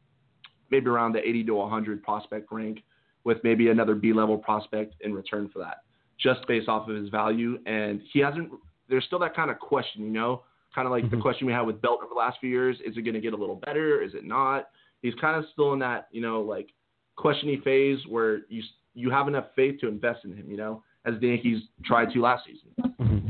maybe 0.71 0.87
around 0.87 1.13
the 1.13 1.21
80 1.27 1.45
to 1.45 1.55
100 1.55 2.03
prospect 2.03 2.53
rank 2.53 2.83
with 3.25 3.39
maybe 3.45 3.69
another 3.69 3.95
B 3.95 4.13
level 4.13 4.37
prospect 4.37 4.95
in 5.01 5.15
return 5.15 5.49
for 5.53 5.59
that, 5.61 5.79
just 6.19 6.47
based 6.47 6.69
off 6.69 6.89
of 6.89 6.97
his 6.97 7.09
value. 7.09 7.59
And 7.67 8.01
he 8.13 8.21
hasn't. 8.21 8.51
There's 8.89 9.05
still 9.05 9.21
that 9.21 9.35
kind 9.35 9.51
of 9.51 9.59
question, 9.59 10.03
you 10.03 10.11
know, 10.11 10.43
kind 10.75 10.87
of 10.87 10.93
like 10.93 11.05
mm-hmm. 11.05 11.17
the 11.17 11.23
question 11.23 11.47
we 11.47 11.53
had 11.53 11.63
with 11.63 11.81
Belt 11.81 12.01
over 12.03 12.13
the 12.13 12.19
last 12.19 12.39
few 12.41 12.51
years: 12.51 12.77
Is 12.85 12.97
it 12.97 13.03
going 13.03 13.15
to 13.15 13.21
get 13.21 13.33
a 13.33 13.37
little 13.37 13.57
better? 13.57 14.03
Is 14.03 14.15
it 14.15 14.25
not? 14.25 14.69
He's 15.03 15.15
kind 15.21 15.37
of 15.37 15.45
still 15.53 15.73
in 15.73 15.79
that, 15.81 16.09
you 16.11 16.21
know, 16.21 16.41
like 16.41 16.71
questiony 17.19 17.63
phase 17.63 17.99
where 18.09 18.41
you 18.49 18.63
you 18.95 19.11
have 19.11 19.29
enough 19.29 19.47
faith 19.57 19.81
to 19.81 19.89
invest 19.89 20.25
in 20.25 20.37
him, 20.37 20.51
you 20.51 20.57
know, 20.57 20.83
as 21.07 21.15
the 21.21 21.29
Yankees 21.29 21.63
tried 21.85 22.13
to 22.13 22.21
last 22.21 22.45
season. 22.45 22.95
Mm-hmm. 23.01 23.29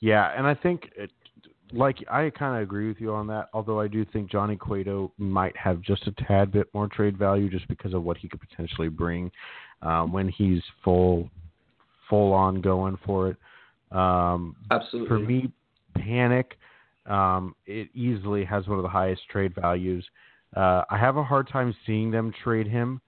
Yeah, 0.00 0.32
and 0.36 0.46
I 0.46 0.54
think 0.54 0.90
it, 0.96 1.10
like 1.72 1.98
I 2.10 2.30
kind 2.30 2.56
of 2.56 2.62
agree 2.62 2.88
with 2.88 3.00
you 3.00 3.12
on 3.12 3.26
that. 3.28 3.48
Although 3.52 3.80
I 3.80 3.88
do 3.88 4.04
think 4.04 4.30
Johnny 4.30 4.56
Cueto 4.56 5.12
might 5.18 5.56
have 5.56 5.80
just 5.82 6.06
a 6.06 6.12
tad 6.26 6.52
bit 6.52 6.68
more 6.72 6.88
trade 6.88 7.16
value, 7.18 7.50
just 7.50 7.66
because 7.68 7.94
of 7.94 8.02
what 8.02 8.16
he 8.16 8.28
could 8.28 8.40
potentially 8.40 8.88
bring 8.88 9.30
um, 9.82 10.12
when 10.12 10.28
he's 10.28 10.62
full, 10.84 11.28
full 12.08 12.32
on 12.32 12.60
going 12.60 12.98
for 13.04 13.30
it. 13.30 13.36
Um, 13.96 14.56
Absolutely. 14.70 15.08
For 15.08 15.18
me, 15.18 15.52
Panik, 15.96 16.52
um, 17.06 17.54
it 17.66 17.88
easily 17.94 18.44
has 18.44 18.66
one 18.66 18.78
of 18.78 18.82
the 18.82 18.88
highest 18.88 19.22
trade 19.30 19.54
values. 19.54 20.04
Uh, 20.56 20.82
I 20.90 20.98
have 20.98 21.16
a 21.16 21.24
hard 21.24 21.48
time 21.48 21.74
seeing 21.86 22.10
them 22.10 22.32
trade 22.42 22.66
him 22.66 23.00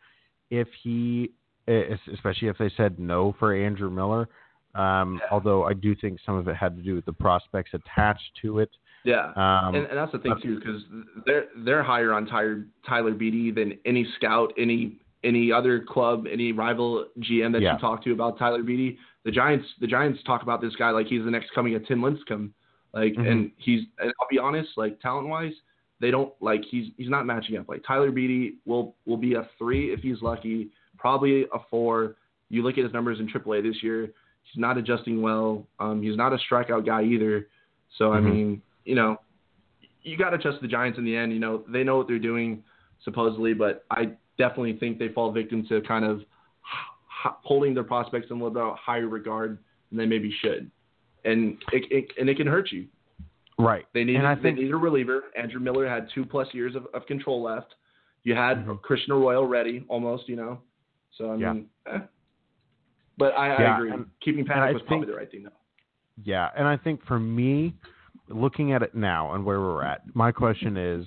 if 0.51 0.69
he, 0.83 1.33
especially 1.67 2.49
if 2.49 2.59
they 2.59 2.71
said 2.77 2.99
no 2.99 3.35
for 3.39 3.55
Andrew 3.55 3.91
Miller. 3.91 4.29
Um, 4.79 5.19
yeah. 5.21 5.29
Although 5.33 5.65
I 5.65 5.75
do 5.75 5.97
think 5.97 6.21
some 6.25 6.37
of 6.37 6.47
it 6.47 6.57
had 6.57 6.77
to 6.77 6.83
do 6.83 6.95
with 6.95 7.05
the 7.05 7.13
prospects 7.13 7.71
attached 7.75 8.31
to 8.43 8.61
it. 8.61 8.71
Yeah, 9.05 9.33
um, 9.37 9.75
and, 9.75 9.87
and, 9.87 9.97
that's 9.97 10.13
the 10.13 10.19
thing 10.19 10.35
too, 10.43 10.59
because 10.59 10.83
they're 11.25 11.47
they're 11.65 11.83
higher 11.83 12.13
on 12.13 12.27
Tyler 12.27 12.65
Tyler 12.87 13.13
Beede 13.13 13.55
than 13.55 13.79
any 13.85 14.07
scout, 14.17 14.53
any 14.59 14.99
any 15.25 15.51
other 15.51 15.81
club, 15.81 16.27
any 16.31 16.53
rival 16.53 17.07
GM 17.19 17.53
that 17.53 17.63
yeah. 17.63 17.75
you 17.75 17.79
talk 17.79 18.05
to 18.05 18.13
about 18.13 18.39
Tyler 18.39 18.63
Beede. 18.63 18.99
The 19.25 19.31
Giants 19.31 19.67
the 19.81 19.87
Giants 19.87 20.21
talk 20.25 20.43
about 20.43 20.61
this 20.61 20.75
guy 20.77 20.91
like 20.91 21.07
he's 21.07 21.25
the 21.25 21.31
next 21.31 21.51
coming 21.55 21.75
of 21.75 21.87
Tim 21.87 22.01
Lincecum, 22.01 22.51
like, 22.93 23.15
mm-hmm. 23.15 23.27
and 23.27 23.51
he's 23.57 23.83
and 23.99 24.13
I'll 24.21 24.29
be 24.31 24.39
honest, 24.39 24.71
like 24.77 25.01
talent 25.01 25.29
wise, 25.29 25.55
they 26.01 26.11
don't 26.11 26.33
like 26.41 26.63
he's 26.71 26.93
he's 26.97 27.09
not 27.09 27.27
matching 27.27 27.57
up. 27.57 27.69
Like 27.69 27.83
Tyler 27.87 28.11
Beede 28.11 28.55
will 28.65 28.95
will 29.07 29.17
be 29.17 29.35
a 29.35 29.49
three 29.59 29.93
if 29.93 30.01
he's 30.01 30.23
lucky, 30.23 30.71
probably 30.99 31.45
a 31.53 31.59
four. 31.71 32.17
You 32.51 32.63
look 32.63 32.79
at 32.79 32.85
his 32.85 32.93
numbers 32.93 33.21
in 33.21 33.29
AAA 33.29 33.63
this 33.63 33.83
year 33.83 34.11
He's 34.51 34.61
not 34.61 34.79
adjusting 34.79 35.21
well. 35.21 35.67
Um, 35.79 36.03
he's 36.03 36.17
not 36.17 36.33
a 36.33 36.39
strikeout 36.51 36.87
guy 36.87 37.03
either. 37.03 37.49
So 37.97 38.11
Mhm. 38.11 38.17
I 38.17 38.21
mean, 38.21 38.63
you 38.85 38.95
know, 38.95 39.21
you 40.03 40.17
got 40.17 40.31
to 40.31 40.39
trust 40.39 40.61
the 40.61 40.69
Giants 40.69 40.99
in 40.99 41.05
the 41.05 41.15
end. 41.17 41.33
You 41.33 41.39
know, 41.39 41.65
they 41.69 41.85
know 41.85 41.97
what 41.99 42.09
they're 42.09 42.19
doing 42.19 42.63
supposedly, 43.05 43.53
but 43.53 43.85
I 43.91 44.13
definitely 44.39 44.75
think 44.75 44.99
they 44.99 45.09
fall 45.09 45.31
victim 45.33 45.67
to 45.67 45.81
kind 45.83 46.05
of 46.05 46.25
holding 47.43 47.75
their 47.75 47.85
prospects 47.85 48.31
in 48.31 48.41
a 48.41 48.45
little 48.45 48.51
bit 48.71 48.79
higher 48.79 49.09
regard 49.09 49.59
than 49.91 49.99
they 49.99 50.07
maybe 50.07 50.31
should, 50.41 50.71
and 51.25 51.59
it, 51.73 51.91
it 51.91 52.13
and 52.19 52.29
it 52.29 52.37
can 52.37 52.47
hurt 52.47 52.71
you. 52.71 52.87
Right. 53.59 53.87
They 53.93 54.05
need 54.05 54.17
and 54.17 54.27
I 54.27 54.37
think 54.37 54.57
they 54.57 54.65
need 54.65 54.73
a 54.73 54.77
reliever. 54.77 55.25
Andrew 55.37 55.61
Miller 55.61 55.89
had 55.89 56.09
two 56.15 56.25
plus 56.25 56.47
years 56.55 56.77
of, 56.77 56.87
of 56.95 57.07
control 57.07 57.43
left. 57.43 57.75
You 58.23 58.35
had 58.35 58.65
Mhm. 58.65 58.81
Christian 58.83 59.13
Arroyo 59.15 59.43
ready 59.45 59.85
almost, 59.89 60.29
you 60.29 60.37
know. 60.37 60.61
So 61.11 61.33
I 61.33 61.37
Yeah. 61.37 61.53
mean, 61.55 61.69
eh. 61.87 62.01
But 63.19 63.37
I, 63.37 63.49
Yeah, 63.49 63.73
I 63.73 63.77
agree. 63.77 63.93
Keeping 64.23 64.45
Panik 64.45 64.73
was 64.73 64.83
probably 64.87 65.07
the 65.07 65.15
right 65.15 65.31
thing 65.31 65.45
though. 65.45 65.51
Yeah, 66.25 66.49
and 66.57 66.67
I 66.67 66.77
think 66.77 67.05
for 67.07 67.19
me, 67.19 67.75
looking 68.29 68.73
at 68.73 68.83
it 68.83 68.95
now 68.95 69.35
and 69.35 69.45
where 69.45 69.61
we're 69.61 69.85
at, 69.85 70.03
my 70.15 70.33
question 70.33 70.77
is, 70.77 71.07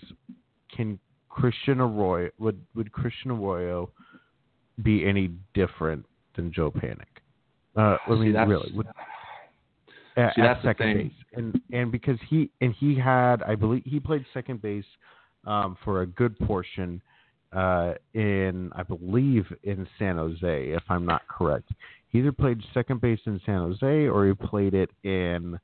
can 0.76 0.99
Christian 1.30 1.80
Arroyo 1.80 2.30
would 2.39 2.62
would 2.76 2.91
Christian 2.91 3.32
Arroyo 3.32 3.89
be 4.84 5.05
any 5.05 5.32
different 5.53 6.05
than 6.36 6.51
Joe 6.51 6.72
Panik? 6.72 7.05
Uh, 7.76 7.97
I 8.07 8.16
mean, 8.16 8.34
really, 8.34 8.72
would, 8.74 8.88
at, 10.18 10.34
See, 10.36 10.41
at 10.41 10.62
the 10.62 10.70
second 10.70 10.95
thing. 10.95 11.07
base, 11.07 11.26
and 11.34 11.62
and 11.72 11.91
because 11.91 12.18
he 12.30 12.49
and 12.62 12.74
he 12.80 12.97
had, 12.97 13.43
I 13.43 13.55
believe, 13.55 13.84
he 13.86 13.99
played 13.99 14.26
second 14.34 14.62
base 14.62 14.86
um, 15.45 15.78
for 15.84 16.01
a 16.01 16.05
good 16.05 16.38
portion 16.39 17.01
uh, 17.53 17.93
in, 18.14 18.72
I 18.76 18.84
believe, 18.84 19.45
in 19.64 19.88
San 19.99 20.18
Jose, 20.18 20.70
if 20.70 20.84
I'm 20.89 21.05
not 21.05 21.28
correct. 21.28 21.70
He 22.12 22.20
either 22.20 22.32
played 22.32 22.62
second 22.74 23.01
base 23.01 23.20
in 23.26 23.39
San 23.45 23.59
Jose 23.59 24.07
or 24.07 24.28
he 24.28 24.34
played 24.34 24.74
it 24.74 24.89
in 25.03 25.59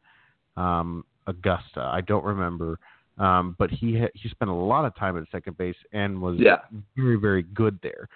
um, 0.55 1.03
Augusta. 1.27 1.81
I 1.81 2.01
don't 2.01 2.23
remember. 2.23 2.79
Um, 3.17 3.55
but 3.57 3.71
he 3.71 3.99
ha- 3.99 4.11
he 4.13 4.29
spent 4.29 4.49
a 4.51 4.53
lot 4.53 4.85
of 4.85 4.95
time 4.95 5.17
at 5.17 5.23
second 5.31 5.57
base 5.57 5.75
and 5.91 6.21
was 6.21 6.37
Yeah. 6.39 6.57
very 6.95 7.15
very 7.15 7.41
good 7.43 7.79
there. 7.81 8.07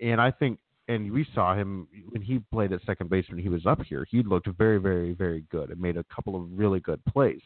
And 0.00 0.20
I 0.20 0.30
think 0.30 0.58
and 0.88 1.12
we 1.12 1.26
saw 1.34 1.54
him 1.54 1.88
when 2.10 2.22
he 2.22 2.38
played 2.52 2.72
at 2.72 2.80
second 2.86 3.10
base 3.10 3.28
when 3.28 3.38
he 3.38 3.48
was 3.48 3.66
up 3.66 3.82
here. 3.82 4.06
He 4.10 4.22
looked 4.22 4.46
very 4.56 4.78
very 4.78 5.12
very 5.12 5.44
good 5.50 5.70
and 5.70 5.80
made 5.80 5.96
a 5.98 6.04
couple 6.04 6.34
of 6.36 6.42
really 6.58 6.80
good 6.80 7.04
plays. 7.04 7.42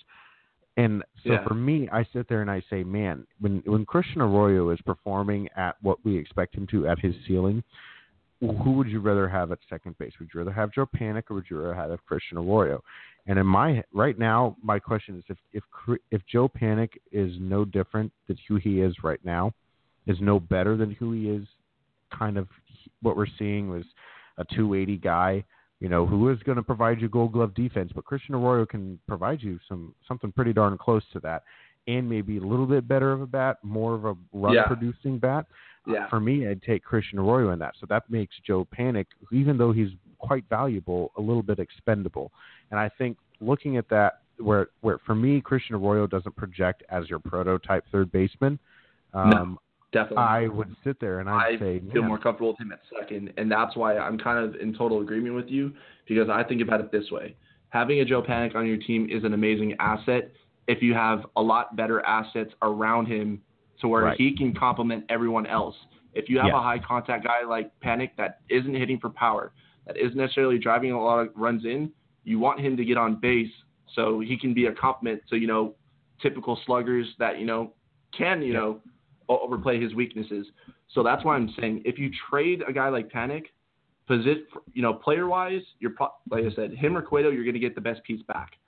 And 0.76 1.02
so 1.26 1.32
Yeah. 1.32 1.44
for 1.48 1.54
me, 1.54 1.88
I 1.90 2.04
sit 2.12 2.28
there 2.28 2.42
and 2.42 2.50
I 2.50 2.62
say, 2.70 2.84
man, 2.84 3.26
when 3.40 3.58
when 3.66 3.84
Christian 3.84 4.22
Arroyo 4.22 4.70
is 4.70 4.80
performing 4.82 5.48
at 5.56 5.76
what 5.82 5.98
we 6.04 6.16
expect 6.16 6.54
him 6.54 6.66
to 6.68 6.86
at 6.86 7.00
his 7.00 7.14
ceiling, 7.26 7.64
who 8.40 8.72
would 8.72 8.88
you 8.88 9.00
rather 9.00 9.28
have 9.28 9.52
at 9.52 9.58
second 9.68 9.98
base? 9.98 10.12
Would 10.18 10.30
you 10.32 10.40
rather 10.40 10.52
have 10.52 10.72
Joe 10.72 10.86
Panik 10.86 11.24
or 11.30 11.34
would 11.34 11.44
you 11.50 11.60
rather 11.60 11.74
have 11.74 12.04
Christian 12.06 12.38
Arroyo? 12.38 12.82
And 13.26 13.38
in 13.38 13.46
my 13.46 13.82
right 13.92 14.18
now, 14.18 14.56
my 14.62 14.78
question 14.78 15.16
is 15.18 15.24
if 15.28 15.36
if 15.52 15.98
if 16.10 16.22
Joe 16.26 16.48
Panik 16.48 16.90
is 17.12 17.32
no 17.38 17.64
different 17.64 18.10
than 18.28 18.38
who 18.48 18.56
he 18.56 18.80
is 18.80 18.94
right 19.02 19.20
now, 19.24 19.52
is 20.06 20.16
no 20.20 20.40
better 20.40 20.76
than 20.76 20.90
who 20.92 21.12
he 21.12 21.28
is, 21.28 21.46
kind 22.16 22.38
of 22.38 22.48
what 23.02 23.16
we're 23.16 23.26
seeing 23.38 23.68
was 23.68 23.84
a 24.38 24.44
280 24.44 24.96
guy, 24.96 25.44
you 25.80 25.88
know, 25.90 26.06
who 26.06 26.30
is 26.30 26.38
going 26.44 26.56
to 26.56 26.62
provide 26.62 27.00
you 27.00 27.08
Gold 27.10 27.32
Glove 27.32 27.54
defense, 27.54 27.92
but 27.94 28.06
Christian 28.06 28.34
Arroyo 28.34 28.64
can 28.64 28.98
provide 29.06 29.42
you 29.42 29.58
some 29.68 29.94
something 30.08 30.32
pretty 30.32 30.54
darn 30.54 30.78
close 30.78 31.02
to 31.12 31.20
that, 31.20 31.42
and 31.86 32.08
maybe 32.08 32.38
a 32.38 32.40
little 32.40 32.66
bit 32.66 32.88
better 32.88 33.12
of 33.12 33.20
a 33.20 33.26
bat, 33.26 33.58
more 33.62 33.94
of 33.94 34.06
a 34.06 34.16
run 34.32 34.54
Yeah. 34.54 34.66
producing 34.66 35.18
bat. 35.18 35.46
Uh, 35.88 35.92
Yeah. 35.92 36.08
for 36.08 36.20
me, 36.20 36.46
I'd 36.46 36.62
take 36.62 36.84
Christian 36.84 37.18
Arroyo 37.18 37.50
in 37.52 37.58
that. 37.60 37.74
So 37.78 37.86
that 37.86 38.08
makes 38.10 38.34
Joe 38.40 38.66
Panik, 38.66 39.06
even 39.32 39.56
though 39.56 39.72
he's 39.72 39.90
quite 40.18 40.44
valuable, 40.48 41.12
a 41.16 41.20
little 41.20 41.42
bit 41.42 41.58
expendable. 41.58 42.32
And 42.70 42.78
I 42.78 42.88
think 42.88 43.16
looking 43.40 43.76
at 43.76 43.88
that, 43.88 44.20
where 44.38 44.68
where 44.80 44.98
for 44.98 45.14
me, 45.14 45.40
Christian 45.40 45.74
Arroyo 45.76 46.06
doesn't 46.06 46.34
project 46.36 46.82
as 46.88 47.08
your 47.10 47.18
prototype 47.18 47.84
third 47.92 48.10
baseman. 48.12 48.58
Um, 49.14 49.30
No. 49.30 49.58
Definitely. 49.92 50.18
I 50.18 50.46
would 50.46 50.76
sit 50.84 51.00
there 51.00 51.18
and 51.18 51.28
I'd 51.28 51.56
I 51.56 51.58
say, 51.58 51.82
feel 51.92 52.04
more 52.04 52.16
comfortable 52.16 52.50
with 52.52 52.60
him 52.60 52.70
at 52.70 52.78
second, 52.96 53.32
and 53.36 53.50
that's 53.50 53.74
why 53.74 53.98
I'm 53.98 54.18
kind 54.18 54.38
of 54.38 54.54
in 54.54 54.72
total 54.72 55.00
agreement 55.00 55.34
with 55.34 55.48
you 55.48 55.72
because 56.06 56.28
I 56.28 56.44
think 56.44 56.62
about 56.62 56.78
it 56.78 56.92
this 56.92 57.10
way: 57.10 57.34
having 57.70 57.98
a 57.98 58.04
Joe 58.04 58.22
Panik 58.22 58.54
on 58.54 58.68
your 58.68 58.76
team 58.76 59.08
is 59.10 59.24
an 59.24 59.34
amazing 59.34 59.74
asset 59.80 60.30
if 60.68 60.80
you 60.80 60.94
have 60.94 61.26
a 61.34 61.42
lot 61.42 61.74
better 61.74 62.06
assets 62.06 62.52
around 62.62 63.06
him 63.06 63.42
to 63.80 63.88
where 63.88 64.04
Right. 64.04 64.18
he 64.18 64.36
can 64.36 64.52
complement 64.52 65.04
everyone 65.08 65.46
else. 65.46 65.76
If 66.14 66.28
you 66.28 66.38
have 66.38 66.48
Yes. 66.48 66.56
a 66.56 66.62
high 66.62 66.78
contact 66.78 67.24
guy 67.24 67.44
like 67.44 67.70
Panik 67.80 68.16
that 68.16 68.40
isn't 68.48 68.74
hitting 68.74 68.98
for 68.98 69.10
power, 69.10 69.52
that 69.86 69.96
isn't 69.96 70.16
necessarily 70.16 70.58
driving 70.58 70.92
a 70.92 71.02
lot 71.02 71.20
of 71.20 71.32
runs 71.36 71.64
in, 71.64 71.92
you 72.24 72.38
want 72.38 72.60
him 72.60 72.76
to 72.76 72.84
get 72.84 72.96
on 72.98 73.16
base 73.16 73.52
so 73.94 74.20
he 74.20 74.36
can 74.36 74.52
be 74.54 74.66
a 74.66 74.72
complement 74.72 75.22
to 75.28 75.36
you 75.36 75.46
know 75.46 75.74
typical 76.20 76.56
sluggers 76.66 77.16
that 77.18 77.38
you 77.38 77.46
know 77.46 77.72
can 78.12 78.42
you 78.42 78.52
Yeah. 78.52 78.60
know 78.60 78.82
overplay 79.28 79.80
his 79.80 79.94
weaknesses. 79.94 80.50
So 80.88 81.02
that's 81.04 81.24
why 81.24 81.36
I'm 81.36 81.48
saying 81.50 81.82
if 81.84 81.98
you 81.98 82.10
trade 82.28 82.62
a 82.66 82.72
guy 82.72 82.88
like 82.88 83.08
Panik, 83.08 83.46
posit, 84.08 84.48
you 84.72 84.82
know, 84.82 84.92
player 84.92 85.28
wise, 85.28 85.62
you're 85.78 85.92
pro- 85.92 86.12
like 86.28 86.44
I 86.44 86.50
said, 86.50 86.72
him 86.72 86.96
or 86.96 87.02
Cueto, 87.02 87.30
you're 87.30 87.44
going 87.44 87.54
to 87.54 87.60
get 87.60 87.76
the 87.76 87.80
best 87.80 88.02
piece 88.02 88.22
back. 88.22 88.58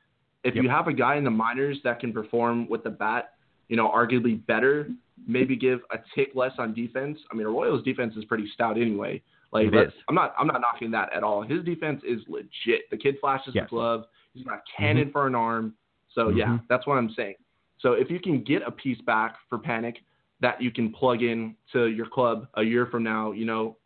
If 0.44 0.54
Yep. 0.54 0.62
you 0.64 0.70
have 0.70 0.86
a 0.86 0.92
guy 0.92 1.16
in 1.16 1.24
the 1.24 1.30
minors 1.32 1.82
that 1.82 1.98
can 1.98 2.12
perform 2.12 2.68
with 2.68 2.84
the 2.84 2.90
bat, 2.90 3.34
you 3.68 3.76
know, 3.76 3.88
arguably 3.88 4.44
better, 4.46 4.88
maybe 5.26 5.56
give 5.56 5.80
a 5.92 5.98
tick 6.14 6.30
less 6.34 6.52
on 6.58 6.74
defense. 6.74 7.18
I 7.30 7.34
mean, 7.34 7.46
Arroyo's 7.46 7.82
defense 7.84 8.14
is 8.16 8.24
pretty 8.24 8.48
stout 8.52 8.76
anyway. 8.76 9.22
Like. 9.52 9.66
I'm 10.08 10.14
not 10.14 10.34
I'm 10.38 10.46
not 10.46 10.60
knocking 10.60 10.90
that 10.92 11.12
at 11.12 11.22
all. 11.22 11.42
His 11.42 11.64
defense 11.64 12.02
is 12.06 12.20
legit. 12.28 12.90
The 12.90 12.96
kid 12.96 13.16
flashes 13.20 13.54
Yes. 13.54 13.66
the 13.66 13.70
glove. 13.70 14.04
He's 14.34 14.44
got 14.44 14.54
a 14.54 14.62
cannon 14.76 15.10
for 15.12 15.26
an 15.26 15.34
arm. 15.34 15.74
So 16.14 16.28
yeah, 16.30 16.46
Mhm. 16.46 16.62
that's 16.68 16.86
what 16.86 16.98
I'm 16.98 17.10
saying. 17.10 17.34
So 17.78 17.92
if 17.92 18.10
you 18.10 18.20
can 18.20 18.42
get 18.42 18.62
a 18.66 18.70
piece 18.70 19.00
back 19.02 19.36
for 19.48 19.58
Panik 19.58 19.96
that 20.40 20.60
you 20.62 20.70
can 20.70 20.92
plug 20.92 21.22
in 21.22 21.56
to 21.72 21.86
your 21.88 22.06
club 22.06 22.48
a 22.54 22.62
year 22.62 22.86
from 22.86 23.02
now, 23.02 23.32
you 23.32 23.44
know, 23.44 23.76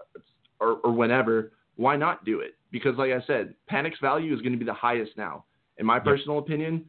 or, 0.61 0.79
or 0.85 0.93
whenever, 0.93 1.53
why 1.77 1.97
not 1.97 2.25
do 2.25 2.41
it? 2.41 2.55
Because 2.71 2.97
like 2.97 3.13
I 3.13 3.21
said, 3.27 3.55
Panik's 3.71 3.99
value 4.01 4.35
is 4.35 4.41
going 4.41 4.53
to 4.53 4.59
be 4.59 4.65
the 4.65 4.73
highest 4.73 5.17
now. 5.17 5.45
In 5.79 5.87
my 5.87 5.99
personal 5.99 6.39
opinion, 6.39 6.89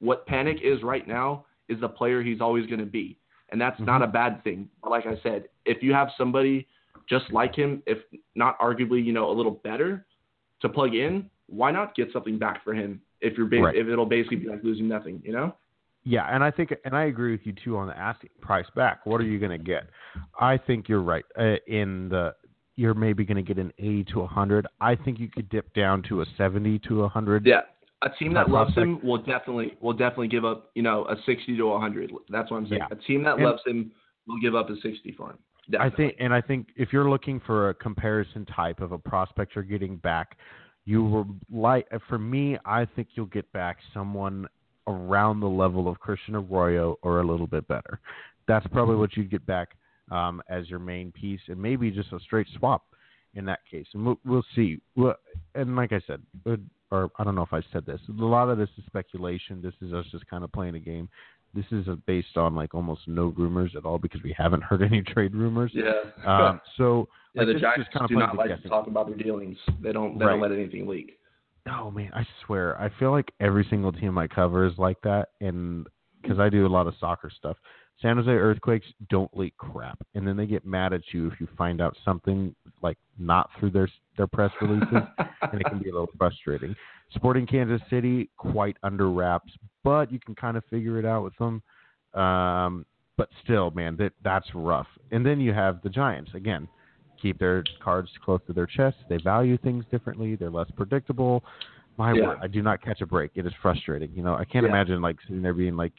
what 0.00 0.26
Panik 0.26 0.62
is 0.62 0.82
right 0.82 1.06
now 1.06 1.44
is 1.68 1.80
the 1.80 1.88
player 1.88 2.22
he's 2.22 2.40
always 2.40 2.66
going 2.66 2.80
to 2.80 2.86
be. 2.86 3.17
And 3.50 3.60
that's 3.60 3.80
not 3.80 4.02
a 4.02 4.06
bad 4.06 4.44
thing. 4.44 4.68
But 4.82 4.90
like 4.90 5.06
I 5.06 5.18
said, 5.22 5.44
if 5.64 5.82
you 5.82 5.92
have 5.92 6.08
somebody 6.18 6.66
just 7.08 7.32
like 7.32 7.54
him, 7.54 7.82
if 7.86 7.98
not 8.34 8.58
arguably, 8.58 9.02
you 9.04 9.12
know, 9.12 9.30
a 9.30 9.32
little 9.32 9.52
better 9.64 10.06
to 10.60 10.68
plug 10.68 10.94
in, 10.94 11.30
why 11.46 11.70
not 11.70 11.94
get 11.94 12.12
something 12.12 12.38
back 12.38 12.62
for 12.62 12.74
him 12.74 13.00
if 13.20 13.38
you're 13.38 13.46
ba- 13.46 13.62
Right. 13.62 13.76
if 13.76 13.86
it'll 13.86 14.06
basically 14.06 14.36
be 14.36 14.48
like 14.48 14.62
losing 14.62 14.86
nothing, 14.86 15.22
you 15.24 15.32
know? 15.32 15.54
Yeah, 16.04 16.26
and 16.30 16.44
I 16.44 16.50
think, 16.50 16.74
and 16.84 16.94
I 16.94 17.04
agree 17.04 17.32
with 17.32 17.40
you 17.44 17.52
too 17.52 17.76
on 17.76 17.86
the 17.86 17.96
asking 17.96 18.30
price 18.40 18.66
back. 18.76 19.04
What 19.04 19.20
are 19.20 19.24
you 19.24 19.38
going 19.38 19.58
to 19.58 19.62
get? 19.62 19.84
I 20.38 20.56
think 20.56 20.88
you're 20.88 21.02
right. 21.02 21.24
Uh, 21.38 21.56
in 21.66 22.08
the, 22.10 22.34
you're 22.76 22.94
maybe 22.94 23.24
going 23.24 23.36
to 23.36 23.42
get 23.42 23.58
an 23.58 23.72
80 23.78 24.04
to 24.12 24.18
100. 24.20 24.66
I 24.80 24.94
think 24.94 25.18
you 25.18 25.28
could 25.28 25.48
dip 25.48 25.72
down 25.74 26.02
to 26.04 26.20
a 26.22 26.26
70 26.36 26.78
to 26.80 27.00
100. 27.00 27.46
Yeah. 27.46 27.62
A 28.02 28.10
team 28.10 28.32
that 28.34 28.48
loves 28.48 28.74
him 28.74 29.00
will 29.02 29.18
definitely 29.18 29.76
will 29.80 29.92
definitely 29.92 30.28
give 30.28 30.44
up, 30.44 30.70
you 30.74 30.82
know, 30.82 31.04
a 31.06 31.16
sixty 31.26 31.56
to 31.56 31.72
a 31.72 31.80
hundred. 31.80 32.12
That's 32.28 32.50
what 32.50 32.58
I'm 32.58 32.68
saying. 32.68 32.82
Yeah. 32.88 32.96
A 32.96 33.00
team 33.06 33.24
that 33.24 33.34
And- 33.36 33.44
loves 33.44 33.62
him 33.66 33.90
will 34.26 34.38
give 34.40 34.54
up 34.54 34.70
a 34.70 34.76
sixty 34.76 35.12
for 35.12 35.30
him. 35.30 35.38
I 35.78 35.90
think, 35.90 36.14
and 36.18 36.32
I 36.32 36.40
think 36.40 36.68
if 36.76 36.94
you're 36.94 37.10
looking 37.10 37.40
for 37.40 37.68
a 37.68 37.74
comparison 37.74 38.46
type 38.46 38.80
of 38.80 38.92
a 38.92 38.98
prospect 38.98 39.54
you're 39.54 39.64
getting 39.64 39.96
back, 39.96 40.38
you 40.86 41.04
will 41.04 41.26
like. 41.52 41.86
For 42.08 42.18
me, 42.18 42.56
I 42.64 42.86
think 42.86 43.08
you'll 43.14 43.26
get 43.26 43.50
back 43.52 43.76
someone 43.92 44.46
around 44.86 45.40
the 45.40 45.48
level 45.48 45.86
of 45.86 46.00
Christian 46.00 46.36
Arroyo 46.36 46.98
or 47.02 47.20
a 47.20 47.26
little 47.26 47.46
bit 47.46 47.68
better. 47.68 48.00
That's 48.46 48.66
probably 48.68 48.96
what 48.96 49.14
you'd 49.14 49.30
get 49.30 49.44
back 49.44 49.76
um, 50.10 50.40
as 50.48 50.70
your 50.70 50.78
main 50.78 51.12
piece, 51.12 51.40
and 51.48 51.60
maybe 51.60 51.90
just 51.90 52.12
a 52.12 52.20
straight 52.20 52.46
swap 52.58 52.84
in 53.34 53.44
that 53.44 53.58
case. 53.70 53.86
And 53.92 54.06
we'll, 54.06 54.18
we'll 54.24 54.46
see. 54.54 54.78
Well, 54.96 55.16
and 55.54 55.76
like 55.76 55.92
I 55.92 56.00
said, 56.06 56.22
or 56.90 57.10
I 57.18 57.24
don't 57.24 57.34
know 57.34 57.42
if 57.42 57.52
I 57.52 57.62
said 57.72 57.84
this. 57.86 58.00
A 58.08 58.12
lot 58.24 58.48
of 58.48 58.58
this 58.58 58.68
is 58.78 58.84
speculation. 58.86 59.60
This 59.62 59.74
is 59.80 59.92
us 59.92 60.06
just 60.10 60.26
kind 60.26 60.44
of 60.44 60.52
playing 60.52 60.74
a 60.74 60.80
game. 60.80 61.08
This 61.54 61.64
is 61.70 61.86
based 62.06 62.36
on 62.36 62.54
like 62.54 62.74
almost 62.74 63.02
no 63.06 63.32
rumors 63.36 63.72
at 63.76 63.84
all 63.84 63.98
because 63.98 64.22
we 64.22 64.34
haven't 64.36 64.62
heard 64.62 64.82
any 64.90 65.02
trade 65.02 65.34
rumors. 65.34 65.72
yeah. 65.74 65.92
Um, 66.26 66.60
so 66.76 67.08
yeah, 67.34 67.42
like, 67.42 67.54
the 67.54 67.60
Giants 67.60 67.80
just 67.84 67.92
kind 67.92 68.04
of 68.04 68.08
do 68.10 68.16
not 68.16 68.36
like 68.36 68.62
to 68.62 68.68
talk 68.68 68.86
about 68.86 69.06
their 69.08 69.16
dealings. 69.16 69.56
They 69.82 69.92
don't 69.92 70.18
they 70.18 70.24
Right. 70.24 70.32
don't 70.32 70.40
let 70.40 70.52
anything 70.52 70.86
leak. 70.86 71.18
No, 71.66 71.90
man, 71.90 72.10
I 72.14 72.26
swear, 72.46 72.80
I 72.80 72.88
feel 72.98 73.10
like 73.10 73.30
every 73.40 73.66
single 73.68 73.92
team 73.92 74.16
I 74.16 74.26
cover 74.26 74.64
is 74.64 74.72
like 74.78 74.96
that, 75.02 75.28
and 75.42 75.86
because 76.22 76.38
I 76.38 76.48
do 76.48 76.66
a 76.66 76.68
lot 76.68 76.86
of 76.86 76.94
soccer 76.98 77.30
stuff. 77.30 77.56
San 78.00 78.16
Jose 78.16 78.30
Earthquakes 78.30 78.86
don't 79.10 79.34
leak 79.36 79.56
crap, 79.58 79.98
and 80.14 80.26
then 80.26 80.36
they 80.36 80.46
get 80.46 80.64
mad 80.64 80.92
at 80.92 81.02
you 81.12 81.26
if 81.26 81.40
you 81.40 81.48
find 81.58 81.80
out 81.80 81.96
something 82.04 82.54
like 82.80 82.96
not 83.18 83.50
through 83.58 83.70
their 83.70 83.88
their 84.18 84.26
press 84.26 84.50
releases, 84.60 85.08
and 85.52 85.60
it 85.60 85.66
can 85.68 85.78
be 85.78 85.88
a 85.88 85.92
little 85.92 86.10
frustrating. 86.18 86.76
Sporting 87.14 87.46
Kansas 87.46 87.80
City 87.88 88.28
quite 88.36 88.76
under 88.82 89.10
wraps, 89.10 89.50
but 89.82 90.12
you 90.12 90.18
can 90.20 90.34
kind 90.34 90.58
of 90.58 90.64
figure 90.66 90.98
it 90.98 91.06
out 91.06 91.24
with 91.24 91.32
them. 91.38 91.62
Um, 92.20 92.84
but 93.16 93.30
still, 93.42 93.70
man, 93.70 93.96
that 93.96 94.12
that's 94.22 94.46
rough. 94.54 94.86
And 95.10 95.24
then 95.24 95.40
you 95.40 95.52
have 95.54 95.80
the 95.82 95.88
Giants 95.88 96.32
again. 96.34 96.68
keep 97.20 97.36
their 97.40 97.64
cards 97.82 98.08
close 98.24 98.38
to 98.46 98.52
their 98.52 98.66
chest. 98.66 98.96
They 99.08 99.16
value 99.16 99.58
things 99.58 99.84
differently. 99.90 100.36
They're 100.36 100.50
less 100.50 100.70
predictable. 100.76 101.42
My 101.96 102.12
Yeah. 102.12 102.26
word, 102.28 102.38
I 102.40 102.46
do 102.46 102.62
not 102.62 102.80
catch 102.80 103.00
a 103.00 103.06
break. 103.06 103.32
It 103.34 103.44
is 103.44 103.52
frustrating. 103.60 104.12
You 104.14 104.22
know, 104.22 104.34
I 104.36 104.44
can't 104.44 104.62
Yeah. 104.62 104.68
imagine 104.70 105.02
like 105.02 105.20
sitting 105.22 105.42
there 105.42 105.52
being 105.52 105.74
like 105.76 105.92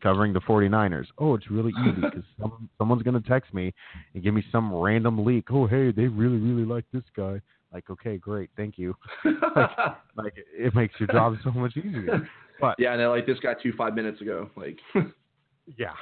covering 0.00 0.32
the 0.32 0.40
49ers. 0.40 1.06
Oh, 1.18 1.34
it's 1.36 1.48
really 1.48 1.72
easy 1.74 2.00
because 2.10 2.24
some, 2.40 2.68
someone's 2.76 3.04
going 3.04 3.14
to 3.22 3.28
text 3.28 3.54
me 3.54 3.72
and 4.14 4.22
give 4.24 4.34
me 4.34 4.44
some 4.50 4.74
random 4.74 5.24
leak. 5.24 5.44
Oh, 5.52 5.66
hey, 5.68 5.92
they 5.92 6.08
really, 6.08 6.38
really 6.38 6.64
like 6.64 6.86
this 6.92 7.04
guy. 7.16 7.40
Like, 7.74 7.90
okay, 7.90 8.16
great, 8.16 8.50
thank 8.56 8.78
you. 8.78 8.94
Like, 10.16 10.34
it 10.56 10.74
makes 10.76 10.94
your 11.00 11.08
job 11.08 11.34
so 11.42 11.50
much 11.50 11.76
easier. 11.76 12.28
But 12.60 12.76
yeah, 12.78 12.92
and 12.92 13.00
they're 13.00 13.08
like 13.08 13.26
this 13.26 13.40
guy 13.40 13.54
two 13.60 13.72
five 13.76 13.94
minutes 13.96 14.20
ago. 14.20 14.48
Like, 14.56 14.78
Yeah. 15.76 15.92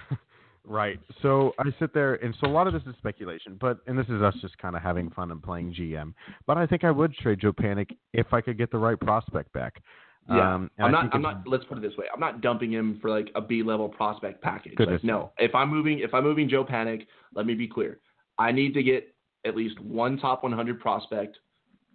Right. 0.64 1.00
So 1.22 1.54
I 1.58 1.64
sit 1.80 1.92
there, 1.92 2.14
and 2.16 2.36
so 2.40 2.46
a 2.46 2.52
lot 2.52 2.66
of 2.68 2.72
this 2.72 2.82
is 2.86 2.94
speculation, 2.98 3.56
but 3.60 3.78
and 3.86 3.98
this 3.98 4.06
is 4.06 4.22
us 4.22 4.34
just 4.40 4.56
kind 4.58 4.76
of 4.76 4.82
having 4.82 5.10
fun 5.10 5.32
and 5.32 5.42
playing 5.42 5.74
GM. 5.74 6.14
But 6.46 6.56
I 6.58 6.66
think 6.66 6.84
I 6.84 6.90
would 6.90 7.14
trade 7.14 7.40
Joe 7.40 7.52
Panik 7.52 7.96
if 8.12 8.32
I 8.32 8.40
could 8.40 8.58
get 8.58 8.70
the 8.70 8.78
right 8.78 9.00
prospect 9.00 9.52
back. 9.52 9.82
yeah, 10.28 10.54
Um, 10.54 10.70
I'm 10.78 10.92
not. 10.92 11.12
I'm 11.12 11.22
not. 11.22 11.48
Let's 11.48 11.64
put 11.64 11.78
it 11.78 11.80
this 11.80 11.96
way: 11.96 12.06
I'm 12.14 12.20
not 12.20 12.42
dumping 12.42 12.70
him 12.70 12.98
for 13.00 13.10
like 13.10 13.30
a 13.34 13.40
B 13.40 13.64
level 13.64 13.88
prospect 13.88 14.40
package. 14.40 14.76
Goodness. 14.76 15.00
Like, 15.02 15.04
no, 15.04 15.32
if 15.38 15.52
I'm 15.54 15.68
moving, 15.68 15.98
if 15.98 16.14
I'm 16.14 16.22
moving 16.22 16.48
Joe 16.48 16.64
Panik, 16.64 17.06
let 17.34 17.44
me 17.44 17.54
be 17.54 17.66
clear: 17.66 17.98
I 18.38 18.52
need 18.52 18.72
to 18.74 18.84
get 18.84 19.12
at 19.44 19.56
least 19.56 19.80
one 19.80 20.16
top 20.18 20.44
100 20.44 20.78
prospect, 20.78 21.38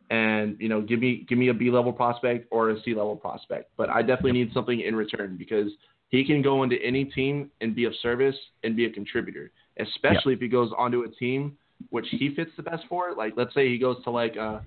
and 0.10 0.56
you 0.60 0.70
know, 0.70 0.82
give 0.82 1.00
me 1.00 1.26
give 1.28 1.38
me 1.38 1.50
a 1.50 1.54
B 1.54 1.70
level 1.70 1.92
prospect 1.92 2.48
or 2.52 2.70
a 2.72 2.82
C 2.84 2.94
level 2.94 3.16
prospect. 3.16 3.72
But 3.78 3.90
I 3.90 4.02
definitely 4.02 4.34
need 4.34 4.52
something 4.54 4.80
in 4.80 4.96
return 4.96 5.36
because 5.38 5.70
he 6.10 6.24
can 6.24 6.42
go 6.42 6.64
into 6.64 6.78
any 6.84 7.06
team 7.06 7.52
and 7.62 7.76
be 7.76 7.86
of 7.86 7.94
service 8.02 8.36
and 8.64 8.76
be 8.76 8.86
a 8.86 8.90
contributor, 8.90 9.52
especially 9.80 10.34
if 10.34 10.40
he 10.40 10.48
goes 10.48 10.72
onto 10.78 11.04
a 11.04 11.10
team 11.10 11.58
which 11.90 12.08
he 12.10 12.34
fits 12.36 12.52
the 12.58 12.64
best 12.64 12.84
for. 12.90 13.14
Like, 13.14 13.34
let's 13.38 13.54
say 13.54 13.70
he 13.70 13.78
goes 13.78 14.04
to 14.04 14.12
like 14.12 14.36
a 14.36 14.62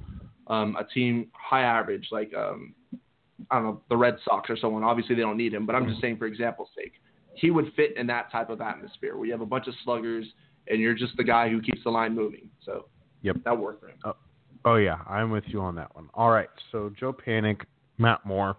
um, 0.47 0.77
a 0.77 0.85
team 0.85 1.29
high 1.33 1.63
average, 1.63 2.09
like 2.11 2.33
um, 2.35 2.75
I 3.51 3.57
don't 3.57 3.65
know, 3.65 3.83
the 3.89 3.97
Red 3.97 4.19
Sox 4.25 4.51
or 4.51 4.57
someone. 4.57 4.85
Obviously, 4.85 5.15
they 5.15 5.23
don't 5.23 5.37
need 5.37 5.55
him, 5.55 5.65
but 5.65 5.75
I'm 5.75 5.89
just 5.89 6.01
saying 6.01 6.19
for 6.19 6.27
example's 6.27 6.69
sake, 6.77 6.93
he 7.35 7.51
would 7.51 7.73
fit 7.77 7.97
in 7.97 8.07
that 8.09 8.31
type 8.31 8.51
of 8.51 8.61
atmosphere 8.61 9.17
where 9.17 9.27
you 9.27 9.33
have 9.33 9.41
a 9.41 9.47
bunch 9.47 9.67
of 9.69 9.75
sluggers 9.85 10.27
and 10.69 10.81
you're 10.81 10.95
just 10.95 11.17
the 11.17 11.25
guy 11.25 11.49
who 11.49 11.61
keeps 11.63 11.83
the 11.85 11.91
line 11.91 12.15
moving. 12.15 12.51
So, 12.65 12.87
Yep. 13.23 13.37
that 13.45 13.51
would 13.51 13.63
work 13.63 13.81
for 13.81 13.89
him. 13.89 13.97
Oh 14.05 14.15
yeah, 14.77 14.99
I'm 15.09 15.31
with 15.31 15.45
you 15.47 15.61
on 15.61 15.75
that 15.77 15.95
one. 15.95 16.09
All 16.15 16.31
right. 16.31 16.49
So 16.73 16.93
Joe 16.99 17.13
Panik, 17.15 17.63
Matt 17.99 18.25
Moore, 18.25 18.57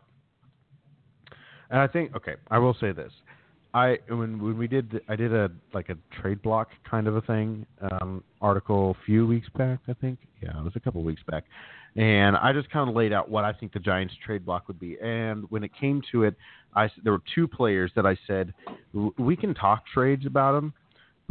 and 1.69 1.79
I 1.79 1.87
think 1.87 2.15
okay. 2.15 2.35
I 2.49 2.57
will 2.59 2.75
say 2.79 2.91
this. 2.91 3.11
I 3.73 3.99
when 4.09 4.41
when 4.41 4.57
we 4.57 4.67
did 4.67 5.01
I 5.07 5.15
did 5.15 5.33
a 5.33 5.49
like 5.73 5.89
a 5.89 5.97
trade 6.21 6.41
block 6.41 6.69
kind 6.89 7.07
of 7.07 7.15
a 7.15 7.21
thing 7.21 7.65
um, 8.01 8.23
article 8.41 8.97
a 8.99 9.05
few 9.05 9.25
weeks 9.25 9.47
back 9.57 9.79
I 9.87 9.93
think 9.93 10.19
yeah 10.41 10.57
it 10.57 10.63
was 10.63 10.73
a 10.75 10.79
couple 10.81 11.01
weeks 11.03 11.21
back, 11.25 11.45
and 11.95 12.35
I 12.35 12.51
just 12.51 12.69
kind 12.69 12.89
of 12.89 12.95
laid 12.95 13.13
out 13.13 13.29
what 13.29 13.45
I 13.45 13.53
think 13.53 13.71
the 13.71 13.79
Giants 13.79 14.13
trade 14.25 14.45
block 14.45 14.67
would 14.67 14.79
be. 14.79 14.97
And 15.01 15.45
when 15.49 15.63
it 15.63 15.71
came 15.79 16.01
to 16.11 16.23
it, 16.23 16.35
I 16.75 16.89
there 17.03 17.13
were 17.13 17.21
two 17.33 17.47
players 17.47 17.91
that 17.95 18.05
I 18.05 18.17
said 18.27 18.53
we 19.17 19.37
can 19.37 19.53
talk 19.53 19.85
trades 19.93 20.25
about 20.25 20.51
them, 20.53 20.73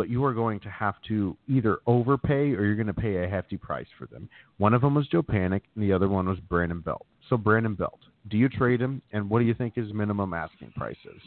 but 0.00 0.08
you 0.08 0.24
are 0.24 0.32
going 0.32 0.58
to 0.58 0.70
have 0.70 0.94
to 1.06 1.36
either 1.46 1.80
overpay 1.86 2.54
or 2.54 2.64
you're 2.64 2.74
going 2.74 2.86
to 2.86 2.94
pay 2.94 3.22
a 3.22 3.28
hefty 3.28 3.58
price 3.58 3.86
for 3.98 4.06
them. 4.06 4.30
One 4.56 4.72
of 4.72 4.80
them 4.80 4.94
was 4.94 5.06
Joe 5.08 5.22
Panik, 5.22 5.60
and 5.74 5.84
the 5.84 5.92
other 5.92 6.08
one 6.08 6.26
was 6.26 6.38
Brandon 6.48 6.80
Belt. 6.80 7.04
So 7.28 7.36
Brandon 7.36 7.74
Belt, 7.74 7.98
do 8.30 8.38
you 8.38 8.48
trade 8.48 8.80
him, 8.80 9.02
and 9.12 9.28
what 9.28 9.40
do 9.40 9.44
you 9.44 9.52
think 9.52 9.74
his 9.74 9.92
minimum 9.92 10.32
asking 10.32 10.72
price 10.74 10.96
is? 11.04 11.20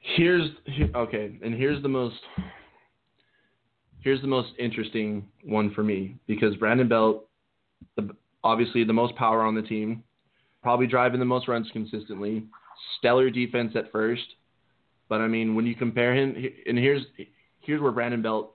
Here's 0.00 0.50
okay, 0.94 1.38
and 1.42 1.54
here's 1.54 1.82
the 1.82 1.88
most 1.88 2.16
here's 4.00 4.20
the 4.20 4.26
most 4.26 4.50
interesting 4.58 5.26
one 5.42 5.72
for 5.72 5.82
me 5.82 6.16
because 6.26 6.54
Brandon 6.56 6.86
Belt, 6.86 7.26
obviously 8.42 8.84
the 8.84 8.92
most 8.92 9.16
power 9.16 9.40
on 9.40 9.54
the 9.54 9.62
team, 9.62 10.02
probably 10.62 10.86
driving 10.86 11.18
the 11.18 11.24
most 11.24 11.48
runs 11.48 11.70
consistently, 11.72 12.44
stellar 12.98 13.30
defense 13.30 13.72
at 13.74 13.90
first, 13.90 14.34
but 15.08 15.22
I 15.22 15.28
mean 15.28 15.54
when 15.54 15.64
you 15.64 15.74
compare 15.74 16.14
him, 16.14 16.36
and 16.66 16.76
here's 16.76 17.04
here's 17.64 17.80
where 17.80 17.92
Brandon 17.92 18.22
Belt 18.22 18.54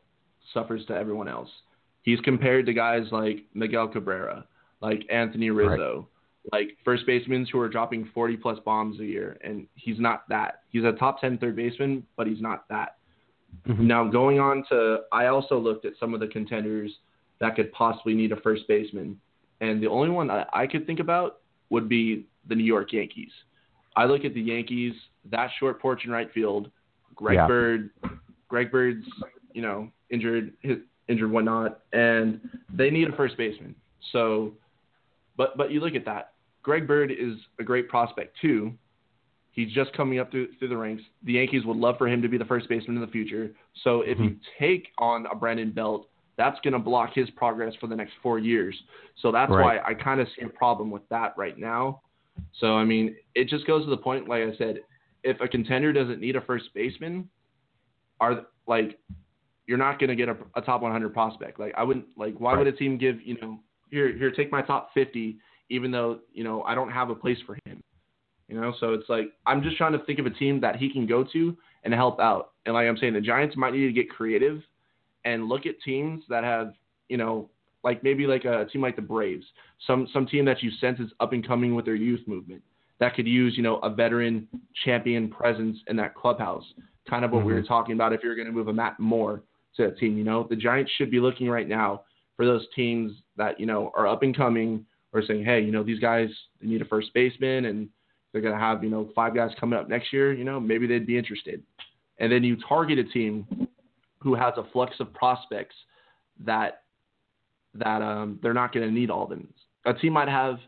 suffers 0.53 0.86
to 0.88 0.93
everyone 0.95 1.28
else. 1.28 1.49
He's 2.03 2.20
compared 2.22 2.66
to 2.68 2.74
guys 2.74 3.03
like 3.12 3.45
Miguel 3.53 3.88
Cabrera, 3.88 4.45
like 4.82 5.05
Anthony 5.10 5.49
Rizzo, 5.49 6.07
like 6.51 6.78
first 6.86 7.05
basemen 7.05 7.45
who 7.51 7.60
are 7.60 7.70
dropping 7.70 8.10
40 8.14 8.38
plus 8.38 8.57
bombs 8.66 8.99
a 8.99 9.05
year, 9.05 9.38
and 9.43 9.68
he's 9.76 9.99
not 9.99 10.28
that. 10.30 10.62
He's 10.70 10.84
a 10.84 10.93
top 10.93 11.20
10 11.22 11.38
third 11.38 11.55
baseman, 11.55 12.05
but 12.16 12.26
he's 12.28 12.41
not 12.41 12.68
that. 12.70 12.97
Mhm. 13.68 13.80
Now, 13.80 14.05
going 14.05 14.39
on 14.39 14.64
to, 14.70 15.01
I 15.12 15.26
also 15.28 15.57
looked 15.60 15.86
at 15.86 15.93
some 15.99 16.14
of 16.14 16.20
the 16.20 16.28
contenders 16.28 16.91
that 17.39 17.55
could 17.55 17.72
possibly 17.74 18.14
need 18.14 18.32
a 18.32 18.38
first 18.38 18.68
baseman, 18.68 19.20
and 19.60 19.82
the 19.82 19.88
only 19.88 20.10
one 20.10 20.30
I, 20.32 20.45
I 20.53 20.68
could 20.68 20.86
think 20.88 20.99
about 20.99 21.39
would 21.70 21.89
be 21.89 22.26
the 22.47 22.55
New 22.55 22.64
York 22.64 22.93
Yankees. 22.93 23.32
I 23.95 24.05
look 24.05 24.24
at 24.24 24.34
the 24.34 24.41
Yankees, 24.41 24.93
that 25.26 25.49
short 25.60 25.82
porch 25.82 26.05
in 26.05 26.12
right 26.12 26.32
field, 26.32 26.72
Greg 27.16 27.36
Yeah. 27.36 27.47
Bird, 27.47 27.89
Greg 28.50 28.72
Bird's, 28.72 29.06
you 29.54 29.62
know, 29.62 29.89
injured, 30.10 30.54
his, 30.62 30.78
injured 31.08 31.32
whatnot, 31.32 31.80
and 31.93 32.41
they 32.74 32.89
need 32.89 33.08
a 33.08 33.16
first 33.16 33.38
baseman. 33.38 33.74
So, 34.12 34.54
but 35.38 35.58
but 35.58 35.72
you 35.72 35.80
look 35.80 35.95
at 35.95 36.06
that. 36.06 36.34
Greg 36.64 36.88
Bird 36.88 37.12
is 37.12 37.38
a 37.60 37.64
great 37.64 37.88
prospect 37.88 38.38
too. 38.41 38.74
He's 39.52 39.72
just 39.72 39.93
coming 39.93 40.20
up 40.20 40.32
through 40.32 40.50
through 40.60 40.70
the 40.70 40.78
ranks. 40.78 41.04
The 41.24 41.34
Yankees 41.34 41.66
would 41.66 41.78
love 41.78 41.97
for 41.97 42.08
him 42.08 42.22
to 42.22 42.28
be 42.28 42.38
the 42.38 42.45
first 42.45 42.68
baseman 42.68 42.97
in 42.97 43.02
the 43.02 43.12
future. 43.12 43.52
So 43.84 44.02
if 44.02 44.20
you 44.20 44.32
mm-hmm. 44.32 44.64
take 44.64 44.88
on 44.97 45.26
a 45.32 45.36
Brandon 45.36 45.72
Belt, 45.72 46.08
that's 46.38 46.60
going 46.62 46.74
to 46.74 46.80
block 46.80 47.12
his 47.14 47.30
progress 47.32 47.74
for 47.80 47.88
the 47.88 47.95
next 47.95 48.14
four 48.24 48.39
years. 48.39 48.76
So 49.22 49.32
that's 49.32 49.52
Right. 49.52 49.82
why 49.84 49.91
I 49.91 49.93
kind 49.93 50.22
of 50.22 50.28
see 50.38 50.45
a 50.45 50.50
problem 50.50 50.89
with 50.89 51.08
that 51.10 51.34
right 51.38 51.58
now. 51.58 52.02
So 52.60 52.78
I 52.78 52.86
mean, 52.86 53.16
it 53.36 53.50
just 53.50 53.68
goes 53.68 53.84
to 53.84 53.89
the 53.89 53.97
point, 53.97 54.30
like 54.30 54.43
I 54.43 54.56
said, 54.58 54.80
if 55.24 55.39
a 55.41 55.47
contender 55.47 55.91
doesn't 55.91 56.22
need 56.22 56.36
a 56.36 56.41
first 56.41 56.74
baseman, 56.74 57.30
are 58.20 58.45
like 58.67 58.99
you're 59.67 59.78
not 59.78 59.99
going 59.99 60.09
to 60.09 60.15
get 60.15 60.30
a, 60.30 60.36
a 60.55 60.61
top 60.61 60.82
100 60.82 61.13
prospect. 61.13 61.59
Like 61.59 61.74
I 61.78 61.84
wouldn't 61.84 62.05
like 62.17 62.39
why 62.39 62.57
would 62.57 62.67
a 62.67 62.72
team 62.72 62.97
give 62.97 63.22
you 63.22 63.38
know 63.39 63.59
here 63.91 64.15
here 64.15 64.32
take 64.32 64.51
my 64.51 64.61
top 64.61 64.89
50 64.93 65.38
even 65.70 65.91
though 65.91 66.20
you 66.34 66.43
know 66.43 66.63
I 66.63 66.76
don't 66.76 66.91
have 66.91 67.09
a 67.09 67.15
place 67.15 67.38
for 67.45 67.57
him. 67.65 67.82
You 68.47 68.59
know, 68.59 68.74
so 68.80 68.93
it's 68.93 69.07
like 69.09 69.28
I'm 69.45 69.61
just 69.61 69.78
trying 69.78 69.93
to 69.93 70.03
think 70.05 70.17
of 70.17 70.26
a 70.26 70.32
team 70.32 70.59
that 70.61 70.78
he 70.78 70.91
can 70.91 71.05
go 71.05 71.24
to 71.34 71.55
and 71.84 71.93
help 71.93 72.20
out. 72.20 72.51
And 72.65 72.74
like 72.74 72.88
I'm 72.88 72.97
saying, 72.97 73.13
the 73.13 73.22
Giants 73.22 73.55
might 73.55 73.74
need 73.74 73.86
to 73.86 73.93
get 73.93 74.09
creative 74.09 74.61
and 75.24 75.47
look 75.47 75.65
at 75.65 75.76
teams 75.86 76.24
that 76.30 76.43
have 76.43 76.74
you 77.09 77.17
know 77.17 77.49
like 77.84 78.03
maybe 78.03 78.26
like 78.26 78.45
a 78.45 78.65
team 78.65 78.82
like 78.82 78.95
the 78.95 79.01
Braves, 79.03 79.45
some 79.86 80.07
some 80.11 80.26
team 80.26 80.45
that 80.45 80.63
you 80.63 80.72
sense 80.82 80.99
is 80.99 81.11
up 81.20 81.32
and 81.32 81.47
coming 81.47 81.76
with 81.76 81.86
their 81.86 81.95
youth 81.95 82.22
movement 82.28 82.63
that 83.00 83.16
could 83.16 83.28
use 83.28 83.56
you 83.56 83.64
know 83.64 83.78
a 83.78 83.89
veteran 83.89 84.47
champion 84.86 85.30
presence 85.30 85.78
in 85.88 85.95
that 85.97 86.16
clubhouse. 86.16 86.64
Kind 87.10 87.26
of 87.26 87.32
what 87.32 87.43
we 87.43 87.54
were 87.54 87.64
talking 87.64 87.95
about 87.95 88.14
if 88.14 88.22
you're 88.24 88.36
going 88.36 88.47
to 88.47 88.54
move 88.54 88.68
a 88.68 88.74
Matt 88.74 89.00
Moore 89.00 89.41
to 89.76 89.84
that 89.84 89.97
team. 89.97 90.18
You 90.18 90.24
know, 90.24 90.45
the 90.50 90.56
Giants 90.56 90.91
should 90.97 91.10
be 91.10 91.20
looking 91.20 91.50
right 91.50 91.68
now 91.68 92.04
for 92.36 92.45
those 92.45 92.66
teams 92.76 93.12
that 93.38 93.60
you 93.60 93.66
know 93.66 93.91
are 93.95 94.08
up 94.08 94.24
and 94.24 94.36
coming 94.36 94.86
or 95.12 95.24
saying, 95.24 95.43
hey, 95.43 95.62
you 95.62 95.72
know, 95.72 95.84
these 95.84 96.00
guys 96.00 96.30
they 96.61 96.68
need 96.68 96.82
a 96.82 96.86
first 96.86 97.14
baseman 97.14 97.65
and 97.65 97.90
they're 98.32 98.41
going 98.41 98.53
to 98.53 98.60
have 98.60 98.84
you 98.84 98.90
know 98.90 99.10
five 99.15 99.34
guys 99.34 99.52
coming 99.60 99.80
up 99.80 99.90
next 99.90 100.14
year. 100.14 100.34
You 100.34 100.44
know, 100.44 100.60
maybe 100.60 100.86
they'd 100.88 101.07
be 101.07 101.18
interested. 101.18 101.64
And 102.19 102.32
then 102.32 102.44
you 102.44 102.57
target 102.68 102.99
a 102.99 103.03
team 103.06 103.48
who 104.19 104.36
has 104.36 104.53
a 104.57 104.64
flux 104.72 104.99
of 104.99 105.14
prospects 105.14 105.76
that 106.45 106.84
that 107.73 108.02
um, 108.02 108.40
they're 108.41 108.53
not 108.53 108.73
going 108.73 108.86
to 108.86 108.94
need 108.94 109.10
all 109.10 109.23
of 109.23 109.30
them. 109.30 109.48
A 109.86 109.94
team 109.94 110.14
might 110.14 110.28
have 110.28 110.60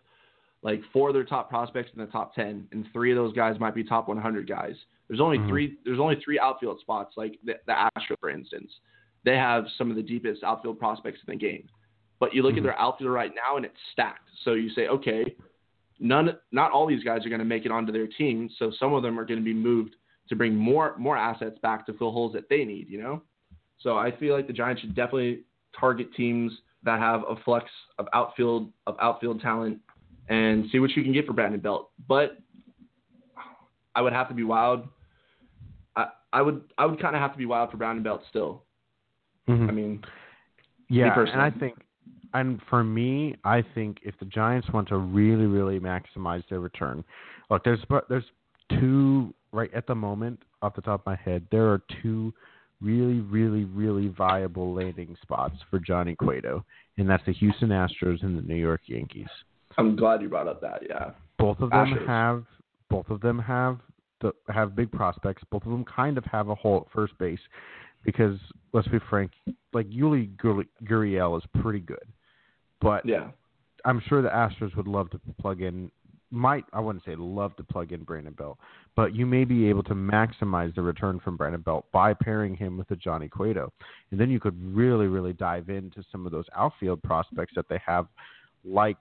like 0.64 0.82
four 0.94 1.10
of 1.10 1.14
their 1.14 1.24
top 1.24 1.50
prospects 1.50 1.92
in 1.96 2.00
the 2.00 2.12
top 2.12 2.36
10 2.36 2.68
and 2.72 2.86
three 2.94 3.12
of 3.12 3.16
those 3.16 3.34
guys 3.34 3.60
might 3.60 3.74
be 3.74 3.84
top 3.84 4.08
100 4.08 4.48
guys. 4.48 4.76
There's 5.08 5.20
only 5.20 5.40
Mhm. 5.40 5.48
three 5.48 5.78
there's 5.84 6.00
only 6.00 6.16
three 6.24 6.40
outfield 6.40 6.80
spots 6.80 7.18
like 7.18 7.38
the, 7.44 7.60
the 7.66 7.74
astros 7.74 8.20
for 8.20 8.30
instance. 8.30 8.72
They 9.24 9.38
have 9.38 9.66
some 9.78 9.90
of 9.90 9.96
the 9.96 10.04
deepest 10.04 10.44
outfield 10.44 10.80
prospects 10.80 11.20
in 11.28 11.32
the 11.32 11.38
game. 11.38 11.68
But 12.20 12.34
you 12.36 12.44
look 12.44 12.54
Mhm. 12.54 12.58
at 12.58 12.64
their 12.64 12.80
outfield 12.80 13.12
right 13.12 13.34
now 13.34 13.58
and 13.58 13.66
it's 13.66 13.80
stacked. 13.92 14.30
So 14.44 14.54
you 14.54 14.70
say 14.70 14.88
okay 14.88 15.36
none 16.00 16.36
not 16.52 16.72
all 16.72 16.88
these 16.88 17.04
guys 17.04 17.26
are 17.26 17.30
going 17.30 17.40
to 17.40 17.46
make 17.46 17.66
it 17.66 17.72
onto 17.72 17.92
their 17.92 18.08
team 18.08 18.50
so 18.58 18.72
some 18.72 18.92
of 18.94 19.04
them 19.04 19.20
are 19.20 19.26
going 19.26 19.40
to 19.40 19.46
be 19.46 19.54
moved 19.54 19.96
to 20.28 20.36
bring 20.36 20.56
more 20.56 20.96
more 20.98 21.16
assets 21.16 21.60
back 21.60 21.86
to 21.86 21.94
fill 21.94 22.12
holes 22.12 22.34
that 22.34 22.50
they 22.50 22.66
need 22.66 22.90
you 22.90 23.00
know? 23.02 23.22
So 23.78 23.98
i 23.98 24.12
feel 24.12 24.36
like 24.36 24.48
the 24.48 24.54
giants 24.54 24.82
should 24.82 24.96
definitely 24.96 25.44
target 25.80 26.12
teams 26.16 26.52
that 26.84 27.00
have 27.00 27.24
a 27.30 27.36
flux 27.46 27.70
of 28.00 28.08
outfield 28.14 28.72
of 28.88 28.96
outfield 29.00 29.42
talent 29.42 29.80
and 30.32 30.66
see 30.72 30.80
what 30.80 30.92
you 30.92 31.04
can 31.04 31.12
get 31.12 31.28
for 31.28 31.34
Brandon 31.34 31.60
Belt. 31.60 31.92
But 32.08 32.38
I 33.94 34.02
would 34.02 34.14
have 34.14 34.30
to 34.30 34.34
be 34.34 34.44
wild. 34.44 34.88
I, 35.96 36.08
I 36.32 36.42
would 36.42 36.64
I 36.78 36.86
would 36.86 37.00
kind 37.02 37.16
of 37.16 37.22
have 37.22 37.34
to 37.34 37.38
be 37.38 37.46
wild 37.46 37.70
for 37.70 37.78
Brandon 37.78 38.02
Belt 38.02 38.22
still. 38.30 38.64
Mhm. 39.48 39.68
I 39.68 39.72
mean, 39.72 40.04
Yeah, 40.90 41.14
and. 41.20 41.42
I 41.42 41.52
think, 41.52 41.84
and 42.34 42.62
for 42.70 42.84
me, 42.84 43.36
I 43.44 43.62
think 43.76 43.98
if 44.04 44.18
the 44.20 44.26
Giants 44.26 44.70
want 44.72 44.88
to 44.90 44.98
really, 44.98 45.48
really 45.48 45.80
maximize 45.80 46.48
their 46.50 46.62
return, 46.62 47.04
look, 47.50 47.64
there's 47.66 47.82
there's 48.08 48.24
two 48.80 49.34
right 49.52 49.74
at 49.74 49.86
the 49.86 49.96
moment 49.96 50.42
off 50.62 50.76
the 50.76 50.82
top 50.82 51.02
of 51.02 51.06
my 51.06 51.16
head. 51.18 51.46
There 51.52 51.68
are 51.68 51.82
two 52.02 52.34
really, 52.80 53.20
really, 53.20 53.66
really 53.66 54.08
viable 54.08 54.74
landing 54.74 55.18
spots 55.22 55.56
for 55.70 55.78
Johnny 55.80 56.16
Cueto, 56.16 56.64
and 56.98 57.10
that's 57.10 57.26
the 57.26 57.34
Houston 57.34 57.70
Astros 57.70 58.24
and 58.24 58.38
the 58.38 58.42
New 58.42 58.56
York 58.56 58.82
Yankees. 58.86 59.28
I'm 59.78 59.96
glad 59.96 60.22
you 60.22 60.30
brought 60.30 60.48
up 60.48 60.62
that. 60.62 60.82
Yeah. 60.88 61.12
Both 61.38 61.60
of 61.60 61.70
them 61.70 61.94
Astros. 61.94 62.08
have 62.08 62.46
both 62.90 63.10
of 63.10 63.22
them 63.22 63.40
have 63.40 63.80
the, 64.22 64.34
have 64.50 64.76
big 64.76 64.92
prospects. 64.92 65.44
Both 65.50 65.66
of 65.66 65.72
them 65.72 65.86
kind 65.86 66.18
of 66.18 66.26
have 66.26 66.50
a 66.50 66.56
hole 66.56 66.86
at 66.86 66.94
first 66.94 67.18
base 67.18 67.40
because 68.04 68.38
let's 68.74 68.88
be 68.88 69.00
frank, 69.10 69.32
like 69.74 69.90
Yuli 69.90 70.30
Gurriel 70.84 71.38
is 71.38 71.44
pretty 71.62 71.80
good, 71.80 72.06
but 72.82 73.06
Yeah. 73.06 73.30
I'm 73.86 74.02
sure 74.08 74.22
the 74.22 74.30
Astros 74.30 74.76
would 74.76 74.88
love 74.88 75.10
to 75.12 75.20
plug 75.40 75.62
in. 75.62 75.90
Might 76.30 76.64
I 76.72 76.80
wouldn't 76.80 77.04
say 77.04 77.16
love 77.16 77.56
to 77.58 77.64
plug 77.64 77.92
in 77.92 78.04
Brandon 78.04 78.34
Belt, 78.34 78.58
but 78.96 79.14
you 79.16 79.26
may 79.26 79.44
be 79.44 79.68
able 79.68 79.84
to 79.84 79.94
maximize 79.94 80.74
the 80.76 80.82
return 80.82 81.20
from 81.20 81.36
Brandon 81.36 81.62
Belt 81.62 81.86
by 81.92 82.14
pairing 82.14 82.56
him 82.56 82.78
with 82.78 82.90
a 82.92 82.96
Johnny 82.96 83.28
Cueto, 83.28 83.74
and 84.12 84.20
then 84.20 84.30
you 84.30 84.40
could 84.40 84.58
really, 84.64 85.08
really 85.08 85.34
dive 85.34 85.70
into 85.70 86.04
some 86.12 86.26
of 86.26 86.32
those 86.32 86.46
outfield 86.56 87.02
prospects 87.04 87.54
that 87.56 87.68
they 87.68 87.82
have, 87.86 88.08
like, 88.64 89.00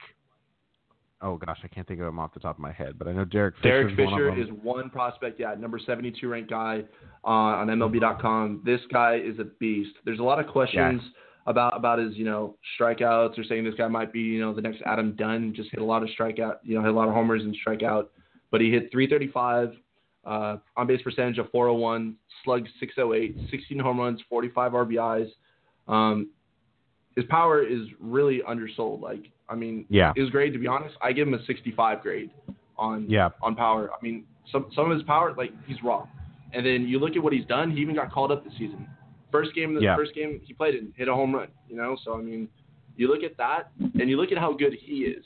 oh 1.23 1.37
gosh, 1.37 1.59
I 1.63 1.69
can't 1.69 1.87
think 1.87 2.01
of 2.01 2.07
them 2.07 2.19
off 2.19 2.35
the 2.35 2.41
top 2.41 2.57
of 2.57 2.61
my 2.61 2.73
head, 2.73 2.99
but 2.99 3.09
I 3.09 3.13
know 3.13 3.25
Derek 3.25 3.57
Fisher. 3.57 3.69
Derek 3.69 3.93
is 3.93 3.97
Fisher 3.97 4.11
one 4.11 4.23
of 4.23 4.35
them. 4.37 4.43
is 4.43 4.63
one 4.63 4.91
prospect, 4.91 5.39
yeah, 5.41 5.55
number 5.55 5.79
72 5.79 6.29
ranked 6.29 6.51
guy 6.51 6.83
uh, 7.25 7.29
on 7.29 7.69
MLB.com. 7.69 8.63
This 8.65 8.81
guy 8.93 9.17
is 9.17 9.39
a 9.39 9.45
beast. 9.45 9.95
There's 10.05 10.19
a 10.19 10.23
lot 10.23 10.39
of 10.39 10.47
questions 10.47 11.03
about 11.47 11.77
about 11.77 11.99
his, 11.99 12.15
you 12.17 12.25
know, 12.25 12.57
strikeouts 12.79 13.39
or 13.39 13.45
saying 13.45 13.65
this 13.65 13.75
guy 13.75 13.89
might 13.89 14.13
be, 14.13 14.21
you 14.21 14.41
know, 14.41 14.55
the 14.55 14.63
next 14.63 14.83
Adam 14.87 15.15
Dunn. 15.17 15.53
Just 15.55 15.71
hit 15.71 15.81
a 15.81 15.85
lot 15.85 16.03
of 16.03 16.09
strikeout, 16.19 16.57
you 16.63 16.75
know, 16.75 16.83
hit 16.83 16.91
a 16.91 16.97
lot 16.97 17.09
of 17.09 17.15
homers 17.15 17.43
and 17.43 17.57
strikeout. 17.67 18.09
But 18.51 18.61
he 18.61 18.71
hit 18.71 18.91
335, 18.91 19.77
uh, 20.25 20.57
on 20.77 20.87
base 20.87 21.01
percentage 21.03 21.39
of 21.39 21.51
401, 21.51 22.17
slug 22.45 22.67
608, 22.79 23.37
16 23.51 23.79
home 23.79 24.01
runs, 24.01 24.21
45 24.29 24.73
RBIs. 24.73 25.29
Um, 25.89 26.31
his 27.21 27.29
power 27.29 27.63
is 27.63 27.83
really 28.01 28.41
undersold. 28.49 29.01
Like, 29.01 29.31
I 29.49 29.55
mean, 29.55 29.85
Yeah. 29.89 30.13
his 30.17 30.31
grade, 30.31 30.53
to 30.53 30.59
be 30.59 30.67
honest, 30.67 30.97
I 31.03 31.13
give 31.13 31.29
him 31.29 31.35
a 31.35 31.43
65 31.45 32.03
grade 32.03 32.31
on 32.79 33.09
Yeah. 33.09 33.31
on 33.43 33.55
power. 33.55 33.91
I 33.93 34.03
mean, 34.03 34.25
some 34.51 34.67
some 34.73 34.91
of 34.91 34.97
his 34.97 35.03
power, 35.05 35.35
like 35.35 35.53
he's 35.67 35.83
raw. 35.83 36.07
And 36.53 36.65
then 36.67 36.89
you 36.89 36.99
look 36.99 37.15
at 37.17 37.23
what 37.23 37.33
he's 37.33 37.45
done. 37.47 37.71
He 37.71 37.81
even 37.81 37.95
got 37.95 38.11
called 38.11 38.33
up 38.33 38.43
this 38.45 38.55
season. 38.55 38.87
First 39.31 39.55
game, 39.55 39.75
the 39.75 39.81
Yeah. 39.83 39.95
first 39.97 40.15
game 40.15 40.41
he 40.43 40.53
played 40.55 40.75
in, 40.75 40.93
hit 40.97 41.09
a 41.09 41.15
home 41.15 41.35
run. 41.35 41.49
You 41.69 41.77
know, 41.77 41.97
so 42.03 42.15
I 42.19 42.23
mean, 42.23 42.49
you 42.97 43.07
look 43.09 43.23
at 43.23 43.37
that, 43.37 43.71
and 43.79 44.09
you 44.11 44.17
look 44.17 44.33
at 44.33 44.39
how 44.39 44.53
good 44.53 44.73
he 44.73 45.05
is. 45.05 45.25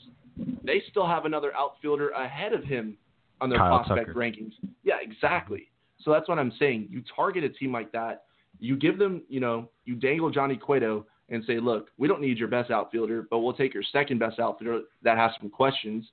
They 0.63 0.81
still 0.91 1.07
have 1.07 1.25
another 1.25 1.55
outfielder 1.55 2.09
ahead 2.09 2.53
of 2.53 2.63
him 2.63 2.97
on 3.41 3.49
their 3.49 3.59
Kyle 3.59 3.69
prospect 3.83 4.07
Tucker. 4.07 4.19
rankings. 4.19 4.53
Yeah, 4.83 4.97
exactly. 5.01 5.69
So 5.99 6.11
that's 6.11 6.27
what 6.27 6.37
I'm 6.39 6.51
saying. 6.51 6.87
You 6.91 7.01
target 7.15 7.43
a 7.43 7.49
team 7.49 7.71
like 7.71 7.91
that. 7.93 8.25
You 8.59 8.75
give 8.75 8.97
them, 8.97 9.23
you 9.27 9.39
know, 9.39 9.69
you 9.85 9.95
dangle 9.95 10.29
Johnny 10.29 10.55
Cueto 10.57 11.05
and 11.29 11.43
say, 11.45 11.59
look, 11.59 11.89
we 11.97 12.07
don't 12.07 12.21
need 12.21 12.37
your 12.37 12.47
best 12.47 12.69
outfielder, 12.71 13.27
but 13.29 13.39
we'll 13.39 13.53
take 13.53 13.73
your 13.73 13.83
second 13.91 14.19
best 14.19 14.39
outfielder 14.39 14.81
that 15.03 15.17
has 15.17 15.31
some 15.39 15.49
questions. 15.49 16.05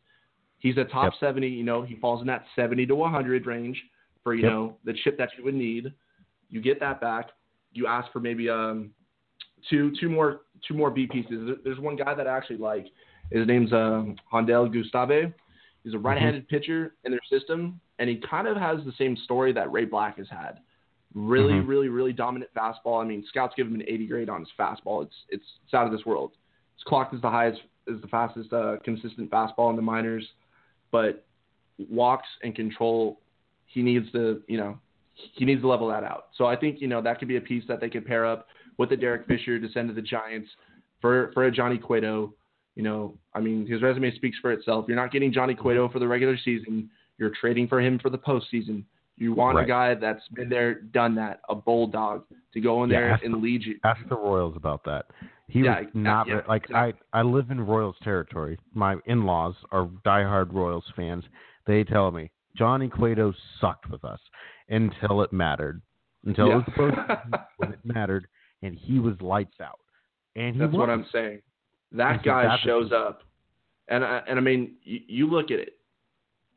He's 0.59 0.77
a 0.79 0.85
top 0.85 1.13
Yep. 1.13 1.21
70, 1.21 1.49
you 1.49 1.65
know, 1.65 1.83
he 1.83 1.97
falls 1.97 2.21
in 2.21 2.27
that 2.29 2.45
70 2.57 2.87
to 2.87 2.95
100 2.95 3.47
range 3.47 3.83
for, 4.23 4.35
you 4.35 4.43
Yep. 4.43 4.51
know, 4.53 4.77
the 4.85 4.95
chip 5.05 5.19
that 5.19 5.31
you 5.37 5.45
would 5.45 5.55
need. 5.55 5.93
You 6.51 6.61
get 6.61 6.81
that 6.81 7.01
back. 7.01 7.31
You 7.73 7.87
ask 7.87 8.11
for 8.13 8.21
maybe 8.21 8.49
um 8.49 8.91
two 9.71 9.93
two 10.01 10.09
more 10.11 10.43
two 10.67 10.75
more 10.75 10.91
B 10.91 11.07
pieces. 11.07 11.57
There's 11.65 11.79
one 11.79 11.97
guy 11.97 12.15
that 12.15 12.27
I 12.27 12.37
actually 12.37 12.59
like. 12.59 12.87
His 13.31 13.47
name's 13.47 13.73
um 13.73 14.17
Jandel 14.33 14.71
Gustave. 14.73 15.33
He's 15.83 15.95
a 15.95 15.99
right-handed 15.99 16.47
pitcher 16.49 16.95
in 17.05 17.11
their 17.11 17.21
system, 17.29 17.81
and 17.99 18.09
he 18.09 18.17
kind 18.17 18.47
of 18.47 18.57
has 18.57 18.85
the 18.85 18.93
same 18.99 19.17
story 19.17 19.53
that 19.55 19.73
Ray 19.73 19.85
Black 19.85 20.19
has 20.19 20.29
had. 20.29 20.61
Really, 21.15 21.55
Mhm. 21.55 21.69
really, 21.69 21.89
really 21.89 22.13
dominant 22.13 22.51
fastball. 22.55 23.03
I 23.03 23.07
mean, 23.07 23.25
scouts 23.25 23.55
give 23.55 23.67
him 23.67 23.75
an 23.75 23.85
80 23.87 24.07
grade 24.07 24.31
on 24.31 24.41
his 24.41 24.51
fastball. 24.59 25.03
It's 25.05 25.25
it's 25.29 25.59
it's 25.65 25.75
out 25.75 25.87
of 25.87 25.93
this 25.93 26.07
world. 26.07 26.33
It's 26.75 26.85
clocked 26.85 27.13
as 27.15 27.21
the 27.21 27.31
highest, 27.31 27.63
as 27.93 28.01
the 28.01 28.09
fastest 28.09 28.53
uh, 28.53 28.77
consistent 28.85 29.31
fastball 29.31 29.71
in 29.71 29.77
the 29.77 29.83
minors, 29.83 30.27
but 30.91 31.25
walks 31.91 32.29
and 32.43 32.55
control. 32.55 33.21
He 33.67 33.83
needs 33.83 34.11
to, 34.13 34.43
you 34.49 34.57
know, 34.59 34.79
he 35.15 35.45
needs 35.45 35.61
to 35.63 35.69
level 35.69 35.89
that 35.89 36.05
out. 36.05 36.29
So 36.35 36.47
I 36.47 36.57
think 36.57 36.81
you 36.81 36.89
know 36.89 37.01
that 37.03 37.19
could 37.19 37.29
be 37.29 37.37
a 37.37 37.41
piece 37.41 37.65
that 37.69 37.81
they 37.81 37.91
could 37.91 38.07
pair 38.07 38.25
up 38.25 38.49
with 38.79 38.89
the 38.89 38.97
Derek 38.97 39.27
Fisher 39.27 39.59
to 39.59 39.69
send 39.71 39.89
to 39.89 39.95
the 39.95 40.03
Giants 40.03 40.49
for 41.01 41.31
for 41.33 41.45
a 41.45 41.51
Johnny 41.51 41.79
Cueto. 41.79 42.35
You 42.75 42.83
know, 42.83 43.19
I 43.35 43.41
mean, 43.41 43.67
his 43.67 43.83
resume 43.83 44.15
speaks 44.15 44.39
for 44.39 44.51
itself. 44.51 44.87
You're 44.89 44.97
not 44.97 45.13
getting 45.13 45.31
Johnny 45.31 45.55
Cueto 45.55 45.91
for 45.91 45.99
the 45.99 46.09
regular 46.09 46.39
season. 46.39 46.89
You're 47.19 47.33
trading 47.39 47.69
for 47.69 47.81
him 47.81 47.99
for 47.99 48.09
the 48.09 48.17
postseason. 48.19 48.85
You 49.17 49.35
want 49.35 49.57
Right. 49.57 49.65
a 49.65 49.69
guy 49.69 49.95
that's 49.95 50.27
been 50.29 50.49
there, 50.49 50.75
done 50.75 51.15
that, 51.17 51.41
a 51.49 51.55
bulldog 51.55 52.25
to 52.55 52.61
go 52.61 52.83
in 52.85 52.91
Yeah, 52.91 53.01
there 53.01 53.21
and 53.23 53.43
lead 53.43 53.63
you. 53.65 53.79
Ask 53.85 54.01
the 54.09 54.17
Royals 54.17 54.57
about 54.57 54.83
that. 54.85 55.07
He 55.49 55.61
Yeah, 55.61 55.81
was 55.81 55.89
not 55.95 56.27
yeah, 56.27 56.41
like 56.49 56.65
exactly. 56.65 56.95
I. 57.13 57.21
I 57.21 57.23
live 57.23 57.51
in 57.51 57.61
Royals 57.61 57.97
territory. 58.03 58.59
My 58.75 58.97
in-laws 59.07 59.55
are 59.71 59.87
diehard 60.05 60.53
Royals 60.53 60.91
fans. 60.97 61.25
They 61.67 61.85
tell 61.85 62.11
me 62.11 62.31
Johnny 62.57 62.89
Cueto 62.89 63.33
sucked 63.61 63.91
with 63.91 64.05
us 64.05 64.21
until 64.69 65.23
it 65.23 65.33
mattered. 65.33 65.83
Until 66.25 66.53
it 66.53 66.55
was 66.55 66.65
Yeah. 66.69 66.75
supposed 66.75 66.95
to, 66.97 67.47
when 67.59 67.73
it 67.73 67.81
mattered, 67.85 68.27
and 68.63 68.75
he 68.77 68.99
was 68.99 69.21
lights 69.21 69.61
out. 69.61 69.81
And 70.37 70.55
he 70.55 70.61
That's 70.61 70.73
was. 70.73 70.79
what 70.79 70.91
I'm 70.91 71.05
saying. 71.13 71.43
That 71.93 72.15
And 72.15 72.23
guy 72.23 72.57
shows 72.59 72.93
up, 72.93 73.23
and 73.89 74.03
I, 74.05 74.23
and 74.27 74.39
I 74.39 74.43
mean, 74.43 74.77
you, 74.83 75.01
you 75.07 75.27
look 75.27 75.51
at 75.51 75.59
it. 75.59 75.75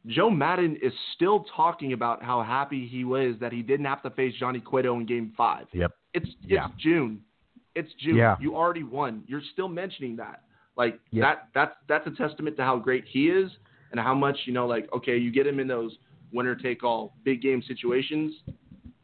Joe 0.07 0.29
Maddon 0.29 0.77
is 0.81 0.93
still 1.15 1.45
talking 1.55 1.93
about 1.93 2.21
how 2.21 2.43
happy 2.43 2.87
he 2.87 3.03
was 3.03 3.35
that 3.39 3.51
he 3.51 3.61
didn't 3.61 3.85
have 3.85 4.01
to 4.03 4.09
face 4.11 4.33
Johnny 4.39 4.59
Cueto 4.59 4.95
in 4.99 5.05
Game 5.05 5.33
Five. 5.35 5.67
Yep. 5.73 5.91
It's 6.13 6.25
it's 6.27 6.35
Yeah. 6.45 6.67
June. 6.77 7.21
It's 7.75 7.91
June. 7.99 8.15
Yeah. 8.15 8.35
You 8.39 8.55
already 8.55 8.83
won. 8.83 9.23
You're 9.27 9.41
still 9.53 9.67
mentioning 9.67 10.15
that. 10.17 10.43
Like 10.77 10.99
Yep. 11.11 11.23
that 11.23 11.47
that's 11.53 11.75
that's 11.87 12.07
a 12.07 12.11
testament 12.11 12.55
to 12.57 12.63
how 12.63 12.77
great 12.77 13.05
he 13.07 13.29
is 13.29 13.51
and 13.91 13.99
how 13.99 14.13
much, 14.13 14.37
you 14.45 14.53
know, 14.53 14.67
like, 14.67 14.91
okay, 14.93 15.17
you 15.17 15.31
get 15.31 15.47
him 15.47 15.59
in 15.59 15.67
those 15.67 15.97
winner 16.31 16.55
take 16.55 16.83
all 16.83 17.15
big 17.23 17.41
game 17.41 17.61
situations. 17.67 18.33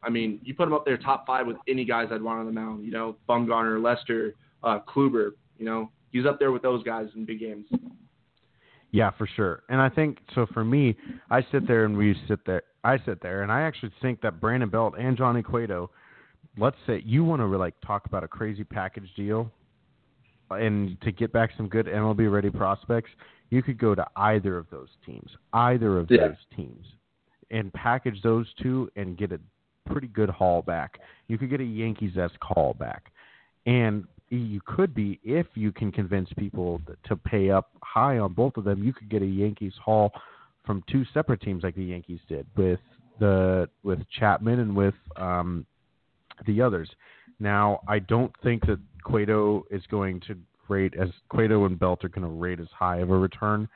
I 0.03 0.09
mean, 0.09 0.39
you 0.43 0.53
put 0.53 0.67
him 0.67 0.73
up 0.73 0.83
there 0.85 0.97
top 0.97 1.25
five 1.25 1.45
with 1.47 1.57
any 1.67 1.85
guys 1.85 2.09
I'd 2.11 2.21
want 2.21 2.39
on 2.39 2.45
the 2.45 2.51
mound, 2.51 2.83
you 2.83 2.91
know, 2.91 3.15
Bumgarner, 3.29 3.81
Lester, 3.81 4.33
uh, 4.63 4.79
Kluber, 4.87 5.31
you 5.57 5.65
know, 5.65 5.91
he's 6.11 6.25
up 6.25 6.39
there 6.39 6.51
with 6.51 6.61
those 6.63 6.83
guys 6.83 7.07
in 7.15 7.23
big 7.25 7.39
games. 7.39 7.67
Yeah, 8.91 9.11
for 9.17 9.27
sure. 9.35 9.63
And 9.69 9.79
I 9.81 9.89
think 9.89 10.19
so. 10.35 10.45
For 10.53 10.63
me, 10.63 10.95
I 11.29 11.45
sit 11.51 11.67
there 11.67 11.85
and 11.85 11.95
we 11.97 12.15
sit 12.27 12.39
there. 12.45 12.63
I 12.83 12.97
sit 13.05 13.21
there 13.21 13.43
and 13.43 13.51
I 13.51 13.61
actually 13.61 13.91
think 14.01 14.21
that 14.21 14.41
Brandon 14.41 14.69
Belt 14.69 14.95
and 14.99 15.17
Johnny 15.17 15.41
Cueto. 15.41 15.89
Let's 16.57 16.75
say 16.85 17.01
you 17.05 17.23
want 17.23 17.41
to 17.41 17.45
like 17.45 17.75
talk 17.85 18.05
about 18.05 18.23
a 18.23 18.27
crazy 18.27 18.65
package 18.65 19.09
deal, 19.15 19.49
and 20.49 20.99
to 21.01 21.11
get 21.11 21.31
back 21.31 21.51
some 21.55 21.69
good 21.69 21.85
MLB 21.85 22.29
ready 22.29 22.49
prospects, 22.49 23.09
you 23.49 23.63
could 23.63 23.77
go 23.77 23.95
to 23.95 24.05
either 24.17 24.57
of 24.57 24.65
those 24.69 24.89
teams, 25.05 25.29
either 25.53 25.97
of 25.97 26.11
Yeah. 26.11 26.27
those 26.27 26.45
teams, 26.55 26.85
and 27.51 27.71
package 27.71 28.21
those 28.21 28.51
two 28.61 28.89
and 28.97 29.17
get 29.17 29.31
a 29.31 29.39
pretty 29.85 30.07
good 30.07 30.29
haul 30.29 30.61
back. 30.61 30.99
You 31.29 31.37
could 31.37 31.49
get 31.49 31.61
a 31.61 31.65
Yankees 31.65 32.17
esque 32.17 32.43
haul 32.43 32.73
back, 32.73 33.13
and 33.65 34.05
you 34.37 34.61
could 34.65 34.93
be 34.93 35.19
if 35.23 35.45
you 35.55 35.71
can 35.71 35.91
convince 35.91 36.29
people 36.37 36.81
to 37.05 37.15
pay 37.15 37.49
up 37.49 37.71
high 37.83 38.17
on 38.17 38.33
both 38.33 38.57
of 38.57 38.63
them. 38.63 38.83
You 38.83 38.93
could 38.93 39.09
get 39.09 39.21
a 39.21 39.25
Yankees 39.25 39.73
haul 39.83 40.11
from 40.65 40.83
two 40.89 41.03
separate 41.13 41.41
teams 41.41 41.63
like 41.63 41.75
the 41.75 41.83
Yankees 41.83 42.19
did 42.29 42.45
with 42.55 42.79
the 43.19 43.69
with 43.83 43.99
Chapman 44.19 44.59
and 44.59 44.75
with 44.75 44.93
um, 45.17 45.65
the 46.45 46.61
others. 46.61 46.89
Now, 47.39 47.81
I 47.87 47.99
don't 47.99 48.31
think 48.43 48.65
that 48.67 48.79
Cueto 49.03 49.65
is 49.71 49.81
going 49.89 50.21
to 50.27 50.37
rate 50.69 50.93
as 50.99 51.09
Cueto 51.29 51.65
and 51.65 51.77
Belt 51.77 52.05
are 52.05 52.09
going 52.09 52.27
to 52.27 52.33
rate 52.33 52.59
as 52.59 52.67
high 52.77 52.97
of 52.97 53.09
a 53.09 53.17
return 53.17 53.67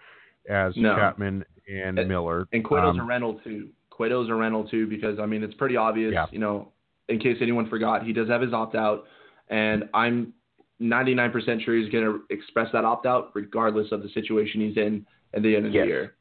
as 0.49 0.73
No. 0.77 0.95
Chapman 0.95 1.43
and 1.67 1.99
And- 1.99 2.07
Miller. 2.07 2.47
And 2.53 2.63
Cueto's 2.63 2.95
Um, 2.95 3.01
a 3.01 3.03
rental 3.05 3.39
too. 3.43 3.69
Cueto's 3.89 4.29
a 4.29 4.35
rental 4.35 4.67
too 4.67 4.87
because 4.87 5.19
I 5.19 5.25
mean 5.25 5.43
it's 5.43 5.53
pretty 5.55 5.75
obvious. 5.77 6.13
Yeah. 6.13 6.27
You 6.31 6.39
know, 6.39 6.71
in 7.09 7.19
case 7.19 7.37
anyone 7.41 7.67
forgot, 7.69 8.03
he 8.03 8.13
does 8.13 8.27
have 8.29 8.41
his 8.41 8.53
opt 8.53 8.75
out, 8.75 9.05
and 9.49 9.87
I'm 9.93 10.33
99% 10.81 11.63
sure 11.63 11.75
he's 11.77 11.89
going 11.91 12.03
to 12.03 12.21
express 12.29 12.67
that 12.73 12.83
opt 12.83 13.05
out 13.05 13.31
regardless 13.33 13.91
of 13.91 14.03
the 14.03 14.09
situation 14.09 14.61
he's 14.61 14.77
in 14.77 15.05
at 15.33 15.41
the 15.41 15.55
end 15.55 15.65
of 15.65 15.73
Yes. 15.73 15.83
the 15.83 15.87
year. 15.87 16.15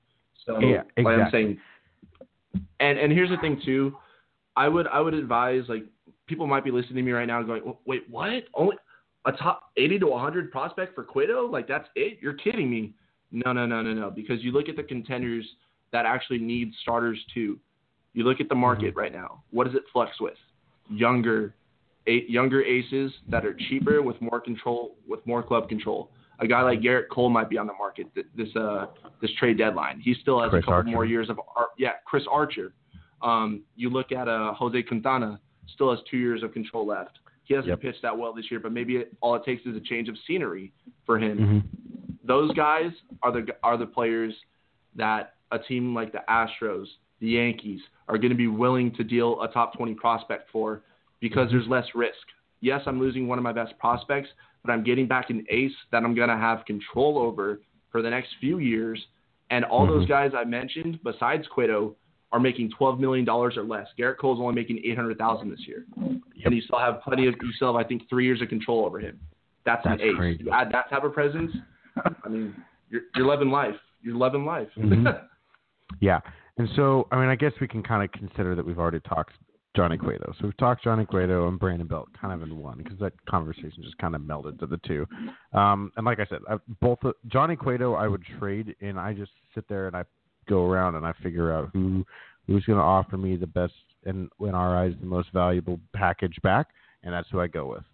So 0.46 0.60
Yeah, 0.60 0.82
like 0.98 1.06
I'm 1.06 1.20
exactly. 1.20 1.40
saying, 1.40 1.60
and 2.80 2.98
and 2.98 3.12
here's 3.12 3.30
the 3.30 3.36
thing 3.38 3.60
too, 3.64 3.96
I 4.56 4.68
would 4.68 4.86
I 4.88 5.00
would 5.00 5.14
advise 5.14 5.64
like 5.68 5.84
people 6.26 6.46
might 6.46 6.64
be 6.64 6.70
listening 6.70 6.96
to 6.96 7.02
me 7.02 7.12
right 7.12 7.26
now 7.26 7.38
and 7.38 7.46
going, 7.46 7.74
wait, 7.86 8.04
what? 8.08 8.44
Only 8.54 8.76
a 9.26 9.32
top 9.32 9.70
80 9.76 10.00
to 10.00 10.06
100 10.08 10.50
prospect 10.52 10.94
for 10.94 11.02
Cueto? 11.02 11.46
Like 11.50 11.66
that's 11.66 11.88
it? 11.96 12.18
You're 12.20 12.34
kidding 12.34 12.70
me? 12.70 12.92
No, 13.32 13.52
no, 13.52 13.66
no, 13.66 13.82
no, 13.82 13.92
no. 13.94 14.10
Because 14.10 14.42
you 14.44 14.52
look 14.52 14.68
at 14.68 14.76
the 14.76 14.82
contenders 14.82 15.44
that 15.92 16.06
actually 16.06 16.38
need 16.38 16.72
starters 16.82 17.18
too. 17.32 17.58
You 18.12 18.24
look 18.24 18.40
at 18.40 18.48
the 18.48 18.54
market 18.54 18.90
Mm-hmm. 18.90 18.98
right 18.98 19.12
now. 19.12 19.42
What 19.50 19.64
does 19.66 19.74
it 19.74 19.82
flex 19.92 20.20
with? 20.20 20.36
Younger, 20.90 21.54
eight, 22.06 22.28
younger 22.28 22.62
aces 22.62 23.12
that 23.28 23.44
are 23.46 23.54
cheaper 23.68 24.02
with 24.02 24.20
more 24.20 24.40
control, 24.40 24.96
with 25.06 25.24
more 25.26 25.42
club 25.42 25.68
control. 25.68 26.10
A 26.40 26.46
guy 26.46 26.62
like 26.62 26.80
Gerrit 26.80 27.08
Cole 27.10 27.30
might 27.30 27.48
be 27.48 27.56
on 27.58 27.66
the 27.66 27.72
market 27.74 28.12
th- 28.14 28.26
this 28.36 28.48
uh 28.56 28.86
this 29.22 29.30
trade 29.38 29.56
deadline. 29.58 30.00
He 30.00 30.14
still 30.20 30.40
has 30.42 30.50
Chris 30.50 30.62
a 30.62 30.66
couple 30.66 30.74
Archer. 30.74 30.90
more 30.90 31.04
years 31.04 31.30
of 31.30 31.38
ar- 31.56 31.68
yeah. 31.78 31.92
Chris 32.04 32.24
Archer. 32.30 32.72
Um, 33.22 33.62
you 33.76 33.88
look 33.88 34.12
at 34.12 34.28
uh, 34.28 34.52
Jose 34.54 34.82
Quintana. 34.82 35.40
still 35.74 35.90
has 35.90 36.00
two 36.10 36.18
years 36.18 36.42
of 36.42 36.52
control 36.52 36.86
left. 36.86 37.18
He 37.44 37.54
hasn't 37.54 37.68
Yep. 37.68 37.80
pitched 37.80 38.02
that 38.02 38.16
well 38.18 38.32
this 38.34 38.50
year, 38.50 38.60
but 38.60 38.72
maybe 38.72 38.96
it, 38.96 39.16
all 39.20 39.34
it 39.34 39.44
takes 39.44 39.64
is 39.64 39.76
a 39.76 39.80
change 39.80 40.08
of 40.08 40.16
scenery 40.26 40.72
for 41.06 41.18
him. 41.18 41.38
Mhm. 41.38 42.18
Those 42.26 42.52
guys 42.54 42.90
are 43.22 43.32
the 43.32 43.46
are 43.62 43.76
the 43.76 43.86
players 43.86 44.34
that 44.96 45.34
a 45.52 45.58
team 45.58 45.94
like 45.94 46.10
the 46.12 46.22
Astros, 46.28 46.86
the 47.20 47.28
Yankees 47.28 47.80
are 48.08 48.18
going 48.18 48.30
to 48.30 48.36
be 48.36 48.48
willing 48.48 48.90
to 48.96 49.04
deal 49.04 49.40
a 49.42 49.48
top 49.48 49.74
20 49.76 49.94
prospect 49.94 50.50
for 50.50 50.82
because 51.24 51.48
there's 51.50 51.66
less 51.66 51.86
risk. 51.94 52.20
Yes, 52.60 52.82
I'm 52.86 53.00
losing 53.00 53.26
one 53.26 53.38
of 53.38 53.44
my 53.44 53.52
best 53.52 53.72
prospects, 53.78 54.28
but 54.62 54.70
I'm 54.70 54.84
getting 54.84 55.08
back 55.08 55.30
an 55.30 55.42
ace 55.48 55.72
that 55.90 56.02
I'm 56.04 56.14
going 56.14 56.28
to 56.28 56.36
have 56.36 56.66
control 56.66 57.16
over 57.18 57.62
for 57.90 58.02
the 58.02 58.10
next 58.10 58.28
few 58.40 58.58
years. 58.58 59.02
And 59.48 59.64
all 59.64 59.86
those 59.86 60.04
Mhm. 60.04 60.08
guys 60.08 60.32
I 60.36 60.44
mentioned, 60.44 61.00
besides 61.02 61.46
Cueto, 61.48 61.96
are 62.30 62.40
making 62.40 62.68
12 62.72 63.00
million 63.00 63.24
dollars 63.24 63.56
or 63.56 63.62
less. 63.62 63.88
Gerrit 63.98 64.18
Cole's 64.18 64.38
only 64.38 64.54
making 64.54 64.80
800,000 64.84 65.48
this 65.48 65.66
year, 65.66 65.86
Yep. 65.96 66.46
and 66.46 66.54
you 66.54 66.60
still 66.60 66.78
have 66.78 67.00
plenty 67.00 67.26
of 67.26 67.34
you 67.42 67.52
still 67.52 67.68
have 67.68 67.76
I 67.76 67.88
think 67.88 68.06
three 68.10 68.26
years 68.26 68.42
of 68.42 68.48
control 68.50 68.84
over 68.84 68.98
him. 68.98 69.18
That's, 69.64 69.82
That's 69.84 70.02
an 70.02 70.08
ace. 70.08 70.16
crazy. 70.16 70.44
You 70.44 70.50
add 70.50 70.70
that 70.72 70.90
type 70.90 71.04
of 71.04 71.14
presence. 71.14 71.52
I 72.24 72.28
mean, 72.28 72.54
you're 72.90 73.02
you're 73.14 73.26
loving 73.26 73.50
life. 73.50 73.78
You're 74.02 74.16
loving 74.16 74.44
life. 74.44 74.68
Mhm. 74.76 75.06
Yeah. 76.00 76.20
And 76.58 76.68
so, 76.76 77.06
I 77.12 77.16
mean, 77.20 77.28
I 77.28 77.36
guess 77.36 77.52
we 77.60 77.68
can 77.68 77.82
kind 77.82 78.02
of 78.02 78.10
consider 78.12 78.54
that 78.56 78.64
we've 78.66 78.78
already 78.78 79.00
talked 79.00 79.32
Johnny 79.76 79.96
Cueto. 79.98 80.32
So 80.38 80.44
we've 80.46 80.56
talked 80.56 80.84
Johnny 80.84 81.04
Cueto 81.04 81.48
and 81.48 81.58
Brandon 81.58 81.86
Belt 81.86 82.08
kind 82.20 82.32
of 82.32 82.48
in 82.48 82.56
one 82.58 82.78
because 82.78 82.98
that 83.00 83.12
conversation 83.26 83.82
just 83.82 83.98
kind 83.98 84.14
of 84.14 84.20
melded 84.22 84.58
to 84.60 84.66
the 84.66 84.78
two. 84.86 85.06
Um, 85.52 85.90
and 85.96 86.06
like 86.06 86.20
I 86.20 86.26
said, 86.26 86.38
I, 86.48 86.56
both 86.80 86.98
uh, 87.04 87.12
Johnny 87.26 87.56
Cueto 87.56 87.94
I 87.94 88.06
would 88.06 88.22
trade, 88.38 88.76
and 88.80 88.98
I 88.98 89.12
just 89.12 89.32
sit 89.54 89.68
there 89.68 89.86
and 89.88 89.96
I 89.96 90.04
go 90.48 90.64
around 90.70 90.94
and 90.94 91.06
I 91.06 91.12
figure 91.22 91.52
out 91.52 91.70
who 91.72 92.04
who's 92.46 92.64
going 92.66 92.78
to 92.78 92.84
offer 92.84 93.16
me 93.16 93.36
the 93.36 93.46
best 93.46 93.72
and 94.04 94.28
in 94.40 94.54
our 94.54 94.76
eyes 94.76 94.92
the 95.00 95.06
most 95.06 95.28
valuable 95.32 95.80
package 95.94 96.36
back, 96.42 96.68
and 97.02 97.12
that's 97.12 97.28
who 97.30 97.40
I 97.40 97.46
go 97.46 97.66
with. 97.66 97.84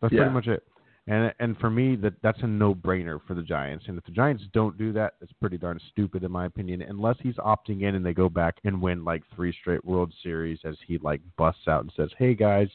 That's 0.00 0.12
Yeah. 0.12 0.20
pretty 0.20 0.34
much 0.34 0.46
it. 0.46 0.62
And 1.08 1.32
and 1.40 1.56
for 1.58 1.70
me, 1.70 1.96
that 1.96 2.14
that's 2.22 2.38
a 2.42 2.46
no 2.46 2.74
brainer 2.74 3.18
for 3.26 3.32
the 3.32 3.42
Giants. 3.42 3.86
And 3.88 3.96
if 3.96 4.04
the 4.04 4.12
Giants 4.12 4.44
don't 4.52 4.76
do 4.76 4.92
that, 4.92 5.14
it's 5.22 5.32
pretty 5.40 5.56
darn 5.56 5.80
stupid 5.90 6.22
in 6.22 6.30
my 6.30 6.44
opinion. 6.44 6.82
Unless 6.82 7.16
he's 7.22 7.36
opting 7.36 7.82
in 7.82 7.94
and 7.94 8.04
they 8.04 8.12
go 8.12 8.28
back 8.28 8.56
and 8.64 8.80
win 8.80 9.04
like 9.04 9.22
three 9.34 9.54
straight 9.58 9.82
World 9.84 10.12
Series, 10.22 10.58
as 10.64 10.76
he 10.86 10.98
like 10.98 11.22
busts 11.38 11.66
out 11.66 11.82
and 11.82 11.92
says, 11.96 12.10
"Hey 12.18 12.34
guys, 12.34 12.68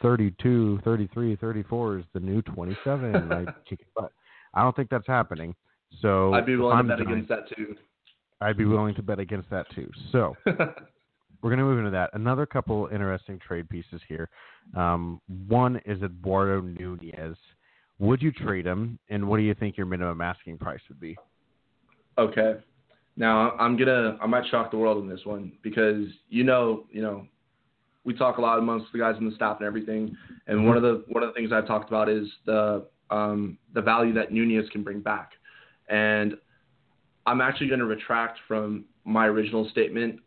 32, 0.00 0.80
33, 0.82 1.36
34 1.36 1.98
is 1.98 2.04
the 2.14 2.20
new 2.20 2.40
27." 2.40 3.28
like, 3.28 3.48
kick 3.68 3.80
it 3.80 3.88
butt. 3.94 4.12
I 4.54 4.62
don't 4.62 4.74
think 4.74 4.88
that's 4.88 5.06
happening. 5.06 5.54
So 6.00 6.32
I'd 6.32 6.46
be 6.46 6.56
willing 6.56 6.78
to 6.78 6.84
bet 6.84 6.98
the 6.98 7.04
against 7.04 7.28
that 7.28 7.48
too. 7.54 7.76
I'd 8.40 8.56
be 8.56 8.64
willing 8.64 8.94
to 8.94 9.02
bet 9.02 9.18
against 9.18 9.50
that 9.50 9.66
too. 9.74 9.90
So 10.10 10.34
we're 10.46 11.50
going 11.50 11.58
to 11.58 11.64
move 11.64 11.78
into 11.78 11.90
that. 11.90 12.10
Another 12.14 12.46
couple 12.46 12.88
interesting 12.92 13.38
trade 13.38 13.68
pieces 13.68 14.00
here. 14.08 14.28
Um, 14.76 15.20
one 15.48 15.80
is 15.84 16.02
Eduardo 16.02 16.60
Nunez. 16.60 17.36
Would 17.98 18.22
you 18.22 18.30
trade 18.32 18.66
him, 18.66 18.98
and 19.08 19.26
what 19.26 19.38
do 19.38 19.42
you 19.42 19.54
think 19.54 19.76
your 19.76 19.86
minimum 19.86 20.20
asking 20.20 20.58
price 20.58 20.80
would 20.88 21.00
be? 21.00 21.16
Okay. 22.16 22.56
Now 23.16 23.52
I'm 23.58 23.76
gonna 23.76 24.16
I 24.22 24.26
might 24.26 24.46
shock 24.48 24.70
the 24.70 24.76
world 24.78 25.02
in 25.02 25.08
this 25.08 25.24
one 25.24 25.52
because 25.62 26.06
you 26.28 26.44
know 26.44 26.84
you 26.90 27.02
know 27.02 27.26
we 28.04 28.14
talk 28.14 28.38
a 28.38 28.40
lot 28.40 28.58
amongst 28.58 28.92
the 28.92 28.98
guys 28.98 29.16
in 29.18 29.28
the 29.28 29.34
staff 29.34 29.56
and 29.58 29.66
everything, 29.66 30.16
and 30.46 30.66
one 30.66 30.76
of 30.76 30.82
the 30.82 31.04
one 31.08 31.22
of 31.24 31.28
the 31.28 31.34
things 31.34 31.52
I've 31.52 31.66
talked 31.66 31.88
about 31.88 32.08
is 32.08 32.28
the 32.46 32.86
um, 33.10 33.58
the 33.74 33.82
value 33.82 34.12
that 34.14 34.32
Nunez 34.32 34.68
can 34.70 34.82
bring 34.84 35.00
back, 35.00 35.32
and 35.88 36.36
I'm 37.26 37.40
actually 37.40 37.68
going 37.68 37.80
to 37.80 37.86
retract 37.86 38.38
from 38.46 38.84
my 39.04 39.26
original 39.26 39.68
statement 39.70 40.20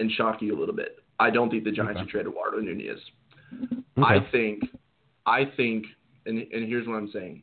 and 0.00 0.10
shock 0.10 0.42
you 0.42 0.56
a 0.56 0.58
little 0.58 0.74
bit. 0.74 0.98
I 1.20 1.30
don't 1.30 1.48
think 1.50 1.64
the 1.64 1.70
Giants 1.70 1.92
Okay. 2.00 2.00
should 2.00 2.10
trade 2.10 2.26
Eduardo 2.26 2.58
Nunez. 2.58 2.98
Okay. 3.62 3.82
I 4.02 4.18
think, 4.32 4.64
I 5.24 5.44
think, 5.56 5.84
and, 6.26 6.38
and 6.38 6.68
here's 6.68 6.86
what 6.86 6.94
I'm 6.94 7.10
saying. 7.12 7.42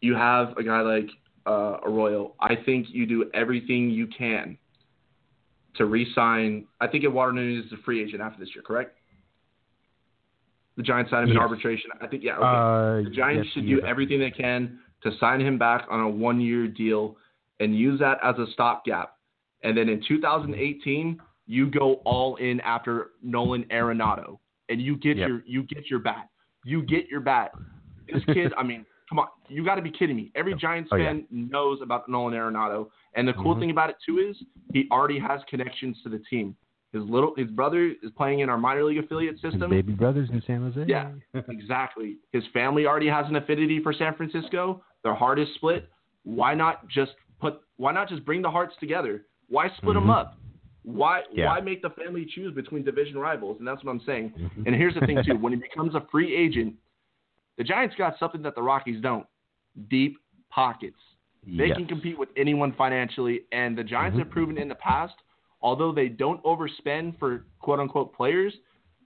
You 0.00 0.14
have 0.14 0.56
a 0.56 0.62
guy 0.62 0.80
like 0.80 1.08
uh, 1.46 1.78
Arroyo. 1.84 2.34
I 2.40 2.56
think 2.56 2.86
you 2.90 3.06
do 3.06 3.30
everything 3.34 3.90
you 3.90 4.06
can 4.06 4.56
to 5.76 5.86
re-sign. 5.86 6.66
I 6.80 6.86
think 6.86 7.04
Eduardo 7.04 7.32
Nunez 7.32 7.66
is 7.66 7.72
a 7.72 7.82
free 7.84 8.02
agent 8.02 8.20
after 8.20 8.38
this 8.38 8.50
year, 8.54 8.62
correct? 8.62 8.96
The 10.76 10.82
Giants 10.84 11.10
signed 11.10 11.24
him 11.24 11.36
in 11.36 11.38
arbitration. 11.38 11.90
I 12.00 12.06
think, 12.06 12.22
yeah. 12.22 12.36
Okay. 12.36 12.44
Uh, 12.44 13.08
the 13.08 13.14
Giants 13.14 13.48
yes, 13.48 13.54
should 13.54 13.66
do 13.66 13.80
everything 13.84 14.20
they 14.20 14.30
can 14.30 14.78
to 15.02 15.10
sign 15.18 15.40
him 15.40 15.58
back 15.58 15.86
on 15.90 16.00
a 16.00 16.08
one-year 16.08 16.68
deal 16.68 17.16
and 17.58 17.76
use 17.76 17.98
that 17.98 18.18
as 18.22 18.36
a 18.38 18.46
stopgap. 18.52 19.16
And 19.64 19.76
then 19.76 19.88
in 19.88 20.02
2018, 20.06 21.20
you 21.46 21.70
go 21.70 21.94
all 22.04 22.36
in 22.36 22.60
after 22.60 23.10
Nolan 23.22 23.64
Arenado, 23.64 24.38
and 24.68 24.80
you 24.80 24.96
get 24.96 25.16
Yep. 25.16 25.28
your 25.28 25.42
you 25.46 25.62
get 25.64 25.90
your 25.90 25.98
bat. 25.98 26.28
You 26.68 26.82
get 26.82 27.08
your 27.08 27.20
bat. 27.20 27.52
This 28.12 28.22
kid, 28.26 28.52
I 28.58 28.62
mean, 28.70 28.84
come 29.08 29.18
on, 29.18 29.28
you 29.48 29.64
got 29.64 29.76
to 29.76 29.82
be 29.82 29.90
kidding 29.90 30.16
me. 30.16 30.30
Every 30.34 30.54
Giants 30.54 30.90
Oh, 30.92 30.96
yeah. 30.96 31.06
fan 31.06 31.24
knows 31.30 31.78
about 31.80 32.08
Nolan 32.10 32.34
Arenado, 32.34 32.88
and 33.14 33.26
the 33.26 33.32
cool 33.32 33.56
Mhm. 33.56 33.60
thing 33.60 33.70
about 33.70 33.88
it 33.88 33.96
too 34.04 34.18
is 34.18 34.36
he 34.74 34.86
already 34.92 35.18
has 35.18 35.40
connections 35.48 35.96
to 36.02 36.10
the 36.10 36.18
team. 36.30 36.54
His 36.92 37.02
little 37.04 37.34
his 37.36 37.48
brother 37.50 37.92
is 38.02 38.10
playing 38.18 38.40
in 38.40 38.50
our 38.50 38.58
minor 38.58 38.84
league 38.84 38.98
affiliate 38.98 39.38
His 39.40 39.50
system. 39.52 39.70
baby 39.70 39.92
brothers 39.94 40.28
in 40.30 40.42
San 40.42 40.60
Jose. 40.62 40.84
Yeah. 40.86 41.10
Exactly. 41.48 42.16
His 42.32 42.44
family 42.52 42.86
already 42.86 43.08
has 43.08 43.26
an 43.28 43.36
affinity 43.36 43.80
for 43.82 43.92
San 43.94 44.14
Francisco. 44.14 44.82
Their 45.04 45.14
heart 45.14 45.38
is 45.38 45.48
split. 45.54 45.88
Why 46.24 46.54
not 46.54 46.86
just 46.88 47.12
put? 47.40 47.60
Why 47.76 47.92
not 47.92 48.08
just 48.10 48.24
bring 48.26 48.42
the 48.42 48.50
hearts 48.50 48.74
together? 48.80 49.24
Why 49.48 49.68
split 49.78 49.94
them 49.94 50.04
Mhm. 50.08 50.16
up? 50.18 50.34
Why 50.82 51.22
Yeah. 51.32 51.46
why 51.46 51.60
make 51.60 51.82
the 51.82 51.90
family 51.90 52.24
choose 52.24 52.54
between 52.54 52.82
division 52.82 53.18
rivals? 53.18 53.58
And 53.58 53.66
that's 53.66 53.82
what 53.84 53.90
I'm 53.92 54.00
saying. 54.00 54.30
Mhm. 54.30 54.66
And 54.66 54.74
here's 54.74 54.94
the 54.94 55.00
thing 55.06 55.22
too: 55.24 55.36
when 55.42 55.52
he 55.52 55.58
becomes 55.58 55.94
a 55.94 56.00
free 56.10 56.34
agent, 56.34 56.76
the 57.56 57.64
Giants 57.64 57.94
got 57.96 58.18
something 58.18 58.42
that 58.42 58.54
the 58.54 58.62
Rockies 58.62 59.00
don't: 59.00 59.26
deep 59.88 60.18
pockets. 60.50 60.98
They 61.44 61.68
Yes. 61.68 61.76
can 61.76 61.86
compete 61.86 62.18
with 62.18 62.30
anyone 62.36 62.72
financially, 62.72 63.44
and 63.52 63.76
the 63.76 63.84
Giants 63.84 64.16
Mhm. 64.16 64.20
have 64.20 64.30
proven 64.30 64.58
in 64.58 64.68
the 64.68 64.74
past, 64.74 65.16
although 65.60 65.92
they 65.92 66.08
don't 66.08 66.42
overspend 66.42 67.18
for 67.18 67.46
quote 67.60 67.80
unquote 67.80 68.12
players, 68.12 68.58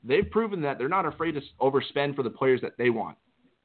they've 0.04 0.28
proven 0.30 0.60
that 0.62 0.78
they're 0.78 0.88
not 0.88 1.06
afraid 1.06 1.32
to 1.34 1.42
overspend 1.60 2.14
for 2.16 2.22
the 2.22 2.30
players 2.30 2.60
that 2.60 2.76
they 2.76 2.90
want. 2.90 3.16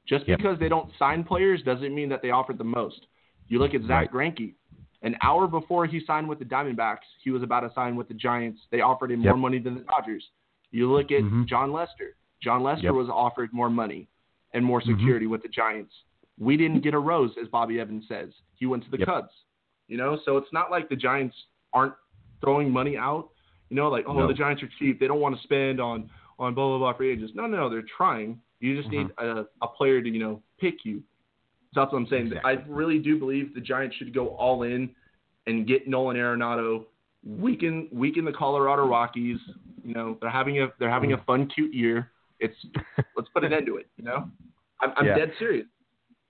Just 0.06 0.26
Yep. 0.26 0.38
because 0.38 0.58
they 0.58 0.68
don't 0.68 0.92
sign 0.94 1.22
players 1.24 1.62
doesn't 1.62 1.94
mean 1.94 2.08
that 2.08 2.22
they 2.22 2.30
offered 2.30 2.56
the 2.58 2.64
most. 2.64 3.06
You 3.48 3.58
look 3.58 3.74
at 3.74 3.82
Zack 3.82 4.10
Greinke. 4.12 4.54
An 5.02 5.16
hour 5.22 5.46
before 5.46 5.86
he 5.86 6.00
signed 6.04 6.28
with 6.28 6.38
the 6.40 6.44
Diamondbacks, 6.44 7.06
he 7.22 7.30
was 7.30 7.42
about 7.42 7.60
to 7.60 7.72
sign 7.72 7.94
with 7.94 8.08
the 8.08 8.14
Giants. 8.14 8.60
They 8.70 8.80
offered 8.80 9.10
him 9.12 9.20
Yep. 9.20 9.34
more 9.34 9.42
money 9.42 9.58
than 9.58 9.74
the 9.74 9.80
Dodgers. 9.82 10.28
You 10.72 10.90
look 10.90 11.12
at 11.12 11.22
Mhm. 11.22 11.46
Jon 11.46 11.72
Lester. 11.72 12.16
Jon 12.40 12.62
Lester 12.62 12.86
Yep. 12.86 12.94
was 12.94 13.08
offered 13.08 13.52
more 13.52 13.70
money 13.70 14.08
and 14.54 14.64
more 14.64 14.80
Mhm. 14.80 14.86
security 14.98 15.26
with 15.26 15.42
the 15.42 15.48
Giants. 15.48 15.94
We 16.38 16.56
didn't 16.56 16.80
get 16.80 16.94
a 16.94 16.98
rose, 16.98 17.36
as 17.38 17.48
Bobby 17.48 17.80
Evans 17.80 18.06
says. 18.08 18.32
He 18.54 18.66
went 18.66 18.82
to 18.84 18.90
the 18.90 18.98
Yep. 18.98 19.06
Cubs. 19.08 19.44
You 19.86 19.96
know, 19.96 20.16
so 20.16 20.36
it's 20.36 20.52
not 20.52 20.70
like 20.70 20.88
the 20.88 20.96
Giants 20.96 21.46
aren't 21.72 21.94
throwing 22.40 22.72
money 22.72 22.96
out. 22.96 23.30
You 23.70 23.76
know, 23.76 23.88
like 23.88 24.08
oh 24.08 24.12
No. 24.14 24.26
the 24.26 24.34
Giants 24.34 24.62
are 24.62 24.68
cheap. 24.78 24.98
They 24.98 25.06
don't 25.06 25.20
want 25.20 25.36
to 25.36 25.42
spend 25.42 25.80
on 25.80 26.10
on 26.40 26.54
blah 26.54 26.68
blah 26.68 26.78
blah 26.78 26.92
free 26.92 27.10
agents. 27.10 27.34
No, 27.34 27.46
no, 27.46 27.68
they're 27.68 27.82
trying. 27.82 28.40
You 28.60 28.76
just 28.76 28.90
need 28.90 29.08
Mm-hmm. 29.08 29.38
a, 29.38 29.46
a 29.62 29.68
player 29.68 30.00
to 30.02 30.08
you 30.08 30.18
know 30.20 30.42
pick 30.58 30.84
you. 30.84 31.02
So 31.74 31.80
that's 31.80 31.92
what 31.92 31.98
I'm 31.98 32.06
saying. 32.08 32.28
Exactly. 32.28 32.50
I 32.50 32.64
really 32.68 32.98
do 32.98 33.18
believe 33.18 33.54
the 33.54 33.60
Giants 33.60 33.96
should 33.96 34.14
go 34.14 34.28
all 34.28 34.62
in 34.62 34.90
and 35.46 35.66
get 35.66 35.86
Nolan 35.88 36.16
Arenado. 36.16 36.84
Weaken 37.26 37.88
weaken 37.92 38.24
the 38.24 38.32
Colorado 38.32 38.86
Rockies. 38.86 39.38
You 39.84 39.92
know 39.94 40.16
they're 40.20 40.30
having 40.30 40.62
a 40.62 40.68
they're 40.78 40.90
having 40.90 41.12
a 41.12 41.18
fun 41.24 41.48
cute 41.54 41.74
year. 41.74 42.10
It's 42.40 42.54
let's 43.16 43.28
put 43.34 43.44
an 43.44 43.52
end 43.52 43.66
to 43.66 43.76
it. 43.76 43.86
You 43.96 44.04
know, 44.04 44.28
I'm, 44.80 44.92
I'm 44.96 45.06
Yeah. 45.06 45.16
dead 45.16 45.32
serious. 45.38 45.66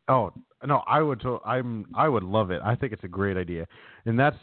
Oh 0.09 0.33
no, 0.67 0.83
I 0.89 1.03
would. 1.03 1.21
To, 1.21 1.39
I'm. 1.45 1.87
I 1.95 2.09
would 2.09 2.25
love 2.25 2.51
it. 2.51 2.61
I 2.65 2.75
think 2.75 2.93
it's 2.93 3.05
a 3.05 3.09
great 3.09 3.37
idea, 3.37 3.67
and 4.07 4.19
that's 4.19 4.37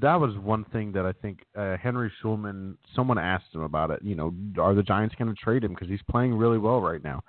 that 0.00 0.14
was 0.20 0.36
one 0.38 0.64
thing 0.66 0.92
that 0.92 1.04
I 1.06 1.12
think 1.12 1.40
uh, 1.56 1.76
Henry 1.76 2.12
Schulman. 2.22 2.76
Someone 2.94 3.18
asked 3.18 3.52
him 3.52 3.62
about 3.62 3.90
it. 3.90 4.00
You 4.02 4.14
know, 4.14 4.34
are 4.60 4.74
the 4.74 4.82
Giants 4.82 5.14
going 5.18 5.34
to 5.34 5.40
trade 5.40 5.64
him 5.64 5.72
because 5.72 5.88
he's 5.88 6.02
playing 6.08 6.34
really 6.34 6.58
well 6.58 6.80
right 6.80 7.02
now? 7.02 7.24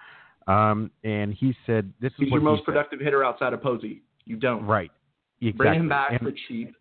Um, 0.47 0.91
and 1.03 1.33
he 1.33 1.53
said, 1.65 1.91
"This 1.99 2.11
is 2.13 2.19
He's 2.19 2.31
what 2.31 2.41
your 2.41 2.43
most 2.49 2.59
he 2.59 2.61
said. 2.61 2.65
productive 2.73 2.99
hitter 3.01 3.23
outside 3.23 3.53
of 3.53 3.61
Posey. 3.61 4.01
You 4.25 4.37
don't. 4.37 4.65
Right. 4.65 4.91
Exactly. 5.41 5.51
Bring 5.57 5.79
him 5.81 5.89
back 5.89 6.11
And- 6.11 6.21
for 6.21 6.31
cheap. 6.47 6.75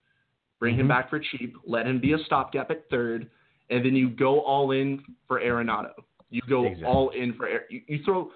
Bring 0.59 0.77
him 0.77 0.87
Mhm. 0.87 0.91
back 0.91 1.11
for 1.11 1.19
cheap. 1.19 1.57
Let 1.67 1.87
him 1.87 1.99
be 1.99 2.13
a 2.15 2.19
stopgap 2.21 2.71
at 2.71 2.89
third, 2.89 3.29
and 3.69 3.85
then 3.85 3.95
you 3.95 4.09
go 4.09 4.41
all 4.41 4.71
in 4.71 5.03
for 5.29 5.41
Arenado. 5.41 5.93
You 6.31 6.41
go 6.49 6.65
Exactly. 6.65 6.87
all 6.87 7.11
in 7.11 7.35
for 7.35 7.49
you, 7.71 7.83
you 7.87 7.99
throw. 8.05 8.31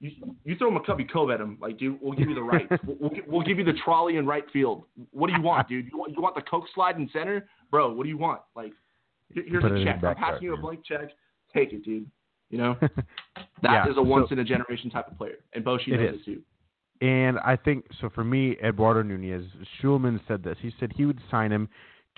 You, 0.00 0.10
you 0.44 0.54
throw 0.56 0.70
McCovey 0.70 1.08
Cove 1.10 1.30
at 1.30 1.40
him, 1.40 1.56
like 1.60 1.78
dude. 1.78 1.98
We'll 2.02 2.12
give 2.12 2.28
you 2.28 2.34
the 2.34 2.42
right. 2.42 2.68
we'll, 2.86 2.96
we'll, 3.00 3.10
we'll 3.26 3.42
give 3.42 3.58
you 3.58 3.64
the 3.64 3.72
trolley 3.84 4.16
in 4.18 4.26
right 4.26 4.44
field. 4.52 4.84
What 5.12 5.28
do 5.28 5.32
you 5.36 5.40
want, 5.42 5.66
dude? 5.68 5.86
You 5.90 5.96
want 5.98 6.12
you 6.14 6.20
want 6.22 6.34
the 6.34 6.42
coke 6.42 6.64
slide 6.74 6.96
in 6.96 7.08
center, 7.10 7.48
bro? 7.70 7.92
What 7.92 8.02
do 8.02 8.08
you 8.10 8.18
want? 8.18 8.42
Like, 8.54 8.72
here's 9.32 9.62
Put 9.62 9.72
a 9.72 9.82
check. 9.84 10.04
I'm 10.04 10.14
passing 10.16 10.42
you 10.44 10.54
a 10.54 10.56
blank 10.58 10.84
check. 10.84 11.08
Take 11.54 11.72
it, 11.72 11.84
dude. 11.84 12.10
You 12.54 12.58
know 12.60 12.76
that 12.80 12.90
is 12.92 12.96
Yeah, 13.62 13.90
a 13.90 13.94
so- 13.96 14.02
once 14.02 14.28
in 14.30 14.38
a 14.38 14.44
generation 14.44 14.88
type 14.88 15.10
of 15.10 15.18
player, 15.18 15.38
and 15.54 15.64
Bochy 15.64 15.88
It 15.88 15.96
knows 15.98 16.14
is. 16.14 16.20
it 16.20 16.24
too. 16.24 16.42
And 17.00 17.40
I 17.40 17.56
think 17.56 17.84
so 18.00 18.08
for 18.14 18.22
me, 18.22 18.56
Eduardo 18.62 19.02
Nunez, 19.02 19.44
Schulman 19.82 20.20
said 20.28 20.44
this. 20.44 20.56
He 20.62 20.72
said 20.78 20.92
he 20.94 21.04
would 21.04 21.18
sign 21.32 21.50
him 21.50 21.68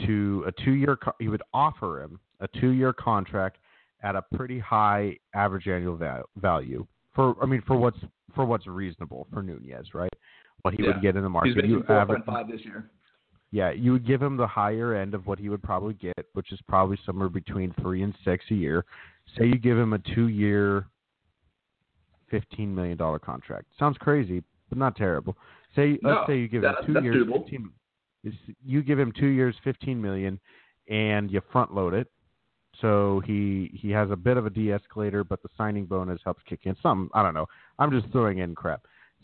to 0.07 0.45
a 0.47 0.53
two-year. 0.63 0.99
He 1.19 1.29
would 1.29 1.43
offer 1.55 2.03
him 2.03 2.21
a 2.41 2.49
two-year 2.61 2.93
contract 2.93 3.57
at 4.03 4.15
a 4.15 4.21
pretty 4.37 4.59
high 4.59 5.17
average 5.35 5.67
annual 5.69 5.97
val- 5.97 6.29
value 6.37 6.87
for 7.15 7.35
I 7.43 7.47
mean 7.47 7.63
for 7.67 7.79
what's 7.79 7.99
for 8.35 8.45
what's 8.45 8.67
reasonable 8.67 9.27
for 9.33 9.43
Nunez, 9.43 9.95
right? 9.95 10.13
What 10.61 10.75
he 10.75 10.83
Yeah. 10.83 10.89
would 10.93 11.01
get 11.01 11.17
in 11.17 11.23
the 11.23 11.31
market. 11.31 11.49
He's 11.49 11.57
making 11.57 11.71
You 11.71 11.83
four 11.85 11.99
average- 11.99 12.25
point 12.27 12.37
five 12.37 12.49
this 12.53 12.61
year. 12.63 12.91
Yeah, 13.57 13.71
you 13.71 13.93
would 13.93 14.07
give 14.07 14.21
him 14.21 14.37
the 14.37 14.47
higher 14.47 14.95
end 14.95 15.15
of 15.15 15.27
what 15.27 15.39
he 15.39 15.49
would 15.49 15.63
probably 15.63 15.95
get, 15.95 16.27
which 16.35 16.53
is 16.53 16.61
probably 16.69 16.99
somewhere 17.07 17.31
between 17.31 17.73
three 17.81 18.03
and 18.03 18.15
six 18.23 18.45
a 18.51 18.55
year. 18.55 18.85
Say 19.39 19.47
you 19.47 19.59
give 19.59 19.79
him 19.79 19.95
a 19.95 19.99
two-year, 20.15 20.87
fifteen 22.31 22.75
million 22.75 22.99
dollar 22.99 23.19
contract. 23.19 23.67
Sounds 23.79 23.97
crazy, 23.99 24.43
but 24.69 24.77
not 24.77 24.95
terrible. 24.95 25.37
Say 25.75 25.99
No, 26.03 26.11
let's 26.11 26.27
say 26.29 26.39
you 26.39 26.49
give 26.49 26.61
that- 26.63 26.85
him 26.85 26.95
two 26.95 27.03
years, 27.03 27.17
doable. 27.27 27.39
fifteen. 27.45 27.71
You 28.65 28.83
give 28.83 28.99
him 28.99 29.11
two 29.13 29.29
years, 29.29 29.55
fifteen 29.65 30.03
million, 30.03 30.39
and 30.91 31.31
you 31.31 31.41
front 31.53 31.73
load 31.75 31.95
it. 31.95 32.09
So 32.83 33.23
he 33.25 33.71
he 33.81 33.91
has 33.93 34.11
a 34.11 34.17
bit 34.17 34.37
of 34.37 34.45
a 34.45 34.51
de-escalator, 34.51 35.25
but 35.25 35.43
the 35.43 35.49
signing 35.57 35.87
bonus 35.87 36.21
helps 36.25 36.43
kick 36.47 36.61
in 36.65 36.77
some. 36.83 37.09
I 37.15 37.23
don't 37.23 37.33
know. 37.33 37.47
I'm 37.79 37.91
just 37.91 38.13
throwing 38.13 38.39
in 38.39 38.55
crap. 38.55 38.83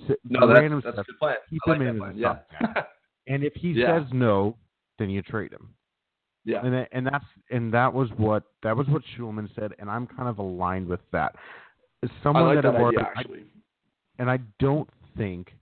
S- 0.09 0.17
No, 0.25 0.47
that's, 0.49 0.61
that's 0.73 0.95
stuff. 0.95 0.95
a 1.07 1.11
good 1.13 1.19
plan. 1.19 1.37
Keep 1.51 1.61
I 1.67 1.75
him 1.75 1.83
in 1.83 1.99
plan. 1.99 2.17
Yeah. 2.17 2.37
And 3.27 3.45
if 3.45 3.55
he 3.55 3.73
Yeah. 3.73 4.01
says 4.01 4.13
no, 4.13 4.57
then 4.99 5.11
you 5.11 5.23
trade 5.23 5.53
him. 5.53 5.75
yeah. 6.45 6.61
And 6.65 6.75
that, 6.75 6.89
and 6.93 7.07
that's 7.07 7.25
and 7.51 7.73
that 7.73 7.93
was 7.95 8.11
what 8.17 8.43
that 8.63 8.77
was 8.77 8.87
what 8.89 9.03
Schulman 9.17 9.49
said, 9.55 9.75
and 9.79 9.89
I'm 9.91 10.07
kind 10.09 10.29
of 10.29 10.39
aligned 10.39 10.89
with 10.89 11.01
that. 11.13 11.37
As 12.03 12.11
I 12.11 12.23
Someone 12.23 12.47
like 12.47 12.57
that 12.57 12.63
that 12.63 12.75
Eduardo, 12.75 12.99
idea 12.99 13.13
I- 13.15 13.19
actually. 13.21 13.45
and 14.19 14.31
I 14.31 14.39
don't 14.59 14.89
think 15.17 15.53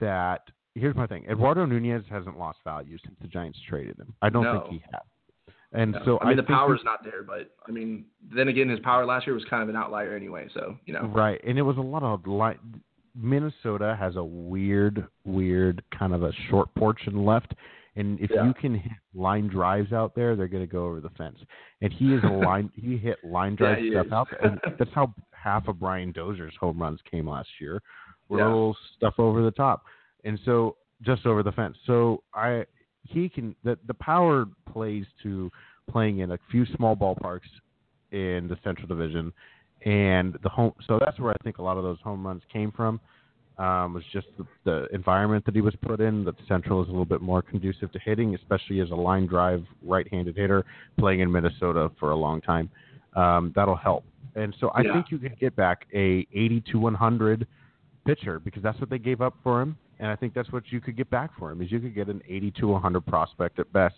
that. 0.00 0.48
Here's 0.74 0.94
my 0.96 1.06
thing: 1.06 1.24
Eduardo 1.26 1.64
Nunez 1.66 2.04
hasn't 2.10 2.38
lost 2.38 2.58
value 2.64 2.98
since 3.04 3.16
the 3.20 3.28
Giants 3.28 3.58
traded 3.68 3.98
him. 3.98 4.14
I 4.22 4.28
don't 4.30 4.44
No. 4.44 4.60
think 4.60 4.72
he 4.74 4.78
has. 4.92 5.02
And 5.72 5.94
Yeah. 5.94 6.04
so 6.04 6.18
I 6.20 6.28
mean, 6.28 6.36
the 6.36 6.42
think 6.42 6.48
he- 6.48 6.54
power's 6.54 6.84
not 6.84 7.02
there, 7.04 7.22
but 7.22 7.50
I 7.66 7.70
mean, 7.70 8.06
then 8.22 8.48
again, 8.48 8.68
his 8.68 8.80
power 8.80 9.04
last 9.04 9.26
year 9.26 9.34
was 9.34 9.44
kind 9.46 9.62
of 9.62 9.68
an 9.68 9.76
outlier 9.76 10.14
anyway. 10.14 10.48
So 10.54 10.78
you 10.86 10.92
know, 10.94 11.02
Right, 11.06 11.40
and 11.44 11.58
it 11.58 11.62
was 11.62 11.76
a 11.78 11.82
lot 11.82 12.02
of 12.02 12.26
li 12.26 12.54
Minnesota 13.16 13.96
has 13.98 14.16
a 14.16 14.22
weird, 14.24 15.06
weird 15.24 15.82
kind 15.96 16.12
of 16.14 16.22
a 16.22 16.32
short 16.50 16.72
portion 16.74 17.24
left, 17.24 17.54
and 17.96 18.20
if 18.20 18.30
Yeah. 18.30 18.44
you 18.46 18.54
can 18.54 18.74
hit 18.74 18.92
line 19.14 19.48
drives 19.48 19.92
out 19.92 20.14
there, 20.14 20.36
they're 20.36 20.48
going 20.48 20.62
to 20.66 20.70
go 20.70 20.84
over 20.86 21.00
the 21.00 21.10
fence. 21.10 21.38
And 21.80 21.92
he 21.92 22.12
is 22.14 22.22
a 22.24 22.28
line. 22.48 22.70
he 22.74 22.96
hit 22.98 23.22
line 23.24 23.56
drive 23.56 23.78
he 23.78 23.90
stuff 23.90 24.12
out 24.12 24.28
there, 24.30 24.40
and 24.50 24.60
that's 24.78 24.92
how 24.92 25.14
half 25.32 25.66
of 25.68 25.80
Brian 25.80 26.12
Dozier's 26.12 26.54
home 26.56 26.80
runs 26.80 27.00
came 27.10 27.28
last 27.28 27.48
year. 27.60 27.80
Were 28.28 28.38
Yeah. 28.38 28.46
little 28.46 28.76
stuff 28.96 29.14
over 29.18 29.42
the 29.42 29.50
top, 29.52 29.84
and 30.24 30.38
so 30.44 30.76
just 31.02 31.26
over 31.26 31.42
the 31.42 31.52
fence. 31.52 31.76
So 31.86 32.22
I 32.34 32.66
he 33.04 33.28
can 33.28 33.54
the 33.62 33.78
the 33.86 33.94
power 33.94 34.46
plays 34.72 35.06
to 35.22 35.50
playing 35.88 36.18
in 36.18 36.32
a 36.32 36.38
few 36.50 36.66
small 36.76 36.96
ballparks 36.96 37.48
in 38.10 38.48
the 38.48 38.58
Central 38.64 38.88
Division, 38.88 39.32
and 39.84 40.36
the 40.42 40.48
home. 40.48 40.72
So 40.86 40.98
that's 41.04 41.18
where 41.18 41.32
I 41.32 41.36
think 41.44 41.58
a 41.58 41.62
lot 41.62 41.76
of 41.76 41.84
those 41.84 41.98
home 42.02 42.26
runs 42.26 42.42
came 42.52 42.72
from. 42.72 43.00
Um, 43.58 43.94
was 43.94 44.04
just 44.12 44.26
the, 44.36 44.46
the 44.64 44.86
environment 44.94 45.46
that 45.46 45.54
he 45.54 45.62
was 45.62 45.74
put 45.80 46.00
in. 46.00 46.24
That 46.24 46.34
Central 46.46 46.82
is 46.82 46.88
a 46.88 46.90
little 46.90 47.06
bit 47.06 47.22
more 47.22 47.40
conducive 47.40 47.90
to 47.92 47.98
hitting, 47.98 48.34
especially 48.34 48.80
as 48.80 48.90
a 48.90 48.94
line 48.94 49.26
drive 49.26 49.64
right-handed 49.82 50.36
hitter 50.36 50.64
playing 50.98 51.20
in 51.20 51.32
Minnesota 51.32 51.90
for 51.98 52.10
a 52.10 52.16
long 52.16 52.42
time. 52.42 52.68
Um, 53.14 53.52
that'll 53.56 53.76
help. 53.76 54.04
And 54.34 54.54
so 54.60 54.70
I 54.74 54.82
Yeah. 54.82 54.92
think 54.92 55.10
you 55.10 55.18
can 55.18 55.34
get 55.40 55.56
back 55.56 55.86
a 55.94 56.26
80 56.34 56.60
to 56.72 56.78
100 56.78 57.46
pitcher 58.04 58.38
because 58.40 58.62
that's 58.62 58.78
what 58.80 58.90
they 58.90 58.98
gave 58.98 59.20
up 59.20 59.34
for 59.42 59.60
him, 59.62 59.76
and 59.98 60.08
I 60.10 60.16
think 60.16 60.34
that's 60.34 60.52
what 60.52 60.70
you 60.70 60.80
could 60.80 60.96
get 60.96 61.10
back 61.10 61.30
for 61.38 61.50
him 61.50 61.60
is 61.62 61.72
you 61.72 61.80
could 61.80 61.94
get 61.94 62.08
an 62.08 62.22
80 62.28 62.50
to 62.52 62.68
100 62.68 63.04
prospect 63.06 63.58
at 63.58 63.72
best 63.72 63.96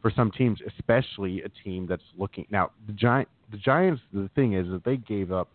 for 0.00 0.10
some 0.10 0.30
teams, 0.30 0.60
especially 0.66 1.42
a 1.42 1.48
team 1.64 1.86
that's 1.86 2.02
looking 2.16 2.46
now. 2.50 2.70
The 2.86 2.92
giant, 2.92 3.28
the 3.50 3.56
Giants. 3.58 4.02
The 4.12 4.28
thing 4.34 4.54
is 4.54 4.68
that 4.70 4.84
they 4.84 4.96
gave 4.96 5.32
up 5.32 5.48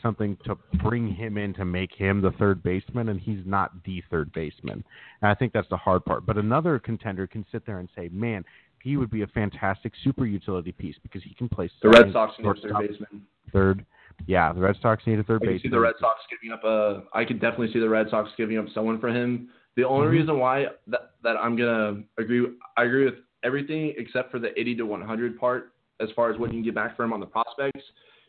something 0.00 0.36
to 0.44 0.56
bring 0.82 1.12
him 1.12 1.36
in 1.38 1.52
to 1.54 1.64
make 1.64 1.92
him 1.92 2.20
the 2.20 2.30
third 2.32 2.62
baseman, 2.62 3.08
and 3.08 3.20
he's 3.20 3.40
not 3.44 3.72
the 3.84 4.02
third 4.10 4.32
baseman. 4.32 4.84
And 5.20 5.30
I 5.30 5.34
think 5.34 5.52
that's 5.52 5.68
the 5.68 5.76
hard 5.76 6.04
part. 6.04 6.24
But 6.24 6.38
another 6.38 6.78
contender 6.78 7.26
can 7.26 7.44
sit 7.50 7.66
there 7.66 7.78
and 7.78 7.88
say, 7.96 8.08
"Man, 8.12 8.44
he 8.82 8.96
would 8.96 9.10
be 9.10 9.22
a 9.22 9.26
fantastic 9.28 9.92
super 10.02 10.26
utility 10.26 10.72
piece 10.72 10.96
because 11.02 11.22
he 11.22 11.34
can 11.34 11.48
play 11.48 11.70
the 11.80 11.88
Red 11.88 12.12
Sox 12.12 12.38
need 12.38 12.46
a 12.48 12.54
third 12.54 12.78
baseman. 12.78 13.26
third. 13.52 13.84
Yeah, 14.26 14.52
the 14.52 14.60
Red 14.60 14.76
Sox 14.82 15.06
need 15.06 15.18
a 15.18 15.22
third 15.22 15.42
I 15.42 15.46
can 15.46 15.58
see 15.60 15.68
the 15.68 15.80
Red 15.80 15.94
Sox 15.98 16.20
giving 16.30 16.52
up 16.52 16.62
a. 16.64 17.04
I 17.12 17.24
could 17.24 17.40
definitely 17.40 17.72
see 17.72 17.80
the 17.80 17.88
Red 17.88 18.08
Sox 18.10 18.30
giving 18.36 18.58
up 18.58 18.68
someone 18.74 18.98
for 19.00 19.08
him. 19.08 19.48
The 19.74 19.84
only 19.84 20.06
Mhm. 20.06 20.10
reason 20.10 20.38
why 20.38 20.68
that 20.88 21.12
that 21.22 21.36
I'm 21.36 21.56
gonna 21.56 22.02
agree, 22.18 22.46
I 22.76 22.84
agree 22.84 23.04
with 23.04 23.16
everything 23.42 23.94
except 23.96 24.30
for 24.30 24.38
the 24.38 24.58
80 24.60 24.76
to 24.76 24.86
100 24.86 25.38
part 25.38 25.72
as 26.02 26.08
far 26.16 26.30
as 26.32 26.38
what 26.38 26.50
you 26.50 26.58
can 26.58 26.64
get 26.64 26.74
back 26.74 26.96
for 26.96 27.04
him 27.04 27.12
on 27.12 27.20
the 27.20 27.26
prospects, 27.26 27.82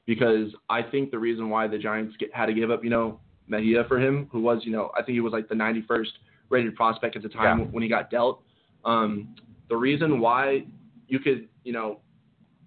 because 0.06 0.50
I 0.70 0.82
think 0.82 1.12
the 1.12 1.20
reason 1.20 1.50
why 1.50 1.68
the 1.68 1.78
Giants 1.78 2.16
get, 2.20 2.34
had 2.34 2.46
to 2.48 2.54
give 2.54 2.72
up, 2.72 2.84
you 2.84 2.90
know, 2.90 3.20
Mejia 3.48 3.84
for 3.88 4.00
him, 4.00 4.28
who 4.32 4.42
was, 4.42 4.62
you 4.64 4.72
know, 4.72 4.92
I 4.98 5.02
think 5.04 5.16
he 5.16 5.20
was 5.22 5.34
like 5.34 5.50
the 5.50 5.56
91st 5.56 6.08
rated 6.50 6.76
prospect 6.76 7.16
at 7.16 7.24
the 7.24 7.30
time 7.30 7.60
Yeah. 7.60 7.66
when 7.66 7.84
he 7.84 7.90
got 7.90 8.10
dealt. 8.10 8.42
Um, 8.86 9.36
the 9.70 9.76
reason 9.76 10.20
why 10.20 10.66
you 11.08 11.20
could, 11.20 11.48
you 11.64 11.74
know, 11.74 12.00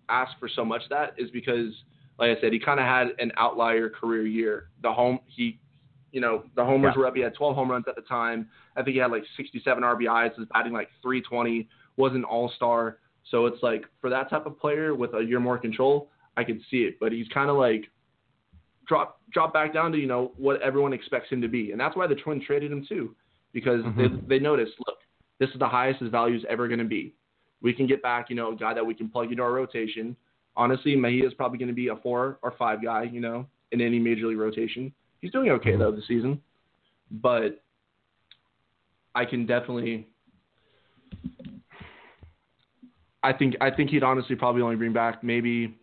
ask 0.08 0.38
for 0.38 0.48
so 0.48 0.64
much 0.64 0.82
that 0.90 1.14
is 1.18 1.30
because, 1.30 1.72
like 2.18 2.36
I 2.36 2.40
said, 2.40 2.52
he 2.52 2.58
kind 2.58 2.80
of 2.80 2.86
had 2.86 3.08
an 3.18 3.32
outlier 3.36 3.88
career 3.90 4.26
year. 4.26 4.68
The 4.82 4.92
home 4.92 5.18
he, 5.26 5.58
you 6.12 6.20
know, 6.20 6.44
the 6.54 6.64
homers 6.64 6.94
Yeah. 6.94 7.00
were 7.00 7.06
up. 7.06 7.14
He 7.16 7.20
had 7.22 7.34
12 7.34 7.54
home 7.54 7.70
runs 7.70 7.84
at 7.88 7.96
the 7.96 8.02
time. 8.02 8.48
I 8.76 8.82
think 8.82 8.94
he 8.94 8.98
had 9.00 9.10
like 9.10 9.24
67 9.36 9.82
RBIs. 9.82 10.38
Was 10.38 10.48
batting 10.52 10.72
like 10.72 10.88
320. 11.02 11.68
Was 11.96 12.12
an 12.14 12.24
All 12.24 12.48
Star. 12.56 12.98
So 13.30 13.46
it's 13.46 13.62
like 13.62 13.84
for 14.00 14.10
that 14.10 14.30
type 14.30 14.46
of 14.46 14.58
player 14.58 14.94
with 14.94 15.14
a 15.14 15.20
year 15.22 15.40
more 15.40 15.58
control, 15.58 16.10
I 16.36 16.44
could 16.44 16.60
see 16.70 16.82
it. 16.84 16.98
But 17.00 17.12
he's 17.12 17.28
kind 17.28 17.50
of 17.50 17.56
like 17.56 17.90
drop 18.86 19.20
drop 19.32 19.52
back 19.52 19.74
down 19.74 19.90
to 19.92 19.98
you 19.98 20.06
know 20.06 20.32
what 20.36 20.60
everyone 20.62 20.92
expects 20.92 21.30
him 21.30 21.40
to 21.42 21.48
be, 21.48 21.72
and 21.72 21.80
that's 21.80 21.96
why 21.96 22.06
the 22.06 22.14
Twins 22.14 22.44
traded 22.46 22.70
him 22.70 22.84
too, 22.86 23.14
because 23.52 23.84
Mhm. 23.84 23.96
they 24.28 24.38
they 24.38 24.42
noticed, 24.42 24.74
look, 24.86 24.98
this 25.38 25.50
is 25.50 25.58
the 25.58 25.68
highest 25.68 26.00
his 26.00 26.10
value 26.10 26.36
is 26.36 26.44
ever 26.48 26.68
going 26.68 26.78
to 26.78 26.84
be. 26.84 27.14
We 27.62 27.72
can 27.72 27.86
get 27.86 28.02
back, 28.02 28.30
you 28.30 28.36
know, 28.36 28.52
a 28.52 28.56
guy 28.56 28.74
that 28.74 28.84
we 28.86 28.94
can 28.94 29.08
plug 29.08 29.30
into 29.30 29.42
our 29.42 29.52
rotation. 29.52 30.16
Honestly, 30.56 30.94
Mejia 30.94 31.26
is 31.26 31.34
probably 31.34 31.58
going 31.58 31.68
to 31.68 31.74
be 31.74 31.88
a 31.88 31.96
four 31.96 32.38
or 32.42 32.52
five 32.52 32.82
guy, 32.82 33.02
you 33.04 33.20
know, 33.20 33.46
in 33.72 33.80
any 33.80 33.98
major 33.98 34.26
league 34.26 34.38
rotation. 34.38 34.92
He's 35.20 35.32
doing 35.32 35.50
okay 35.50 35.72
Mhm. 35.72 35.78
though 35.80 35.90
this 35.90 36.06
season, 36.06 36.40
but 37.10 37.62
I 39.14 39.24
can 39.24 39.46
definitely. 39.46 40.06
I 43.28 43.32
think 43.32 43.56
I 43.60 43.70
think 43.70 43.90
he'd 43.90 44.02
honestly 44.02 44.36
probably 44.36 44.62
only 44.62 44.76
bring 44.76 44.92
back 44.92 45.22
maybe 45.24 45.76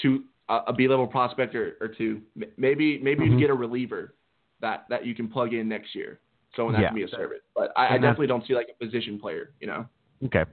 two 0.00 0.24
a, 0.48 0.58
a 0.68 0.72
B 0.72 0.88
level 0.88 1.06
prospect 1.06 1.54
or, 1.54 1.76
or 1.80 1.88
two. 1.88 2.20
Maybe 2.56 2.98
maybe 2.98 3.24
Mhm. 3.24 3.30
you'd 3.32 3.40
get 3.40 3.50
a 3.50 3.54
reliever 3.54 4.14
that 4.60 4.84
that 4.88 5.04
you 5.06 5.14
can 5.14 5.28
plug 5.28 5.52
in 5.54 5.68
next 5.68 5.94
year. 5.94 6.20
Someone 6.54 6.74
that 6.74 6.80
Yeah. 6.82 6.88
can 6.88 6.96
be 6.96 7.02
a 7.04 7.08
service. 7.08 7.40
But 7.54 7.72
I, 7.76 7.94
I 7.94 7.98
definitely 7.98 8.26
don't 8.28 8.46
see 8.46 8.54
like 8.54 8.68
a 8.74 8.84
position 8.84 9.18
player. 9.18 9.52
You 9.60 9.66
know. 9.68 9.86
Okay. 10.26 10.44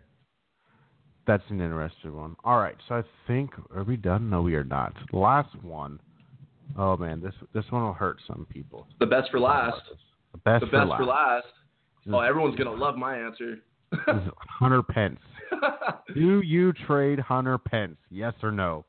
That's 1.27 1.43
an 1.49 1.61
interesting 1.61 2.15
one. 2.15 2.35
All 2.43 2.57
right, 2.57 2.75
so 2.87 2.95
I 2.95 3.03
think 3.27 3.51
are 3.75 3.83
we 3.83 3.97
done? 3.97 4.29
No, 4.31 4.41
we 4.41 4.55
are 4.55 4.63
not. 4.63 4.93
Last 5.13 5.53
one. 5.61 5.99
Oh 6.77 6.97
man, 6.97 7.21
this 7.21 7.33
this 7.53 7.65
one 7.69 7.83
will 7.83 7.93
hurt 7.93 8.17
some 8.25 8.47
people. 8.49 8.87
The 8.99 9.05
best 9.05 9.29
for 9.29 9.39
last. 9.39 9.81
The 10.31 10.37
best, 10.39 10.61
The 10.61 10.67
for, 10.67 10.77
best 10.79 10.89
last. 10.89 10.99
for 10.99 11.05
last. 11.05 11.47
Oh, 12.11 12.19
everyone's 12.19 12.55
gonna 12.55 12.71
love 12.73 12.95
my 12.97 13.15
answer. 13.17 13.59
Hunter 14.59 14.81
Pence. 14.81 15.19
Do 16.13 16.41
you 16.41 16.73
trade 16.73 17.19
Hunter 17.19 17.57
Pence? 17.57 17.97
Yes 18.09 18.33
or 18.41 18.51
no? 18.51 18.85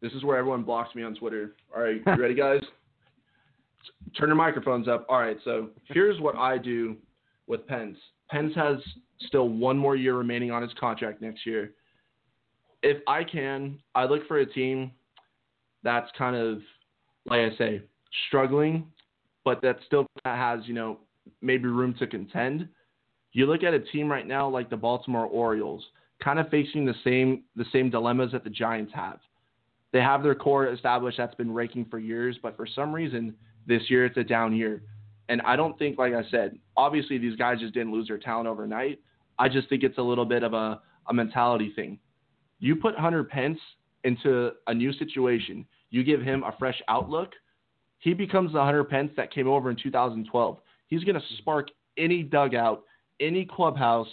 This 0.00 0.12
is 0.12 0.24
where 0.24 0.36
everyone 0.36 0.62
blocks 0.62 0.94
me 0.94 1.02
on 1.02 1.14
Twitter. 1.14 1.54
All 1.74 1.82
right, 1.82 2.00
you 2.06 2.16
ready, 2.16 2.34
guys? 2.34 2.60
Turn 4.18 4.28
your 4.28 4.36
microphones 4.36 4.88
up. 4.88 5.06
All 5.08 5.18
right, 5.18 5.38
so 5.44 5.70
here's 5.84 6.20
what 6.20 6.36
I 6.36 6.58
do 6.58 6.96
with 7.46 7.66
Pence. 7.66 7.96
Pence 8.30 8.52
has 8.54 8.78
still 9.26 9.48
one 9.48 9.76
more 9.76 9.96
year 9.96 10.16
remaining 10.16 10.50
on 10.50 10.62
his 10.62 10.72
contract 10.78 11.22
next 11.22 11.46
year. 11.46 11.72
If 12.82 12.98
I 13.06 13.22
can, 13.22 13.78
I 13.94 14.04
look 14.04 14.26
for 14.26 14.38
a 14.38 14.46
team 14.46 14.90
that's 15.84 16.10
kind 16.16 16.34
of, 16.34 16.58
like 17.26 17.40
I 17.40 17.56
say, 17.56 17.82
struggling, 18.28 18.86
but 19.44 19.62
that 19.62 19.78
still 19.86 20.06
has, 20.24 20.60
you 20.64 20.74
know, 20.74 20.98
maybe 21.40 21.66
room 21.66 21.94
to 21.98 22.06
contend. 22.06 22.68
You 23.32 23.46
look 23.46 23.62
at 23.62 23.74
a 23.74 23.80
team 23.80 24.10
right 24.10 24.26
now 24.26 24.48
like 24.48 24.70
the 24.70 24.76
Baltimore 24.76 25.26
Orioles, 25.26 25.84
kind 26.22 26.38
of 26.38 26.48
facing 26.48 26.84
the 26.84 26.94
same 27.04 27.44
the 27.56 27.64
same 27.72 27.90
dilemmas 27.90 28.32
that 28.32 28.44
the 28.44 28.50
Giants 28.50 28.92
have 28.94 29.18
they 29.92 30.00
have 30.00 30.22
their 30.22 30.34
core 30.34 30.66
established 30.68 31.18
that's 31.18 31.34
been 31.34 31.52
raking 31.52 31.86
for 31.90 31.98
years, 31.98 32.38
but 32.42 32.56
for 32.56 32.66
some 32.66 32.92
reason 32.92 33.34
this 33.66 33.82
year 33.88 34.06
it's 34.06 34.16
a 34.16 34.24
down 34.24 34.56
year. 34.56 34.82
And 35.28 35.40
I 35.42 35.54
don't 35.54 35.78
think, 35.78 35.98
like 35.98 36.14
I 36.14 36.28
said, 36.30 36.58
obviously 36.76 37.18
these 37.18 37.36
guys 37.36 37.60
just 37.60 37.74
didn't 37.74 37.92
lose 37.92 38.08
their 38.08 38.18
talent 38.18 38.48
overnight. 38.48 39.00
I 39.38 39.48
just 39.48 39.68
think 39.68 39.82
it's 39.82 39.98
a 39.98 40.02
little 40.02 40.24
bit 40.24 40.42
of 40.42 40.52
a, 40.54 40.80
a 41.08 41.14
mentality 41.14 41.72
thing. 41.76 41.98
You 42.58 42.76
put 42.76 42.96
Hunter 42.96 43.22
Pence 43.22 43.58
into 44.04 44.52
a 44.66 44.74
new 44.74 44.92
situation, 44.94 45.64
you 45.90 46.02
give 46.02 46.22
him 46.22 46.42
a 46.42 46.54
fresh 46.58 46.80
outlook, 46.88 47.32
he 47.98 48.14
becomes 48.14 48.52
the 48.52 48.60
Hunter 48.60 48.82
Pence 48.82 49.12
that 49.16 49.32
came 49.32 49.46
over 49.46 49.70
in 49.70 49.76
2012. 49.80 50.58
He's 50.88 51.04
going 51.04 51.14
to 51.14 51.22
spark 51.38 51.68
any 51.96 52.22
dugout, 52.22 52.82
any 53.22 53.44
clubhouse, 53.44 54.08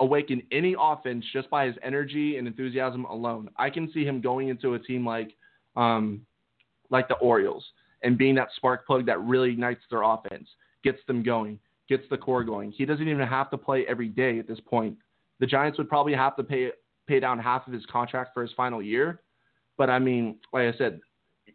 awaken 0.00 0.42
any 0.52 0.74
offense 0.78 1.24
just 1.32 1.48
by 1.48 1.66
his 1.66 1.76
energy 1.82 2.36
and 2.36 2.46
enthusiasm 2.46 3.04
alone. 3.04 3.48
I 3.56 3.70
can 3.70 3.90
see 3.92 4.04
him 4.04 4.20
going 4.20 4.48
into 4.48 4.74
a 4.74 4.78
team 4.78 5.06
like 5.06 5.32
um, 5.76 6.22
like 6.90 7.08
the 7.08 7.14
Orioles 7.16 7.64
and 8.02 8.18
being 8.18 8.34
that 8.36 8.48
spark 8.56 8.86
plug 8.86 9.06
that 9.06 9.20
really 9.22 9.50
ignites 9.50 9.82
their 9.90 10.02
offense, 10.02 10.48
gets 10.84 10.98
them 11.06 11.22
going, 11.22 11.58
gets 11.88 12.04
the 12.10 12.16
core 12.16 12.44
going. 12.44 12.72
He 12.72 12.84
doesn't 12.84 13.08
even 13.08 13.26
have 13.26 13.50
to 13.50 13.58
play 13.58 13.84
every 13.88 14.08
day 14.08 14.38
at 14.38 14.46
this 14.46 14.60
point. 14.60 14.96
The 15.40 15.46
Giants 15.46 15.78
would 15.78 15.88
probably 15.88 16.14
have 16.14 16.36
to 16.36 16.44
pay 16.44 16.70
pay 17.06 17.20
down 17.20 17.38
half 17.38 17.66
of 17.66 17.72
his 17.72 17.86
contract 17.86 18.30
for 18.34 18.42
his 18.42 18.50
final 18.56 18.82
year, 18.82 19.20
but 19.78 19.88
I 19.88 19.98
mean, 20.00 20.38
like 20.52 20.74
I 20.74 20.76
said, 20.76 21.00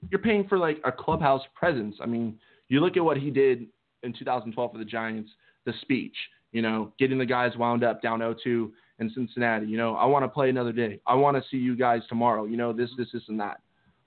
you're 0.09 0.21
paying 0.21 0.47
for 0.47 0.57
like 0.57 0.79
a 0.85 0.91
clubhouse 0.91 1.41
presence. 1.53 1.97
I 2.01 2.05
mean, 2.05 2.39
you 2.69 2.79
look 2.79 2.95
at 2.95 3.03
what 3.03 3.17
he 3.17 3.29
did 3.29 3.67
in 4.03 4.13
2012 4.13 4.71
for 4.71 4.77
the 4.77 4.85
Giants, 4.85 5.29
the 5.65 5.73
speech, 5.81 6.15
you 6.51 6.61
know, 6.61 6.91
getting 6.99 7.17
the 7.17 7.25
guys 7.25 7.55
wound 7.57 7.83
up 7.83 8.01
down 8.01 8.19
0-2 8.19 8.71
in 8.99 9.11
Cincinnati. 9.13 9.67
You 9.67 9.77
know, 9.77 9.95
I 9.95 10.05
want 10.05 10.23
to 10.23 10.29
play 10.29 10.49
another 10.49 10.71
day. 10.71 10.99
I 11.07 11.15
want 11.15 11.37
to 11.37 11.43
see 11.49 11.57
you 11.57 11.75
guys 11.75 12.01
tomorrow. 12.09 12.45
You 12.45 12.57
know, 12.57 12.73
this, 12.73 12.89
this, 12.97 13.07
this, 13.13 13.23
and 13.27 13.39
that. 13.39 13.61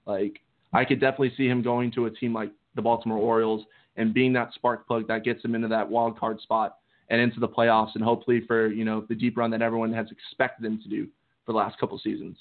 Like, 0.05 0.39
I 0.73 0.85
could 0.85 0.99
definitely 0.99 1.33
see 1.35 1.47
him 1.47 1.61
going 1.61 1.91
to 1.93 2.05
a 2.05 2.11
team 2.11 2.33
like 2.33 2.51
the 2.75 2.81
Baltimore 2.81 3.17
Orioles 3.17 3.65
and 3.97 4.13
being 4.13 4.33
that 4.33 4.53
spark 4.53 4.87
plug 4.87 5.07
that 5.07 5.23
gets 5.23 5.43
him 5.43 5.55
into 5.55 5.67
that 5.69 5.89
wild 5.89 6.19
card 6.19 6.39
spot 6.41 6.77
and 7.09 7.21
into 7.21 7.39
the 7.39 7.47
playoffs 7.47 7.95
and 7.95 8.03
hopefully 8.03 8.41
for, 8.45 8.67
you 8.67 8.83
know, 8.85 9.05
the 9.07 9.15
deep 9.15 9.37
run 9.37 9.51
that 9.51 9.61
everyone 9.61 9.93
has 9.93 10.07
expected 10.11 10.65
him 10.65 10.81
to 10.81 10.89
do 10.89 11.07
for 11.45 11.53
the 11.53 11.57
last 11.57 11.79
couple 11.79 11.97
seasons. 11.99 12.37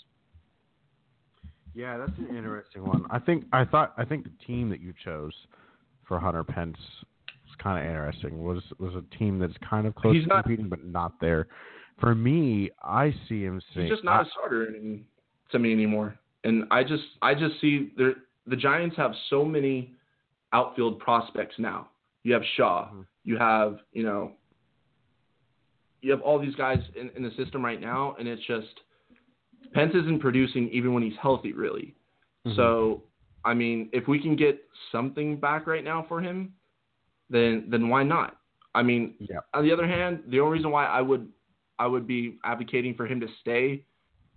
Yeah, 1.74 1.98
that's 1.98 2.16
an 2.18 2.36
interesting 2.36 2.86
one. 2.86 3.04
I 3.10 3.18
think 3.18 3.44
I 3.52 3.64
thought 3.64 3.94
I 3.96 4.04
think 4.04 4.24
the 4.24 4.46
team 4.46 4.70
that 4.70 4.80
you 4.80 4.94
chose 5.04 5.32
for 6.06 6.20
Hunter 6.20 6.44
Pence 6.44 6.76
kind 7.56 7.78
of 7.84 7.90
interesting. 7.90 8.42
Was 8.42 8.62
was 8.78 8.94
a 8.94 9.16
team 9.18 9.38
that's 9.38 9.54
kind 9.68 9.86
of 9.86 9.94
close 9.94 10.14
He's 10.14 10.24
to 10.24 10.28
not- 10.28 10.44
competing, 10.44 10.68
but 10.68 10.84
not 10.84 11.20
there. 11.20 11.46
For 12.00 12.14
me, 12.14 12.70
I 12.82 13.14
see 13.28 13.42
him. 13.44 13.60
Saying, 13.74 13.86
He's 13.86 13.94
just 13.96 14.04
not 14.04 14.26
a 14.26 14.30
starter 14.30 14.64
in, 14.74 15.04
to 15.52 15.58
me 15.58 15.72
anymore. 15.72 16.16
And 16.42 16.64
I 16.70 16.82
just 16.84 17.04
I 17.22 17.34
just 17.34 17.60
see 17.60 17.92
the 17.96 18.14
the 18.46 18.56
Giants 18.56 18.96
have 18.96 19.12
so 19.30 19.44
many 19.44 19.94
outfield 20.52 20.98
prospects 20.98 21.54
now. 21.58 21.88
You 22.24 22.32
have 22.34 22.42
Shaw, 22.56 22.88
Mhm. 22.92 23.06
you 23.24 23.36
have 23.38 23.78
you 23.92 24.02
know 24.02 24.32
you 26.02 26.10
have 26.10 26.20
all 26.20 26.38
these 26.38 26.54
guys 26.54 26.78
in, 26.96 27.10
in 27.16 27.22
the 27.22 27.30
system 27.32 27.64
right 27.64 27.80
now, 27.80 28.14
and 28.18 28.28
it's 28.28 28.42
just 28.46 28.80
Pence 29.72 29.94
isn't 29.94 30.20
producing 30.20 30.68
even 30.70 30.92
when 30.92 31.02
he's 31.02 31.16
healthy, 31.20 31.52
really. 31.52 31.94
Mhm. 32.46 32.56
So 32.56 33.02
I 33.44 33.54
mean, 33.54 33.88
if 33.92 34.08
we 34.08 34.18
can 34.20 34.36
get 34.36 34.62
something 34.90 35.36
back 35.38 35.66
right 35.66 35.84
now 35.84 36.02
for 36.08 36.20
him, 36.20 36.54
then 37.34 37.66
then 37.72 37.88
why 37.88 38.02
not? 38.02 38.36
I 38.74 38.82
mean, 38.82 39.14
yeah, 39.18 39.40
on 39.52 39.62
the 39.64 39.72
other 39.72 39.86
hand, 39.86 40.22
the 40.28 40.40
only 40.40 40.56
reason 40.58 40.70
why 40.70 40.86
I 40.86 41.00
would 41.00 41.28
I 41.78 41.86
would 41.86 42.06
be 42.06 42.38
advocating 42.44 42.94
for 42.94 43.06
him 43.06 43.18
to 43.20 43.28
stay 43.42 43.84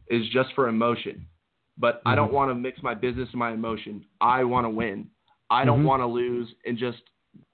is 0.10 0.24
just 0.30 0.50
for 0.56 0.68
emotion. 0.68 1.26
But 1.78 2.02
I 2.06 2.16
don't 2.16 2.30
Mhm. 2.32 2.34
want 2.40 2.50
to 2.52 2.56
mix 2.56 2.82
my 2.82 2.96
business 2.96 3.30
and 3.34 3.40
my 3.40 3.52
emotion. 3.52 4.04
I 4.20 4.44
want 4.44 4.66
to 4.66 4.70
win. 4.70 4.98
I 5.50 5.64
don't 5.64 5.82
Mhm. 5.84 5.90
want 5.92 6.02
to 6.02 6.08
lose 6.08 6.48
and 6.66 6.78
just 6.78 7.02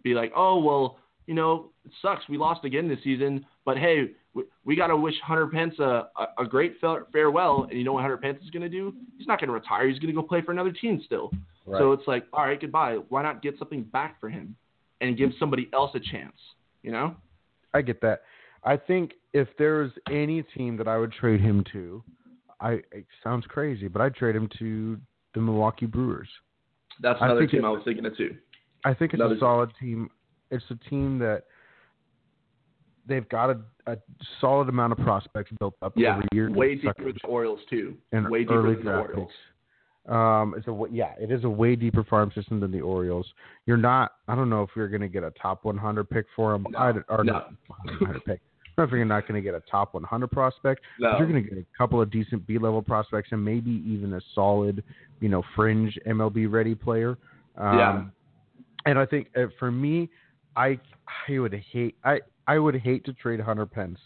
be 0.02 0.14
like, 0.14 0.32
oh 0.36 0.56
well, 0.68 0.86
you 1.28 1.34
know, 1.34 1.52
it 1.86 1.92
sucks. 2.02 2.28
We 2.30 2.38
lost 2.38 2.64
again 2.66 2.88
this 2.88 3.02
season, 3.04 3.46
but 3.66 3.78
hey, 3.78 3.98
we, 4.34 4.44
we 4.66 4.76
got 4.76 4.88
to 4.88 4.98
wish 4.98 5.18
Hunter 5.22 5.48
Pence 5.48 5.78
a, 5.80 6.10
a, 6.18 6.26
a 6.44 6.46
great 6.46 6.74
farewell. 7.12 7.64
And 7.70 7.78
you 7.78 7.84
know 7.84 7.94
what 7.94 8.02
Hunter 8.02 8.18
Pence 8.18 8.40
is 8.44 8.50
going 8.50 8.64
to 8.64 8.70
do? 8.80 8.94
He's 9.18 9.28
not 9.28 9.40
going 9.40 9.48
to 9.50 9.54
retire. 9.54 9.88
He's 9.88 10.00
going 10.00 10.14
to 10.14 10.20
go 10.22 10.26
play 10.28 10.42
for 10.42 10.52
another 10.52 10.72
team 10.72 11.02
still. 11.06 11.32
right. 11.66 11.80
So 11.80 11.92
it's 11.94 12.08
like, 12.08 12.26
all 12.34 12.46
right, 12.46 12.60
goodbye. 12.60 12.96
Why 13.10 13.22
not 13.24 13.42
get 13.42 13.58
something 13.60 13.84
back 13.84 14.20
for 14.20 14.30
him 14.30 14.56
and 15.04 15.18
give 15.18 15.32
somebody 15.40 15.70
else 15.74 15.92
a 15.96 16.00
chance? 16.00 16.36
You 16.82 16.92
know? 16.92 17.16
I 17.74 17.82
get 17.82 18.02
that. 18.02 18.22
I 18.64 18.78
think 18.78 19.14
if 19.34 19.48
there's 19.58 19.92
any 20.10 20.44
team 20.56 20.78
that 20.78 20.88
I 20.88 20.98
would 20.98 21.12
trade 21.12 21.42
him 21.42 21.64
to, 21.74 22.04
I 22.62 22.74
it 22.92 23.06
sounds 23.24 23.46
crazy, 23.48 23.88
but 23.88 24.02
I'd 24.02 24.16
trade 24.16 24.36
him 24.36 24.48
to 24.60 24.98
the 25.34 25.42
Milwaukee 25.42 25.86
Brewers. 25.86 26.30
That's 27.02 27.20
I 27.22 27.26
another 27.26 27.42
think 27.42 27.52
team 27.52 27.66
it- 27.66 27.68
I 27.68 27.72
was 27.72 27.82
thinking 27.84 28.06
of 28.06 28.16
too. 28.16 28.36
I 28.86 28.94
think 28.94 29.14
it's 29.14 29.20
Another 29.22 29.36
a 29.36 29.40
solid 29.40 29.72
team. 29.80 30.10
It's 30.52 30.64
a 30.70 30.76
team 30.90 31.18
that 31.20 31.44
they've 33.08 33.28
got 33.30 33.50
a, 33.50 33.60
a 33.88 33.98
solid 34.42 34.70
amount 34.70 34.92
of 34.94 35.00
prospects 35.00 35.52
built 35.60 35.74
up 35.82 35.94
Yeah, 35.96 36.12
every 36.16 36.28
year. 36.34 36.52
way 36.52 36.76
deeper 36.76 36.94
than 37.04 37.18
the 37.22 37.28
Orioles 37.28 37.60
too. 37.70 37.96
and 38.12 38.30
way 38.30 38.40
deeper 38.42 38.76
than 38.76 38.86
the 38.86 38.92
Orioles. 38.98 39.28
picks. 39.30 39.34
Um, 40.08 40.54
it's 40.58 40.68
a 40.68 40.84
yeah, 40.92 41.14
it 41.20 41.32
is 41.32 41.46
a 41.46 41.50
way 41.50 41.76
deeper 41.76 42.04
farm 42.04 42.32
system 42.36 42.60
than 42.60 42.72
the 42.72 42.82
Orioles. 42.82 43.26
You're 43.66 43.78
not. 43.78 44.14
I 44.28 44.36
don't 44.36 44.50
know 44.50 44.62
if 44.64 44.70
you're 44.76 44.90
going 44.90 45.02
to 45.02 45.08
get 45.08 45.24
a 45.24 45.32
top 45.32 45.64
100 45.64 46.10
pick 46.10 46.26
for 46.36 46.54
him. 46.54 46.68
No, 46.72 46.78
I, 46.78 46.90
or 47.08 47.24
no. 47.24 47.34
not 47.34 47.54
100 47.68 48.26
pick. 48.26 48.42
I 48.78 48.82
don't 48.82 48.90
know 48.90 48.96
if 48.96 48.98
you're 48.98 49.06
not 49.06 49.28
going 49.28 49.42
to 49.42 49.42
get 49.42 49.54
a 49.56 49.62
top 49.70 49.94
100 49.94 50.32
prospect. 50.32 50.82
No. 51.00 51.18
You're 51.18 51.28
going 51.28 51.42
to 51.42 51.50
get 51.50 51.58
a 51.58 51.66
couple 51.78 52.02
of 52.02 52.12
decent 52.12 52.46
B-level 52.48 52.82
prospects 52.82 53.30
and 53.32 53.44
maybe 53.44 53.84
even 53.86 54.14
a 54.14 54.22
solid, 54.34 54.84
you 55.20 55.30
know, 55.30 55.44
fringe 55.56 55.98
MLB 56.08 56.52
ready 56.52 56.76
player. 56.76 57.18
Um, 57.58 57.78
Yeah. 57.78 58.04
And 58.86 59.00
I 59.00 59.06
think 59.06 59.30
uh, 59.38 59.46
for 59.58 59.72
me, 59.72 60.10
I 60.58 60.78
I 61.30 61.40
would 61.40 61.54
hate 61.54 61.96
I 62.04 62.20
I 62.48 62.60
would 62.60 62.76
hate 62.76 63.06
to 63.06 63.14
trade 63.14 63.40
Hunter 63.40 63.66
Pence 63.66 64.00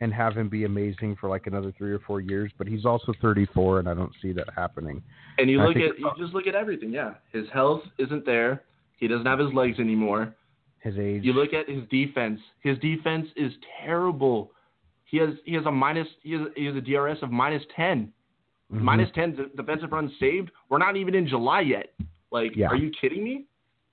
and 0.00 0.12
have 0.12 0.36
him 0.36 0.48
be 0.48 0.64
amazing 0.64 1.16
for 1.20 1.28
like 1.28 1.46
another 1.46 1.72
three 1.78 1.92
or 1.92 2.00
four 2.00 2.20
years, 2.20 2.50
but 2.58 2.66
he's 2.66 2.84
also 2.84 3.12
34, 3.22 3.78
and 3.80 3.88
I 3.88 3.94
don't 3.94 4.12
see 4.20 4.32
that 4.32 4.48
happening. 4.54 5.02
And 5.38 5.48
you 5.48 5.60
I 5.60 5.66
look 5.66 5.76
at 5.76 5.98
you 5.98 6.10
just 6.18 6.34
look 6.34 6.46
at 6.46 6.54
everything. 6.54 6.90
Yeah, 6.90 7.14
his 7.32 7.46
health 7.52 7.82
isn't 7.98 8.26
there. 8.26 8.62
He 8.96 9.08
doesn't 9.08 9.26
have 9.26 9.38
his 9.38 9.52
legs 9.52 9.78
anymore. 9.78 10.34
His 10.80 10.98
age. 10.98 11.24
You 11.24 11.32
look 11.32 11.52
at 11.54 11.68
his 11.68 11.82
defense. 11.90 12.40
His 12.60 12.78
defense 12.78 13.26
is 13.36 13.52
terrible. 13.84 14.50
He 15.04 15.18
has 15.18 15.30
he 15.44 15.54
has 15.54 15.64
a 15.66 15.70
minus 15.70 16.08
he 16.22 16.32
has, 16.32 16.42
he 16.56 16.64
has 16.66 16.76
a 16.76 16.80
DRS 16.80 17.18
of 17.22 17.30
minus 17.30 17.62
10. 17.76 18.12
Mhm. 18.72 18.80
Minus 18.80 19.10
10 19.14 19.36
de- 19.36 19.46
defensive 19.56 19.92
runs 19.92 20.10
saved. 20.18 20.50
We're 20.68 20.78
not 20.78 20.96
even 20.96 21.14
in 21.14 21.28
July 21.28 21.60
yet. 21.60 21.92
Like, 22.30 22.56
Yeah. 22.56 22.68
are 22.68 22.76
you 22.76 22.90
kidding 22.90 23.22
me? 23.22 23.44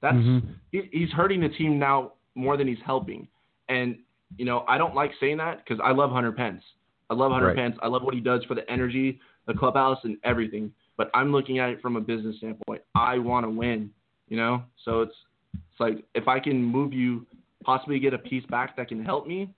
That's 0.02 0.16
Mhm. 0.18 0.42
he, 0.72 0.82
he's 0.92 1.12
hurting 1.12 1.42
the 1.42 1.50
team 1.50 1.78
now 1.78 2.14
more 2.36 2.58
than 2.58 2.68
he's 2.68 2.80
helping. 2.86 3.28
And 3.70 3.98
you 4.38 4.46
know, 4.46 4.64
I 4.68 4.78
don't 4.78 4.96
like 4.96 5.12
saying 5.20 5.38
that 5.38 5.64
because 5.64 5.80
I 5.84 5.92
love 5.92 6.12
Hunter 6.12 6.32
Pence. 6.32 6.64
I 7.10 7.14
love 7.14 7.32
Hunter 7.32 7.48
Right. 7.48 7.56
Pence. 7.56 7.76
I 7.82 7.88
love 7.88 8.04
what 8.04 8.14
he 8.14 8.22
does 8.22 8.44
for 8.46 8.56
the 8.56 8.70
energy, 8.72 9.20
the 9.46 9.54
clubhouse, 9.54 9.98
and 10.04 10.18
everything. 10.24 10.72
But 10.98 11.10
I'm 11.14 11.32
looking 11.32 11.60
at 11.60 11.70
it 11.70 11.82
from 11.82 11.96
a 11.96 12.02
business 12.02 12.38
standpoint. 12.38 12.82
I 12.96 13.18
want 13.18 13.46
to 13.46 13.50
win. 13.50 13.92
You 14.30 14.38
know, 14.38 14.64
so 14.86 15.02
it's 15.02 15.16
it's 15.54 15.80
like 15.80 16.06
if 16.16 16.28
I 16.30 16.40
can 16.40 16.64
move 16.64 16.94
you, 16.94 17.26
possibly 17.64 18.00
get 18.00 18.14
a 18.14 18.18
piece 18.18 18.46
back 18.46 18.78
that 18.78 18.88
can 18.88 19.04
help 19.04 19.28
me, 19.28 19.54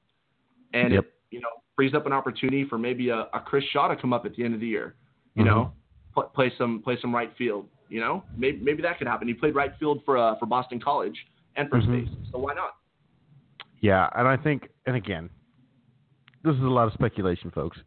and 0.74 0.94
Yep. 0.94 1.04
it 1.04 1.14
you 1.32 1.40
know 1.42 1.50
frees 1.76 1.94
up 1.94 2.06
an 2.08 2.14
opportunity 2.14 2.66
for 2.66 2.78
maybe 2.78 3.10
a, 3.10 3.28
a 3.34 3.40
Chris 3.46 3.64
Shaw 3.66 3.88
to 3.88 3.96
come 3.96 4.14
up 4.14 4.26
at 4.26 4.36
the 4.36 4.44
end 4.44 4.54
of 4.56 4.60
the 4.60 4.68
year. 4.68 4.96
You 5.36 5.44
Mhm. 5.44 5.48
know, 5.48 5.74
pl- 6.14 6.24
play 6.34 6.52
some 6.58 6.82
play 6.82 6.98
some 7.02 7.14
right 7.14 7.32
field. 7.38 7.68
You 7.90 8.00
know, 8.00 8.24
maybe 8.36 8.58
maybe 8.64 8.82
that 8.82 8.98
could 8.98 9.08
happen. 9.08 9.28
He 9.28 9.34
played 9.36 9.54
right 9.54 9.74
field 9.78 10.02
for 10.06 10.18
uh, 10.18 10.36
for 10.40 10.48
Boston 10.48 10.80
College 10.80 11.18
and 11.56 11.70
first 11.70 11.88
Mhm. 11.88 12.06
base, 12.08 12.10
so 12.32 12.40
why 12.40 12.54
not? 12.56 12.72
Yeah, 13.84 14.10
and 14.16 14.28
I 14.30 14.38
think, 14.38 14.70
and 14.88 14.96
again, 14.96 15.30
this 16.44 16.56
is 16.56 16.62
a 16.62 16.68
lot 16.68 16.88
of 16.88 16.94
speculation, 16.94 17.52
folks. 17.52 17.78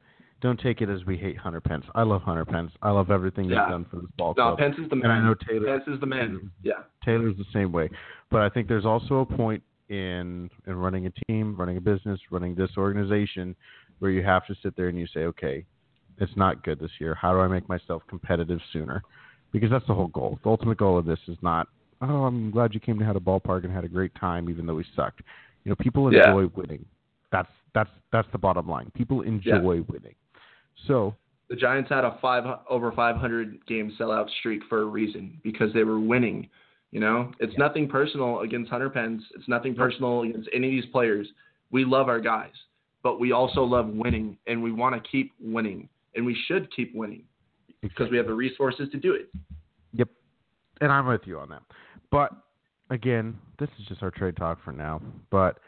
Don't 0.43 0.60
take 0.60 0.82
it 0.82 0.90
as 0.90 1.02
we 1.06 1.16
hate 1.16 1.39
Hunter 1.39 1.62
Pence. 1.62 1.86
I 1.94 2.02
love 2.02 2.20
Hunter 2.20 2.44
Pence. 2.44 2.70
I 2.82 2.90
love 2.90 3.10
everything 3.10 3.47
Yeah. 3.47 3.64
he's 3.64 3.73
done 3.73 3.86
for 3.86 3.97
this 3.97 4.10
ball 4.18 4.35
No, 4.36 4.55
club. 4.55 4.59
Pence 4.59 4.77
is 4.78 4.90
the 4.90 4.97
and 4.97 5.06
I 5.10 5.20
know 5.20 5.32
Taylor. 5.32 5.78
Pence 5.78 5.89
is 5.89 5.98
the 5.98 6.06
man. 6.06 6.51
Yeah. 6.62 6.82
Taylor's 7.02 7.35
the 7.39 7.47
same 7.51 7.73
way. 7.73 7.89
But 8.31 8.43
I 8.43 8.51
think 8.51 8.68
there's 8.68 8.85
also 8.85 9.20
a 9.20 9.27
point 9.27 9.62
in 9.89 10.51
in 10.66 10.77
running 10.77 11.06
a 11.06 11.12
team, 11.27 11.56
running 11.56 11.78
a 11.78 11.81
business, 11.81 12.20
running 12.31 12.55
this 12.55 12.70
organization 12.77 13.56
where 14.01 14.10
you 14.10 14.23
have 14.23 14.47
to 14.48 14.55
sit 14.62 14.77
there 14.77 14.89
and 14.89 14.98
you 14.98 15.06
say, 15.06 15.20
okay, 15.20 15.64
it's 16.18 16.36
not 16.36 16.62
good 16.62 16.78
this 16.78 16.90
year. 17.01 17.14
How 17.14 17.32
do 17.32 17.40
I 17.40 17.48
make 17.48 17.66
myself 17.70 18.02
competitive 18.06 18.60
sooner? 18.70 19.02
Because 19.52 19.70
that's 19.70 19.86
the 19.86 19.94
whole 19.94 20.09
goal. 20.09 20.39
The 20.44 20.51
ultimate 20.51 20.77
goal 20.77 20.98
of 20.98 21.06
this 21.06 21.20
is 21.28 21.39
not, 21.40 21.68
oh, 22.02 22.24
I'm 22.27 22.51
glad 22.51 22.74
you 22.74 22.81
came 22.81 22.98
to 22.98 23.05
had 23.06 23.16
a 23.16 23.20
ballpark 23.20 23.64
and 23.64 23.73
had 23.73 23.85
a 23.85 23.89
great 23.89 24.14
time, 24.16 24.51
even 24.51 24.66
though 24.66 24.74
we 24.74 24.85
sucked. 24.94 25.23
You 25.66 25.70
know, 25.70 25.76
people 25.80 26.12
Yeah. 26.12 26.28
enjoy 26.28 26.47
winning. 26.55 26.86
That's 27.32 27.51
that's 27.74 27.90
that's 28.12 28.30
the 28.30 28.38
bottom 28.38 28.68
line. 28.68 28.93
People 28.94 29.22
enjoy 29.22 29.82
winning. 29.88 30.14
So 30.86 31.16
The 31.48 31.56
Giants 31.56 31.90
had 31.90 32.05
a 32.05 32.18
five 32.20 32.44
over 32.68 32.93
500 32.93 33.66
game 33.66 33.90
sellout 33.98 34.30
streak 34.38 34.62
for 34.68 34.82
a 34.82 34.84
reason 34.84 35.40
because 35.43 35.72
they 35.72 35.82
were 35.82 35.98
winning. 35.98 36.48
You 36.93 37.01
know, 37.01 37.32
it's 37.40 37.56
nothing 37.59 37.88
personal 37.88 38.40
against 38.40 38.70
Hunter 38.70 38.88
Pence. 38.88 39.24
It's 39.34 39.48
nothing 39.48 39.74
personal 39.74 40.22
against 40.22 40.48
any 40.52 40.68
of 40.68 40.70
these 40.70 40.86
players. 40.93 41.26
We 41.72 41.84
love 41.84 42.09
our 42.09 42.20
guys, 42.20 42.55
but 43.02 43.18
we 43.18 43.32
also 43.32 43.64
love 43.64 43.88
winning, 43.88 44.38
and 44.47 44.62
we 44.62 44.70
want 44.70 44.94
to 44.94 45.10
keep 45.10 45.32
winning, 45.40 45.88
and 46.14 46.24
we 46.24 46.34
should 46.47 46.70
keep 46.74 46.94
winning 46.94 47.24
because 47.80 48.09
we 48.09 48.16
have 48.16 48.26
the 48.26 48.34
resources 48.34 48.88
to 48.90 48.98
do 48.98 49.14
it. 49.14 49.28
Yep. 49.93 50.09
And 50.80 50.93
I'm 50.93 51.06
with 51.06 51.26
you 51.26 51.40
on 51.40 51.48
that. 51.48 51.62
But 52.10 52.30
again, 52.90 53.38
this 53.58 53.68
is 53.78 53.86
just 53.86 54.02
our 54.02 54.10
trade 54.10 54.36
talk 54.36 54.62
for 54.64 54.72
now. 54.72 55.00
But 55.30 55.58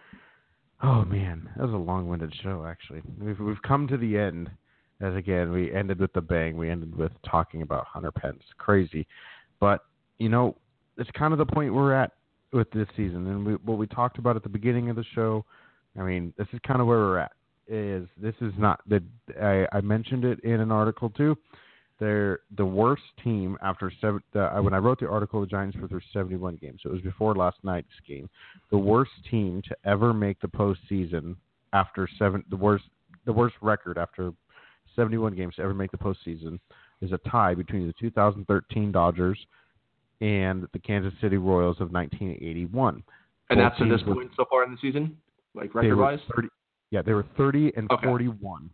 oh 0.82 1.04
man, 1.04 1.48
that 1.56 1.64
was 1.64 1.74
a 1.74 1.76
long-winded 1.76 2.34
show. 2.42 2.64
Actually, 2.66 3.02
we've 3.20 3.38
we've 3.38 3.62
come 3.62 3.86
to 3.88 3.96
the 3.96 4.18
end. 4.18 4.50
As 5.00 5.14
again, 5.14 5.52
we 5.52 5.72
ended 5.72 6.00
with 6.00 6.12
the 6.12 6.20
bang. 6.20 6.56
We 6.56 6.70
ended 6.70 6.96
with 6.96 7.12
talking 7.28 7.62
about 7.62 7.86
Hunter 7.86 8.10
Pence. 8.10 8.42
Crazy, 8.58 9.06
but 9.60 9.84
you 10.18 10.28
know, 10.28 10.56
it's 10.96 11.10
kind 11.12 11.32
of 11.32 11.38
the 11.38 11.46
point 11.46 11.72
we're 11.72 11.94
at 11.94 12.12
with 12.52 12.70
this 12.72 12.88
season, 12.96 13.26
and 13.28 13.46
we, 13.46 13.52
what 13.54 13.78
we 13.78 13.86
talked 13.86 14.18
about 14.18 14.36
at 14.36 14.42
the 14.42 14.48
beginning 14.48 14.90
of 14.90 14.96
the 14.96 15.04
show. 15.14 15.44
I 15.98 16.02
mean, 16.02 16.32
this 16.36 16.48
is 16.52 16.60
kind 16.66 16.80
of 16.80 16.86
where 16.86 16.98
we're 16.98 17.18
at. 17.18 17.32
is 17.68 18.08
this 18.20 18.34
is 18.40 18.52
not 18.58 18.80
the 18.88 19.02
I, 19.40 19.66
I 19.76 19.80
mentioned 19.80 20.24
it 20.24 20.40
in 20.40 20.60
an 20.60 20.72
article 20.72 21.10
too. 21.10 21.36
They're 21.98 22.40
the 22.56 22.64
worst 22.64 23.02
team 23.24 23.58
after 23.62 23.92
seven. 24.00 24.20
The, 24.32 24.56
uh, 24.56 24.62
when 24.62 24.72
I 24.72 24.78
wrote 24.78 25.00
the 25.00 25.08
article, 25.08 25.40
the 25.40 25.46
Giants 25.46 25.76
were 25.76 25.88
through 25.88 26.00
71 26.12 26.56
games. 26.56 26.80
So 26.82 26.90
it 26.90 26.92
was 26.92 27.02
before 27.02 27.34
last 27.34 27.56
night's 27.64 27.88
game. 28.06 28.30
The 28.70 28.78
worst 28.78 29.10
team 29.30 29.62
to 29.68 29.76
ever 29.84 30.14
make 30.14 30.40
the 30.40 30.48
postseason 30.48 31.36
after 31.72 32.08
seven. 32.18 32.44
The 32.50 32.56
worst 32.56 32.84
the 33.26 33.32
worst 33.32 33.56
record 33.60 33.98
after 33.98 34.32
71 34.96 35.34
games 35.34 35.56
to 35.56 35.62
ever 35.62 35.74
make 35.74 35.90
the 35.90 35.98
postseason 35.98 36.58
is 37.00 37.12
a 37.12 37.18
tie 37.30 37.54
between 37.54 37.86
the 37.86 37.94
2013 38.00 38.92
Dodgers 38.92 39.38
and 40.20 40.66
the 40.72 40.78
Kansas 40.78 41.12
City 41.20 41.36
Royals 41.36 41.76
of 41.80 41.92
1981. 41.92 43.02
And 43.50 43.58
Both 43.58 43.58
that's 43.58 43.78
to 43.78 43.88
this 43.88 44.02
point 44.02 44.30
so 44.36 44.44
far 44.48 44.64
in 44.64 44.72
the 44.72 44.78
season, 44.80 45.16
like 45.54 45.74
record 45.74 45.96
wise. 45.96 46.18
Yeah, 46.90 47.02
they 47.02 47.12
were 47.12 47.26
30 47.36 47.72
and 47.76 47.90
okay. 47.90 48.06
41, 48.06 48.70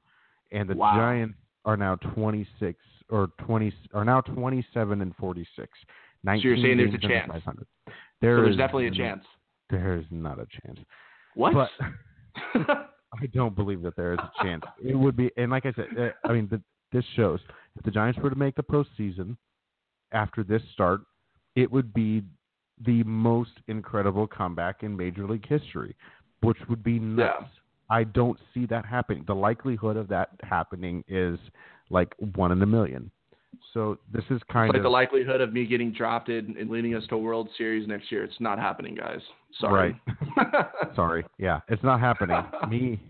and 0.52 0.68
the 0.68 0.76
wow. 0.76 0.94
Giants 0.94 1.36
are 1.64 1.76
now 1.76 1.96
26 1.96 2.78
or 3.10 3.28
20 3.46 3.72
are 3.92 4.04
now 4.04 4.20
27 4.20 5.00
and 5.00 5.14
46. 5.16 5.68
So 6.24 6.32
you're 6.32 6.56
saying 6.56 6.78
there's 6.78 6.94
a 6.94 6.98
chance. 6.98 7.30
There 8.20 8.38
so 8.38 8.42
there's 8.42 8.52
is, 8.52 8.56
definitely 8.56 8.86
a 8.86 8.90
chance. 8.90 9.24
There 9.70 9.96
is 9.98 10.04
not 10.10 10.38
a 10.38 10.46
chance. 10.62 10.78
What? 11.34 11.52
But 11.52 11.68
I 13.20 13.26
don't 13.32 13.54
believe 13.54 13.82
that 13.82 13.96
there 13.96 14.14
is 14.14 14.18
a 14.18 14.42
chance. 14.42 14.62
It 14.82 14.94
would 14.94 15.16
be, 15.16 15.30
and 15.36 15.50
like 15.50 15.66
I 15.66 15.72
said, 15.72 15.86
uh, 15.98 16.28
I 16.28 16.32
mean, 16.32 16.48
the, 16.50 16.60
this 16.92 17.04
shows 17.14 17.40
if 17.76 17.84
the 17.84 17.90
Giants 17.90 18.18
were 18.20 18.30
to 18.30 18.36
make 18.36 18.54
the 18.54 18.62
postseason 18.62 19.36
after 20.12 20.42
this 20.42 20.62
start, 20.72 21.02
it 21.56 21.70
would 21.70 21.92
be 21.92 22.22
the 22.84 23.02
most 23.04 23.52
incredible 23.68 24.26
comeback 24.26 24.82
in 24.82 24.96
Major 24.96 25.26
League 25.28 25.46
history, 25.46 25.94
which 26.40 26.58
would 26.68 26.82
be 26.82 26.98
nuts. 26.98 27.36
Yeah. 27.40 27.46
I 27.90 28.04
don't 28.04 28.38
see 28.52 28.66
that 28.66 28.86
happening. 28.86 29.24
The 29.26 29.34
likelihood 29.34 29.96
of 29.96 30.08
that 30.08 30.30
happening 30.42 31.04
is 31.08 31.38
like 31.90 32.14
one 32.34 32.52
in 32.52 32.62
a 32.62 32.66
million. 32.66 33.10
So 33.72 33.98
this 34.12 34.24
is 34.30 34.40
kind 34.50 34.68
it's 34.68 34.74
like 34.74 34.76
of 34.76 34.82
the 34.82 34.88
likelihood 34.88 35.40
of 35.40 35.52
me 35.52 35.66
getting 35.66 35.92
drafted 35.92 36.48
and 36.48 36.70
leading 36.70 36.94
us 36.94 37.04
to 37.08 37.16
a 37.16 37.18
World 37.18 37.48
Series 37.56 37.86
next 37.88 38.10
year. 38.10 38.24
It's 38.24 38.40
not 38.40 38.58
happening, 38.58 38.94
guys. 38.94 39.20
Sorry. 39.60 40.00
Right. 40.26 40.66
Sorry. 40.96 41.24
Yeah, 41.38 41.60
it's 41.68 41.82
not 41.82 42.00
happening. 42.00 42.42
me, 42.68 43.00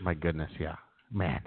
my 0.00 0.14
goodness, 0.14 0.50
yeah, 0.58 0.76
man. 1.12 1.40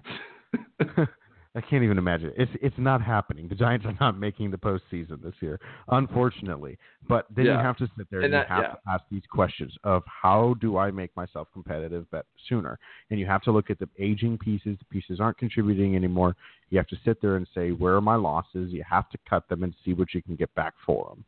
I 1.55 1.61
can't 1.61 1.84
even 1.84 1.99
imagine. 1.99 2.31
It's 2.35 2.51
it's 2.61 2.75
not 2.80 3.01
happening. 3.01 3.47
The 3.47 3.53
Giants 3.53 3.85
are 3.85 3.95
not 3.99 4.17
making 4.17 4.49
the 4.49 4.57
postseason 4.57 5.21
this 5.21 5.35
year, 5.39 5.59
unfortunately. 5.89 6.80
But 7.07 7.27
then 7.35 7.45
yeah. 7.45 7.57
you 7.57 7.57
have 7.59 7.77
to 7.77 7.88
sit 7.95 8.09
there 8.09 8.21
and, 8.21 8.25
and 8.25 8.34
that, 8.34 8.49
you 8.49 8.55
have 8.55 8.63
yeah. 8.63 8.71
to 8.71 8.80
ask 8.88 9.03
these 9.11 9.21
questions 9.31 9.71
of 9.84 10.01
how 10.05 10.55
do 10.61 10.77
I 10.77 10.89
make 10.89 11.15
myself 11.15 11.47
competitive 11.53 12.07
but 12.09 12.25
sooner? 12.49 12.80
And 13.11 13.19
you 13.19 13.27
have 13.27 13.43
to 13.43 13.51
look 13.51 13.69
at 13.69 13.77
the 13.77 13.88
aging 13.99 14.39
pieces. 14.39 14.77
The 14.80 14.85
pieces 14.89 15.19
aren't 15.19 15.38
contributing 15.38 15.95
anymore. 15.95 16.35
You 16.71 16.80
have 16.80 16.88
to 16.88 16.97
sit 17.05 17.21
there 17.21 17.35
and 17.35 17.47
say 17.53 17.69
where 17.69 17.95
are 17.95 18.01
my 18.01 18.15
losses. 18.15 18.71
You 18.71 18.84
have 18.89 19.07
to 19.11 19.17
cut 19.30 19.47
them 19.47 19.61
and 19.63 19.75
see 19.85 19.93
what 19.93 20.13
you 20.15 20.23
can 20.23 20.35
get 20.35 20.53
back 20.55 20.73
for 20.84 21.09
them. 21.09 21.23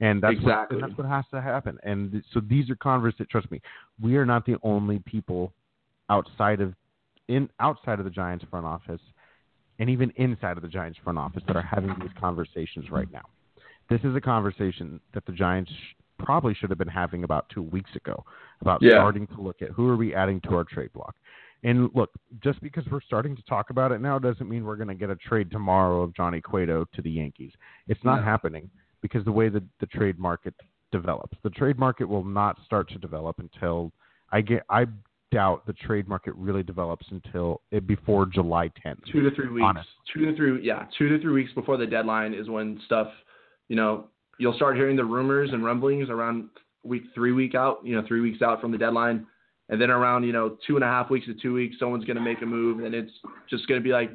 And 0.00 0.20
that's 0.20 0.34
exactly. 0.34 0.76
what, 0.76 0.82
and 0.82 0.90
that's 0.90 0.98
what 0.98 1.08
has 1.08 1.24
to 1.32 1.40
happen. 1.40 1.78
And 1.84 2.22
so 2.32 2.40
these 2.40 2.68
are 2.70 2.76
conversations. 2.76 3.28
Trust 3.30 3.50
me, 3.52 3.60
we 4.02 4.16
are 4.16 4.26
not 4.26 4.44
the 4.44 4.56
only 4.64 5.00
people 5.00 5.52
outside 6.10 6.60
of 6.60 6.74
in 7.28 7.48
outside 7.60 7.98
of 7.98 8.04
the 8.04 8.10
Giants 8.10 8.44
front 8.50 8.66
office 8.66 9.00
and 9.78 9.88
even 9.88 10.12
inside 10.16 10.56
of 10.56 10.62
the 10.62 10.68
Giants 10.68 10.98
front 11.02 11.18
office 11.18 11.42
that 11.46 11.56
are 11.56 11.62
having 11.62 11.94
these 12.00 12.10
conversations 12.18 12.90
right 12.90 13.10
now. 13.12 13.24
This 13.88 14.00
is 14.04 14.14
a 14.14 14.20
conversation 14.20 15.00
that 15.14 15.24
the 15.26 15.32
Giants 15.32 15.72
probably 16.18 16.54
should 16.54 16.68
have 16.68 16.78
been 16.78 16.88
having 16.88 17.24
about 17.24 17.48
two 17.48 17.62
weeks 17.62 17.90
ago 17.94 18.24
about 18.60 18.82
yeah. 18.82 18.92
starting 18.92 19.26
to 19.28 19.40
look 19.40 19.62
at 19.62 19.70
who 19.70 19.88
are 19.88 19.96
we 19.96 20.14
adding 20.14 20.40
to 20.42 20.56
our 20.56 20.64
trade 20.64 20.92
block. 20.92 21.14
And 21.64 21.90
look, 21.94 22.10
just 22.42 22.60
because 22.60 22.84
we're 22.90 23.00
starting 23.00 23.34
to 23.34 23.42
talk 23.42 23.70
about 23.70 23.90
it 23.92 24.00
now 24.00 24.18
doesn't 24.18 24.48
mean 24.48 24.64
we're 24.64 24.76
going 24.76 24.88
to 24.88 24.94
get 24.94 25.10
a 25.10 25.16
trade 25.16 25.50
tomorrow 25.50 26.02
of 26.02 26.14
Johnny 26.14 26.40
Cueto 26.40 26.86
to 26.94 27.02
the 27.02 27.10
Yankees. 27.10 27.52
It's 27.88 28.02
not 28.04 28.16
no. 28.16 28.22
happening 28.22 28.70
because 29.00 29.24
the 29.24 29.32
way 29.32 29.48
that 29.48 29.62
the 29.80 29.86
trade 29.86 30.18
market 30.18 30.54
develops, 30.92 31.36
the 31.42 31.50
trade 31.50 31.78
market 31.78 32.08
will 32.08 32.24
not 32.24 32.58
start 32.64 32.88
to 32.90 32.98
develop 32.98 33.38
until 33.38 33.92
I 34.30 34.40
get 34.40 34.62
I 34.68 34.86
doubt 35.30 35.66
the 35.66 35.72
trade 35.74 36.08
market 36.08 36.34
really 36.36 36.62
develops 36.62 37.06
until 37.10 37.60
it, 37.70 37.86
before 37.86 38.26
July 38.26 38.70
10th. 38.84 38.98
Two 39.10 39.28
to 39.28 39.34
three 39.34 39.48
weeks. 39.48 39.64
Honest. 39.64 39.88
Two 40.12 40.24
to 40.24 40.36
three, 40.36 40.64
yeah, 40.64 40.86
two 40.96 41.08
to 41.08 41.20
three 41.20 41.32
weeks 41.32 41.52
before 41.54 41.76
the 41.76 41.86
deadline 41.86 42.34
is 42.34 42.48
when 42.48 42.80
stuff, 42.86 43.08
you 43.68 43.76
know, 43.76 44.06
you'll 44.38 44.54
start 44.54 44.76
hearing 44.76 44.96
the 44.96 45.04
rumors 45.04 45.50
and 45.52 45.64
rumblings 45.64 46.08
around 46.08 46.48
week 46.84 47.02
three 47.14 47.32
week 47.32 47.54
out, 47.54 47.80
you 47.84 47.94
know, 47.94 48.04
three 48.06 48.20
weeks 48.20 48.42
out 48.42 48.60
from 48.60 48.72
the 48.72 48.78
deadline, 48.78 49.26
and 49.68 49.80
then 49.80 49.90
around 49.90 50.24
you 50.24 50.32
know 50.32 50.56
two 50.66 50.76
and 50.76 50.84
a 50.84 50.86
half 50.86 51.10
weeks 51.10 51.26
to 51.26 51.34
two 51.34 51.52
weeks, 51.52 51.76
someone's 51.78 52.04
going 52.04 52.16
to 52.16 52.22
make 52.22 52.40
a 52.42 52.46
move, 52.46 52.84
and 52.84 52.94
it's 52.94 53.12
just 53.50 53.66
going 53.68 53.80
to 53.80 53.84
be 53.84 53.92
like, 53.92 54.10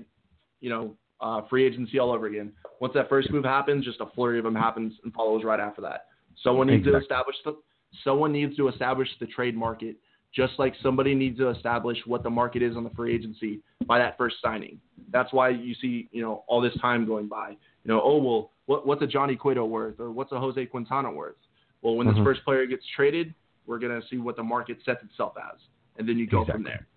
you 0.61 0.69
know, 0.69 0.95
uh, 1.21 1.41
free 1.49 1.65
agency 1.65 1.99
all 1.99 2.11
over 2.11 2.25
again. 2.25 2.51
Once 2.79 2.93
that 2.95 3.09
first 3.09 3.31
move 3.31 3.43
happens, 3.43 3.85
just 3.85 4.01
a 4.01 4.05
flurry 4.15 4.39
of 4.39 4.43
them 4.45 4.55
happens 4.55 4.93
and 5.03 5.13
follows 5.13 5.43
right 5.43 5.59
after 5.59 5.81
that. 5.81 6.07
Someone 6.43 6.67
needs 6.67 6.87
exactly. 6.87 6.99
to 6.99 7.03
establish 7.03 7.35
the 7.45 7.55
someone 8.03 8.31
needs 8.31 8.55
to 8.57 8.67
establish 8.67 9.07
the 9.19 9.27
trade 9.27 9.55
market 9.55 9.97
just 10.35 10.53
like 10.57 10.73
somebody 10.81 11.13
needs 11.13 11.37
to 11.37 11.49
establish 11.49 11.97
what 12.05 12.23
the 12.23 12.29
market 12.29 12.61
is 12.61 12.75
on 12.75 12.83
the 12.83 12.89
free 12.91 13.13
agency 13.13 13.59
by 13.85 13.99
that 13.99 14.17
first 14.17 14.37
signing. 14.41 14.79
That's 15.11 15.31
why 15.31 15.49
you 15.49 15.75
see, 15.75 16.09
you 16.11 16.21
know, 16.21 16.43
all 16.47 16.59
this 16.61 16.75
time 16.81 17.05
going 17.05 17.27
by. 17.27 17.49
You 17.49 17.57
know, 17.93 18.01
oh 18.03 18.17
well, 18.17 18.51
what, 18.65 18.87
what's 18.87 19.01
a 19.01 19.07
Johnny 19.07 19.35
Cueto 19.35 19.65
worth, 19.65 19.99
or 19.99 20.11
what's 20.11 20.31
a 20.31 20.39
Jose 20.39 20.65
Quintana 20.67 21.11
worth? 21.11 21.35
Well, 21.81 21.95
when 21.95 22.07
mm-hmm. 22.07 22.17
this 22.17 22.25
first 22.25 22.43
player 22.45 22.65
gets 22.65 22.83
traded, 22.95 23.33
we're 23.67 23.79
gonna 23.79 24.01
see 24.09 24.17
what 24.17 24.35
the 24.35 24.43
market 24.43 24.77
sets 24.85 25.03
itself 25.03 25.33
as, 25.37 25.59
and 25.97 26.07
then 26.07 26.17
you 26.17 26.27
go 26.27 26.41
exactly. 26.41 26.53
from 26.53 26.63
there. 26.63 26.87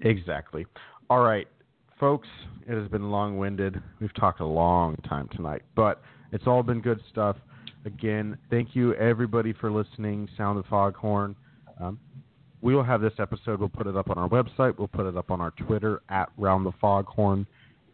Exactly. 0.00 0.66
All 1.08 1.20
right, 1.20 1.46
folks, 2.00 2.28
it 2.66 2.74
has 2.74 2.88
been 2.88 3.10
long-winded. 3.10 3.80
We've 4.00 4.14
talked 4.14 4.40
a 4.40 4.46
long 4.46 4.96
time 5.08 5.28
tonight, 5.36 5.62
but 5.74 6.02
it's 6.32 6.46
all 6.46 6.62
been 6.62 6.80
good 6.80 7.00
stuff. 7.10 7.36
Again, 7.84 8.36
thank 8.50 8.74
you 8.74 8.94
everybody 8.94 9.52
for 9.52 9.70
listening. 9.70 10.28
Around 10.40 10.56
the 10.56 10.62
Foghorn. 10.64 11.36
Um, 11.80 12.00
we 12.66 12.74
will 12.74 12.82
have 12.82 13.00
this 13.00 13.12
episode. 13.20 13.60
We'll 13.60 13.68
put 13.68 13.86
it 13.86 13.96
up 13.96 14.10
on 14.10 14.18
our 14.18 14.28
website. 14.28 14.76
We'll 14.76 14.88
put 14.88 15.06
it 15.06 15.16
up 15.16 15.30
on 15.30 15.40
our 15.40 15.52
Twitter 15.52 16.02
at 16.08 16.30
Round 16.36 16.66
the 16.66 16.72
Foghorn. 16.80 17.46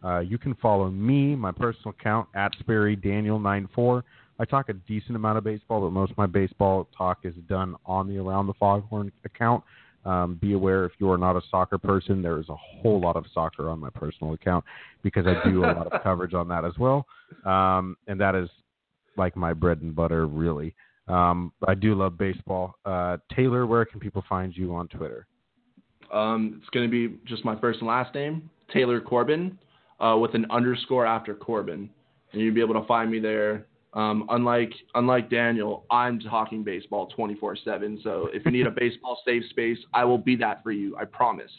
Uh, 0.03 0.21
you 0.21 0.39
can 0.39 0.55
follow 0.55 0.89
me, 0.89 1.35
my 1.35 1.51
personal 1.51 1.91
account 1.91 2.27
at 2.33 2.53
Sperry 2.59 2.95
Daniel 2.95 3.37
94. 3.37 4.03
I 4.39 4.45
talk 4.45 4.69
a 4.69 4.73
decent 4.73 5.15
amount 5.15 5.37
of 5.37 5.43
baseball, 5.43 5.81
but 5.81 5.91
most 5.91 6.09
of 6.13 6.17
my 6.17 6.25
baseball 6.25 6.87
talk 6.97 7.19
is 7.23 7.35
done 7.47 7.75
on 7.85 8.07
the 8.07 8.17
Around 8.17 8.47
the 8.47 8.55
Foghorn 8.55 9.11
account. 9.25 9.63
Um, 10.05 10.39
be 10.41 10.53
aware 10.53 10.85
if 10.85 10.93
you 10.97 11.07
are 11.11 11.19
not 11.19 11.35
a 11.35 11.41
soccer 11.51 11.77
person, 11.77 12.23
there 12.23 12.39
is 12.39 12.49
a 12.49 12.55
whole 12.55 12.99
lot 12.99 13.15
of 13.15 13.25
soccer 13.31 13.69
on 13.69 13.79
my 13.79 13.91
personal 13.91 14.33
account 14.33 14.65
because 15.03 15.27
I 15.27 15.35
do 15.47 15.65
a 15.65 15.67
lot 15.67 15.93
of 15.93 16.01
coverage 16.03 16.33
on 16.33 16.47
that 16.47 16.65
as 16.65 16.73
well. 16.79 17.05
Um, 17.45 17.95
and 18.07 18.19
that 18.19 18.33
is 18.33 18.49
like 19.17 19.35
my 19.35 19.53
bread 19.53 19.83
and 19.83 19.95
butter, 19.95 20.25
really. 20.25 20.73
Um, 21.07 21.51
I 21.67 21.75
do 21.75 21.95
love 21.95 22.17
baseball. 22.17 22.75
Uh, 22.85 23.17
Taylor, 23.35 23.65
where 23.65 23.85
can 23.85 23.99
people 23.99 24.23
find 24.27 24.55
you 24.55 24.73
on 24.73 24.87
Twitter? 24.87 25.27
Um, 26.11 26.59
it's 26.61 26.69
going 26.69 26.89
to 26.89 26.91
be 26.91 27.17
just 27.25 27.43
my 27.43 27.59
first 27.59 27.79
and 27.79 27.87
last 27.87 28.13
name, 28.13 28.49
Taylor 28.71 29.01
Corbin, 29.01 29.57
uh, 29.99 30.17
with 30.19 30.35
an 30.35 30.45
underscore 30.51 31.05
after 31.05 31.33
Corbin, 31.33 31.89
and 32.31 32.41
you'll 32.41 32.53
be 32.53 32.61
able 32.61 32.79
to 32.79 32.87
find 32.87 33.11
me 33.11 33.19
there. 33.19 33.65
Um, 33.93 34.25
unlike 34.29 34.71
unlike 34.95 35.29
Daniel, 35.29 35.85
I'm 35.91 36.19
talking 36.19 36.63
baseball 36.63 37.11
24/7. 37.17 38.01
So 38.03 38.29
if 38.33 38.43
you 38.45 38.51
need 38.51 38.67
a 38.67 38.71
baseball 38.77 39.19
safe 39.25 39.43
space, 39.49 39.77
I 39.93 40.03
will 40.03 40.17
be 40.17 40.35
that 40.37 40.63
for 40.63 40.71
you. 40.71 40.95
I 40.97 41.05
promise. 41.05 41.51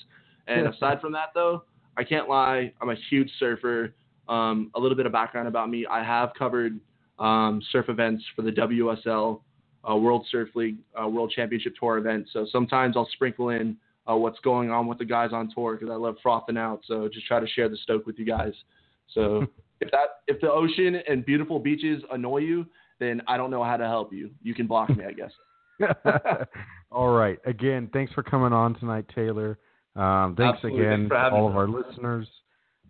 And 0.47 0.67
aside 0.67 1.01
from 1.01 1.13
that, 1.13 1.29
though, 1.35 1.65
I 1.97 2.05
can't 2.05 2.29
lie. 2.29 2.73
I'm 2.81 2.91
a 2.91 2.97
huge 3.09 3.31
surfer. 3.39 3.95
Um, 4.29 4.71
a 4.75 4.81
little 4.81 4.97
bit 4.97 5.07
of 5.07 5.13
background 5.13 5.49
about 5.49 5.71
me: 5.71 5.87
I 5.87 6.03
have 6.03 6.33
covered 6.37 6.81
um, 7.19 7.63
surf 7.71 7.87
events 7.89 8.25
for 8.35 8.43
the 8.43 8.51
WSL, 8.51 9.41
uh, 9.89 9.97
World 9.97 10.27
Surf 10.31 10.49
League, 10.55 10.79
uh, 11.01 11.09
World 11.09 11.33
Championship 11.35 11.75
Tour 11.79 11.99
event. 11.99 12.27
So 12.33 12.47
sometimes 12.51 12.97
I'll 12.97 13.09
sprinkle 13.13 13.51
in 13.51 13.77
uh, 14.11 14.17
what's 14.17 14.39
going 14.41 14.71
on 14.71 14.87
with 14.87 14.99
the 14.99 15.05
guys 15.05 15.31
on 15.33 15.51
tour 15.55 15.77
because 15.77 15.91
I 15.91 15.97
love 15.97 16.17
frothing 16.23 16.57
out. 16.57 16.81
So 16.87 17.09
just 17.09 17.27
try 17.27 17.41
to 17.41 17.47
share 17.47 17.69
the 17.69 17.77
stoke 17.79 18.07
with 18.07 18.19
you 18.19 18.25
guys. 18.25 18.53
So 19.13 19.47
if 19.81 19.91
that 19.91 20.21
if 20.27 20.41
the 20.41 20.51
ocean 20.51 21.01
and 21.09 21.25
beautiful 21.25 21.59
beaches 21.59 22.03
annoy 22.11 22.39
you, 22.39 22.67
then 23.01 23.23
I 23.27 23.37
don't 23.37 23.51
know 23.51 23.65
how 23.65 23.77
to 23.77 23.87
help 23.87 24.13
you. 24.13 24.31
You 24.43 24.55
can 24.55 24.67
block 24.67 24.91
me, 24.91 25.05
I 25.05 25.13
guess. 25.13 25.33
all 26.91 27.11
right. 27.11 27.39
Again, 27.45 27.89
thanks 27.93 28.13
for 28.13 28.23
coming 28.23 28.53
on 28.53 28.79
tonight, 28.79 29.07
Taylor. 29.15 29.59
Um, 29.97 30.35
thanks 30.37 30.57
Absolutely. 30.57 30.87
again 30.87 31.09
thanks 31.09 31.31
to 31.31 31.37
all 31.37 31.49
me. 31.49 31.53
of 31.53 31.57
our 31.57 31.69
listeners. 31.69 32.29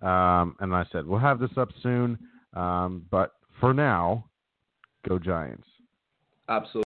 Um, 0.03 0.57
and 0.61 0.75
I 0.75 0.85
said 0.93 1.07
we'll 1.07 1.21
have 1.21 1.39
this 1.39 1.51
up 1.57 1.71
soon. 1.83 2.19
Um, 2.55 3.05
but 3.11 3.33
for 3.65 3.73
now, 3.73 4.27
go 5.09 5.19
Giants. 5.19 5.67
Absolutely. 6.51 6.83